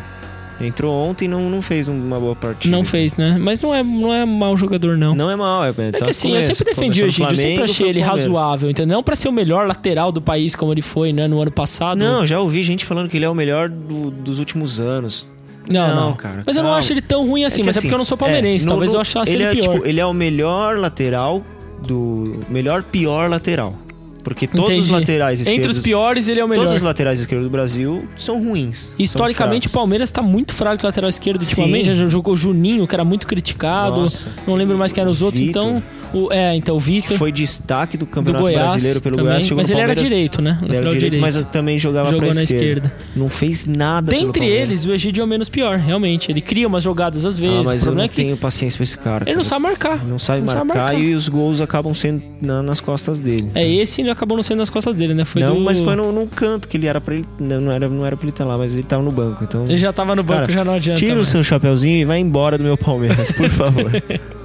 Entrou 0.60 0.94
ontem 0.94 1.24
e 1.24 1.28
não, 1.28 1.48
não 1.48 1.62
fez 1.62 1.88
uma 1.88 2.20
boa 2.20 2.36
partida. 2.36 2.76
Não 2.76 2.84
fez, 2.84 3.16
né? 3.16 3.38
Mas 3.40 3.62
não 3.62 3.74
é, 3.74 3.82
não 3.82 4.12
é 4.12 4.26
mau 4.26 4.54
jogador, 4.58 4.94
não. 4.98 5.14
Não 5.14 5.30
é 5.30 5.34
mal, 5.36 5.64
é, 5.64 5.70
É 5.70 5.92
que 6.02 6.10
assim, 6.10 6.34
eu 6.34 6.42
sempre 6.42 6.64
defendi 6.66 7.02
o 7.02 7.06
Egídio, 7.06 7.30
eu 7.32 7.36
sempre 7.36 7.62
achei 7.64 7.88
ele 7.88 8.00
razoável, 8.00 8.68
entendeu? 8.68 8.96
Não 8.96 9.02
pra 9.02 9.16
ser 9.16 9.28
o 9.28 9.32
melhor 9.32 9.66
lateral 9.66 10.12
do 10.12 10.20
país 10.20 10.54
como 10.54 10.70
ele 10.70 10.82
foi, 10.82 11.14
né, 11.14 11.26
no 11.26 11.40
ano 11.40 11.50
passado. 11.50 11.96
Não, 11.96 12.26
já 12.26 12.38
ouvi 12.40 12.62
gente 12.62 12.84
falando 12.84 13.08
que 13.08 13.16
ele 13.16 13.24
é 13.24 13.30
o 13.30 13.34
melhor 13.34 13.70
do- 13.70 14.10
dos 14.10 14.38
últimos 14.38 14.78
anos. 14.78 15.26
não, 15.66 15.88
não, 15.94 16.08
não. 16.10 16.12
cara, 16.14 16.42
Mas 16.46 16.54
eu 16.56 16.62
não 16.62 16.70
calma. 16.70 16.78
acho 16.80 16.92
ele 16.92 17.00
tão 17.00 17.26
ruim 17.26 17.44
assim, 17.44 17.62
que 17.62 17.66
mas 17.66 17.76
é 17.78 17.80
porque 17.80 17.94
eu 17.94 17.98
não 17.98 18.04
sou 18.04 18.18
palmeirense, 18.18 18.64
é, 18.64 18.66
no- 18.66 18.72
talvez 18.72 18.92
no- 18.92 18.96
eu 18.98 19.00
achasse 19.00 19.32
ele, 19.32 19.44
é, 19.44 19.52
pior. 19.52 19.72
tipo, 19.74 19.86
ele 19.86 19.98
é 20.00 20.04
o 20.04 20.12
melhor 20.12 20.76
lateral 20.78 21.42
do... 21.80 22.38
Melhor, 22.50 22.82
pior 22.82 23.30
lateral. 23.30 23.74
Porque 24.20 24.46
todos 24.46 24.64
os 24.70 24.74
Entendi. 24.76 24.90
laterais 24.92 25.40
esquerdos... 25.40 25.58
Entre 25.58 25.70
os 25.70 25.78
piores, 25.78 26.28
ele 26.28 26.40
é 26.40 26.44
o 26.44 26.48
melhor. 26.48 26.62
Todos 26.64 26.76
os 26.78 26.82
laterais 26.82 27.20
esquerdos 27.20 27.46
do 27.46 27.50
Brasil 27.50 28.06
são 28.16 28.42
ruins. 28.42 28.92
Historicamente, 28.98 29.66
o 29.66 29.70
Palmeiras 29.70 30.10
tá 30.10 30.20
muito 30.22 30.52
fraco 30.52 30.76
de 30.78 30.84
lateral 30.84 31.08
esquerdo 31.08 31.40
ultimamente. 31.42 31.86
Sim. 31.88 31.94
Já 31.94 32.06
jogou 32.06 32.36
Juninho, 32.36 32.86
que 32.86 32.94
era 32.94 33.04
muito 33.04 33.26
criticado. 33.26 34.02
Nossa. 34.02 34.28
Não 34.46 34.54
lembro 34.54 34.76
mais 34.76 34.92
quem 34.92 35.00
eram 35.02 35.12
os 35.12 35.22
outros. 35.22 35.40
Então, 35.42 35.82
o, 36.12 36.32
é, 36.32 36.54
então 36.56 36.76
o. 36.76 36.80
Vitor. 36.80 37.16
Foi 37.16 37.30
destaque 37.30 37.96
do 37.96 38.00
do 38.00 38.06
Campeonato 38.06 38.44
Goiás 38.44 38.70
Brasileiro 38.70 39.00
pelo 39.00 39.16
também. 39.16 39.28
Goiás. 39.30 39.44
chegou 39.44 39.62
Mas 39.62 39.70
ele 39.70 39.80
era 39.80 39.94
direito, 39.94 40.40
né? 40.42 40.58
Ele 40.62 40.72
era 40.72 40.84
Lateral 40.86 40.92
direito, 40.94 41.12
direito. 41.14 41.20
mas 41.20 41.52
também 41.52 41.78
jogava 41.78 42.10
Jogou 42.10 42.34
na 42.34 42.42
esquerda. 42.42 42.54
esquerda. 42.88 42.92
Não 43.14 43.28
fez 43.28 43.66
nada 43.66 44.10
Dentre 44.10 44.46
eles, 44.46 44.84
o 44.86 44.92
Egídio 44.92 45.20
é 45.20 45.24
o 45.24 45.26
menos 45.28 45.48
pior, 45.48 45.76
realmente. 45.78 46.32
Ele 46.32 46.40
cria 46.40 46.66
umas 46.66 46.82
jogadas 46.82 47.24
às 47.24 47.38
vezes. 47.38 47.58
Ah, 47.58 47.60
o 47.60 47.64
mas 47.64 47.86
eu 47.86 47.94
não 47.94 48.02
é 48.04 48.08
que 48.08 48.16
tenho 48.16 48.36
paciência 48.36 48.78
pra 48.78 48.84
esse 48.84 48.98
cara. 48.98 49.24
ele 49.26 49.36
não 49.36 49.44
cara. 49.44 49.48
sabe 49.48 49.62
marcar. 49.62 50.04
Não 50.04 50.18
sabe 50.18 50.40
Não 50.40 50.48
sabe 50.48 50.64
marcar, 50.68 50.84
marcar. 50.84 51.00
e 51.00 51.14
os 51.14 51.28
gols 51.28 51.60
acabam 51.60 51.94
sendo 51.94 52.22
na- 52.40 52.62
nas 52.62 52.80
costas 52.80 53.20
dele. 53.20 53.50
É, 53.54 53.68
esse 53.70 54.00
ele 54.00 54.09
acabou 54.10 54.36
não 54.36 54.42
sendo 54.42 54.58
nas 54.58 54.70
costas 54.70 54.94
dele, 54.94 55.14
né? 55.14 55.24
Foi 55.24 55.42
não, 55.42 55.54
do... 55.56 55.60
mas 55.60 55.80
foi 55.80 55.94
no, 55.96 56.12
no 56.12 56.26
canto 56.26 56.68
que 56.68 56.76
ele 56.76 56.86
era 56.86 57.00
pra 57.00 57.14
ele. 57.14 57.24
Não, 57.38 57.70
era, 57.70 57.88
não 57.88 58.04
era 58.04 58.16
pra 58.16 58.24
ele 58.24 58.30
estar 58.30 58.44
lá, 58.44 58.56
mas 58.58 58.74
ele 58.74 58.82
tava 58.82 59.02
no 59.02 59.10
banco. 59.10 59.44
Então. 59.44 59.64
Ele 59.64 59.76
já 59.78 59.92
tava 59.92 60.14
no 60.14 60.22
banco, 60.22 60.40
Cara, 60.42 60.52
já 60.52 60.64
não 60.64 60.74
adianta. 60.74 60.98
Tira 60.98 61.14
o 61.14 61.16
mais. 61.16 61.28
seu 61.28 61.42
chapeuzinho 61.44 61.96
e 61.96 62.04
vai 62.04 62.18
embora 62.18 62.58
do 62.58 62.64
meu 62.64 62.76
Palmeiras, 62.76 63.30
por 63.32 63.48
favor. 63.50 63.90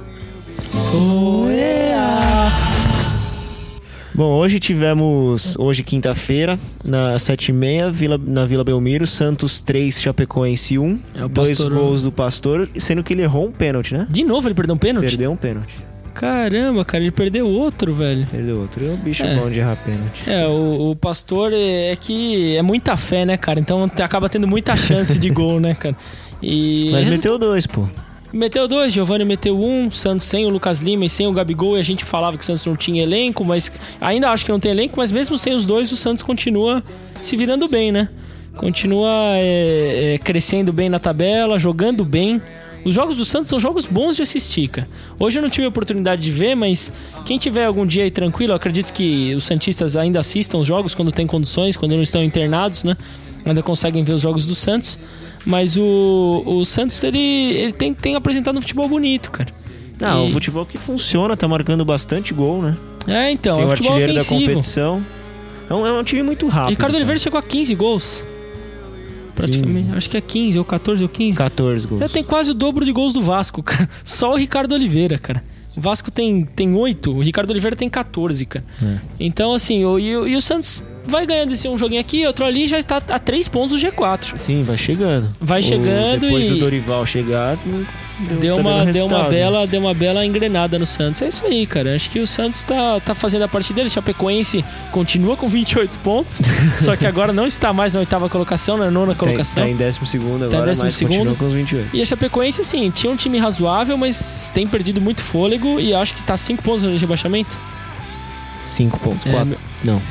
Bom, 4.16 4.32
hoje 4.32 4.58
tivemos, 4.58 5.58
hoje 5.58 5.82
quinta-feira, 5.82 6.58
na 6.82 7.16
7h30, 7.16 7.92
Vila, 7.92 8.18
na 8.26 8.46
Vila 8.46 8.64
Belmiro, 8.64 9.06
Santos 9.06 9.60
3, 9.60 10.00
Chapecoense 10.00 10.78
1. 10.78 10.98
É, 11.16 11.24
o 11.26 11.28
dois 11.28 11.50
Pastor- 11.50 11.70
gols 11.70 12.02
do 12.02 12.10
Pastor, 12.10 12.66
sendo 12.78 13.04
que 13.04 13.12
ele 13.12 13.20
errou 13.20 13.48
um 13.48 13.52
pênalti, 13.52 13.92
né? 13.92 14.06
De 14.08 14.24
novo 14.24 14.48
ele 14.48 14.54
perdeu 14.54 14.74
um 14.74 14.78
pênalti? 14.78 15.08
Perdeu 15.08 15.30
um 15.30 15.36
pênalti. 15.36 15.84
Caramba, 16.18 16.82
cara, 16.82 17.04
ele 17.04 17.10
perdeu 17.10 17.46
outro, 17.46 17.92
velho. 17.92 18.26
Perdeu 18.30 18.58
outro. 18.58 18.82
E 18.82 18.88
o 18.88 18.96
bicho 18.96 19.22
É. 19.22 19.34
bom 19.36 19.50
de 19.50 19.58
errar 19.58 19.76
pênalti. 19.76 20.22
É, 20.26 20.46
o, 20.46 20.90
o 20.90 20.96
pastor 20.96 21.52
é, 21.52 21.92
é 21.92 21.96
que 21.96 22.56
é 22.56 22.62
muita 22.62 22.96
fé, 22.96 23.26
né, 23.26 23.36
cara? 23.36 23.60
Então 23.60 23.84
acaba 24.02 24.28
tendo 24.28 24.48
muita 24.48 24.74
chance 24.76 25.18
de 25.18 25.28
gol, 25.28 25.60
né, 25.60 25.74
cara? 25.74 25.94
E. 26.42 26.88
Mas 26.90 27.04
meteu 27.06 27.38
dois, 27.38 27.66
pô. 27.66 27.86
Meteu 28.32 28.66
dois, 28.66 28.92
Giovanni 28.92 29.24
meteu 29.24 29.58
um, 29.58 29.90
Santos 29.90 30.26
sem 30.26 30.44
o 30.46 30.48
Lucas 30.48 30.80
Lima 30.80 31.04
e 31.04 31.08
sem 31.08 31.26
o 31.26 31.32
Gabigol, 31.32 31.76
e 31.76 31.80
a 31.80 31.84
gente 31.84 32.04
falava 32.04 32.36
que 32.36 32.42
o 32.42 32.46
Santos 32.46 32.66
não 32.66 32.76
tinha 32.76 33.02
elenco, 33.02 33.44
mas 33.44 33.70
ainda 34.00 34.30
acho 34.30 34.44
que 34.44 34.50
não 34.50 34.58
tem 34.58 34.72
elenco, 34.72 34.94
mas 34.96 35.12
mesmo 35.12 35.38
sem 35.38 35.54
os 35.54 35.64
dois, 35.64 35.92
o 35.92 35.96
Santos 35.96 36.22
continua 36.22 36.82
se 37.22 37.36
virando 37.36 37.68
bem, 37.68 37.92
né? 37.92 38.08
Continua 38.56 39.10
é, 39.36 40.14
é, 40.14 40.18
crescendo 40.18 40.72
bem 40.72 40.88
na 40.88 40.98
tabela, 40.98 41.58
jogando 41.58 42.04
bem. 42.04 42.40
Os 42.86 42.94
jogos 42.94 43.16
do 43.16 43.24
Santos 43.24 43.48
são 43.48 43.58
jogos 43.58 43.84
bons 43.84 44.14
de 44.14 44.22
assistir, 44.22 44.68
cara. 44.68 44.88
Hoje 45.18 45.38
eu 45.38 45.42
não 45.42 45.50
tive 45.50 45.66
a 45.66 45.68
oportunidade 45.68 46.22
de 46.22 46.30
ver, 46.30 46.54
mas 46.54 46.92
quem 47.24 47.36
tiver 47.36 47.64
algum 47.64 47.84
dia 47.84 48.04
aí 48.04 48.12
tranquilo, 48.12 48.52
acredito 48.54 48.92
que 48.92 49.34
os 49.34 49.42
Santistas 49.42 49.96
ainda 49.96 50.20
assistam 50.20 50.58
os 50.58 50.66
jogos 50.68 50.94
quando 50.94 51.10
tem 51.10 51.26
condições, 51.26 51.76
quando 51.76 51.96
não 51.96 52.02
estão 52.02 52.22
internados, 52.22 52.84
né? 52.84 52.96
Ainda 53.44 53.60
conseguem 53.60 54.04
ver 54.04 54.12
os 54.12 54.22
jogos 54.22 54.46
do 54.46 54.54
Santos. 54.54 54.98
Mas 55.44 55.76
o, 55.76 56.44
o 56.46 56.64
Santos, 56.64 57.02
ele, 57.02 57.18
ele 57.18 57.72
tem, 57.72 57.92
tem 57.92 58.14
apresentado 58.14 58.56
um 58.56 58.60
futebol 58.60 58.88
bonito, 58.88 59.32
cara. 59.32 59.50
Não, 59.98 60.24
E- 60.24 60.28
um 60.28 60.30
futebol 60.30 60.64
que 60.64 60.78
funciona, 60.78 61.36
tá 61.36 61.48
marcando 61.48 61.84
bastante 61.84 62.32
gol, 62.32 62.62
né? 62.62 62.76
É, 63.08 63.30
então, 63.32 63.54
Tem 63.54 63.64
é 63.64 63.66
o 63.66 63.70
futebol 63.70 63.92
artilheiro 63.94 64.14
da 64.14 64.20
ofensivo. 64.22 64.50
competição. 64.50 65.06
É 65.68 65.74
um, 65.74 65.86
é 65.86 65.92
um 65.92 66.04
time 66.04 66.22
muito 66.22 66.46
rápido. 66.46 66.70
Ricardo. 66.70 66.94
Oliveira 66.94 67.18
chegou 67.18 67.38
a 67.38 67.42
15 67.42 67.74
gols. 67.74 68.24
Praticamente. 69.36 69.94
Acho 69.96 70.10
que 70.10 70.16
é 70.16 70.20
15, 70.20 70.58
ou 70.58 70.64
14 70.64 71.02
ou 71.02 71.08
15. 71.08 71.38
14 71.38 71.86
gols. 71.86 72.00
Já 72.00 72.08
tem 72.08 72.24
quase 72.24 72.50
o 72.50 72.54
dobro 72.54 72.84
de 72.84 72.90
gols 72.92 73.12
do 73.14 73.20
Vasco, 73.20 73.62
cara. 73.62 73.88
Só 74.04 74.32
o 74.32 74.36
Ricardo 74.36 74.72
Oliveira, 74.72 75.18
cara. 75.18 75.44
O 75.76 75.80
Vasco 75.80 76.10
tem, 76.10 76.42
tem 76.44 76.74
8, 76.74 77.12
o 77.12 77.20
Ricardo 77.22 77.50
Oliveira 77.50 77.76
tem 77.76 77.88
14, 77.88 78.46
cara. 78.46 78.64
É. 78.82 78.96
Então, 79.20 79.52
assim, 79.54 79.84
o, 79.84 79.98
e, 79.98 80.16
o- 80.16 80.26
e 80.26 80.34
o 80.34 80.40
Santos 80.40 80.82
vai 81.06 81.26
ganhando 81.26 81.52
esse 81.52 81.68
um 81.68 81.76
joguinho 81.76 82.00
aqui, 82.00 82.26
outro 82.26 82.46
ali, 82.46 82.66
já 82.66 82.78
está 82.78 82.96
a 82.96 83.18
3 83.18 83.46
pontos 83.46 83.78
do 83.80 83.86
G4. 83.86 84.40
Sim, 84.40 84.62
vai 84.62 84.78
chegando. 84.78 85.30
Vai 85.38 85.60
O- 85.60 85.62
chegando 85.62 86.20
depois 86.22 86.46
e- 86.46 86.50
do 86.52 86.58
Dorival 86.60 87.04
chegar, 87.04 87.58
Deu 88.40 88.54
tá 88.56 88.60
uma, 88.62 88.70
dando 88.78 88.92
deu, 88.92 89.04
uma 89.06 89.16
resultado. 89.16 89.30
bela, 89.30 89.66
deu 89.66 89.80
uma 89.80 89.92
bela 89.94 90.24
engrenada 90.24 90.78
no 90.78 90.86
Santos. 90.86 91.20
É 91.20 91.28
isso 91.28 91.44
aí, 91.44 91.66
cara. 91.66 91.94
Acho 91.94 92.08
que 92.08 92.18
o 92.18 92.26
Santos 92.26 92.62
tá, 92.64 92.98
tá 93.04 93.14
fazendo 93.14 93.42
a 93.42 93.48
parte 93.48 93.72
dele. 93.74 93.90
Chapecoense 93.90 94.64
continua 94.90 95.36
com 95.36 95.46
28 95.46 95.98
pontos, 95.98 96.40
só 96.82 96.96
que 96.96 97.06
agora 97.06 97.32
não 97.32 97.46
está 97.46 97.72
mais 97.74 97.92
na 97.92 98.00
oitava 98.00 98.28
colocação, 98.28 98.76
na 98.78 98.90
nona 98.90 99.12
Tá, 99.12 99.18
colocação. 99.18 99.62
tá 99.64 99.68
em 99.68 99.76
12 99.76 99.98
segundo 100.06 100.38
Tá 100.48 100.56
em 100.56 100.60
agora, 100.60 100.74
mas 100.78 100.94
12º. 100.94 101.02
continua 101.08 101.34
com 101.34 101.46
os 101.46 101.52
28. 101.52 101.88
E 101.94 102.00
a 102.00 102.04
Chapecoense, 102.06 102.60
assim, 102.62 102.90
tinha 102.90 103.12
um 103.12 103.16
time 103.16 103.38
razoável, 103.38 103.96
mas 103.98 104.50
tem 104.54 104.66
perdido 104.66 105.00
muito 105.00 105.20
fôlego 105.20 105.78
e 105.78 105.92
acho 105.94 106.14
que 106.14 106.22
tá 106.22 106.36
5 106.38 106.62
pontos 106.62 106.84
no 106.84 106.96
rebaixamento. 106.96 107.58
5 108.62 108.98
pontos, 108.98 109.26
É, 109.26 109.30
4. 109.30 109.46
meu- 109.46 109.58
Não. 109.84 110.02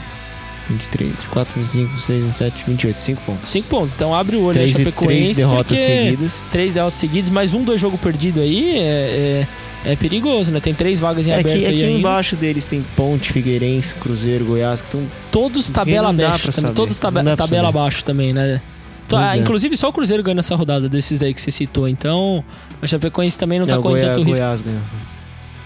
23, 0.69 1.19
4, 1.31 1.65
5, 1.65 1.99
6, 1.99 2.23
27, 2.23 2.63
28, 2.67 2.99
5 2.99 3.21
pontos. 3.21 3.49
5 3.49 3.67
pontos. 3.67 3.95
Então 3.95 4.15
abre 4.15 4.35
o 4.35 4.43
olho 4.43 4.53
3, 4.53 4.73
da 4.73 4.77
Chapecoense. 4.79 5.21
três 5.21 5.37
derrotas 5.37 5.79
porque 5.79 5.93
seguidas. 6.01 6.47
Três 6.51 6.73
derrotas 6.73 6.99
seguidas, 6.99 7.29
mais 7.29 7.53
um, 7.53 7.63
dois 7.63 7.79
jogos 7.79 7.99
perdidos 7.99 8.41
aí 8.41 8.77
é, 8.77 9.47
é, 9.85 9.91
é 9.91 9.95
perigoso, 9.95 10.51
né? 10.51 10.59
Tem 10.59 10.73
três 10.73 10.99
vagas 10.99 11.27
em 11.27 11.31
É 11.31 11.39
aberto 11.39 11.57
que, 11.57 11.65
é 11.65 11.69
aí 11.69 11.83
ainda. 11.83 11.99
embaixo 11.99 12.35
deles 12.35 12.65
tem 12.65 12.83
Ponte, 12.95 13.31
Figueirense, 13.31 13.95
Cruzeiro, 13.95 14.45
Goiás, 14.45 14.81
que 14.81 14.87
estão 14.87 15.03
Todos 15.31 15.69
tabela 15.69 16.09
abaixo 16.09 16.51
também. 16.51 16.73
Todos 16.73 16.99
tabela 16.99 17.37
saber. 17.37 17.65
abaixo 17.65 18.03
também, 18.03 18.33
né? 18.33 18.61
Então, 19.05 19.19
ah, 19.19 19.35
é. 19.35 19.39
Inclusive 19.39 19.77
só 19.77 19.89
o 19.89 19.93
Cruzeiro 19.93 20.23
ganha 20.23 20.35
nessa 20.35 20.55
rodada 20.55 20.89
desses 20.89 21.21
aí 21.21 21.33
que 21.33 21.39
você 21.39 21.51
citou. 21.51 21.87
Então, 21.87 22.43
a 22.81 22.87
Chapecoense 22.87 23.37
também 23.37 23.59
não 23.59 23.67
tá 23.67 23.77
o 23.77 23.81
correndo 23.81 24.05
tanto 24.07 24.23
risco. 24.23 24.41
Goiás 24.41 24.61
ganhou. 24.61 24.81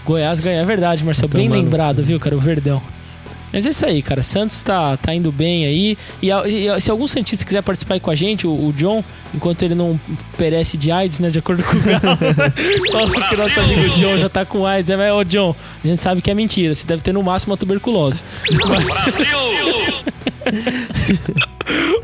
Goiás 0.04 0.40
ganha, 0.40 0.60
é 0.60 0.64
verdade, 0.64 1.04
Marcelo. 1.04 1.28
Tá 1.30 1.38
Bem 1.38 1.48
lembrado, 1.48 2.02
viu, 2.02 2.20
cara? 2.20 2.36
O 2.36 2.40
Verdão. 2.40 2.82
Mas 3.52 3.66
é 3.66 3.70
isso 3.70 3.84
aí, 3.84 4.02
cara. 4.02 4.22
Santos 4.22 4.62
tá, 4.62 4.96
tá 4.96 5.14
indo 5.14 5.32
bem 5.32 5.66
aí. 5.66 5.98
E, 6.22 6.30
e 6.30 6.80
se 6.80 6.90
algum 6.90 7.06
Santista 7.06 7.44
quiser 7.44 7.62
participar 7.62 7.94
aí 7.94 8.00
com 8.00 8.10
a 8.10 8.14
gente, 8.14 8.46
o, 8.46 8.50
o 8.50 8.72
John, 8.72 9.02
enquanto 9.34 9.62
ele 9.62 9.74
não 9.74 9.98
perece 10.36 10.76
de 10.76 10.90
AIDS, 10.90 11.20
né? 11.20 11.30
De 11.30 11.38
acordo 11.38 11.62
com 11.62 11.76
o 11.76 11.80
Galo, 11.80 12.00
né? 13.10 13.28
Que 13.28 13.36
nosso 13.36 13.60
amigo 13.60 13.96
John 13.96 14.18
já 14.18 14.28
tá 14.28 14.44
com 14.44 14.66
AIDS. 14.66 14.90
É, 14.90 14.96
mas, 14.96 15.12
ô, 15.12 15.24
John, 15.24 15.54
a 15.84 15.86
gente 15.86 16.02
sabe 16.02 16.22
que 16.22 16.30
é 16.30 16.34
mentira. 16.34 16.74
Você 16.74 16.86
deve 16.86 17.02
ter 17.02 17.12
no 17.12 17.22
máximo 17.22 17.52
uma 17.52 17.56
tuberculose. 17.56 18.22
Mas... 18.68 18.88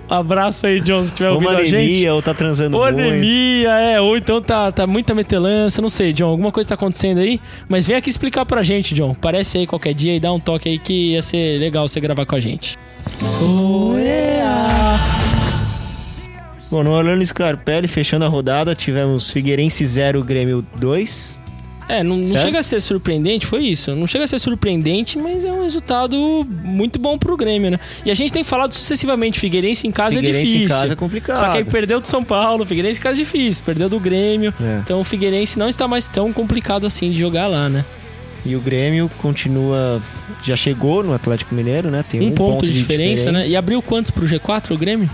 Abraço 0.09 0.67
aí, 0.67 0.81
John, 0.81 1.05
se 1.05 1.12
tiver 1.12 1.29
Ou 1.31 1.35
ouvindo 1.35 1.51
a 1.57 1.62
gente. 1.62 1.75
anemia, 1.75 2.14
ou 2.14 2.23
tá 2.23 2.33
transando 2.33 2.77
Ou 2.77 2.85
muito. 2.85 3.01
anemia, 3.01 3.71
é, 3.71 4.01
ou 4.01 4.17
então 4.17 4.41
tá, 4.41 4.71
tá 4.71 4.87
muita 4.87 5.14
metelança, 5.14 5.83
não 5.83 5.89
sei, 5.89 6.12
John, 6.12 6.29
alguma 6.29 6.53
coisa 6.53 6.69
tá 6.69 6.75
acontecendo 6.75 7.19
aí, 7.19 7.41
mas 7.69 7.87
vem 7.87 7.97
aqui 7.97 8.09
explicar 8.09 8.47
pra 8.47 8.62
gente, 8.62 8.95
John. 8.95 9.14
Parece 9.14 9.59
aí 9.59 9.67
qualquer 9.67 9.95
dia 9.95 10.14
e 10.14 10.21
dá 10.21 10.33
um 10.33 10.39
toque 10.39 10.69
aí 10.69 10.79
que 10.79 11.12
ia 11.12 11.23
ser 11.23 11.59
legal 11.59 11.89
você 11.89 11.99
gravar 12.01 12.25
com 12.25 12.37
a 12.37 12.41
gente. 12.41 12.77
Bom, 16.71 16.83
no 16.83 16.91
Orlando 16.91 17.25
Scarpelli, 17.25 17.87
fechando 17.89 18.25
a 18.25 18.29
rodada, 18.29 18.75
tivemos 18.75 19.31
Figueirense 19.31 19.87
0, 19.87 20.23
Grêmio 20.25 20.67
2. 20.77 21.39
É, 21.89 22.03
não, 22.03 22.16
não 22.16 22.37
chega 22.37 22.59
a 22.59 22.62
ser 22.62 22.80
surpreendente, 22.80 23.47
foi 23.47 23.64
isso. 23.64 23.95
Não 23.95 24.07
chega 24.07 24.24
a 24.24 24.26
ser 24.26 24.39
surpreendente, 24.39 25.16
mas 25.18 25.45
é 25.45 25.53
um 25.53 25.62
resultado 25.62 26.47
muito 26.64 26.99
bom 26.99 27.16
pro 27.16 27.37
Grêmio, 27.37 27.70
né? 27.70 27.80
E 28.05 28.11
a 28.11 28.14
gente 28.14 28.32
tem 28.32 28.43
falado 28.43 28.74
sucessivamente, 28.74 29.39
Figueirense 29.39 29.87
em 29.87 29.93
casa 29.93 30.16
Figueirense 30.16 30.41
é 30.41 30.45
difícil. 30.45 30.66
em 30.66 30.68
casa 30.68 30.93
é 30.93 30.97
complicado. 30.97 31.39
Só 31.39 31.51
que 31.51 31.59
aí 31.59 31.64
perdeu 31.64 32.01
do 32.01 32.09
São 32.09 32.24
Paulo, 32.24 32.66
Figueirense 32.66 32.99
em 32.99 33.03
casa 33.03 33.16
é 33.16 33.18
difícil, 33.18 33.62
perdeu 33.64 33.89
do 33.89 34.01
Grêmio. 34.01 34.53
É. 34.61 34.80
Então 34.82 35.01
o 35.01 35.05
Figueirense 35.05 35.59
não 35.59 35.68
está 35.68 35.87
mais 35.87 36.09
tão 36.09 36.32
complicado 36.32 36.87
assim 36.87 37.11
de 37.12 37.18
jogar 37.18 37.47
lá, 37.47 37.68
né? 37.68 37.84
E 38.45 38.55
o 38.55 38.61
Grêmio 38.61 39.11
continua. 39.18 40.01
Já 40.43 40.55
chegou 40.55 41.03
no 41.03 41.12
Atlético 41.12 41.55
Mineiro, 41.55 41.91
né? 41.91 42.05
Tem 42.09 42.20
Um, 42.20 42.26
um, 42.26 42.32
ponto, 42.32 42.64
de, 42.64 42.72
diferença, 42.72 43.32
né? 43.32 43.47
E 43.47 43.57
abriu 43.57 43.82
quantos 43.82 44.11
pro 44.11 44.26
G4 44.26 44.70
o 44.72 44.78
Grêmio? 44.78 45.11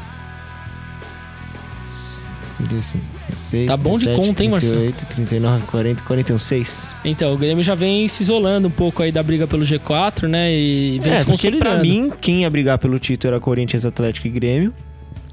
16, 3.53 3.67
Tá 3.67 3.77
bom 3.77 3.99
de 3.99 4.07
17, 4.07 4.27
conta, 4.29 4.43
hein, 4.43 4.49
Marcelo? 4.51 4.75
38, 4.81 5.07
39, 5.15 5.67
40, 5.67 6.03
41, 6.05 6.39
6. 6.39 6.95
Então, 7.05 7.35
o 7.35 7.37
Grêmio 7.39 7.63
já 7.63 7.75
vem 7.75 8.07
se 8.09 8.23
isolando 8.23 8.69
um 8.69 8.71
pouco 8.71 9.03
aí 9.03 9.13
da 9.13 9.23
briga 9.23 9.47
pelo 9.47 9.65
G4, 9.65 10.27
né? 10.29 10.53
E 10.53 10.99
vem 11.03 11.13
É, 11.13 11.17
se 11.19 11.27
consolidando. 11.27 11.71
pra 11.71 11.79
mim, 11.83 12.11
quem 12.21 12.41
ia 12.43 12.51
brigar 12.51 12.79
pelo 12.79 12.99
título 12.99 13.35
era 13.35 13.41
Corinthians, 13.41 13.85
Atlético 13.85 14.27
e 14.27 14.31
Grêmio. 14.31 14.73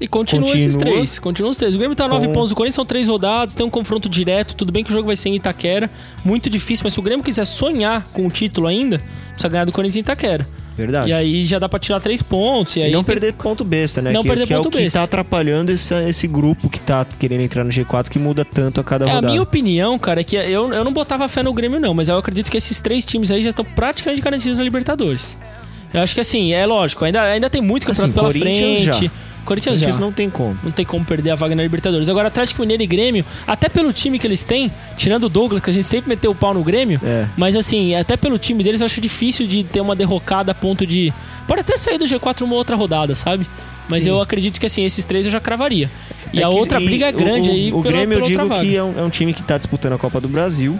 E 0.00 0.08
continua, 0.08 0.46
Continua. 0.46 0.66
esses 0.66 0.76
três. 0.76 1.18
Continua 1.18 1.50
os 1.50 1.58
três. 1.58 1.74
O 1.74 1.78
Grêmio 1.78 1.94
tá 1.94 2.08
nove 2.08 2.26
Com- 2.28 2.32
pontos. 2.32 2.52
O 2.52 2.54
Corinthians 2.54 2.74
são 2.76 2.86
três 2.86 3.06
rodadas, 3.06 3.54
tem 3.54 3.66
um 3.66 3.70
confronto 3.70 4.08
direto. 4.08 4.56
Tudo 4.56 4.72
bem 4.72 4.82
que 4.82 4.88
o 4.90 4.92
jogo 4.94 5.06
vai 5.08 5.16
ser 5.16 5.28
em 5.28 5.34
Itaquera. 5.34 5.90
Muito 6.24 6.48
difícil, 6.48 6.84
mas 6.84 6.94
se 6.94 6.98
o 7.00 7.02
Grêmio 7.02 7.22
quiser 7.22 7.44
sonhar 7.44 8.04
com 8.14 8.26
o 8.26 8.30
título 8.30 8.66
ainda, 8.66 8.98
precisa 9.28 9.48
ganhar 9.48 9.66
do 9.66 9.72
Corinthians 9.72 9.96
em 9.96 10.00
Itaquera. 10.00 10.48
Verdade. 10.80 11.10
E 11.10 11.12
aí 11.12 11.44
já 11.44 11.58
dá 11.58 11.68
pra 11.68 11.78
tirar 11.78 12.00
três 12.00 12.22
pontos. 12.22 12.76
E, 12.76 12.80
E 12.80 12.82
aí 12.84 12.92
não 12.92 13.04
tem- 13.04 13.14
perder 13.16 13.34
ponto 13.34 13.64
besta, 13.64 14.00
né? 14.02 14.12
Não 14.12 14.22
que, 14.22 14.28
perder 14.28 14.46
que 14.46 14.52
é 14.52 14.56
ponto 14.56 14.68
o 14.68 14.70
que 14.70 14.78
besta. 14.82 14.98
tá 14.98 15.04
atrapalhando 15.04 15.70
esse, 15.72 15.94
esse 16.08 16.26
grupo 16.26 16.68
que 16.70 16.80
tá 16.80 17.04
querendo 17.18 17.42
entrar 17.42 17.64
no 17.64 17.70
G4, 17.70 18.08
que 18.08 18.18
muda 18.18 18.44
tanto 18.44 18.80
a 18.80 18.84
cada 18.84 19.04
É, 19.06 19.08
a 19.10 19.14
rodada. 19.14 19.28
minha 19.30 19.42
opinião, 19.42 19.98
cara, 19.98 20.20
é 20.20 20.24
que 20.24 20.36
eu, 20.36 20.72
eu 20.72 20.84
não 20.84 20.92
botava 20.92 21.28
fé 21.28 21.42
no 21.42 21.52
Grêmio, 21.52 21.78
não, 21.80 21.92
mas 21.94 22.08
eu 22.08 22.16
acredito 22.16 22.50
que 22.50 22.56
esses 22.56 22.80
três 22.80 23.04
times 23.04 23.30
aí 23.30 23.42
já 23.42 23.50
estão 23.50 23.64
praticamente 23.64 24.20
garantidos 24.22 24.56
na 24.58 24.64
Libertadores. 24.64 25.38
Eu 25.92 26.00
acho 26.00 26.14
que 26.14 26.20
assim, 26.20 26.52
é 26.52 26.64
lógico, 26.66 27.04
ainda, 27.04 27.20
ainda 27.22 27.50
tem 27.50 27.60
muito 27.60 27.86
campeonato 27.86 28.26
Assim, 28.26 28.38
pela 28.40 28.54
frente. 28.54 28.84
já. 28.84 29.10
Corinthians, 29.50 29.74
Corinthians 29.78 29.94
já. 29.96 30.00
não 30.00 30.12
tem 30.12 30.30
como. 30.30 30.56
Não 30.62 30.70
tem 30.70 30.84
como 30.86 31.04
perder 31.04 31.30
a 31.30 31.34
vaga 31.34 31.54
na 31.54 31.62
Libertadores. 31.62 32.08
Agora, 32.08 32.28
Atlético 32.28 32.60
Mineiro 32.62 32.82
e 32.82 32.86
Grêmio, 32.86 33.24
até 33.46 33.68
pelo 33.68 33.92
time 33.92 34.18
que 34.18 34.26
eles 34.26 34.44
têm, 34.44 34.70
tirando 34.96 35.24
o 35.24 35.28
Douglas, 35.28 35.62
que 35.62 35.70
a 35.70 35.72
gente 35.72 35.86
sempre 35.86 36.08
meteu 36.08 36.30
o 36.30 36.34
pau 36.34 36.54
no 36.54 36.62
Grêmio, 36.62 37.00
É. 37.04 37.26
mas 37.36 37.54
assim, 37.56 37.94
até 37.94 38.16
pelo 38.16 38.38
time 38.38 38.62
deles 38.64 38.80
eu 38.80 38.86
acho 38.86 39.00
difícil 39.00 39.46
de 39.46 39.64
ter 39.64 39.80
uma 39.80 39.94
derrocada 39.96 40.52
a 40.52 40.54
ponto 40.54 40.86
de. 40.86 41.12
Pode 41.46 41.60
até 41.62 41.76
sair 41.76 41.98
do 41.98 42.04
G4 42.04 42.42
uma 42.42 42.54
outra 42.54 42.76
rodada, 42.76 43.14
sabe? 43.14 43.46
Mas 43.88 44.04
Sim. 44.04 44.10
eu 44.10 44.20
acredito 44.20 44.60
que 44.60 44.66
assim, 44.66 44.84
esses 44.84 45.04
três 45.04 45.26
eu 45.26 45.32
já 45.32 45.40
cravaria. 45.40 45.90
E 46.32 46.38
É 46.40 46.44
a 46.44 46.48
que- 46.48 46.54
outra 46.54 46.80
e 46.80 46.84
briga 46.84 47.06
é 47.06 47.12
grande 47.12 47.50
o, 47.50 47.52
aí 47.52 47.72
O 47.72 47.82
pela, 47.82 47.94
Grêmio 47.96 48.14
eu 48.14 48.18
pela 48.18 48.28
digo 48.28 48.40
outra 48.42 48.56
vaga. 48.56 48.68
que 48.68 48.76
é 48.76 48.82
um, 48.84 48.94
é 48.98 49.02
um 49.02 49.10
time 49.10 49.32
que 49.32 49.42
tá 49.42 49.58
disputando 49.58 49.94
a 49.94 49.98
Copa 49.98 50.20
do 50.20 50.28
Brasil 50.28 50.78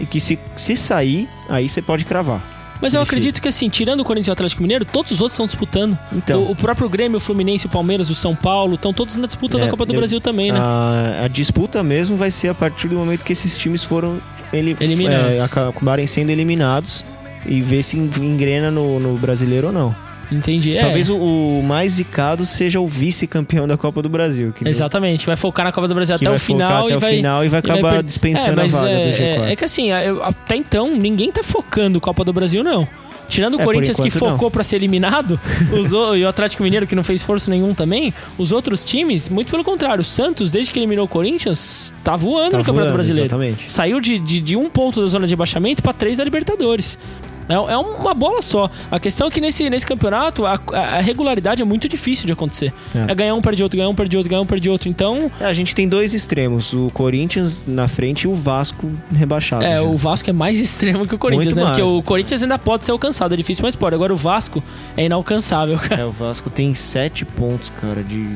e 0.00 0.04
que 0.06 0.18
se, 0.18 0.36
se 0.56 0.76
sair, 0.76 1.28
aí 1.48 1.68
você 1.68 1.80
pode 1.80 2.04
cravar. 2.04 2.59
Mas 2.80 2.94
eu 2.94 3.02
acredito 3.02 3.40
que 3.42 3.48
assim, 3.48 3.68
tirando 3.68 4.00
o 4.00 4.04
Corinthians 4.04 4.28
e 4.28 4.30
o 4.30 4.32
Atlético 4.32 4.62
Mineiro, 4.62 4.84
todos 4.84 5.10
os 5.12 5.20
outros 5.20 5.34
estão 5.36 5.46
disputando. 5.46 5.98
Então. 6.12 6.42
O, 6.44 6.52
o 6.52 6.56
próprio 6.56 6.88
Grêmio, 6.88 7.18
o 7.18 7.20
Fluminense, 7.20 7.66
o 7.66 7.68
Palmeiras, 7.68 8.08
o 8.10 8.14
São 8.14 8.34
Paulo, 8.34 8.74
estão 8.74 8.92
todos 8.92 9.16
na 9.16 9.26
disputa 9.26 9.58
É, 9.58 9.60
da 9.62 9.68
Copa 9.68 9.84
do 9.84 9.92
eu- 9.92 9.98
Brasil 9.98 10.20
também, 10.20 10.50
né? 10.52 10.58
A, 10.60 11.24
a 11.24 11.28
disputa 11.28 11.82
mesmo 11.82 12.16
vai 12.16 12.30
ser 12.30 12.48
a 12.48 12.54
partir 12.54 12.88
do 12.88 12.94
momento 12.94 13.24
que 13.24 13.32
esses 13.32 13.56
times 13.56 13.84
foram 13.84 14.18
ele, 14.52 14.76
Eliminados. 14.80 15.38
é, 15.38 15.42
acabarem 15.42 16.06
sendo 16.06 16.30
eliminados 16.30 17.04
e 17.46 17.60
ver 17.60 17.82
se 17.82 17.96
engrena 17.98 18.70
no, 18.70 18.98
no 18.98 19.16
brasileiro 19.18 19.68
ou 19.68 19.72
não. 19.72 19.94
Entendi. 20.30 20.76
É. 20.76 20.80
Talvez 20.80 21.08
o, 21.08 21.16
o 21.16 21.62
mais 21.62 21.92
zicado 21.94 22.46
seja 22.46 22.78
o 22.80 22.86
vice-campeão 22.86 23.66
da 23.66 23.76
Copa 23.76 24.00
do 24.02 24.08
Brasil. 24.08 24.52
Que 24.52 24.68
Exatamente, 24.68 25.26
vai 25.26 25.36
focar 25.36 25.64
na 25.64 25.72
Copa 25.72 25.88
do 25.88 25.94
Brasil 25.94 26.16
Que 26.18 26.24
até 26.24 26.28
vai 26.30 26.36
o 26.36 26.40
final 26.40 26.84
até 26.84 26.92
e 26.92 26.96
o 26.96 27.00
vai 27.00 27.16
final 27.16 27.44
e 27.44 27.48
vai 27.48 27.58
acabar 27.60 27.94
per- 27.94 28.02
dispensando 28.04 28.60
é, 28.60 28.64
a 28.64 28.66
vaga 28.68 28.88
é, 28.88 29.10
do 29.10 29.16
G4. 29.18 29.20
É, 29.48 29.52
é 29.52 29.56
que 29.56 29.64
assim, 29.64 29.90
até 29.92 30.56
então 30.56 30.94
ninguém 30.96 31.32
tá 31.32 31.42
focando 31.42 32.00
Copa 32.00 32.24
do 32.24 32.32
Brasil 32.32 32.62
não. 32.62 32.86
Tirando 33.28 33.58
o 33.58 33.60
É, 33.60 33.64
Corinthians 33.64 33.96
que 33.96 34.08
enquanto, 34.08 34.22
não. 34.24 34.30
focou 34.32 34.50
pra 34.50 34.64
ser 34.64 34.74
eliminado, 34.74 35.38
os 35.72 35.92
o- 35.92 36.16
e 36.16 36.24
o 36.24 36.28
Atlético 36.28 36.64
Mineiro 36.64 36.84
que 36.84 36.96
não 36.96 37.04
fez 37.04 37.20
esforço 37.20 37.48
nenhum 37.48 37.72
também, 37.74 38.12
os 38.36 38.50
outros 38.50 38.84
times, 38.84 39.28
muito 39.28 39.50
pelo 39.52 39.62
contrário, 39.62 40.00
o 40.00 40.04
Santos, 40.04 40.50
desde 40.50 40.72
que 40.72 40.78
eliminou 40.80 41.04
o 41.04 41.08
Corinthians, 41.08 41.92
tá 42.02 42.16
voando 42.16 42.50
Tá 42.52 42.58
no 42.58 42.64
Campeonato 42.64 42.88
voando, 42.88 42.94
Brasileiro. 42.94 43.26
exatamente. 43.28 43.70
Saiu 43.70 44.00
de, 44.00 44.18
de, 44.18 44.40
de 44.40 44.56
um 44.56 44.68
ponto 44.68 45.00
da 45.00 45.06
zona 45.06 45.28
de 45.28 45.34
abaixamento 45.34 45.80
pra 45.80 45.92
três 45.92 46.16
da 46.16 46.24
Libertadores. 46.24 46.98
É, 47.50 47.72
é 47.72 47.76
uma 47.76 48.14
bola 48.14 48.40
só. 48.40 48.70
A 48.90 48.98
questão 48.98 49.28
é 49.28 49.30
que 49.30 49.40
nesse, 49.40 49.68
nesse 49.68 49.86
campeonato 49.86 50.46
a, 50.46 50.58
a 50.72 51.00
regularidade 51.00 51.62
é 51.62 51.64
muito 51.64 51.88
difícil 51.88 52.26
de 52.26 52.32
acontecer. 52.32 52.72
É. 52.94 53.10
É, 53.10 53.14
ganhar 53.14 53.34
um, 53.34 53.40
perde 53.42 53.62
outro, 53.62 53.76
ganhar 53.76 53.88
um, 53.88 53.94
perde 53.94 54.16
outro, 54.16 54.30
ganhar 54.30 54.42
um, 54.42 54.46
perde 54.46 54.68
outro. 54.68 54.88
Então, 54.88 55.30
É, 55.40 55.46
a 55.46 55.54
gente 55.54 55.74
tem 55.74 55.88
dois 55.88 56.14
extremos, 56.14 56.72
o 56.72 56.90
Corinthians 56.92 57.64
na 57.66 57.88
frente 57.88 58.22
e 58.22 58.28
o 58.28 58.34
Vasco 58.34 58.90
rebaixado. 59.14 59.64
É, 59.64 59.76
já. 59.76 59.82
o 59.82 59.96
Vasco 59.96 60.30
é 60.30 60.32
mais 60.32 60.58
extremo 60.60 61.06
que 61.06 61.14
o 61.14 61.18
Corinthians, 61.18 61.54
Muito 61.54 61.56
né? 61.56 61.64
mais. 61.64 61.78
Porque 61.78 61.90
o 61.90 62.02
Corinthians 62.02 62.42
ainda 62.42 62.58
pode 62.58 62.84
ser 62.84 62.92
alcançado, 62.92 63.34
é 63.34 63.36
difícil, 63.36 63.62
mas 63.62 63.74
pode. 63.74 63.94
Agora 63.94 64.12
o 64.12 64.16
Vasco 64.16 64.62
é 64.96 65.04
inalcançável, 65.04 65.78
cara. 65.78 66.02
É, 66.02 66.04
o 66.04 66.12
Vasco 66.12 66.50
tem 66.50 66.74
sete 66.74 67.24
pontos, 67.24 67.70
cara, 67.80 68.02
de 68.02 68.28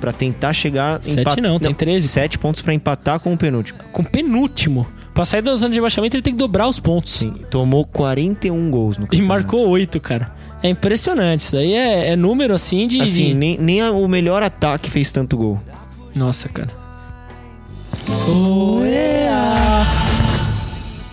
Pra 0.00 0.12
tentar 0.12 0.52
chegar 0.52 1.02
Sete 1.02 1.40
não, 1.40 1.58
tem 1.58 1.74
13. 1.74 2.06
Sete 2.06 2.38
pontos 2.38 2.62
pra 2.62 2.72
empatar 2.72 3.18
com 3.20 3.32
o 3.32 3.36
penúltimo. 3.36 3.80
Com 3.90 4.04
penúltimo. 4.04 4.86
Pra 5.18 5.24
sair 5.24 5.42
da 5.42 5.56
zona 5.56 5.70
de 5.72 5.78
rebaixamento, 5.78 6.14
ele 6.14 6.22
tem 6.22 6.32
que 6.32 6.38
dobrar 6.38 6.68
os 6.68 6.78
pontos. 6.78 7.12
Sim, 7.14 7.32
tomou 7.50 7.84
41 7.84 8.70
gols 8.70 8.96
no 8.98 9.06
E 9.06 9.08
campeonato. 9.08 9.26
marcou 9.28 9.68
oito, 9.70 9.98
cara. 9.98 10.30
É 10.62 10.68
impressionante. 10.68 11.40
Isso 11.40 11.56
aí 11.56 11.72
é, 11.72 12.10
é 12.10 12.14
número 12.16 12.54
assim 12.54 12.86
de. 12.86 13.02
Assim, 13.02 13.24
de- 13.26 13.34
nem, 13.34 13.58
nem 13.58 13.82
o 13.82 14.06
melhor 14.06 14.44
ataque 14.44 14.88
fez 14.88 15.10
tanto 15.10 15.36
gol. 15.36 15.60
Nossa, 16.14 16.48
cara. 16.48 16.70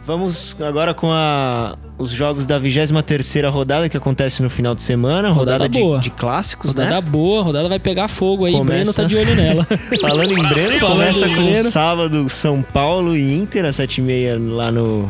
Vamos 0.05 0.55
agora 0.61 0.93
com 0.93 1.11
a, 1.11 1.75
os 1.97 2.11
jogos 2.11 2.45
da 2.45 2.59
23ª 2.59 3.49
rodada 3.49 3.87
que 3.87 3.95
acontece 3.95 4.43
no 4.43 4.49
final 4.49 4.75
de 4.75 4.81
semana, 4.81 5.29
rodada, 5.29 5.63
Rodada 5.63 5.69
de, 5.69 5.79
boa. 5.79 5.99
de 5.99 6.09
clássicos, 6.09 6.71
Rodada 6.71 6.95
né? 6.95 7.01
boa, 7.01 7.41
rodada 7.41 7.69
vai 7.69 7.79
pegar 7.79 8.07
fogo 8.07 8.45
aí. 8.45 8.51
Começa- 8.53 8.73
Breno 8.75 8.93
tá 8.93 9.03
de 9.03 9.15
olho 9.15 9.35
nela. 9.35 9.67
Falando 10.01 10.31
em 10.33 10.43
Breno, 10.43 10.79
Falando 10.79 10.97
começa 10.97 11.27
com 11.29 11.45
Breno. 11.45 11.69
sábado 11.71 12.29
São 12.29 12.61
Paulo 12.61 13.15
e 13.15 13.33
Inter 13.33 13.63
às 13.65 13.77
7h30 13.77 14.51
lá 14.53 14.71
no, 14.71 15.09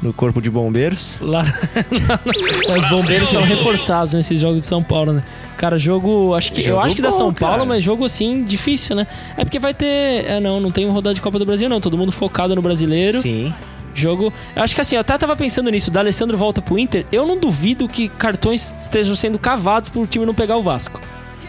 no 0.00 0.12
Corpo 0.12 0.40
de 0.40 0.48
Bombeiros. 0.48 1.16
Lá, 1.20 1.42
lá 2.68 2.78
os 2.78 2.88
bombeiros 2.88 3.28
são 3.30 3.42
reforçados 3.42 4.14
nesses 4.14 4.40
jogos 4.40 4.62
de 4.62 4.66
São 4.68 4.82
Paulo, 4.84 5.12
né? 5.12 5.24
Cara, 5.56 5.78
jogo. 5.78 6.34
Acho 6.34 6.52
que, 6.52 6.60
eu 6.60 6.64
Jogo 6.66 6.80
acho 6.80 6.94
que 6.96 7.02
da 7.02 7.10
bom, 7.10 7.16
São 7.16 7.34
Paulo, 7.34 7.56
cara. 7.58 7.68
mas 7.68 7.82
jogo 7.82 8.04
assim, 8.06 8.44
difícil, 8.44 8.94
né? 8.96 9.06
É 9.36 9.44
porque 9.44 9.58
vai 9.58 9.74
ter. 9.74 10.24
É, 10.26 10.40
não, 10.40 10.58
não 10.60 10.70
tem 10.70 10.84
uma 10.86 10.94
rodada 10.94 11.14
de 11.14 11.20
Copa 11.20 11.38
do 11.38 11.44
Brasil, 11.44 11.68
não. 11.68 11.80
Todo 11.80 11.98
mundo 11.98 12.12
focado 12.12 12.54
no 12.54 12.62
brasileiro. 12.62 13.20
Sim. 13.20 13.52
Jogo. 13.94 14.32
Eu 14.54 14.62
acho 14.62 14.74
que 14.74 14.80
assim, 14.80 14.94
eu 14.96 15.00
até 15.00 15.16
tava 15.18 15.34
pensando 15.36 15.70
nisso. 15.70 15.90
Da 15.90 16.00
Alessandro 16.00 16.36
volta 16.36 16.62
pro 16.62 16.78
Inter. 16.78 17.06
Eu 17.10 17.26
não 17.26 17.38
duvido 17.38 17.88
que 17.88 18.08
cartões 18.08 18.72
estejam 18.82 19.14
sendo 19.14 19.38
cavados 19.38 19.88
pro 19.88 20.06
time 20.06 20.24
não 20.24 20.34
pegar 20.34 20.56
o 20.56 20.62
Vasco. 20.62 21.00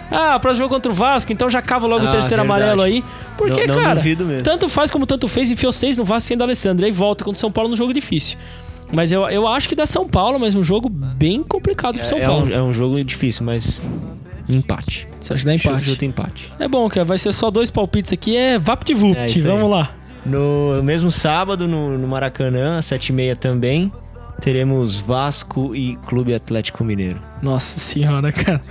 Ah, 0.10 0.38
para 0.40 0.54
jogo 0.54 0.74
contra 0.74 0.92
o 0.92 0.96
Vasco, 0.96 1.32
então 1.32 1.50
já 1.50 1.62
cava 1.62 1.88
logo 1.88 2.04
o 2.04 2.08
Ah, 2.10 2.12
terceiro 2.12 2.42
verdade. 2.44 2.62
amarelo 2.64 2.82
aí. 2.82 3.02
Porque, 3.38 3.66
Não- 3.66 3.76
não 3.76 3.84
cara, 3.84 4.02
tanto 4.44 4.68
faz 4.68 4.92
como 4.92 5.06
tanto 5.06 5.26
fez, 5.28 5.50
enfiou 5.50 5.72
seis 5.72 5.96
no 5.96 6.04
Vasco 6.04 6.28
sendo 6.28 6.44
Alessandro. 6.44 6.86
Aí 6.86 6.92
volta 6.92 7.24
contra 7.24 7.38
o 7.38 7.40
São 7.40 7.52
Paulo 7.52 7.70
no 7.70 7.78
jogo 7.78 7.94
difícil. 7.94 8.38
Mas 8.92 9.10
eu, 9.14 9.22
eu 9.30 9.48
acho 9.48 9.70
que 9.70 9.76
dá 9.76 9.86
São 9.86 10.06
Paulo, 10.10 10.38
mas 10.38 10.54
um 10.54 10.64
jogo 10.64 10.90
bem 10.90 11.42
complicado 11.44 11.98
pro 11.98 12.06
São 12.06 12.18
é, 12.18 12.26
Paulo. 12.26 12.48
um, 12.48 12.52
é 12.52 12.62
um 12.62 12.74
jogo 12.74 13.02
difícil, 13.06 13.46
mas 13.46 13.86
empate. 14.50 15.08
Você 15.22 15.34
acha 15.34 15.42
que 15.44 15.46
dá 15.46 15.56
empate? 15.56 15.86
Chuta 15.86 16.06
empate. 16.06 16.54
É 16.60 16.68
bom, 16.68 16.90
cara. 16.90 17.06
Vai 17.06 17.18
ser 17.18 17.32
só 17.32 17.50
dois 17.50 17.72
palpites 17.72 18.12
aqui. 18.12 18.36
É 18.36 18.60
VaptVupt. 18.60 19.40
É. 19.40 19.42
Vamos 19.44 19.70
lá. 19.72 19.92
No 20.26 20.82
mesmo 20.84 21.10
sábado, 21.10 21.68
no, 21.68 21.98
no 21.98 22.08
Maracanã, 22.08 22.78
às 22.78 22.86
7h30 22.86 23.36
também, 23.38 23.92
teremos 24.40 25.00
Vasco 25.00 25.76
e 25.76 25.96
Clube 26.06 26.34
Atlético 26.34 26.84
Mineiro. 26.84 27.20
Nossa 27.42 27.80
senhora, 27.80 28.32
cara. 28.32 28.62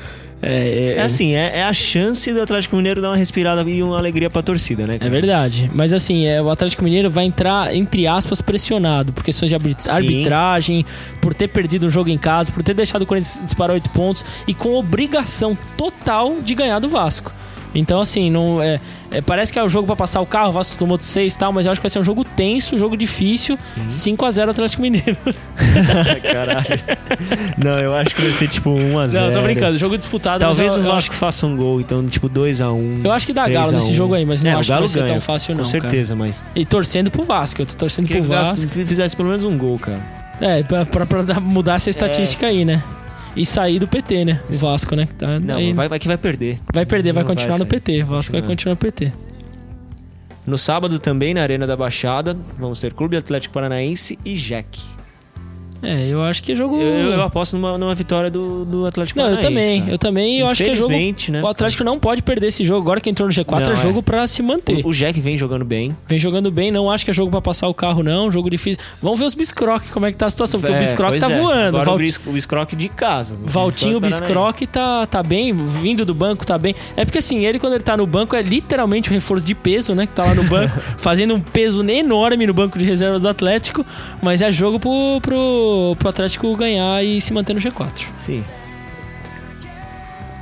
É, 0.43 0.95
é- 0.95 0.97
É 0.97 1.03
assim, 1.03 1.35
é, 1.35 1.59
é 1.59 1.63
a 1.65 1.73
chance 1.73 2.33
do 2.33 2.41
Atlético 2.41 2.75
Mineiro 2.75 3.03
dar 3.03 3.11
uma 3.11 3.17
respirada 3.17 3.63
e 3.69 3.83
uma 3.83 3.99
alegria 3.99 4.31
pra 4.31 4.43
torcida, 4.43 4.87
né? 4.87 4.95
É 4.95 4.99
cara? 4.99 5.11
verdade. 5.11 5.71
Mas 5.75 5.93
assim, 5.93 6.25
é, 6.25 6.41
o 6.41 6.49
Atlético 6.49 6.83
Mineiro 6.83 7.11
vai 7.11 7.25
entrar, 7.27 7.75
entre 7.75 8.07
aspas, 8.07 8.41
pressionado 8.41 9.13
por 9.13 9.23
questões 9.23 9.51
de 9.51 9.55
arbit- 9.55 9.83
Sim. 9.83 9.91
arbitragem, 9.91 10.87
por 11.21 11.35
ter 11.35 11.49
perdido 11.49 11.87
um 11.87 11.91
jogo 11.91 12.09
em 12.09 12.17
casa, 12.17 12.51
por 12.53 12.63
ter 12.63 12.73
deixado 12.73 13.03
o 13.03 13.07
Corinthians 13.07 13.39
disparar 13.45 13.75
oito 13.75 13.91
pontos 13.91 14.25
e 14.47 14.55
com 14.55 14.75
obrigação 14.77 15.57
total 15.77 16.41
de 16.41 16.55
ganhar 16.55 16.79
do 16.79 16.89
Vasco. 16.89 17.33
Então, 17.75 18.01
assim, 18.01 18.31
não 18.31 18.61
é, 18.61 18.81
é, 19.11 19.21
parece 19.21 19.53
que 19.53 19.59
é 19.59 19.63
o 19.63 19.69
jogo 19.69 19.87
pra 19.87 19.95
passar 19.97 20.21
o 20.21 20.27
carro, 20.27 20.49
o 20.51 20.53
Vasco 20.53 20.77
tomou 20.77 20.99
de 20.99 21.05
seis 21.05 21.35
e 21.35 21.39
tal, 21.39 21.53
mas 21.53 21.67
eu 21.67 21.73
acho 21.73 21.81
que 21.81 21.85
vai 21.85 21.91
ser 21.91 21.99
um 22.01 22.05
jogo 22.05 22.25
tenso, 22.25 22.75
um 22.75 22.79
jogo 22.79 22.97
difícil. 22.97 23.57
5x0 23.89 24.49
Atlético 24.51 24.83
Mineiro. 24.83 25.17
Caralho. 26.23 26.67
Não, 27.57 27.79
eu 27.79 27.95
acho 27.95 28.15
que 28.15 28.23
vai 28.23 28.33
ser 28.33 28.49
tipo 28.49 28.71
1x0. 28.71 29.13
Não, 29.13 29.33
tô 29.33 29.43
brincando, 29.43 29.77
jogo 29.77 29.97
disputado. 29.97 30.41
Talvez 30.41 30.75
eu, 30.75 30.81
o 30.81 30.85
Vasco 30.85 31.15
faça 31.15 31.47
um 31.47 31.57
gol, 31.57 31.81
então 31.81 32.07
tipo 32.07 32.29
2x1. 32.29 33.05
Eu 33.05 33.13
acho 33.13 33.27
que 33.27 33.33
dá 33.33 33.49
Galo 33.49 33.73
nesse 33.73 33.93
jogo 33.93 34.15
aí, 34.15 34.25
mas 34.25 34.43
não 34.43 34.51
é, 34.51 34.55
acho 34.55 34.73
que 34.73 34.79
vai 34.79 34.89
ser 34.89 34.99
ganha, 35.01 35.13
tão 35.13 35.21
fácil, 35.21 35.55
não, 35.55 35.65
Com 35.65 35.71
certeza, 35.71 36.15
mas. 36.15 36.45
E 36.55 36.65
torcendo 36.65 37.11
pro 37.11 37.23
Vasco, 37.23 37.63
eu 37.63 37.67
tô 37.67 37.75
torcendo 37.75 38.07
Queria 38.07 38.23
pro 38.23 38.31
que 38.31 38.37
Vasco. 38.37 38.57
Vasco 38.57 38.71
fizesse 38.87 39.17
pelo 39.17 39.29
menos 39.29 39.45
um 39.45 39.57
gol, 39.57 39.79
cara. 39.79 40.01
É, 40.41 40.63
pra, 40.63 40.87
pra, 40.87 41.07
pra 41.07 41.23
dar- 41.23 41.41
mudar 41.41 41.75
essa 41.75 41.91
estatística 41.91 42.47
aí, 42.47 42.65
né? 42.65 42.83
E 43.37 43.47
sair 43.47 43.79
do 43.79 43.87
PT, 43.87 44.25
né? 44.25 44.41
O 44.51 44.53
Vasco, 44.55 44.95
né? 44.97 45.09
Tá, 45.19 45.39
Não, 45.39 45.57
aí- 45.57 45.73
vai, 45.73 45.89
vai 45.89 45.99
que 45.99 46.09
vai 46.09 46.19
perder. 46.19 46.59
vai 46.75 46.85
perder, 46.85 47.13
vai 47.13 47.23
não 47.23 47.29
vai 47.29 47.37
continuar 47.37 47.59
no. 47.59 47.67
PT. 47.67 48.03
O 48.03 48.07
Vasco 48.07 48.33
vai 48.33 48.41
Continuar. 48.43 48.57
continuar 48.57 48.75
no 48.75 48.77
PT. 48.79 49.13
No 50.47 50.59
sábado 50.59 50.99
também, 50.99 51.35
na 51.35 51.43
Arena 51.43 51.67
da 51.67 51.77
Baixada, 51.77 52.37
vamos 52.59 52.81
ter 52.81 52.93
Clube 52.93 53.17
Atlético 53.17 53.55
Paranaense 53.55 54.19
e 54.25 54.35
Jack. 54.35 54.81
É, 55.83 56.07
eu 56.09 56.23
acho 56.23 56.43
que 56.43 56.53
é 56.53 56.55
jogo. 56.55 56.77
Eu, 56.81 57.13
eu 57.13 57.23
aposto 57.23 57.57
numa, 57.57 57.79
numa 57.79 57.95
vitória 57.95 58.31
do, 58.31 58.65
do 58.65 58.87
Atlético 58.87 59.19
Não, 59.19 59.31
eu 59.31 59.41
também. 59.41 59.81
cara. 59.81 59.93
Eu 59.93 59.99
também. 59.99 60.39
Eu 60.39 60.47
acho 60.49 60.63
que 60.63 60.71
é 60.71 60.75
jogo. 60.75 60.93
Né? 60.93 61.43
O 61.43 61.47
Atlético 61.47 61.83
não 61.85 61.99
pode 61.99 62.23
perder 62.23 62.49
esse 62.49 62.65
jogo. 62.65 62.81
Agora 62.83 63.01
que 63.01 63.09
entrou 63.09 63.27
no 63.29 63.33
G4 63.35 63.61
Não, 63.61 63.71
é 63.71 63.73
é. 63.73 63.77
jogo 63.77 64.03
pra 64.03 64.27
se 64.27 64.43
manter. 64.43 64.85
O, 64.85 64.89
o 64.91 64.95
Jack 64.95 65.19
vem 65.21 65.39
jogando 65.39 65.65
bem. 65.65 65.97
Vem 66.07 66.19
jogando 66.19 66.51
bem, 66.51 66.71
não 66.71 66.91
acho 66.91 67.05
que 67.05 67.11
é 67.11 67.15
jogo 67.15 67.31
pra 67.31 67.41
passar 67.41 67.67
o 67.69 67.75
carro, 67.75 68.03
não. 68.03 68.31
Jogo 68.31 68.51
difícil. 68.51 68.83
Vamos 69.03 69.19
ver 69.19 69.27
os 69.27 69.35
Biscroc, 69.35 69.83
como 69.93 70.07
é 70.07 70.13
que 70.13 70.19
tá 70.19 70.27
a 70.27 70.31
situação. 70.31 70.61
Porque 70.61 70.73
o 70.73 70.77
É, 70.77 70.81
Biscroc 70.81 71.11
pois 71.11 71.23
tá 71.23 71.31
é. 71.31 71.39
voando. 71.41 71.69
Agora 71.69 71.85
Val- 71.85 71.95
o, 71.95 71.99
Bis, 71.99 72.21
o 72.27 72.33
Biscroc 72.33 72.73
de 72.75 72.89
casa. 72.89 73.37
O 73.43 73.49
Valtinho 73.49 73.99
Biscroc 74.01 74.29
Biscroc 74.59 74.63
tá, 74.73 75.07
tá 75.07 75.23
bem, 75.23 75.53
vindo 75.55 76.05
do 76.05 76.15
banco 76.15 76.45
tá 76.47 76.59
bem. 76.59 76.75
É 76.97 77.05
porque 77.05 77.19
assim, 77.19 77.45
ele 77.47 77.59
quando 77.59 77.75
ele 77.75 77.83
tá 77.85 77.97
no 77.97 78.07
banco 78.07 78.37
é 78.37 78.43
literalmente 78.43 79.09
um 79.11 79.13
reforço 79.15 79.47
de 79.47 79.55
peso, 79.55 79.95
né? 79.95 80.07
Que 80.07 80.13
tá 80.13 80.25
lá 80.25 80.35
no 80.35 80.45
banco, 80.45 80.79
fazendo 80.99 81.35
um 81.35 81.41
peso 81.41 81.83
enorme 81.89 82.47
no 82.47 82.53
banco 82.53 82.79
de 82.79 82.85
reservas 82.85 83.23
do 83.23 83.29
Atlético. 83.29 83.85
Mas 84.23 84.43
é 84.43 84.51
jogo 84.53 84.79
pro, 84.79 85.21
pro, 85.23 85.70
pro 85.99 86.09
Atlético 86.09 86.55
ganhar 86.57 87.05
e 87.05 87.21
se 87.21 87.33
manter 87.33 87.55
no 87.55 87.61
G4. 87.61 88.07
Sim. 88.17 88.45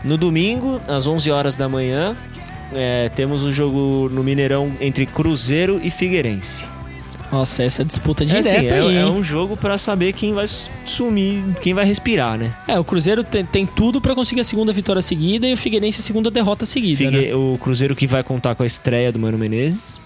No 0.05 0.17
domingo, 0.17 0.81
às 0.87 1.07
11 1.07 1.31
horas 1.31 1.57
da 1.57 1.69
manhã, 1.69 2.17
é, 2.75 3.09
temos 3.11 3.45
o 3.45 3.53
jogo 3.53 4.09
no 4.13 4.23
Mineirão 4.23 4.73
entre 4.81 5.05
Cruzeiro 5.07 5.81
e 5.83 5.91
Figueirense. 5.91 6.65
Nossa, 7.31 7.63
essa 7.63 7.85
disputa 7.85 8.23
É, 8.23 8.27
direta 8.27 8.49
assim, 8.49 8.67
é, 8.69 8.81
aí, 8.81 8.97
é 8.97 9.05
um 9.05 9.23
jogo 9.23 9.55
pra 9.55 9.77
saber 9.77 10.15
quem 10.15 10.33
vai 10.33 10.47
sumir, 10.87 11.43
quem 11.61 11.75
vai 11.75 11.85
respirar, 11.85 12.39
né? 12.39 12.55
É, 12.67 12.79
o 12.79 12.85
Cruzeiro 12.85 13.23
tem, 13.23 13.45
tem 13.45 13.67
tudo 13.67 14.01
pra 14.01 14.15
conseguir 14.15 14.41
a 14.41 14.45
segunda 14.45 14.73
vitória 14.73 15.03
seguida 15.03 15.47
e 15.47 15.53
o 15.53 15.57
Figueirense 15.57 16.01
a 16.01 16.03
segunda 16.03 16.31
derrota 16.31 16.65
seguida, 16.65 17.11
né? 17.11 17.19
Figue- 17.19 17.35
O 17.35 17.59
Cruzeiro 17.61 17.95
que 17.95 18.07
vai 18.07 18.23
contar 18.23 18.55
com 18.55 18.63
a 18.63 18.67
estreia 18.67 19.13
do 19.13 19.19
Mano 19.19 19.37
Menezes. 19.37 20.01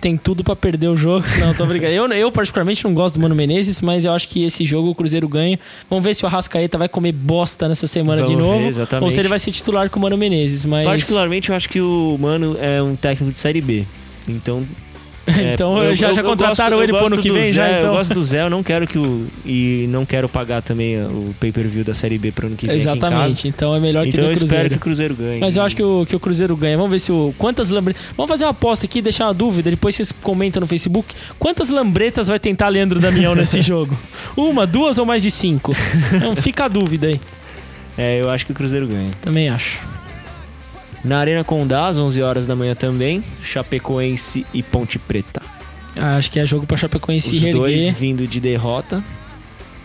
Tem 0.00 0.16
tudo 0.16 0.44
pra 0.44 0.54
perder 0.54 0.88
o 0.88 0.96
jogo. 0.96 1.26
Não, 1.40 1.52
tô 1.54 1.66
brincando. 1.66 1.92
Eu, 1.92 2.06
eu, 2.12 2.30
particularmente, 2.32 2.84
não 2.84 2.94
gosto 2.94 3.16
do 3.16 3.20
Mano 3.20 3.34
Menezes, 3.34 3.80
mas 3.80 4.04
eu 4.04 4.12
acho 4.12 4.28
que 4.28 4.44
esse 4.44 4.64
jogo 4.64 4.90
o 4.90 4.94
Cruzeiro 4.94 5.28
ganha. 5.28 5.58
Vamos 5.90 6.04
ver 6.04 6.14
se 6.14 6.24
o 6.24 6.26
Arrascaeta 6.26 6.78
vai 6.78 6.88
comer 6.88 7.12
bosta 7.12 7.68
nessa 7.68 7.86
semana 7.86 8.22
de 8.22 8.32
Vamos 8.34 8.46
ver, 8.46 8.52
novo. 8.52 8.66
exatamente. 8.68 9.04
ou 9.04 9.10
se 9.10 9.20
ele 9.20 9.28
vai 9.28 9.38
ser 9.38 9.50
titular 9.50 9.90
com 9.90 9.98
o 9.98 10.02
Mano 10.02 10.16
Menezes, 10.16 10.64
mas... 10.64 10.86
Particularmente, 10.86 11.50
eu 11.50 11.56
acho 11.56 11.68
que 11.68 11.80
o 11.80 12.16
Mano 12.20 12.56
é 12.60 12.80
um 12.82 12.94
técnico 12.94 13.32
de 13.32 13.38
Série 13.40 13.60
B. 13.60 13.84
Então. 14.28 14.64
É, 15.28 15.52
Então, 15.54 15.82
eu- 15.82 15.94
já, 15.94 16.08
eu- 16.08 16.14
já 16.14 16.20
eu 16.22 16.26
contrataram 16.28 16.76
gosto- 16.76 16.82
ele 16.84 16.92
eu 16.92 16.96
pro 16.98 17.06
ano 17.14 17.22
que 17.22 17.30
vem, 17.30 17.42
Zé, 17.44 17.52
já, 17.52 17.68
então. 17.78 17.88
Eu 17.90 17.94
gosto 17.96 18.14
do 18.14 18.22
Zé, 18.22 18.42
eu 18.42 18.50
não 18.50 18.62
quero 18.62 18.86
que 18.86 18.98
o. 18.98 19.26
E 19.44 19.86
não 19.90 20.04
quero 20.06 20.28
pagar 20.28 20.62
também 20.62 20.96
o 21.04 21.34
pay-per-view 21.40 21.84
da 21.84 21.94
Série 21.94 22.18
B 22.18 22.32
pro 22.32 22.46
ano 22.46 22.56
que 22.56 22.66
vem. 22.66 22.76
Exatamente. 22.76 23.46
Então 23.48 23.74
é 23.74 23.80
melhor 23.80 24.04
que 24.04 24.10
Então 24.10 24.24
eu 24.24 24.28
Cruzeiro. 24.30 24.46
espero 24.54 24.70
que 24.70 24.76
o 24.76 24.80
Cruzeiro 24.80 25.14
ganhe. 25.14 25.40
Mas 25.40 25.56
eu 25.56 25.62
acho 25.62 25.76
que 25.76 25.82
o, 25.82 26.06
que 26.06 26.16
o 26.16 26.20
Cruzeiro 26.20 26.56
ganha. 26.56 26.76
Vamos 26.76 26.90
ver 26.90 26.98
se 27.00 27.12
o. 27.12 27.34
Quantas 27.38 27.68
lambretas. 27.70 28.02
Vamos 28.16 28.30
fazer 28.30 28.44
uma 28.44 28.50
aposta 28.50 28.86
aqui, 28.86 29.00
deixar 29.02 29.26
uma 29.26 29.34
dúvida. 29.34 29.70
Depois 29.70 29.94
vocês 29.94 30.12
comentam 30.22 30.60
no 30.60 30.66
Facebook. 30.66 31.14
Quantas 31.38 31.68
lambretas 31.68 32.28
vai 32.28 32.38
tentar 32.38 32.68
Leandro 32.68 33.00
Damião 33.00 33.34
nesse 33.34 33.60
jogo? 33.62 33.96
Uma, 34.36 34.66
duas 34.66 34.98
ou 34.98 35.04
mais 35.06 35.22
de 35.22 35.30
cinco? 35.30 35.74
Então 36.12 36.34
fica 36.36 36.64
a 36.64 36.68
dúvida 36.68 37.06
aí. 37.08 37.20
É, 37.96 38.20
eu 38.20 38.30
acho 38.30 38.46
que 38.46 38.52
o 38.52 38.54
Cruzeiro 38.54 38.86
ganha. 38.86 39.10
Também 39.20 39.48
acho. 39.48 39.80
Na 41.04 41.18
Arena 41.18 41.44
Condá, 41.44 41.86
às 41.86 41.96
11 41.98 42.20
horas 42.22 42.46
da 42.46 42.56
manhã 42.56 42.74
também, 42.74 43.22
Chapecoense 43.42 44.44
e 44.52 44.62
Ponte 44.62 44.98
Preta. 44.98 45.40
Ah, 45.96 46.16
Acho 46.16 46.30
que 46.30 46.38
é 46.38 46.46
jogo 46.46 46.66
pra 46.66 46.76
Chapecoense 46.76 47.34
Os 47.36 47.40
reerguer. 47.42 47.60
dois 47.60 47.90
vindo 47.98 48.26
de 48.26 48.40
derrota. 48.40 49.02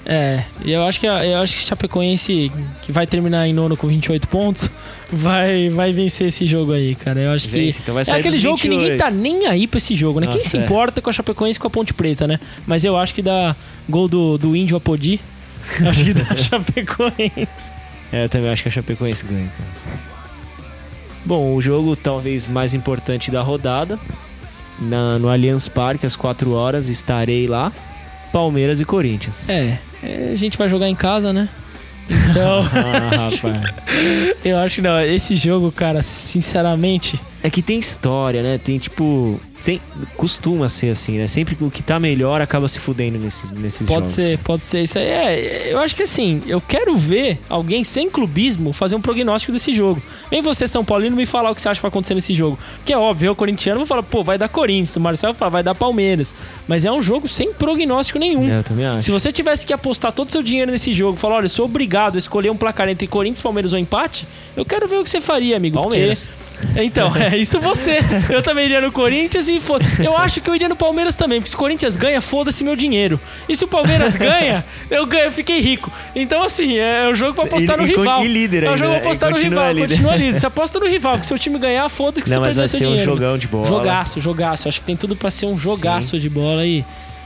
É, 0.05 0.43
e 0.65 0.71
eu 0.71 0.83
acho 0.83 0.99
que 0.99 1.05
eu 1.05 1.37
acho 1.39 1.55
que 1.55 1.61
Chapecoense, 1.63 2.51
que 2.81 2.91
vai 2.91 3.07
terminar 3.07 3.47
em 3.47 3.53
nono 3.53 3.77
com 3.77 3.87
28 3.87 4.27
pontos, 4.27 4.69
vai, 5.09 5.69
vai 5.69 5.93
vencer 5.93 6.27
esse 6.27 6.45
jogo 6.45 6.73
aí, 6.73 6.93
cara. 6.93 7.21
Eu 7.21 7.31
acho 7.31 7.49
Vence, 7.49 7.77
que. 7.81 7.83
então 7.89 7.97
é 7.97 8.19
aquele 8.19 8.37
jogo 8.37 8.57
que 8.57 8.67
ninguém 8.67 8.91
28. 8.91 8.99
tá 9.01 9.09
nem 9.09 9.45
aí 9.47 9.65
pra 9.65 9.77
esse 9.77 9.95
jogo, 9.95 10.19
né? 10.19 10.27
Quem 10.27 10.35
Nossa, 10.35 10.49
se 10.49 10.57
é. 10.57 10.63
importa 10.65 11.01
com 11.01 11.09
a 11.09 11.13
Chapecoense 11.13 11.57
e 11.57 11.59
com 11.61 11.67
a 11.67 11.69
Ponte 11.69 11.93
Preta, 11.93 12.27
né? 12.27 12.37
Mas 12.67 12.83
eu 12.83 12.97
acho 12.97 13.13
que 13.15 13.21
dá 13.21 13.55
gol 13.87 14.09
do, 14.09 14.37
do 14.37 14.55
Índio 14.55 14.75
Apodi. 14.75 15.21
Acho 15.87 16.03
que 16.03 16.13
dá 16.13 16.25
Chapecoense. 16.35 17.71
É, 18.11 18.25
eu 18.25 18.29
também 18.29 18.51
acho 18.51 18.61
que 18.63 18.67
a 18.67 18.71
Chapecoense 18.71 19.23
ganha, 19.25 19.47
cara. 19.57 19.99
Bom, 21.25 21.53
o 21.55 21.61
jogo 21.61 21.95
talvez 21.95 22.45
mais 22.47 22.73
importante 22.73 23.31
da 23.31 23.41
rodada. 23.41 23.99
Na, 24.79 25.17
no 25.19 25.29
Allianz 25.29 25.69
Parque, 25.69 26.05
às 26.05 26.15
4 26.15 26.51
horas, 26.53 26.89
estarei 26.89 27.47
lá. 27.47 27.71
Palmeiras 28.31 28.79
e 28.81 28.85
Corinthians. 28.85 29.47
É, 29.47 29.77
é, 30.03 30.29
a 30.31 30.35
gente 30.35 30.57
vai 30.57 30.67
jogar 30.67 30.89
em 30.89 30.95
casa, 30.95 31.31
né? 31.31 31.47
Então, 32.29 32.59
Ah, 32.73 33.29
rapaz. 33.29 33.75
eu 34.43 34.57
acho 34.57 34.75
que 34.75 34.81
não. 34.81 34.99
Esse 35.01 35.35
jogo, 35.37 35.71
cara, 35.71 36.01
sinceramente. 36.03 37.17
É 37.43 37.49
que 37.49 37.61
tem 37.61 37.77
história, 37.77 38.41
né? 38.41 38.57
Tem 38.57 38.77
tipo. 38.77 39.39
Sem, 39.59 39.79
costuma 40.17 40.67
ser 40.67 40.89
assim, 40.89 41.17
né? 41.17 41.25
Sempre 41.27 41.55
que 41.55 41.63
o 41.63 41.71
que 41.71 41.81
tá 41.81 41.97
melhor 41.97 42.41
acaba 42.41 42.67
se 42.67 42.79
fudendo 42.79 43.17
nesse, 43.17 43.47
nesses 43.55 43.87
Pode 43.87 43.99
jogos. 44.09 44.09
ser, 44.11 44.37
pode 44.39 44.63
ser. 44.65 44.81
Isso 44.83 44.97
aí 44.99 45.05
é. 45.07 45.73
Eu 45.73 45.79
acho 45.79 45.95
que 45.95 46.03
assim, 46.03 46.41
eu 46.45 46.59
quero 46.59 46.97
ver 46.97 47.39
alguém 47.47 47.81
sem 47.85 48.09
clubismo 48.09 48.73
fazer 48.73 48.95
um 48.97 49.01
prognóstico 49.01 49.53
desse 49.53 49.71
jogo. 49.73 50.03
Vem 50.29 50.41
você, 50.41 50.67
São 50.67 50.83
Paulino, 50.83 51.15
me 51.15 51.25
falar 51.25 51.49
o 51.51 51.55
que 51.55 51.61
você 51.61 51.69
acha 51.69 51.77
que 51.79 51.81
vai 51.81 51.87
acontecer 51.87 52.13
nesse 52.13 52.33
jogo. 52.33 52.59
Porque 52.75 52.91
é 52.91 52.97
óbvio, 52.97 53.27
eu, 53.27 53.35
corintiano, 53.35 53.77
vou 53.79 53.87
falar, 53.87 54.03
pô, 54.03 54.21
vai 54.21 54.37
dar 54.37 54.49
Corinthians. 54.49 54.97
O 54.97 54.99
Marcelo 54.99 55.31
vai 55.31 55.39
falar, 55.39 55.49
vai 55.49 55.63
dar 55.63 55.75
Palmeiras. 55.75 56.35
Mas 56.67 56.83
é 56.83 56.91
um 56.91 57.01
jogo 57.01 57.25
sem 57.29 57.53
prognóstico 57.53 58.19
nenhum. 58.19 58.49
É, 58.51 58.57
eu 58.59 58.63
também 58.63 58.85
acho. 58.85 59.03
Se 59.03 59.11
você 59.11 59.31
tivesse 59.31 59.65
que 59.65 59.71
apostar 59.71 60.11
todo 60.11 60.27
o 60.27 60.31
seu 60.31 60.43
dinheiro 60.43 60.71
nesse 60.73 60.91
jogo, 60.91 61.17
falar, 61.17 61.35
olha, 61.35 61.45
eu 61.45 61.49
sou 61.49 61.63
obrigado 61.65 62.15
a 62.15 62.19
escolher 62.19 62.49
um 62.49 62.57
placar 62.57 62.89
entre 62.89 63.07
Corinthians, 63.07 63.41
Palmeiras 63.41 63.71
ou 63.71 63.79
empate, 63.79 64.27
eu 64.57 64.65
quero 64.65 64.89
ver 64.89 64.97
o 64.97 65.03
que 65.05 65.09
você 65.09 65.21
faria, 65.21 65.55
amigo. 65.55 65.75
porque- 65.81 65.89
Palmeiras. 65.97 66.29
Então, 66.75 67.11
é 67.17 67.37
isso 67.37 67.59
você. 67.59 67.99
Eu 68.29 68.41
também 68.41 68.65
iria 68.65 68.81
no 68.81 68.91
Corinthians 68.91 69.47
e 69.47 69.59
foda. 69.59 69.85
Eu 70.03 70.17
acho 70.17 70.39
que 70.41 70.49
eu 70.49 70.55
iria 70.55 70.69
no 70.69 70.75
Palmeiras 70.75 71.15
também, 71.15 71.39
porque 71.39 71.49
se 71.49 71.55
o 71.55 71.59
Corinthians 71.59 71.95
ganha, 71.97 72.21
foda-se 72.21 72.63
meu 72.63 72.75
dinheiro. 72.75 73.19
E 73.47 73.55
se 73.55 73.63
o 73.63 73.67
Palmeiras 73.67 74.15
ganha, 74.15 74.63
eu 74.89 75.05
ganho, 75.05 75.25
eu 75.25 75.31
fiquei 75.31 75.59
rico. 75.59 75.91
Então, 76.15 76.41
assim, 76.43 76.77
é 76.77 77.07
um 77.09 77.15
jogo 77.15 77.33
pra 77.33 77.43
apostar 77.45 77.77
no 77.77 77.83
e 77.83 77.87
rival. 77.87 78.23
e 78.23 78.27
líder 78.27 78.63
É 78.63 78.71
um 78.71 78.77
jogo 78.77 78.91
pra 78.91 78.99
né? 78.99 79.05
apostar 79.05 79.29
no 79.31 79.37
rival, 79.37 79.71
líder. 79.73 79.87
continua 79.89 80.15
líder. 80.15 80.39
Você 80.41 80.45
aposta 80.47 80.79
no 80.79 80.87
rival, 80.87 81.13
porque 81.13 81.27
se 81.27 81.33
o 81.33 81.39
time 81.39 81.59
ganhar, 81.59 81.87
foda-se 81.89 82.23
que 82.23 82.29
Não, 82.29 82.37
você 82.37 82.39
mas 82.39 82.55
perdeu 82.55 82.61
vai 82.61 82.67
seu 82.67 82.79
ser 82.79 82.85
um 82.85 82.89
dinheiro. 82.91 83.11
jogão 83.11 83.37
de 83.37 83.47
bola. 83.47 83.65
Jogaço, 83.67 84.21
jogaço. 84.21 84.67
Acho 84.67 84.79
que 84.79 84.85
tem 84.85 84.95
tudo 84.95 85.15
pra 85.15 85.29
ser 85.31 85.45
um 85.45 85.57
jogaço 85.57 86.19
de 86.19 86.29
bola 86.29 86.61
aí. 86.61 86.83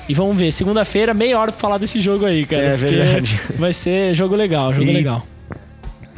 E 0.10 0.14
vamos 0.14 0.38
ver, 0.38 0.52
segunda-feira, 0.54 1.14
meia 1.14 1.38
hora 1.38 1.52
pra 1.52 1.60
falar 1.60 1.78
desse 1.78 2.00
jogo 2.00 2.26
aí, 2.26 2.46
cara. 2.46 2.62
É 2.64 2.78
verdade. 2.78 3.40
Vai 3.58 3.74
ser 3.74 4.14
jogo 4.16 4.36
legal, 4.36 4.74
jogo 4.74 4.86
E- 4.86 4.94
legal. 4.94 5.26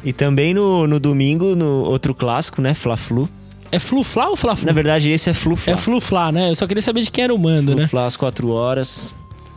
E 0.03 0.13
também 0.13 0.53
no, 0.53 0.87
no 0.87 0.99
domingo, 0.99 1.55
no 1.55 1.83
outro 1.83 2.13
clássico, 2.13 2.61
né? 2.61 2.73
Fla-Flu. 2.73 3.29
É 3.71 3.77
Flu-Fla 3.77 4.29
ou 4.29 4.35
Fla-Flu? 4.35 4.65
Na 4.65 4.73
verdade, 4.73 5.09
esse 5.09 5.29
é 5.29 5.33
Flu-Fla. 5.33 5.73
É 5.73 5.77
Flu-Fla, 5.77 6.31
né? 6.31 6.49
Eu 6.49 6.55
só 6.55 6.65
queria 6.65 6.81
saber 6.81 7.01
de 7.01 7.11
quem 7.11 7.23
era 7.25 7.33
o 7.33 7.37
mando, 7.37 7.75
né? 7.75 7.81
Flu-Fla 7.81 8.05
às 8.05 8.15
4 8.15 8.49
horas. 8.49 9.13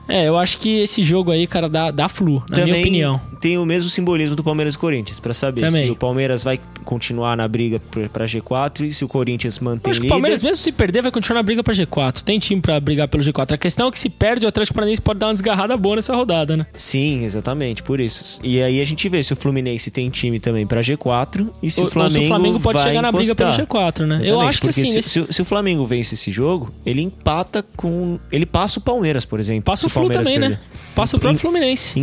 É, 0.09 0.29
eu 0.29 0.37
acho 0.37 0.59
que 0.59 0.81
esse 0.81 1.03
jogo 1.03 1.31
aí, 1.31 1.47
cara, 1.47 1.69
dá, 1.69 1.91
dá 1.91 2.09
Flu, 2.09 2.43
na 2.49 2.57
também 2.57 2.65
minha 2.65 2.81
opinião. 2.81 3.21
Tem 3.43 3.59
o 3.59 3.67
mesmo 3.67 3.91
simbolismo 3.91 4.37
do 4.37 4.45
Palmeiras 4.45 4.75
e 4.75 4.79
Corinthians, 4.79 5.19
pra 5.19 5.35
saber 5.35 5.63
Também. 5.63 5.87
se 5.87 5.91
o 5.91 5.97
Palmeiras 5.97 6.45
vai 6.45 6.61
continuar 6.85 7.37
na 7.37 7.47
briga 7.49 7.81
pra- 7.81 8.09
pra 8.09 8.25
G4 8.25 8.83
e 8.87 8.95
se 8.95 9.05
o 9.05 9.09
Corinthians 9.09 9.59
Eu 9.59 9.65
mantém 9.65 9.91
acho 9.91 10.01
que 10.01 10.07
o. 10.07 10.09
Palmeiras, 10.09 10.43
mesmo 10.43 10.57
se 10.63 10.71
perder, 10.71 11.03
vai 11.03 11.11
continuar 11.11 11.41
na 11.41 11.43
briga 11.43 11.63
pra 11.63 11.75
G4. 11.75 12.23
Tem 12.23 12.39
time 12.39 12.61
pra 12.61 12.79
brigar 12.79 13.09
pelo 13.09 13.23
G4. 13.23 13.55
A 13.55 13.59
questão 13.59 13.89
é 13.89 13.91
que 13.91 13.99
se 13.99 14.09
perde, 14.09 14.47
o 14.47 14.49
Atlético 14.49 14.75
Paranaense 14.77 15.03
pode 15.03 15.19
dar 15.19 15.27
uma 15.27 15.33
desgarrada 15.33 15.77
boa 15.77 15.97
nessa 15.97 16.15
rodada, 16.15 16.57
né? 16.57 16.67
Sim, 16.75 17.25
exatamente, 17.25 17.83
por 17.83 18.01
isso. 18.01 18.41
E 18.45 18.63
aí 18.63 18.81
a 18.81 18.85
gente 18.85 19.09
vê 19.09 19.21
se 19.25 19.33
o 19.33 19.37
Fluminense 19.37 19.91
tem 19.91 20.09
time 20.09 20.39
também 20.39 20.65
pra 20.65 20.81
G4 20.81 21.49
e 21.61 21.69
se 21.69 21.81
Ou- 21.81 21.89
o 21.89 21.91
Flamengo, 21.91 22.13
se 22.21 22.25
o 22.25 22.29
Flamengo 22.29 22.61
pode 22.61 22.81
chegar 22.81 23.03
na 23.03 23.11
briga 23.11 23.35
pelo 23.35 23.51
encostar. 23.51 23.67
G4, 23.67 24.07
né? 24.07 24.17
Eu 24.17 24.21
Exatamente, 24.27 24.49
acho 24.49 24.61
que 24.63 24.69
assim, 24.69 24.87
se, 24.87 24.99
esse- 25.01 25.09
se 25.11 25.21
o- 25.21 25.33
se 25.33 25.43
o 25.43 25.45
Flamengo 25.45 25.85
vence 25.85 26.15
esse 26.15 26.31
jogo, 26.31 26.73
ele 26.87 27.03
empata 27.03 27.65
com. 27.77 28.21
Ele 28.31 28.47
passa 28.47 28.79
o 28.79 28.83
Palmeiras, 28.83 29.25
por 29.25 29.41
exemplo. 29.41 29.63
passa 29.65 29.81
se 29.81 29.87
o 29.87 29.91
Flu 29.91 30.09
também, 30.09 30.39
né? 30.39 30.59
Passa 30.95 31.17
o 31.17 31.21
próprio 31.21 31.41
Fluminense. 31.41 31.99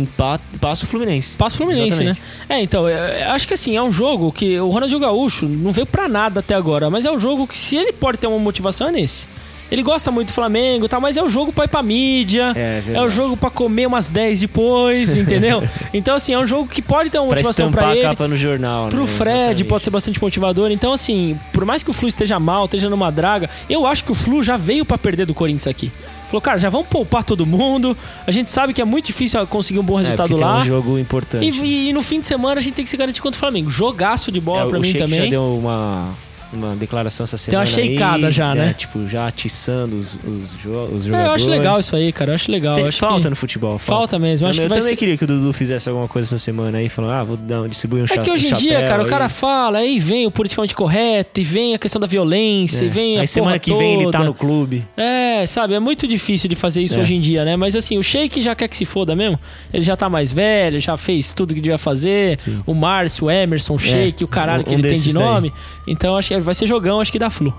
Passa 0.60 0.84
o 0.84 0.88
Fluminense. 0.88 1.36
Passa 1.36 1.54
o 1.54 1.58
Fluminense, 1.58 1.88
Exatamente. 2.02 2.20
né? 2.48 2.56
É, 2.56 2.60
então, 2.62 2.88
eu- 2.88 2.96
eu 2.96 3.30
acho 3.30 3.46
que 3.46 3.54
assim, 3.54 3.76
é 3.76 3.82
um 3.82 3.92
jogo 3.92 4.32
que 4.32 4.58
o 4.58 4.68
Ronaldinho 4.68 5.00
Gaúcho 5.00 5.46
não 5.46 5.70
veio 5.70 5.86
pra 5.86 6.08
nada 6.08 6.40
até 6.40 6.54
agora, 6.54 6.90
mas 6.90 7.04
é 7.04 7.10
um 7.10 7.18
jogo 7.18 7.46
que 7.46 7.56
se 7.56 7.76
ele 7.76 7.92
pode 7.92 8.18
ter 8.18 8.26
uma 8.26 8.38
motivação 8.38 8.88
é 8.88 8.92
nesse. 8.92 9.26
Ele 9.70 9.82
gosta 9.82 10.10
muito 10.10 10.28
do 10.28 10.32
Flamengo 10.32 10.86
e 10.86 10.88
tal, 10.88 11.00
mas 11.00 11.16
é 11.16 11.22
um 11.22 11.28
jogo 11.28 11.52
pra 11.52 11.64
ir 11.64 11.68
pra 11.68 11.82
mídia. 11.82 12.52
É, 12.56 12.80
verdade. 12.80 12.96
É 12.96 13.02
um 13.02 13.10
jogo 13.10 13.36
pra 13.36 13.50
comer 13.50 13.86
umas 13.86 14.08
10 14.08 14.40
depois, 14.40 15.16
entendeu? 15.18 15.62
Então, 15.94 16.14
assim, 16.16 16.32
é 16.32 16.38
um 16.38 16.46
jogo 16.46 16.68
que 16.68 16.82
pode 16.82 17.08
ter 17.10 17.18
uma 17.18 17.28
Pra 17.28 17.36
motivação 17.36 17.70
pra 17.70 17.88
a 17.88 17.92
ele. 17.96 18.02
capa 18.02 18.26
no 18.26 18.36
jornal, 18.36 18.88
Pro 18.88 19.02
né? 19.02 19.06
Fred 19.06 19.30
Exatamente. 19.38 19.64
pode 19.64 19.84
ser 19.84 19.90
bastante 19.90 20.20
motivador. 20.20 20.70
Então, 20.70 20.92
assim, 20.92 21.38
por 21.52 21.64
mais 21.64 21.82
que 21.82 21.90
o 21.90 21.92
Flu 21.92 22.08
esteja 22.08 22.38
mal, 22.40 22.64
esteja 22.64 22.90
numa 22.90 23.10
draga, 23.12 23.48
eu 23.68 23.86
acho 23.86 24.02
que 24.04 24.10
o 24.10 24.14
Flu 24.14 24.42
já 24.42 24.56
veio 24.56 24.84
pra 24.84 24.98
perder 24.98 25.26
do 25.26 25.34
Corinthians 25.34 25.66
aqui. 25.68 25.92
Falou, 26.28 26.40
cara, 26.40 26.58
já 26.58 26.68
vamos 26.68 26.86
poupar 26.86 27.24
todo 27.24 27.44
mundo. 27.44 27.96
A 28.24 28.30
gente 28.30 28.50
sabe 28.52 28.72
que 28.72 28.80
é 28.80 28.84
muito 28.84 29.06
difícil 29.06 29.44
conseguir 29.48 29.80
um 29.80 29.82
bom 29.82 29.98
É, 29.98 30.02
resultado 30.02 30.28
porque 30.28 30.44
lá. 30.44 30.52
tem 30.54 30.62
um 30.62 30.64
jogo 30.64 30.98
importante. 30.98 31.44
E, 31.44 31.50
e- 31.60 31.88
e 31.88 31.92
no 31.92 32.02
fim 32.02 32.20
de 32.20 32.26
semana 32.26 32.60
a 32.60 32.62
gente 32.62 32.74
tem 32.74 32.84
que 32.84 32.90
se 32.90 32.96
garantir 32.96 33.20
contra 33.20 33.36
o 33.36 33.40
Flamengo. 33.40 33.68
Jogaço 33.68 34.30
de 34.30 34.40
bola 34.40 34.66
É, 34.66 34.68
pra 34.68 34.78
o 34.78 34.80
mim 34.80 34.88
Sheik 34.92 34.98
também. 35.04 35.24
já 35.24 35.30
deu 35.30 35.56
uma, 35.56 36.10
uma 36.52 36.74
declaração 36.74 37.24
essa 37.24 37.36
Tem 37.50 37.58
uma 37.58 37.64
semana. 37.66 37.90
shakeada 37.92 38.26
aí, 38.26 38.32
já, 38.32 38.54
né? 38.54 38.74
Tipo, 38.76 39.08
já 39.08 39.26
atiçando 39.26 39.94
os, 39.96 40.14
os, 40.14 40.52
jo- 40.62 40.88
os 40.92 41.04
É, 41.04 41.08
jogadores. 41.08 41.26
eu 41.26 41.32
acho 41.32 41.50
legal 41.50 41.80
isso 41.80 41.96
aí, 41.96 42.12
cara. 42.12 42.30
Eu 42.30 42.34
acho 42.34 42.50
legal. 42.50 42.74
Tem- 42.74 42.82
eu 42.84 42.88
acho 42.88 42.98
falta 42.98 43.22
que... 43.22 43.30
no 43.30 43.36
futebol. 43.36 43.78
Falta 43.78 44.18
mesmo. 44.18 44.46
Eu 44.46 44.50
Também- 44.52 44.64
eu 44.66 44.70
também 44.70 44.88
ser- 44.90 44.96
queria 44.96 45.16
que 45.16 45.24
o 45.24 45.26
Dudu 45.26 45.52
fizesse 45.52 45.88
alguma 45.88 46.08
coisa 46.08 46.28
essa 46.28 46.38
semana 46.38 46.78
aí, 46.78 46.88
falando, 46.88 47.12
ah, 47.12 47.24
vou 47.24 47.36
dar, 47.36 47.68
distribuir 47.68 48.02
um 48.04 48.06
cha 48.06 48.14
É 48.14 48.18
que 48.18 48.30
hoje 48.30 48.46
em 48.52 48.54
dia, 48.54 48.72
chapéu 48.74 48.88
cara, 48.88 49.02
o 49.02 49.04
aí. 49.04 49.10
cara 49.10 49.28
fala, 49.28 49.78
aí 49.78 49.98
vem 50.00 50.26
o 50.26 50.30
politicamente 50.30 50.74
correto, 50.74 51.40
e 51.40 51.44
vem 51.44 51.74
a 51.74 51.78
questão 51.78 52.00
da 52.00 52.06
violência, 52.06 52.84
É. 52.84 52.86
e 52.86 52.90
vem 52.90 53.18
a 53.18 53.20
Aí 53.22 53.26
semana 53.26 53.58
que 53.58 53.72
vem 53.74 54.02
ele 54.02 54.10
tá 54.10 54.24
no 54.24 54.34
clube. 54.34 54.84
É, 54.96 55.46
sabe, 55.46 55.74
é 55.74 55.80
muito 55.80 56.06
difícil 56.06 56.48
de 56.48 56.56
fazer 56.56 56.82
isso 56.82 56.94
É. 56.98 57.02
hoje 57.02 57.14
em 57.14 57.20
dia, 57.20 57.44
né? 57.44 57.56
Mas 57.56 57.76
assim, 57.76 57.96
o 57.98 58.02
Sheik 58.02 58.40
já 58.42 58.54
quer 58.54 58.68
que 58.68 58.76
se 58.76 58.84
foda 58.84 59.14
mesmo. 59.14 59.38
Ele 59.72 59.82
já 59.82 59.96
tá 59.96 60.08
mais 60.08 60.32
velho, 60.32 60.80
já 60.80 60.96
fez 60.96 61.32
tudo 61.32 61.54
que 61.54 61.60
devia 61.60 61.78
fazer. 61.78 62.38
Sim. 62.40 62.58
É. 62.66 62.70
O 62.70 62.74
Márcio, 62.74 63.26
o 63.26 63.30
Emerson, 63.30 63.74
o 63.74 63.78
Sheik, 63.78 64.24
o 64.24 64.28
caralho 64.28 64.62
um- 64.62 64.64
que 64.64 64.70
um 64.70 64.74
ele 64.74 64.82
tem 64.82 64.92
de 64.92 64.98
desses 64.98 65.14
daí. 65.14 65.22
nome. 65.22 65.52
Então 65.86 66.16
acho 66.16 66.28
que 66.28 66.39
vai 66.40 66.54
ser 66.54 66.66
jogão, 66.66 67.00
acho 67.00 67.12
que 67.12 67.18
dá 67.18 67.30
flu. 67.30 67.52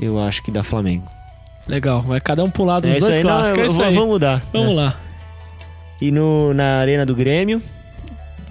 Eu 0.00 0.20
acho 0.22 0.42
que 0.42 0.50
dá 0.50 0.62
Flamengo. 0.62 1.06
Legal, 1.66 2.00
vai 2.02 2.20
cada 2.20 2.42
um 2.44 2.50
pro 2.50 2.64
lado 2.64 2.86
dos 2.86 2.96
É 2.96 3.00
dois 3.00 3.16
aí, 3.18 3.22
não, 3.24 3.30
clássicos. 3.30 3.58
é 3.58 3.62
eu- 3.62 3.66
isso 3.66 3.74
vou- 3.76 3.92
vamos 3.92 4.08
mudar. 4.08 4.42
Vamos 4.52 4.68
né? 4.76 4.82
lá. 4.84 4.96
E 6.00 6.10
no, 6.10 6.54
na 6.54 6.78
Arena 6.78 7.04
do 7.04 7.14
Grêmio, 7.14 7.60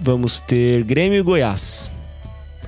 vamos 0.00 0.40
ter 0.40 0.82
Grêmio 0.84 1.18
e 1.18 1.22
Goiás. 1.22 1.90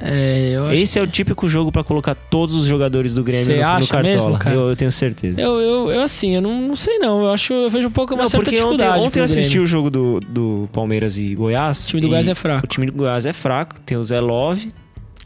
É, 0.02 0.52
eu 0.54 0.66
acho 0.68 0.80
Esse 0.82 0.98
é 0.98 1.02
o 1.02 1.06
típico 1.06 1.46
jogo 1.46 1.70
pra 1.70 1.84
colocar 1.84 2.14
todos 2.14 2.54
os 2.56 2.64
jogadores 2.64 3.12
do 3.12 3.22
Grêmio 3.22 3.48
no, 3.54 3.80
no 3.80 3.86
Cartola. 3.86 4.02
mesmo, 4.02 4.38
cara? 4.38 4.56
eu, 4.56 4.70
eu 4.70 4.74
tenho 4.76 4.90
certeza. 4.90 5.38
Eu, 5.38 5.60
eu, 5.60 5.90
eu, 5.90 6.02
assim, 6.02 6.34
eu 6.34 6.40
não, 6.40 6.58
não 6.68 6.74
sei 6.74 6.98
não. 6.98 7.22
Eu 7.24 7.32
acho, 7.34 7.52
eu 7.52 7.68
vejo 7.68 7.88
um 7.88 7.90
pouco 7.90 8.14
uma 8.14 8.22
Não, 8.22 8.30
certa 8.30 8.44
porque 8.44 8.56
ontem, 8.62 8.76
dificuldade. 8.78 9.04
ontem 9.04 9.20
eu 9.20 9.24
assisti 9.24 9.58
o 9.58 9.66
jogo 9.66 9.90
do, 9.90 10.18
do 10.20 10.68
Palmeiras 10.72 11.18
e 11.18 11.34
Goiás. 11.34 11.84
O 11.84 11.88
time 11.88 12.00
do 12.00 12.08
Goiás 12.08 12.26
é 12.28 12.34
fraco. 12.34 12.64
O 12.64 12.66
time 12.66 12.86
do 12.86 12.92
Goiás 12.94 13.26
é 13.26 13.32
fraco. 13.34 13.76
Tem 13.84 13.98
o 13.98 14.02
Zé 14.02 14.18
Love, 14.20 14.72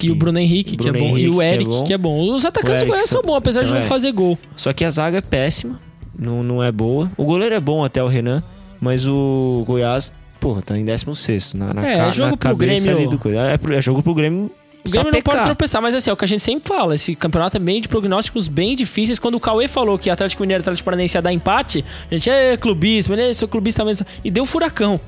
Henrique. 0.05 0.09
E 0.09 0.13
o 0.13 0.15
Bruno 0.15 0.39
Henrique, 0.39 0.77
Bruno 0.77 0.93
que 0.93 0.99
é 0.99 1.01
bom. 1.01 1.07
Henrique, 1.09 1.25
e 1.27 1.29
o 1.31 1.35
que 1.39 1.43
é 1.43 1.55
Eric, 1.55 1.71
bom. 1.71 1.85
que 1.85 1.93
é 1.93 1.99
bom. 1.99 2.33
Os 2.35 2.45
atacantes 2.45 2.75
do 2.81 2.85
Eric 2.85 2.91
Goiás 2.91 3.09
são 3.11 3.23
bons, 3.23 3.37
apesar 3.37 3.61
de 3.61 3.67
então 3.67 3.77
não 3.77 3.85
é. 3.85 3.89
fazer 3.89 4.13
gol. 4.13 4.39
Só 4.57 4.73
que 4.73 4.85
a 4.85 4.91
zaga 4.91 5.19
é 5.19 5.21
péssima, 5.21 5.81
não, 6.19 6.43
não 6.43 6.63
é 6.63 6.71
boa. 6.73 7.11
O 7.17 7.25
goleiro 7.25 7.55
é 7.55 7.61
bom 7.61 7.85
até 7.85 8.03
o 8.03 8.07
Renan, 8.09 8.43
mas 8.81 9.07
o 9.07 9.63
Goiás, 9.67 10.13
porra, 10.41 10.63
tá 10.63 10.77
em 10.79 10.85
16 10.85 11.55
na, 11.55 11.73
na, 11.75 11.87
É, 11.87 11.97
ca- 11.99 12.11
jogo 12.11 12.31
na 12.31 12.37
pro 12.37 12.51
cabeça 12.51 12.83
Grêmio. 12.85 12.99
ali 13.01 13.09
do 13.09 13.19
coisa. 13.19 13.39
É, 13.41 13.59
é 13.77 13.83
jogo 13.83 14.03
pro 14.03 14.15
Grêmio. 14.15 14.51
O 14.87 14.91
Grêmio 14.91 15.13
não 15.13 15.23
pode 15.23 15.43
tropeçar, 15.45 15.81
mas 15.81 15.95
assim, 15.95 16.11
é 16.11 16.13
o 16.13 16.17
que 16.17 16.27
a 16.27 16.29
gente 16.29 16.43
sempre 16.43 16.69
fala. 16.69 16.95
Esse 16.95 17.15
campeonato 17.15 17.57
é 17.57 17.61
bem 17.61 17.81
de 17.81 17.89
prognósticos 17.89 18.49
bem 18.49 18.77
difíceis. 18.77 19.19
Quando 19.19 19.37
o 19.37 19.41
Cauê 19.41 19.67
falou 19.67 19.99
que 19.99 20.11
Atlético 20.11 20.43
Mineiro 20.43 20.61
e 20.61 20.63
Atlético 20.63 20.85
Paranaense 20.85 21.17
ia 21.17 21.23
dar 21.23 21.33
empate, 21.33 21.83
a 22.11 22.15
gente 22.15 22.29
é 22.29 22.55
clubismo, 22.59 23.17
né? 23.17 23.33
Sou 23.33 23.49
clubista 23.49 23.83
mesmo. 23.83 24.07
E 24.23 24.31
deu 24.31 24.45
furacão. 24.45 25.01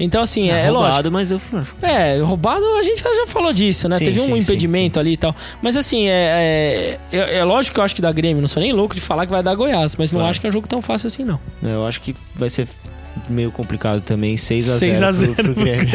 Então, 0.00 0.22
assim, 0.22 0.50
é, 0.50 0.62
é 0.62 0.68
roubado, 0.70 0.94
lógico. 0.94 1.10
mas 1.12 1.28
deu 1.28 1.38
furacão. 1.38 1.74
É, 1.82 2.18
roubado 2.20 2.64
a 2.78 2.82
gente 2.82 3.02
já 3.02 3.26
falou 3.26 3.52
disso, 3.52 3.86
né? 3.88 3.98
Sim, 3.98 4.06
Teve 4.06 4.20
um 4.20 4.24
sim, 4.24 4.32
sim, 4.32 4.38
impedimento 4.38 4.98
ali 4.98 5.12
e 5.12 5.16
tal. 5.16 5.36
Mas 5.62 5.76
assim, 5.76 6.08
é, 6.08 6.98
é, 7.12 7.16
é, 7.16 7.36
é 7.38 7.44
lógico 7.44 7.74
que 7.74 7.80
eu 7.80 7.84
acho 7.84 7.94
que 7.94 8.00
dá 8.00 8.10
Grêmio. 8.10 8.40
Não 8.40 8.48
sou 8.48 8.62
nem 8.62 8.72
louco 8.72 8.94
de 8.94 9.00
falar 9.00 9.26
que 9.26 9.32
vai 9.32 9.42
dar 9.42 9.54
Goiás, 9.54 9.96
mas 9.96 10.10
não 10.10 10.24
acho 10.24 10.40
que 10.40 10.46
é 10.46 10.50
um 10.50 10.52
jogo 10.52 10.66
tão 10.66 10.80
fácil 10.80 11.06
assim, 11.06 11.22
não. 11.22 11.38
Eu 11.62 11.86
acho 11.86 12.00
que 12.00 12.16
vai 12.34 12.48
ser 12.48 12.66
meio 13.28 13.52
complicado 13.52 14.00
também. 14.00 14.36
6x0 14.36 14.78
6 14.78 15.02
a 15.02 15.12
0 15.12 15.34
pro, 15.34 15.44
pro 15.44 15.54
Grêmio. 15.54 15.86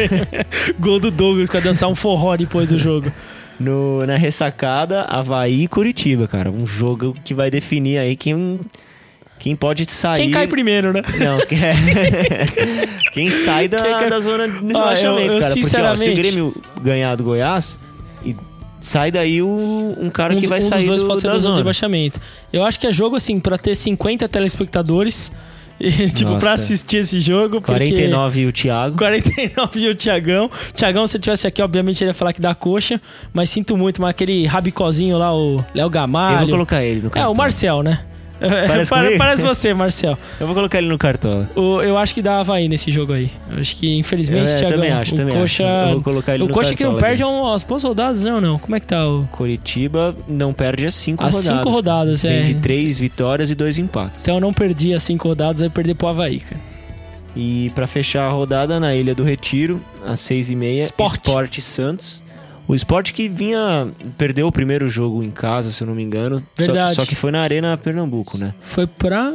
Gol 0.78 1.00
do 1.00 1.10
Douglas, 1.10 1.48
vai 1.50 1.60
dançar 1.60 1.88
um 1.88 1.94
forró 1.94 2.36
depois 2.36 2.68
do 2.68 2.78
jogo. 2.78 3.10
No, 3.58 4.06
na 4.06 4.16
ressacada, 4.16 5.02
Havaí 5.02 5.64
e 5.64 5.68
Curitiba, 5.68 6.28
cara. 6.28 6.50
Um 6.50 6.66
jogo 6.66 7.14
que 7.24 7.34
vai 7.34 7.50
definir 7.50 7.98
aí 7.98 8.14
quem, 8.14 8.60
quem 9.38 9.54
pode 9.54 9.84
sair. 9.90 10.16
Quem 10.16 10.30
cai 10.30 10.46
primeiro, 10.46 10.92
né? 10.92 11.02
Não, 11.18 11.38
é... 11.40 12.46
quem 13.12 13.30
sai 13.30 13.68
da, 13.68 13.80
Quem 13.82 13.92
cai- 13.92 14.10
da 14.10 14.20
zona 14.20 14.48
de 14.48 14.54
eu- 14.56 14.66
rebaixamento, 14.66 15.32
eu 15.36 15.40
cara. 15.40 15.40
Porque 15.40 15.44
ó, 15.44 15.52
se 15.52 15.58
o 15.60 15.62
sinceramente- 15.64 16.14
Grêmio 16.14 16.54
ganhar 16.82 17.14
do 17.16 17.24
Goiás, 17.24 17.78
sai 18.80 19.10
daí 19.10 19.42
o, 19.42 19.96
um 20.00 20.10
cara 20.10 20.34
um, 20.34 20.40
que 20.40 20.46
vai 20.46 20.58
um 20.58 20.62
sair 20.62 20.80
dos 20.80 20.88
dois 20.88 21.02
do, 21.02 21.08
pode 21.08 21.20
ser 21.20 21.26
da 21.28 21.32
da 21.34 21.38
zona 21.38 21.54
de 21.54 21.60
rebaixamento. 21.60 22.20
Eu 22.52 22.64
acho 22.64 22.78
que 22.80 22.86
é 22.86 22.92
jogo, 22.92 23.16
assim, 23.16 23.38
pra 23.40 23.56
ter 23.58 23.74
50 23.74 24.28
telespectadores. 24.28 25.30
E, 25.78 26.08
tipo, 26.08 26.30
Nossa. 26.30 26.40
pra 26.40 26.52
assistir 26.54 26.96
esse 27.00 27.20
jogo. 27.20 27.60
Porque... 27.60 27.84
49 27.84 28.40
e 28.40 28.46
o 28.46 28.50
Thiago. 28.52 28.96
49 28.96 29.78
e 29.80 29.88
o 29.90 29.94
Tiagão. 29.94 30.50
Tiagão, 30.74 31.06
se 31.06 31.18
ele 31.18 31.24
tivesse 31.24 31.46
aqui, 31.46 31.60
obviamente 31.60 32.02
ele 32.02 32.08
ia 32.08 32.14
falar 32.14 32.32
que 32.32 32.40
dá 32.40 32.54
coxa. 32.54 32.98
Mas 33.34 33.50
sinto 33.50 33.76
muito, 33.76 34.00
mas 34.00 34.08
aquele 34.08 34.46
rabicozinho 34.46 35.18
lá, 35.18 35.36
o 35.36 35.56
Léo 35.74 35.84
Eu 35.84 35.90
Gamalho. 35.90 36.38
vou 36.46 36.48
colocar 36.48 36.82
ele 36.82 37.02
no 37.02 37.08
É, 37.08 37.10
cartão. 37.10 37.30
o 37.30 37.36
Marcel, 37.36 37.82
né? 37.82 38.00
Parece 38.66 38.90
Pare- 38.90 39.04
comigo? 39.04 39.18
Parece 39.18 39.42
você, 39.42 39.72
Marcel. 39.74 40.18
Eu 40.38 40.46
vou 40.46 40.54
colocar 40.54 40.78
ele 40.78 40.88
no 40.88 40.98
cartão. 40.98 41.48
O- 41.56 41.80
eu 41.82 41.96
acho 41.96 42.14
que 42.14 42.20
dá 42.22 42.40
Havaí 42.40 42.68
nesse 42.68 42.90
jogo 42.90 43.12
aí. 43.12 43.30
Eu 43.50 43.58
acho 43.60 43.76
que, 43.76 43.96
infelizmente, 43.98 44.48
Eu, 44.50 44.54
é, 44.54 44.58
Thiagão, 44.58 44.76
também 44.76 44.92
acho, 44.92 45.14
o 45.14 45.16
também 45.16 45.34
Coxa... 45.36 45.64
acho. 45.64 45.88
Eu 45.88 45.94
vou 45.94 46.02
colocar 46.02 46.34
ele 46.34 46.44
o 46.44 46.48
no 46.48 46.54
Coxa 46.54 46.74
que 46.74 46.84
não 46.84 46.98
perde 46.98 47.22
é 47.22 47.26
um, 47.26 47.44
aos 47.46 47.62
bons 47.62 47.80
soldados, 47.82 48.22
não, 48.22 48.40
não. 48.40 48.58
Como 48.58 48.76
é 48.76 48.80
que 48.80 48.86
tá 48.86 49.06
o... 49.08 49.26
Curitiba 49.32 50.14
não 50.28 50.52
perde 50.52 50.86
as 50.86 50.94
5 50.94 51.24
As 51.24 51.34
rodadas. 51.34 51.56
cinco 51.58 51.70
rodadas, 51.70 52.24
é. 52.24 52.42
de 52.42 52.54
3 52.56 52.98
vitórias 52.98 53.50
e 53.50 53.54
2 53.54 53.78
empates. 53.78 54.22
Então 54.22 54.34
eu 54.36 54.40
não 54.40 54.52
perdi 54.52 54.92
as 54.94 55.02
cinco 55.02 55.28
rodadas, 55.28 55.60
vai 55.60 55.70
perder 55.70 55.94
pro 55.94 56.08
Havaí, 56.08 56.40
cara. 56.40 56.60
E 57.34 57.70
pra 57.74 57.86
fechar 57.86 58.26
a 58.26 58.30
rodada 58.30 58.80
na 58.80 58.94
Ilha 58.94 59.14
do 59.14 59.22
Retiro, 59.22 59.82
às 60.06 60.20
6h30, 60.20 60.82
Sport. 60.84 61.12
Sport 61.14 61.58
Santos. 61.60 62.22
O 62.68 62.74
Sport 62.74 63.12
que 63.12 63.28
vinha. 63.28 63.88
Perdeu 64.18 64.46
o 64.48 64.52
primeiro 64.52 64.88
jogo 64.88 65.22
em 65.22 65.30
casa, 65.30 65.70
se 65.70 65.82
eu 65.82 65.86
não 65.86 65.94
me 65.94 66.02
engano. 66.02 66.38
Só- 66.56 66.62
Verdade. 66.64 66.94
Só, 66.94 67.04
que 67.06 67.14
foi 67.14 67.30
na 67.30 67.40
Arena 67.40 67.76
Pernambuco, 67.76 68.36
né? 68.38 68.52
Foi 68.60 68.86
pra... 68.86 69.34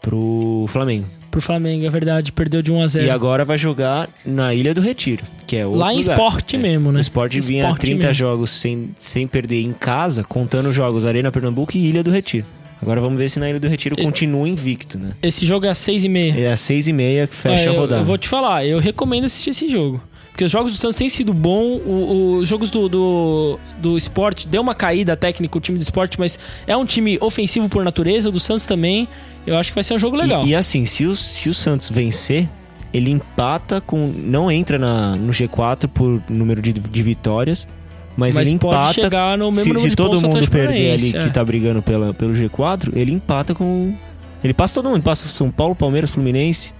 Pro 0.00 0.66
Flamengo. 0.68 1.06
pro 1.30 1.40
Flamengo, 1.40 1.84
é 1.84 1.90
verdade. 1.90 2.30
Perdeu 2.32 2.62
de 2.62 2.70
1 2.72 2.80
a 2.82 2.86
0 2.86 3.06
E 3.06 3.10
agora 3.10 3.44
vai 3.44 3.58
jogar 3.58 4.08
na 4.24 4.54
Ilha 4.54 4.72
do 4.72 4.80
Retiro, 4.80 5.24
que 5.46 5.56
é 5.56 5.66
outro 5.66 5.80
Lá 5.80 5.92
em 5.92 5.98
lugar. 5.98 6.12
esporte 6.16 6.56
É. 6.56 6.58
mesmo, 6.58 6.92
né? 6.92 6.98
O 6.98 7.00
Sport 7.00 7.34
vinha 7.40 7.62
Esporte 7.64 7.80
30 7.80 8.06
mesmo. 8.08 8.14
jogos 8.14 8.50
sem, 8.50 8.90
sem 8.98 9.26
perder 9.26 9.62
em 9.62 9.72
casa, 9.72 10.22
contando 10.22 10.72
jogos 10.72 11.04
Arena 11.04 11.32
Pernambuco 11.32 11.76
e 11.76 11.86
Ilha 11.88 12.02
do 12.04 12.10
Retiro. 12.10 12.46
Agora 12.80 13.00
vamos 13.00 13.18
ver 13.18 13.28
se 13.28 13.40
na 13.40 13.50
Ilha 13.50 13.58
do 13.58 13.66
Retiro 13.68 13.96
E- 13.98 14.02
continua 14.04 14.48
invicto, 14.48 14.98
né? 14.98 15.10
Esse 15.22 15.44
jogo 15.44 15.66
é 15.66 15.70
às 15.70 15.78
6 15.78 16.04
e 16.04 16.08
meia. 16.08 16.34
É 16.38 16.52
às 16.52 16.60
6h30 16.60 17.26
que 17.26 17.34
fecha 17.34 17.64
É, 17.64 17.68
a 17.68 17.72
eu- 17.74 17.80
rodada. 17.80 18.02
Eu, 18.02 18.04
vou 18.06 18.16
te 18.18 18.28
falar, 18.28 18.64
eu 18.64 18.78
recomendo 18.78 19.24
assistir 19.24 19.50
esse 19.50 19.66
jogo. 19.68 20.00
Porque 20.36 20.44
os 20.44 20.52
jogos 20.52 20.70
do 20.70 20.76
Santos 20.76 20.98
têm 20.98 21.08
sido 21.08 21.32
bom, 21.32 21.80
os 22.38 22.46
jogos 22.46 22.68
do, 22.68 22.90
do, 22.90 23.58
do 23.78 23.96
esporte 23.96 24.46
deu 24.46 24.60
uma 24.60 24.74
caída 24.74 25.16
técnica, 25.16 25.56
o 25.56 25.60
time 25.62 25.78
do 25.78 25.80
esporte, 25.80 26.20
mas 26.20 26.38
é 26.66 26.76
um 26.76 26.84
time 26.84 27.16
ofensivo 27.22 27.70
por 27.70 27.82
natureza, 27.82 28.28
o 28.28 28.32
do 28.32 28.38
Santos 28.38 28.66
também. 28.66 29.08
Eu 29.46 29.56
acho 29.56 29.70
que 29.70 29.74
vai 29.74 29.82
ser 29.82 29.94
um 29.94 29.98
jogo 29.98 30.14
legal. 30.14 30.44
E, 30.44 30.50
e 30.50 30.54
assim, 30.54 30.84
se 30.84 31.06
o, 31.06 31.16
se 31.16 31.48
o 31.48 31.54
Santos 31.54 31.90
vencer, 31.90 32.46
ele 32.92 33.10
empata 33.10 33.80
com. 33.80 34.12
Não 34.14 34.50
entra 34.50 34.78
na, 34.78 35.16
no 35.16 35.32
G4 35.32 35.88
por 35.88 36.22
número 36.28 36.60
de, 36.60 36.74
de 36.74 37.02
vitórias, 37.02 37.66
mas, 38.14 38.34
mas 38.34 38.46
ele 38.46 38.56
empata. 38.56 38.92
chegar 38.92 39.38
no 39.38 39.46
mesmo 39.46 39.62
Se, 39.62 39.68
número 39.68 39.80
se 39.84 39.88
de 39.88 39.96
todo 39.96 40.20
mundo 40.20 40.50
perder 40.50 40.92
ali 40.92 41.12
Paranaense, 41.12 41.12
que 41.12 41.16
é. 41.16 41.28
tá 41.30 41.42
brigando 41.42 41.80
pela, 41.80 42.12
pelo 42.12 42.34
G4, 42.34 42.92
ele 42.94 43.10
empata 43.10 43.54
com. 43.54 43.94
Ele 44.44 44.52
passa 44.52 44.74
todo 44.74 44.90
mundo, 44.90 45.02
passa 45.02 45.26
São 45.30 45.50
Paulo, 45.50 45.74
Palmeiras, 45.74 46.10
Fluminense. 46.10 46.74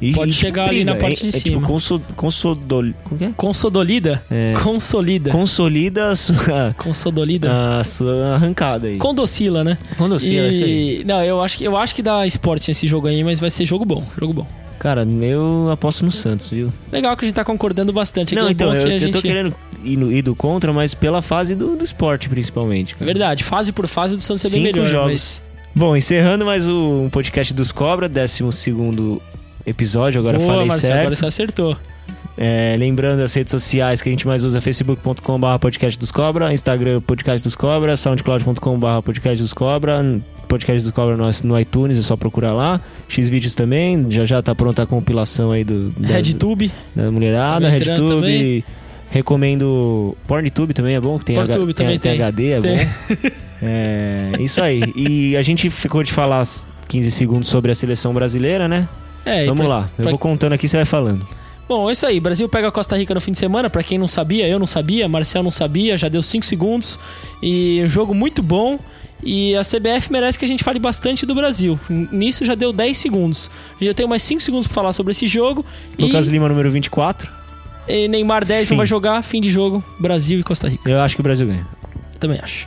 E, 0.00 0.12
Pode 0.12 0.30
e, 0.30 0.32
tipo, 0.32 0.46
chegar 0.46 0.64
ali 0.68 0.76
briga. 0.84 0.94
na 0.94 0.96
parte 1.00 1.26
é, 1.26 1.30
de 1.30 1.36
é, 1.36 1.40
cima. 1.40 1.56
tipo, 1.56 1.66
conso, 1.66 2.00
consodol, 2.14 2.84
como 3.04 3.24
é? 3.24 3.30
Consodolida? 3.36 4.22
É. 4.30 4.54
Consolida. 4.62 5.30
Consolida 5.30 6.10
a 6.10 6.16
sua, 6.16 6.74
Consodolida. 6.78 7.80
a 7.80 7.82
sua 7.84 8.34
arrancada 8.34 8.86
aí. 8.86 8.96
Condocila, 8.98 9.64
né? 9.64 9.76
Condocila, 9.96 10.46
é 10.46 10.48
isso 10.50 10.62
aí. 10.62 11.00
E... 11.00 11.04
Não, 11.04 11.22
eu 11.24 11.42
acho, 11.42 11.58
que- 11.58 11.64
eu 11.64 11.76
acho 11.76 11.94
que 11.94 12.02
dá 12.02 12.24
esporte 12.26 12.68
nesse 12.68 12.86
jogo 12.86 13.08
aí, 13.08 13.24
mas 13.24 13.40
vai 13.40 13.50
ser 13.50 13.64
jogo 13.66 13.84
bom. 13.84 14.04
Jogo 14.20 14.32
bom. 14.32 14.46
Cara, 14.78 15.04
eu 15.22 15.68
aposto 15.72 16.04
no 16.04 16.10
Santos, 16.12 16.50
viu? 16.50 16.72
Legal 16.92 17.16
que 17.16 17.24
a 17.24 17.26
gente 17.28 17.34
tá 17.34 17.44
concordando 17.44 17.92
bastante. 17.92 18.34
aqui 18.34 18.40
Não, 18.40 18.48
é 18.48 18.52
então, 18.52 18.72
eu, 18.72 18.86
que 18.86 19.04
eu 19.04 19.10
tô 19.10 19.18
gente- 19.18 19.22
querendo 19.22 19.54
ir, 19.82 19.96
no, 19.96 20.12
ir 20.12 20.22
do 20.22 20.36
contra, 20.36 20.72
mas 20.72 20.94
pela 20.94 21.20
fase 21.20 21.56
do, 21.56 21.74
do 21.74 21.82
esporte, 21.84 22.28
principalmente. 22.28 22.94
cara. 22.94 23.04
Verdade, 23.04 23.42
fase 23.42 23.72
por 23.72 23.88
fase 23.88 24.14
do 24.16 24.22
Santos 24.22 24.44
é 24.44 24.50
bem 24.50 24.66
Cinco 24.66 24.76
melhor. 24.78 24.88
jogos. 24.88 25.10
Mas... 25.10 25.42
Bom, 25.74 25.96
encerrando 25.96 26.44
mais 26.44 26.68
um 26.68 27.08
podcast 27.10 27.52
dos 27.52 27.72
Cobra, 27.72 28.08
12 28.08 28.44
episódio, 29.68 30.18
agora 30.20 30.38
Boa, 30.38 30.50
falei 30.50 30.66
Marcelo, 30.66 30.92
certo. 30.92 31.00
agora 31.00 31.16
você 31.16 31.26
acertou. 31.26 31.76
É, 32.40 32.76
lembrando 32.78 33.20
as 33.22 33.34
redes 33.34 33.50
sociais 33.50 34.00
que 34.00 34.08
a 34.08 34.12
gente 34.12 34.24
mais 34.26 34.44
usa, 34.44 34.60
facebook.com.br 34.60 35.58
podcast 35.60 35.98
dos 35.98 36.12
Cobra, 36.12 36.52
Instagram 36.52 37.00
podcast 37.00 37.42
dos 37.42 37.56
Cobra, 37.56 37.96
soundcloud.com.br 37.96 39.02
podcast 39.04 39.42
dos 39.42 39.52
Cobra, 39.52 40.20
podcast 40.46 40.82
dos 40.84 40.92
Cobra 40.92 41.16
no, 41.16 41.28
no 41.44 41.58
iTunes, 41.60 41.98
é 41.98 42.02
só 42.02 42.16
procurar 42.16 42.52
lá. 42.52 42.80
Xvideos 43.08 43.56
também, 43.56 44.06
já 44.08 44.24
já 44.24 44.40
tá 44.40 44.54
pronta 44.54 44.84
a 44.84 44.86
compilação 44.86 45.50
aí 45.50 45.64
do, 45.64 45.90
da, 45.90 46.08
RedTube. 46.08 46.70
da 46.94 47.10
mulherada, 47.10 47.76
entrando 47.76 48.20
RedTube. 48.20 48.64
Recomendo 49.10 50.16
PornTube 50.26 50.74
também 50.74 50.94
é 50.94 51.00
bom, 51.00 51.18
que 51.18 51.24
tem, 51.24 51.34
PornTube 51.36 51.70
H- 51.70 51.74
também 51.74 51.98
tem, 51.98 52.12
tem. 52.12 52.22
HD, 52.22 52.46
é 52.50 52.60
Tem. 52.60 52.76
bom. 52.76 52.82
É, 53.60 54.34
isso 54.38 54.62
aí. 54.62 54.80
E 54.94 55.36
a 55.36 55.42
gente 55.42 55.68
ficou 55.68 56.04
de 56.04 56.12
falar 56.12 56.46
15 56.86 57.10
segundos 57.10 57.48
sobre 57.48 57.72
a 57.72 57.74
seleção 57.74 58.14
brasileira, 58.14 58.68
né? 58.68 58.88
É, 59.24 59.46
Vamos 59.46 59.66
pra- 59.66 59.76
lá, 59.76 59.90
eu 59.98 60.02
pra- 60.02 60.10
vou 60.10 60.18
contando 60.18 60.52
aqui, 60.52 60.66
você 60.68 60.76
vai 60.76 60.86
falando. 60.86 61.26
Bom, 61.68 61.88
é 61.90 61.92
isso 61.92 62.06
aí. 62.06 62.18
Brasil 62.18 62.48
pega 62.48 62.68
a 62.68 62.72
Costa 62.72 62.96
Rica 62.96 63.12
no 63.14 63.20
fim 63.20 63.32
de 63.32 63.38
semana. 63.38 63.68
Pra 63.68 63.82
quem 63.82 63.98
não 63.98 64.08
sabia, 64.08 64.48
eu 64.48 64.58
não 64.58 64.66
sabia, 64.66 65.06
Marcel 65.06 65.42
não 65.42 65.50
sabia, 65.50 65.98
já 65.98 66.08
deu 66.08 66.22
5 66.22 66.46
segundos. 66.46 66.98
E 67.42 67.82
um 67.84 67.88
jogo 67.88 68.14
muito 68.14 68.42
bom. 68.42 68.78
E 69.22 69.54
a 69.56 69.62
CBF 69.62 70.10
merece 70.10 70.38
que 70.38 70.44
a 70.44 70.48
gente 70.48 70.64
fale 70.64 70.78
bastante 70.78 71.26
do 71.26 71.34
Brasil. 71.34 71.78
Nisso 71.90 72.42
já 72.44 72.54
deu 72.54 72.72
10 72.72 72.96
segundos. 72.96 73.50
Já 73.80 73.92
tenho 73.92 74.08
mais 74.08 74.22
5 74.22 74.40
segundos 74.40 74.66
pra 74.66 74.74
falar 74.74 74.92
sobre 74.94 75.10
esse 75.10 75.26
jogo. 75.26 75.62
Lucas 75.98 76.28
e, 76.28 76.30
Lima, 76.30 76.48
número 76.48 76.70
24. 76.70 77.28
e 77.86 78.08
Neymar 78.08 78.46
10 78.46 78.66
Fim. 78.68 78.72
não 78.74 78.78
vai 78.78 78.86
jogar. 78.86 79.20
Fim 79.22 79.40
de 79.42 79.50
jogo, 79.50 79.84
Brasil 80.00 80.40
e 80.40 80.42
Costa 80.42 80.68
Rica. 80.68 80.88
Eu 80.88 81.00
acho 81.02 81.16
que 81.16 81.20
o 81.20 81.24
Brasil 81.24 81.46
ganha. 81.46 81.66
Também 82.18 82.38
acho. 82.42 82.66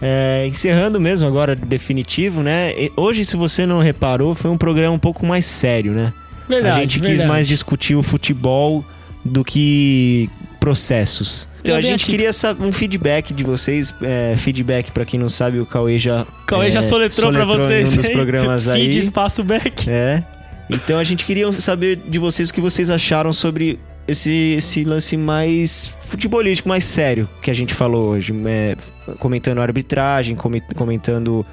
É, 0.00 0.46
encerrando 0.46 1.00
mesmo 1.00 1.26
agora, 1.26 1.56
definitivo, 1.56 2.42
né? 2.42 2.72
Hoje, 2.96 3.24
se 3.24 3.36
você 3.36 3.66
não 3.66 3.80
reparou, 3.80 4.34
foi 4.34 4.50
um 4.50 4.58
programa 4.58 4.94
um 4.94 4.98
pouco 4.98 5.26
mais 5.26 5.44
sério, 5.44 5.92
né? 5.92 6.12
Verdade. 6.48 6.78
a 6.78 6.80
gente 6.80 7.00
quis 7.00 7.08
verdade. 7.08 7.28
mais 7.28 7.48
discutir 7.48 7.94
o 7.94 8.02
futebol 8.02 8.84
do 9.24 9.44
que 9.44 10.30
processos. 10.58 11.48
Então 11.60 11.76
a 11.76 11.82
gente 11.82 12.06
queria 12.06 12.30
um 12.60 12.72
feedback 12.72 13.34
de 13.34 13.44
vocês. 13.44 13.94
É, 14.00 14.34
feedback, 14.36 14.90
pra 14.90 15.04
quem 15.04 15.18
não 15.18 15.28
sabe, 15.28 15.58
o 15.58 15.66
Cauê 15.66 15.98
já. 15.98 16.26
Cauê 16.46 16.68
é, 16.68 16.70
já 16.70 16.82
soletrou, 16.82 17.30
pra 17.30 17.44
vocês. 17.44 17.94
Em 17.94 17.98
um 17.98 18.02
dos 18.02 18.10
programas 18.10 18.68
aí. 18.68 18.84
Feed 18.84 18.98
espaço 18.98 19.44
back. 19.44 19.88
É. 19.90 20.22
Então 20.70 20.98
a 20.98 21.04
gente 21.04 21.24
queria 21.24 21.50
saber 21.52 21.96
de 21.96 22.18
vocês 22.18 22.50
o 22.50 22.54
que 22.54 22.60
vocês 22.60 22.90
acharam 22.90 23.32
sobre 23.32 23.78
esse, 24.08 24.54
esse 24.56 24.82
lance 24.84 25.16
mais 25.16 25.96
futebolístico, 26.06 26.68
mais 26.68 26.84
sério 26.84 27.28
que 27.42 27.50
a 27.50 27.54
gente 27.54 27.74
falou 27.74 28.08
hoje. 28.10 28.34
É, 28.46 28.76
comentando 29.18 29.58
a 29.58 29.62
arbitragem, 29.62 30.34
come- 30.34 30.62
comentando 30.74 31.44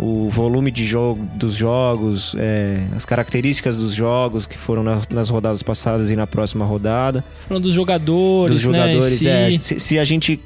o 0.00 0.28
volume 0.30 0.70
de 0.70 0.84
jogo 0.84 1.26
dos 1.34 1.54
jogos, 1.54 2.34
é, 2.38 2.80
as 2.96 3.04
características 3.04 3.76
dos 3.76 3.92
jogos 3.92 4.46
que 4.46 4.56
foram 4.56 4.82
na- 4.84 5.00
nas 5.12 5.28
rodadas 5.28 5.62
passadas 5.62 6.10
e 6.10 6.16
na 6.16 6.26
próxima 6.26 6.64
rodada. 6.64 7.24
Falando 7.48 7.64
dos 7.64 7.74
jogadores, 7.74 8.54
dos 8.54 8.62
jogadores, 8.62 9.22
né? 9.22 9.48
é. 9.48 9.50
Se- 9.50 9.58
Se, 9.60 9.80
se 9.80 9.98
a 9.98 10.04
gente 10.04 10.40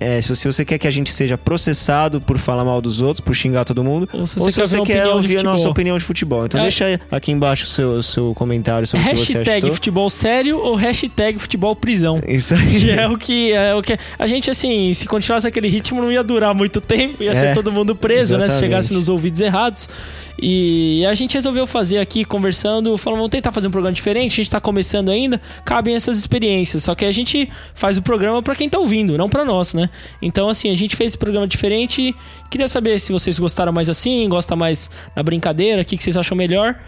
é, 0.00 0.20
se 0.20 0.46
você 0.46 0.64
quer 0.64 0.78
que 0.78 0.88
a 0.88 0.90
gente 0.90 1.12
seja 1.12 1.36
processado 1.36 2.20
por 2.20 2.38
falar 2.38 2.64
mal 2.64 2.80
dos 2.80 3.02
outros, 3.02 3.20
por 3.20 3.34
xingar 3.34 3.64
todo 3.64 3.84
mundo, 3.84 4.08
Ou 4.12 4.26
se 4.26 4.38
ou 4.38 4.44
você 4.46 4.52
se 4.52 4.60
quer 4.60 4.66
você 4.66 4.82
quer 4.82 5.06
ouvir 5.08 5.38
a 5.38 5.42
nossa 5.42 5.68
opinião 5.68 5.96
de 5.98 6.04
futebol. 6.04 6.46
Então 6.46 6.58
É. 6.58 6.64
deixa 6.64 7.00
aqui 7.10 7.30
embaixo 7.30 7.66
o 7.66 7.68
seu, 7.68 8.02
seu 8.02 8.34
comentário 8.34 8.86
sobre 8.86 9.06
o 9.06 9.10
que 9.10 9.16
você 9.16 9.38
hashtag 9.38 9.70
futebol 9.70 10.08
sério 10.10 10.58
ou 10.58 10.74
hashtag 10.74 11.38
futebol 11.38 11.76
prisão. 11.76 12.20
Isso 12.26 12.54
aí. 12.54 12.80
Que 12.80 12.90
é 12.90 13.06
o 13.08 13.18
que, 13.18 13.52
é 13.52 13.74
o 13.74 13.82
que. 13.82 13.98
A 14.18 14.26
gente, 14.26 14.50
assim, 14.50 14.92
se 14.94 15.06
continuasse 15.06 15.46
aquele 15.46 15.68
ritmo, 15.68 16.00
não 16.00 16.10
ia 16.10 16.22
durar 16.24 16.54
muito 16.54 16.80
tempo, 16.80 17.22
ia 17.22 17.32
É, 17.32 17.34
ser 17.34 17.54
todo 17.54 17.70
mundo 17.70 17.94
preso, 17.94 18.34
né? 18.38 18.44
Se 18.46 18.52
exatamente. 18.52 18.60
chegasse 18.60 18.92
nos 18.94 19.08
ouvidos 19.08 19.40
errados. 19.40 19.88
E 20.42 21.04
a 21.04 21.12
gente 21.12 21.34
resolveu 21.34 21.66
fazer 21.66 21.98
aqui, 21.98 22.24
conversando, 22.24 22.96
falando, 22.96 23.18
vamos 23.18 23.30
tentar 23.30 23.52
fazer 23.52 23.68
um 23.68 23.70
programa 23.70 23.92
diferente, 23.92 24.32
a 24.32 24.36
gente 24.36 24.50
tá 24.50 24.60
começando 24.60 25.10
ainda, 25.10 25.38
cabem 25.64 25.94
essas 25.94 26.18
experiências. 26.18 26.84
Só 26.84 26.94
que 26.94 27.04
a 27.04 27.12
gente 27.12 27.50
faz 27.74 27.98
o 27.98 28.02
programa 28.02 28.42
pra 28.42 28.54
quem 28.54 28.68
tá 28.68 28.78
ouvindo, 28.78 29.18
não 29.18 29.28
pra 29.28 29.44
nós, 29.44 29.74
né? 29.74 29.90
Então, 30.22 30.48
assim, 30.48 30.70
a 30.70 30.76
gente 30.76 30.96
fez 30.96 31.08
esse 31.08 31.18
programa 31.18 31.46
diferente. 31.46 32.14
Queria 32.50 32.68
saber 32.68 32.98
se 33.00 33.12
vocês 33.12 33.38
gostaram 33.38 33.72
mais 33.72 33.90
assim, 33.90 34.26
gostam 34.28 34.56
mais 34.56 34.90
na 35.14 35.22
brincadeira, 35.22 35.82
o 35.82 35.84
que, 35.84 35.96
que 35.96 36.02
vocês 36.02 36.16
acham 36.16 36.36
melhor. 36.36 36.78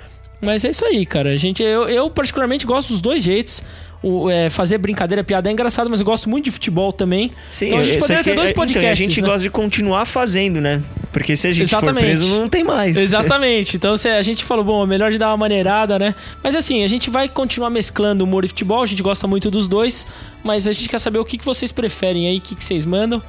Mas 0.43 0.65
é 0.65 0.71
isso 0.71 0.85
aí, 0.85 1.07
cara. 1.07 1.31
A 1.31 1.37
gente, 1.37 1.63
eu, 1.63 1.89
eu 1.89 2.11
particularmente 2.11 2.67
gosto 2.67 2.89
dos 2.89 3.01
dois 3.01 3.23
jeitos. 3.23 3.63
O, 4.03 4.29
é, 4.29 4.51
fazer 4.51 4.79
brincadeira, 4.79 5.23
piada 5.23 5.49
é 5.49 5.53
engraçado, 5.53 5.89
mas 5.89 6.01
eu 6.01 6.07
gosto 6.07 6.29
muito 6.29 6.47
de 6.47 6.51
futebol 6.51 6.93
também. 6.93 7.31
Sim, 7.53 7.67
então 7.67 7.79
a 7.79 7.85
gente 7.85 7.99
poderia 7.99 8.25
ter 8.25 8.35
dois 8.35 8.49
é- 8.49 8.51
então, 8.51 8.63
podcasts. 8.65 8.91
a 8.91 8.95
gente 8.95 9.23
né? 9.23 9.29
gosta 9.29 9.43
de 9.43 9.51
continuar 9.51 10.07
fazendo, 10.07 10.61
né? 10.61 10.83
Porque 11.13 11.37
se 11.37 11.47
a 11.47 11.53
gente 11.53 11.69
Exatamente. 11.69 11.95
for 11.95 12.19
preso, 12.19 12.41
não 12.41 12.49
tem 12.49 12.65
mais. 12.65 12.97
Exatamente. 12.97 13.77
Então 13.77 13.97
se 13.97 14.09
a 14.09 14.21
gente 14.21 14.45
falou, 14.45 14.65
bom, 14.65 14.83
é 14.83 14.87
melhor 14.89 15.13
de 15.13 15.19
dar 15.19 15.29
uma 15.29 15.37
maneirada, 15.37 16.01
né? 16.01 16.17
Mas 16.43 16.57
assim, 16.57 16.83
a 16.83 16.89
gente 16.89 17.11
vai 17.11 17.29
continuar 17.29 17.71
mesclando 17.71 18.25
humor 18.25 18.45
e 18.45 18.49
futebol, 18.49 18.83
a 18.83 18.87
gente 18.87 19.05
gosta 19.05 19.29
muito 19.29 19.49
dos 19.53 19.69
dois, 19.69 20.05
mas 20.43 20.67
a 20.67 20.73
gente 20.73 20.89
quer 20.89 20.99
saber 20.99 21.21
o 21.21 21.25
que, 21.25 21.39
que 21.39 21.45
vocês 21.45 21.71
preferem 21.71 22.27
aí, 22.27 22.39
o 22.39 22.41
que, 22.41 22.57
que 22.57 22.65
vocês 22.65 22.85
mandam. 22.85 23.23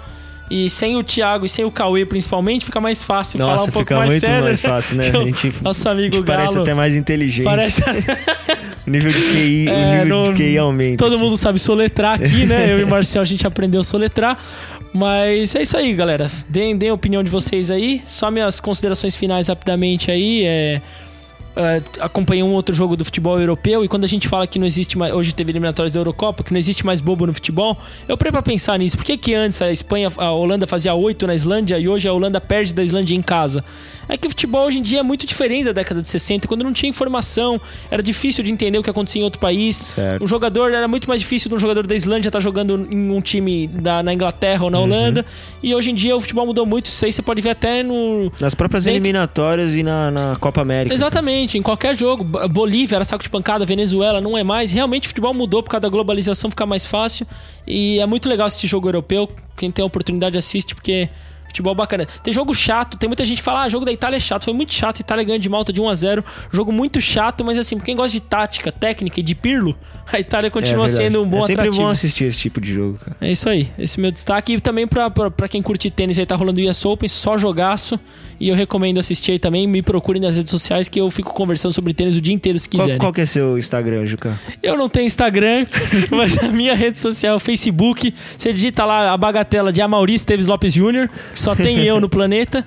E 0.49 0.69
sem 0.69 0.95
o 0.97 1.03
Thiago 1.03 1.45
e 1.45 1.49
sem 1.49 1.65
o 1.65 1.71
Cauê, 1.71 2.05
principalmente, 2.05 2.65
fica 2.65 2.79
mais 2.79 3.01
fácil 3.03 3.39
falar 3.39 3.53
Nossa, 3.53 3.63
um 3.69 3.73
pouco 3.73 3.79
fica 3.87 3.97
mais 3.97 4.09
muito 4.11 4.25
sério. 4.25 4.43
mais 4.43 4.59
fácil, 4.61 4.97
né? 4.97 5.09
Que 5.11 5.17
o 5.17 5.21
A 5.21 5.25
gente, 5.25 5.53
Nosso 5.61 5.89
amigo 5.89 6.15
a 6.15 6.17
gente 6.17 6.25
Galo. 6.25 6.39
parece 6.39 6.59
até 6.59 6.73
mais 6.73 6.95
inteligente. 6.95 7.45
Parece 7.45 7.81
O 8.85 8.89
nível 8.89 9.11
de 9.13 9.21
QI, 9.21 9.67
É, 9.69 9.71
o 9.71 10.03
nível 10.03 10.21
de 10.23 10.33
QI 10.33 10.57
aumenta. 10.57 10.97
Todo 10.97 11.13
aqui. 11.15 11.23
mundo 11.23 11.37
sabe 11.37 11.57
soletrar 11.57 12.15
aqui, 12.21 12.45
né? 12.45 12.71
Eu 12.71 12.79
e 12.79 12.83
o 12.83 12.87
Marcel 12.87 13.21
a 13.21 13.25
gente 13.25 13.47
aprendeu 13.47 13.81
a 13.81 13.83
soletrar. 13.83 14.37
Mas 14.93 15.55
é 15.55 15.61
isso 15.63 15.75
aí, 15.77 15.91
galera. 15.93 16.29
Deem, 16.49 16.77
deem 16.77 16.91
a 16.91 16.93
opinião 16.93 17.23
de 17.23 17.29
vocês 17.29 17.71
aí. 17.71 18.01
Só 18.05 18.29
minhas 18.29 18.59
considerações 18.59 19.15
finais 19.15 19.47
rapidamente 19.47 20.11
aí. 20.11 20.43
É, 20.45 20.81
é, 21.55 21.81
acompanhei 21.99 22.43
um 22.43 22.51
outro 22.53 22.73
jogo 22.75 22.95
do 22.97 23.05
futebol 23.05 23.39
europeu 23.39 23.83
e 23.83 23.87
quando 23.87 24.03
a 24.03 24.07
gente 24.07 24.27
fala 24.27 24.47
que 24.47 24.57
não 24.59 24.65
existe 24.65 24.97
mais. 24.97 25.13
Hoje 25.13 25.33
teve 25.35 25.51
eliminatórias 25.51 25.93
da 25.93 25.99
Eurocopa, 25.99 26.43
que 26.43 26.51
não 26.51 26.57
existe 26.59 26.85
mais 26.85 26.99
bobo 26.99 27.25
no 27.27 27.33
futebol, 27.33 27.77
eu 28.07 28.17
parei 28.17 28.31
pra 28.31 28.41
pensar 28.41 28.77
nisso. 28.79 28.97
Por 28.97 29.05
que, 29.05 29.17
que 29.17 29.33
antes 29.35 29.61
a 29.61 29.71
Espanha, 29.71 30.11
a 30.17 30.31
Holanda 30.31 30.65
fazia 30.65 30.93
8 30.93 31.27
na 31.27 31.35
Islândia 31.35 31.77
e 31.77 31.87
hoje 31.87 32.07
a 32.07 32.13
Holanda 32.13 32.39
perde 32.41 32.73
da 32.73 32.83
Islândia 32.83 33.15
em 33.15 33.21
casa? 33.21 33.63
É 34.09 34.17
que 34.17 34.27
o 34.27 34.29
futebol 34.29 34.65
hoje 34.67 34.79
em 34.79 34.81
dia 34.81 34.99
é 34.99 35.03
muito 35.03 35.25
diferente 35.25 35.65
da 35.65 35.71
década 35.71 36.01
de 36.01 36.09
60, 36.09 36.45
quando 36.47 36.63
não 36.63 36.73
tinha 36.73 36.89
informação, 36.89 37.59
era 37.89 38.03
difícil 38.03 38.43
de 38.43 38.51
entender 38.51 38.77
o 38.77 38.83
que 38.83 38.89
acontecia 38.89 39.21
em 39.21 39.23
outro 39.23 39.39
país. 39.39 39.77
Certo. 39.77 40.23
Um 40.23 40.27
jogador 40.27 40.73
era 40.73 40.87
muito 40.89 41.07
mais 41.07 41.21
difícil 41.21 41.47
de 41.49 41.55
um 41.55 41.59
jogador 41.59 41.87
da 41.87 41.95
Islândia 41.95 42.27
estar 42.29 42.41
jogando 42.41 42.87
em 42.91 43.11
um 43.11 43.21
time 43.21 43.67
da, 43.67 44.03
na 44.03 44.13
Inglaterra 44.13 44.65
ou 44.65 44.69
na 44.69 44.79
Holanda. 44.79 45.25
E 45.61 45.73
hoje 45.73 45.91
em 45.91 45.95
dia 45.95 46.15
o 46.15 46.19
futebol 46.19 46.45
mudou 46.45 46.65
muito. 46.65 46.87
Isso 46.87 47.05
aí 47.05 47.13
você 47.13 47.21
pode 47.21 47.41
ver 47.41 47.51
até 47.51 47.81
no. 47.81 48.31
Nas 48.41 48.53
próprias 48.53 48.83
Dentro- 48.83 48.97
eliminatórias 48.97 49.73
e 49.75 49.83
na, 49.83 50.11
na 50.11 50.35
Copa 50.35 50.61
América. 50.61 50.93
Exatamente, 50.93 51.42
em 51.57 51.61
qualquer 51.61 51.95
jogo. 51.95 52.23
Bo- 52.23 52.47
Bolívia 52.49 52.95
era 52.97 53.05
saco 53.05 53.23
de 53.23 53.29
pancada, 53.29 53.65
Venezuela 53.65 54.19
não 54.21 54.37
é 54.37 54.43
mais. 54.43 54.71
Realmente 54.71 55.05
o 55.05 55.07
futebol 55.09 55.33
mudou 55.33 55.61
por 55.61 55.69
causa 55.69 55.81
da 55.81 55.89
globalização, 55.89 56.49
fica 56.49 56.65
mais 56.65 56.85
fácil. 56.85 57.25
E 57.67 57.99
é 57.99 58.05
muito 58.05 58.27
legal 58.29 58.47
assistir 58.47 58.67
jogo 58.67 58.87
europeu. 58.87 59.29
Quem 59.57 59.71
tem 59.71 59.83
a 59.83 59.85
oportunidade 59.85 60.37
assiste, 60.37 60.73
porque. 60.75 61.09
Futebol 61.53 61.75
bacana. 61.75 62.07
Tem 62.23 62.33
jogo 62.33 62.51
chato, 62.55 62.97
tem 62.97 63.07
muita 63.07 63.23
gente 63.23 63.37
que 63.37 63.43
fala, 63.43 63.61
ah, 63.61 63.69
jogo 63.69 63.85
da 63.85 63.91
Itália 63.91 64.17
é 64.17 64.19
chato. 64.19 64.43
Foi 64.45 64.53
muito 64.55 64.73
chato, 64.73 64.99
Itália 64.99 65.23
ganhando 65.23 65.41
de 65.43 65.49
Malta 65.49 65.71
de 65.71 65.79
1 65.79 65.87
a 65.87 65.93
0 65.95 66.25
Jogo 66.51 66.71
muito 66.71 66.99
chato, 66.99 67.45
mas 67.45 67.59
assim, 67.59 67.75
pra 67.77 67.85
quem 67.85 67.95
gosta 67.95 68.11
de 68.11 68.19
tática, 68.21 68.71
técnica 68.71 69.19
e 69.19 69.23
de 69.23 69.35
pirlo, 69.35 69.75
a 70.11 70.19
Itália 70.19 70.47
É 70.47 70.49
continua 70.49 70.87
verdade. 70.87 71.05
sendo 71.05 71.21
um 71.21 71.27
bom 71.29 71.37
É 71.37 71.41
sempre 71.41 71.53
atrativo. 71.61 71.83
bom 71.83 71.89
assistir 71.89 72.23
esse 72.23 72.39
tipo 72.39 72.59
de 72.59 72.73
jogo, 72.73 72.97
cara. 72.97 73.15
É 73.21 73.31
isso 73.31 73.47
aí, 73.47 73.69
esse 73.77 73.99
é 73.99 74.01
meu 74.01 74.11
destaque. 74.11 74.53
E 74.53 74.59
também 74.59 74.87
pra, 74.87 75.11
pra, 75.11 75.29
pra 75.29 75.47
quem 75.47 75.61
curte 75.61 75.91
tênis 75.91 76.17
aí, 76.17 76.25
tá 76.25 76.35
rolando 76.35 76.59
o 76.59 76.67
US 76.67 76.83
Open, 76.85 77.07
só 77.07 77.37
jogaço. 77.37 77.99
E 78.39 78.49
eu 78.49 78.55
recomendo 78.55 78.99
assistir 78.99 79.31
aí 79.33 79.39
também. 79.39 79.65
Me 79.67 79.81
procurem 79.81 80.21
nas 80.21 80.35
redes 80.35 80.49
sociais 80.51 80.89
que 80.89 80.99
eu 80.99 81.09
fico 81.11 81.33
conversando 81.33 81.71
sobre 81.71 81.93
tênis 81.93 82.17
o 82.17 82.21
dia 82.21 82.33
inteiro 82.33 82.57
se 82.59 82.67
Qual, 82.67 82.81
quiserem. 82.81 82.97
qual 82.99 83.13
que 83.13 83.21
é 83.21 83.25
seu 83.25 83.57
Instagram, 83.59 84.05
Juca? 84.07 84.37
Eu 84.61 84.75
não 84.75 84.89
tenho 84.89 85.05
Instagram, 85.05 85.65
mas 86.11 86.37
a 86.43 86.49
minha 86.49 86.73
rede 86.75 86.97
social 86.99 87.33
é 87.33 87.37
o 87.37 87.39
Facebook. 87.39 88.13
Você 88.37 88.51
digita 88.51 88.83
lá 88.85 89.13
a 89.13 89.17
bagatela 89.17 89.71
de 89.71 89.81
Amaury 89.81 90.19
Teves 90.19 90.47
Lopes 90.47 90.73
Jr., 90.73 91.07
que 91.33 91.39
só 91.43 91.55
tem 91.55 91.79
eu 91.83 91.99
no 91.99 92.09
planeta. 92.09 92.65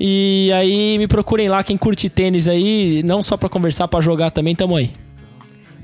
E 0.00 0.50
aí 0.54 0.96
me 0.98 1.08
procurem 1.08 1.48
lá, 1.48 1.64
quem 1.64 1.76
curte 1.76 2.08
tênis 2.08 2.46
aí, 2.46 3.02
não 3.04 3.20
só 3.20 3.36
pra 3.36 3.48
conversar, 3.48 3.88
pra 3.88 4.00
jogar 4.00 4.30
também, 4.30 4.54
tamo 4.54 4.76
aí. 4.76 4.90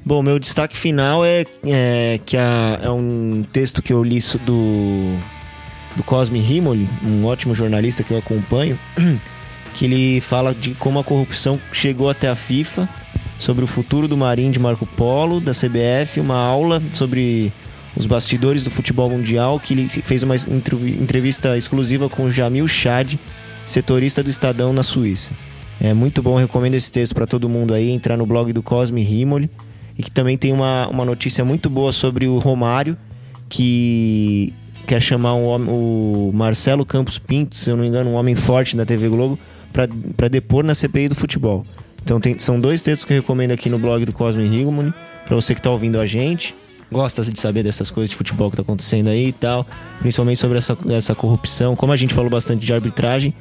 Bom, 0.05 0.23
meu 0.23 0.39
destaque 0.39 0.77
final 0.77 1.25
é, 1.25 1.45
é 1.65 2.21
que 2.25 2.37
a- 2.37 2.79
é 2.83 2.91
um 2.91 3.43
texto 3.53 3.83
que 3.83 3.93
eu 3.93 4.05
li 4.05 4.21
do, 4.47 5.17
do 5.97 6.03
Cosme 6.05 6.39
Rimoli, 6.39 6.89
um 7.03 7.25
ótimo 7.25 7.55
jornalista 7.55 8.03
que 8.05 8.13
eu 8.13 8.19
acompanho, 8.19 8.79
que 9.75 9.87
ele 9.87 10.21
fala 10.21 10.55
de 10.55 10.75
como 10.75 10.99
a 10.99 11.05
corrupção 11.05 11.59
chegou 11.73 12.09
até 12.11 12.29
a 12.29 12.37
FIFA, 12.37 12.89
sobre 13.39 13.65
o 13.65 13.67
futuro 13.67 14.07
do 14.07 14.17
Marinho 14.17 14.53
de 14.53 14.59
Marco 14.61 14.87
Polo, 14.87 15.41
da 15.41 15.53
CBF, 15.53 16.21
uma 16.21 16.37
aula 16.37 16.81
sobre 16.93 17.51
os 17.97 18.07
bastidores 18.07 18.65
do 18.65 18.71
futebol 18.71 19.09
mundial, 19.11 19.59
que 19.61 19.75
ele 19.75 19.89
fez 19.89 20.23
uma 20.23 20.37
entrev- 20.37 21.01
entrevista 21.01 21.57
exclusiva 21.57 22.09
com 22.09 22.25
o 22.25 22.31
Jamil 22.31 22.67
Chad, 22.69 23.15
setorista 23.67 24.23
do 24.23 24.31
Estadão 24.31 24.73
na 24.73 24.83
Suíça. 24.83 25.33
É 25.81 25.93
muito 25.95 26.23
bom, 26.23 26.37
recomendo 26.37 26.75
esse 26.75 26.91
texto 26.91 27.15
para 27.15 27.27
todo 27.27 27.49
mundo 27.49 27.75
aí, 27.75 27.91
entrar 27.91 28.17
no 28.17 28.25
blog 28.27 28.53
do 28.53 28.63
Cosme 28.63 29.03
Rimoli. 29.03 29.51
E 29.97 30.03
que 30.03 30.11
também 30.11 30.37
tem 30.37 30.53
uma, 30.53 30.89
uma 30.89 31.05
notícia 31.05 31.45
muito 31.45 31.71
boa 31.71 31.93
sobre 31.93 32.27
o 32.27 32.39
Romário, 32.39 32.97
que 33.49 34.53
quer 34.87 35.01
chamar 35.01 35.35
um 35.35 35.47
o 35.69 36.33
Marcelo 36.35 36.85
Campos 36.85 37.19
Pinto, 37.19 37.55
se 37.55 37.71
eu 37.71 37.77
não 37.77 37.83
me 37.85 37.89
engano, 37.89 38.11
um 38.11 38.15
homem 38.15 38.35
forte 38.35 38.77
da 38.77 38.85
TV 38.85 39.09
Globo, 39.09 39.39
para 39.73 40.29
depor 40.29 40.65
na 40.65 40.75
CPI 40.75 41.09
do 41.09 41.15
futebol. 41.15 41.65
Então 42.03 42.21
tem- 42.21 42.39
são 42.39 42.59
dois 42.61 42.83
textos 42.83 43.05
que 43.05 43.13
eu 43.13 43.17
recomendo 43.19 43.53
aqui 43.53 43.71
no 43.71 43.79
blog 43.79 44.05
do 44.05 44.13
Cosme 44.13 44.47
Rimoli, 44.49 44.93
para 45.25 45.35
você 45.37 45.55
que 45.55 45.63
tá 45.63 45.71
ouvindo 45.71 45.99
a 46.01 46.05
gente. 46.07 46.55
Gosta 46.95 47.23
de 47.23 47.41
saber 47.41 47.65
dessas 47.65 47.91
coisas 47.91 48.11
de 48.11 48.15
futebol 48.15 48.49
que 48.49 48.57
tá 48.57 48.63
acontecendo 48.63 49.09
aí 49.09 49.27
e 49.27 49.33
tal, 49.33 49.67
principalmente 49.99 50.39
sobre 50.39 50.59
essa, 50.59 50.79
essa 50.91 51.13
corrupção. 51.13 51.75
Como 51.75 51.93
a 51.93 51.97
gente 51.97 52.15
falou 52.15 52.31
bastante 52.31 52.65
de 52.65 52.73
arbitragem, 52.73 53.35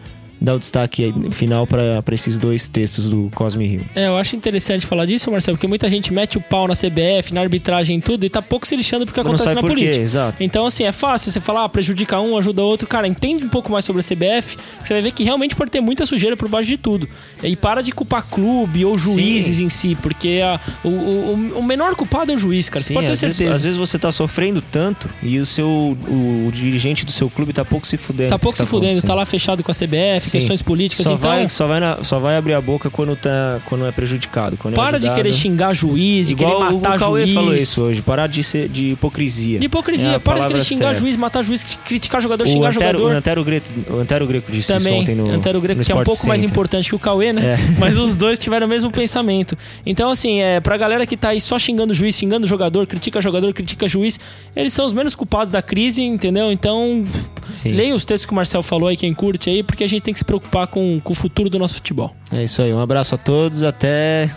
dá 0.44 0.54
o 0.54 0.60
destaque 0.60 1.14
final 1.32 1.66
para 1.66 2.04
esses 2.12 2.38
dois 2.38 2.68
textos 2.68 3.08
do 3.10 3.32
Cosme 3.34 3.66
Rio. 3.66 3.86
É, 3.96 4.08
eu 4.08 4.18
acho 4.18 4.36
interessante 4.36 4.86
falar 4.86 5.06
disso, 5.06 5.32
Marcelo, 5.32 5.56
porque 5.58 5.68
muita 5.68 5.89
gente 5.89 6.12
mete 6.12 6.38
o 6.38 6.41
pau 6.41 6.68
na 6.68 6.76
CBF, 6.76 7.34
na 7.34 7.39
arbitragem 7.39 7.98
e 7.98 8.02
tudo, 8.02 8.26
e 8.26 8.30
tá 8.30 8.41
pouco 8.41 8.68
se 8.68 8.76
lixando 8.76 9.06
porque 9.06 9.22
Mas 9.22 9.28
acontece 9.28 9.56
na 9.56 9.62
por 9.62 9.70
quê, 9.70 9.76
política. 9.78 10.04
exato. 10.04 10.44
Então, 10.44 10.66
assim, 10.66 10.84
é 10.84 10.91
fácil 10.91 11.32
você 11.32 11.39
falar, 11.39 11.64
ah, 11.64 11.70
prejudica 11.70 12.20
um, 12.20 12.38
ajuda 12.38 12.62
outro. 12.62 12.86
Cara, 12.88 13.08
entende 13.08 13.46
um 13.46 13.50
pouco 13.50 13.72
mais 13.72 13.86
sobre 13.86 14.02
a 14.02 14.04
CBF, 14.04 14.58
você 14.84 14.94
vai 14.94 15.02
ver 15.02 15.12
que 15.14 15.24
realmente 15.24 15.56
pode 15.56 15.72
ter 15.72 15.80
muita 15.80 16.06
sujeira 16.06 16.36
por 16.36 16.50
baixo 16.50 16.68
de 16.68 16.78
tudo. 16.78 17.08
E 17.41 17.56
para 17.56 17.82
de 17.82 17.94
culpar 17.94 18.26
clube 18.30 18.84
ou 18.84 18.98
juízes 18.98 19.62
em 19.62 19.70
si, 19.70 19.96
porque 20.02 20.41
a- 20.44 20.60
o, 20.84 20.89
o- 20.89 21.60
o 21.60 21.64
menor 21.64 21.96
culpado 21.96 22.32
é 22.34 22.36
o 22.36 22.38
juiz, 22.38 22.68
cara. 22.68 22.82
Você 22.84 22.89
Sim, 22.89 22.94
pode 22.96 23.08
ter 23.08 23.14
às 23.14 23.22
vezes, 23.22 23.38
certeza. 23.38 23.56
às 23.58 23.64
vezes 23.64 23.80
você 23.80 23.98
tá 23.98 24.12
sofrendo 24.12 24.62
tanto 24.62 25.08
e 25.24 25.39
o 25.39 25.46
seu 25.46 25.68
o, 25.68 26.48
o 26.48 26.52
dirigente 26.52 27.06
do 27.06 27.12
seu 27.14 27.30
clube 27.30 27.54
tá 27.54 27.64
pouco 27.64 27.88
se 27.88 27.96
fudendo. 27.96 28.30
Tá 28.30 28.39
pouco 28.39 28.58
se 28.58 28.66
fudendo, 28.66 29.02
tá 29.02 29.14
lá 29.16 29.26
fechado 29.26 29.64
com 29.64 29.72
a 29.72 29.76
CBF, 29.76 30.30
Sim. 30.30 30.33
Questões 30.34 30.62
políticas, 30.62 31.06
Só 31.06 31.14
então. 31.14 31.30
vai, 31.30 31.50
só, 31.50 31.68
vai 31.68 31.80
na- 31.80 32.04
só 32.04 32.20
vai 32.20 32.36
abrir 32.38 32.54
a 32.54 32.62
boca 32.62 32.90
quando, 32.90 33.16
tá, 33.16 33.60
quando 33.66 33.86
é 33.86 33.92
prejudicado. 33.92 34.58
Quando 34.58 34.74
é 34.74 34.76
Para 34.76 35.00
de 35.00 35.08
ajudado. 35.08 35.16
querer 35.16 35.34
xingar 35.34 35.74
juiz, 35.74 36.28
de 36.28 36.34
Igual 36.34 36.58
querer 36.58 36.74
matar 36.76 36.96
o 36.96 37.00
Cauê 37.00 37.22
juiz. 37.24 37.34
falou 37.34 37.56
isso 37.56 37.84
hoje. 37.84 38.02
Parar 38.02 38.28
de 38.28 38.44
ser 38.44 38.68
de 38.68 38.90
hipocrisia. 38.92 39.60
De 39.60 39.66
hipocrisia, 39.66 40.10
É 40.10 40.20
para 40.20 40.42
de 40.42 40.48
querer 40.48 40.64
xingar 40.64 40.86
certa. 40.88 41.00
juiz, 41.00 41.16
matar 41.16 41.42
juiz, 41.44 41.78
criticar 41.86 42.22
jogador, 42.22 42.44
O 42.44 42.48
xingar 42.48 42.70
Antero, 42.70 42.98
o, 42.98 43.02
jogador. 43.02 43.18
Antero 43.18 43.44
Greco, 43.44 43.68
o 43.90 43.98
Antero 44.00 44.28
Greco 44.28 44.52
disse 44.52 44.72
isso 44.72 44.78
Também, 44.84 45.02
ontem 45.02 45.16
no 45.16 45.30
Antero 45.30 45.62
Greco, 45.62 45.80
no 45.80 45.86
que 45.86 45.92
é 45.92 45.96
um 45.96 46.04
pouco 46.04 46.28
mais 46.28 46.42
Center. 46.42 46.52
importante 46.52 46.90
que 46.90 46.96
o 46.96 47.00
Cauê, 47.00 47.32
né? 47.34 47.54
É. 47.54 47.58
Mas 47.80 47.98
os 47.98 48.16
dois 48.16 48.38
tiveram 48.40 48.68
o 48.68 48.70
mesmo 48.70 48.92
pensamento. 48.92 49.58
Então, 49.86 50.10
assim, 50.12 50.42
é, 50.42 50.60
pra 50.60 50.78
galera 50.78 51.06
que 51.06 51.16
tá 51.18 51.30
aí 51.30 51.40
só 51.42 51.58
xingando 51.60 51.92
o 51.94 51.96
juiz, 51.96 52.16
xingando 52.16 52.46
o 52.46 52.50
jogador, 52.50 52.86
critica 52.88 53.22
jogador, 53.22 53.54
critica 53.54 53.88
juiz, 53.88 54.20
eles 54.56 54.74
são 54.74 54.86
os 54.86 54.94
menos 54.94 55.16
culpados 55.16 55.52
da 55.52 55.62
crise, 55.62 56.02
entendeu? 56.02 56.52
Então, 56.52 57.04
Sim. 57.48 57.72
leia 57.72 57.96
os 57.96 58.06
textos 58.06 58.26
que 58.26 58.32
o 58.32 58.36
Marcel 58.36 58.64
falou 58.64 58.88
aí, 58.90 58.98
quem 58.98 59.14
curte 59.14 59.50
aí, 59.50 59.64
porque 59.64 59.84
a 59.84 59.88
gente 59.88 60.02
tem 60.04 60.14
que 60.14 60.20
se 60.24 60.26
preocupar 60.26 60.68
com, 60.68 61.00
com 61.04 61.14
o 61.14 61.16
futuro 61.16 61.50
do 61.50 61.60
nosso 61.60 61.76
futebol. 61.76 62.16
É 62.32 62.44
isso 62.44 62.62
aí. 62.62 62.74
Um 62.74 62.80
abraço 62.80 63.16
a 63.16 63.18
todos. 63.18 63.64
Até 63.64 64.30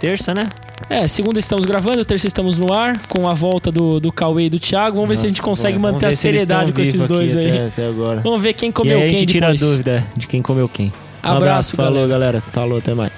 terça, 0.00 0.34
né? 0.34 0.44
É, 0.88 1.06
segunda 1.06 1.38
estamos 1.38 1.66
gravando, 1.66 2.04
terça 2.04 2.26
estamos 2.26 2.58
no 2.58 2.72
ar, 2.72 3.02
com 3.08 3.28
a 3.28 3.34
volta 3.34 3.70
do, 3.70 4.00
do 4.00 4.10
Cauê 4.12 4.44
e 4.44 4.50
do 4.50 4.58
Thiago. 4.58 4.96
Vamos 4.96 5.10
ver 5.10 5.16
se 5.16 5.26
a 5.26 5.28
gente 5.28 5.38
Nossa, 5.38 5.50
consegue 5.50 5.78
vamos 5.78 5.92
manter 5.92 6.06
a 6.06 6.12
seriedade 6.12 6.72
com 6.72 6.80
esses 6.80 7.06
dois 7.06 7.36
aí. 7.36 7.50
Até, 7.50 7.66
até 7.66 7.86
agora. 7.88 8.20
Vamos 8.22 8.40
ver 8.40 8.54
quem 8.54 8.70
E 8.70 8.72
comeu 8.72 8.96
aí 8.96 9.04
a 9.04 9.08
quem 9.08 9.18
gente 9.18 9.32
tira 9.32 9.48
a 9.48 9.54
dúvida 9.54 10.04
de 10.16 10.26
quem 10.26 10.40
comeu 10.40 10.68
quem. 10.68 10.86
Um 11.22 11.28
Abraço, 11.28 11.74
abraço, 11.74 11.76
falou 11.76 12.08
galera. 12.08 12.40
Falou, 12.52 12.78
até 12.78 12.94
mais. 12.94 13.12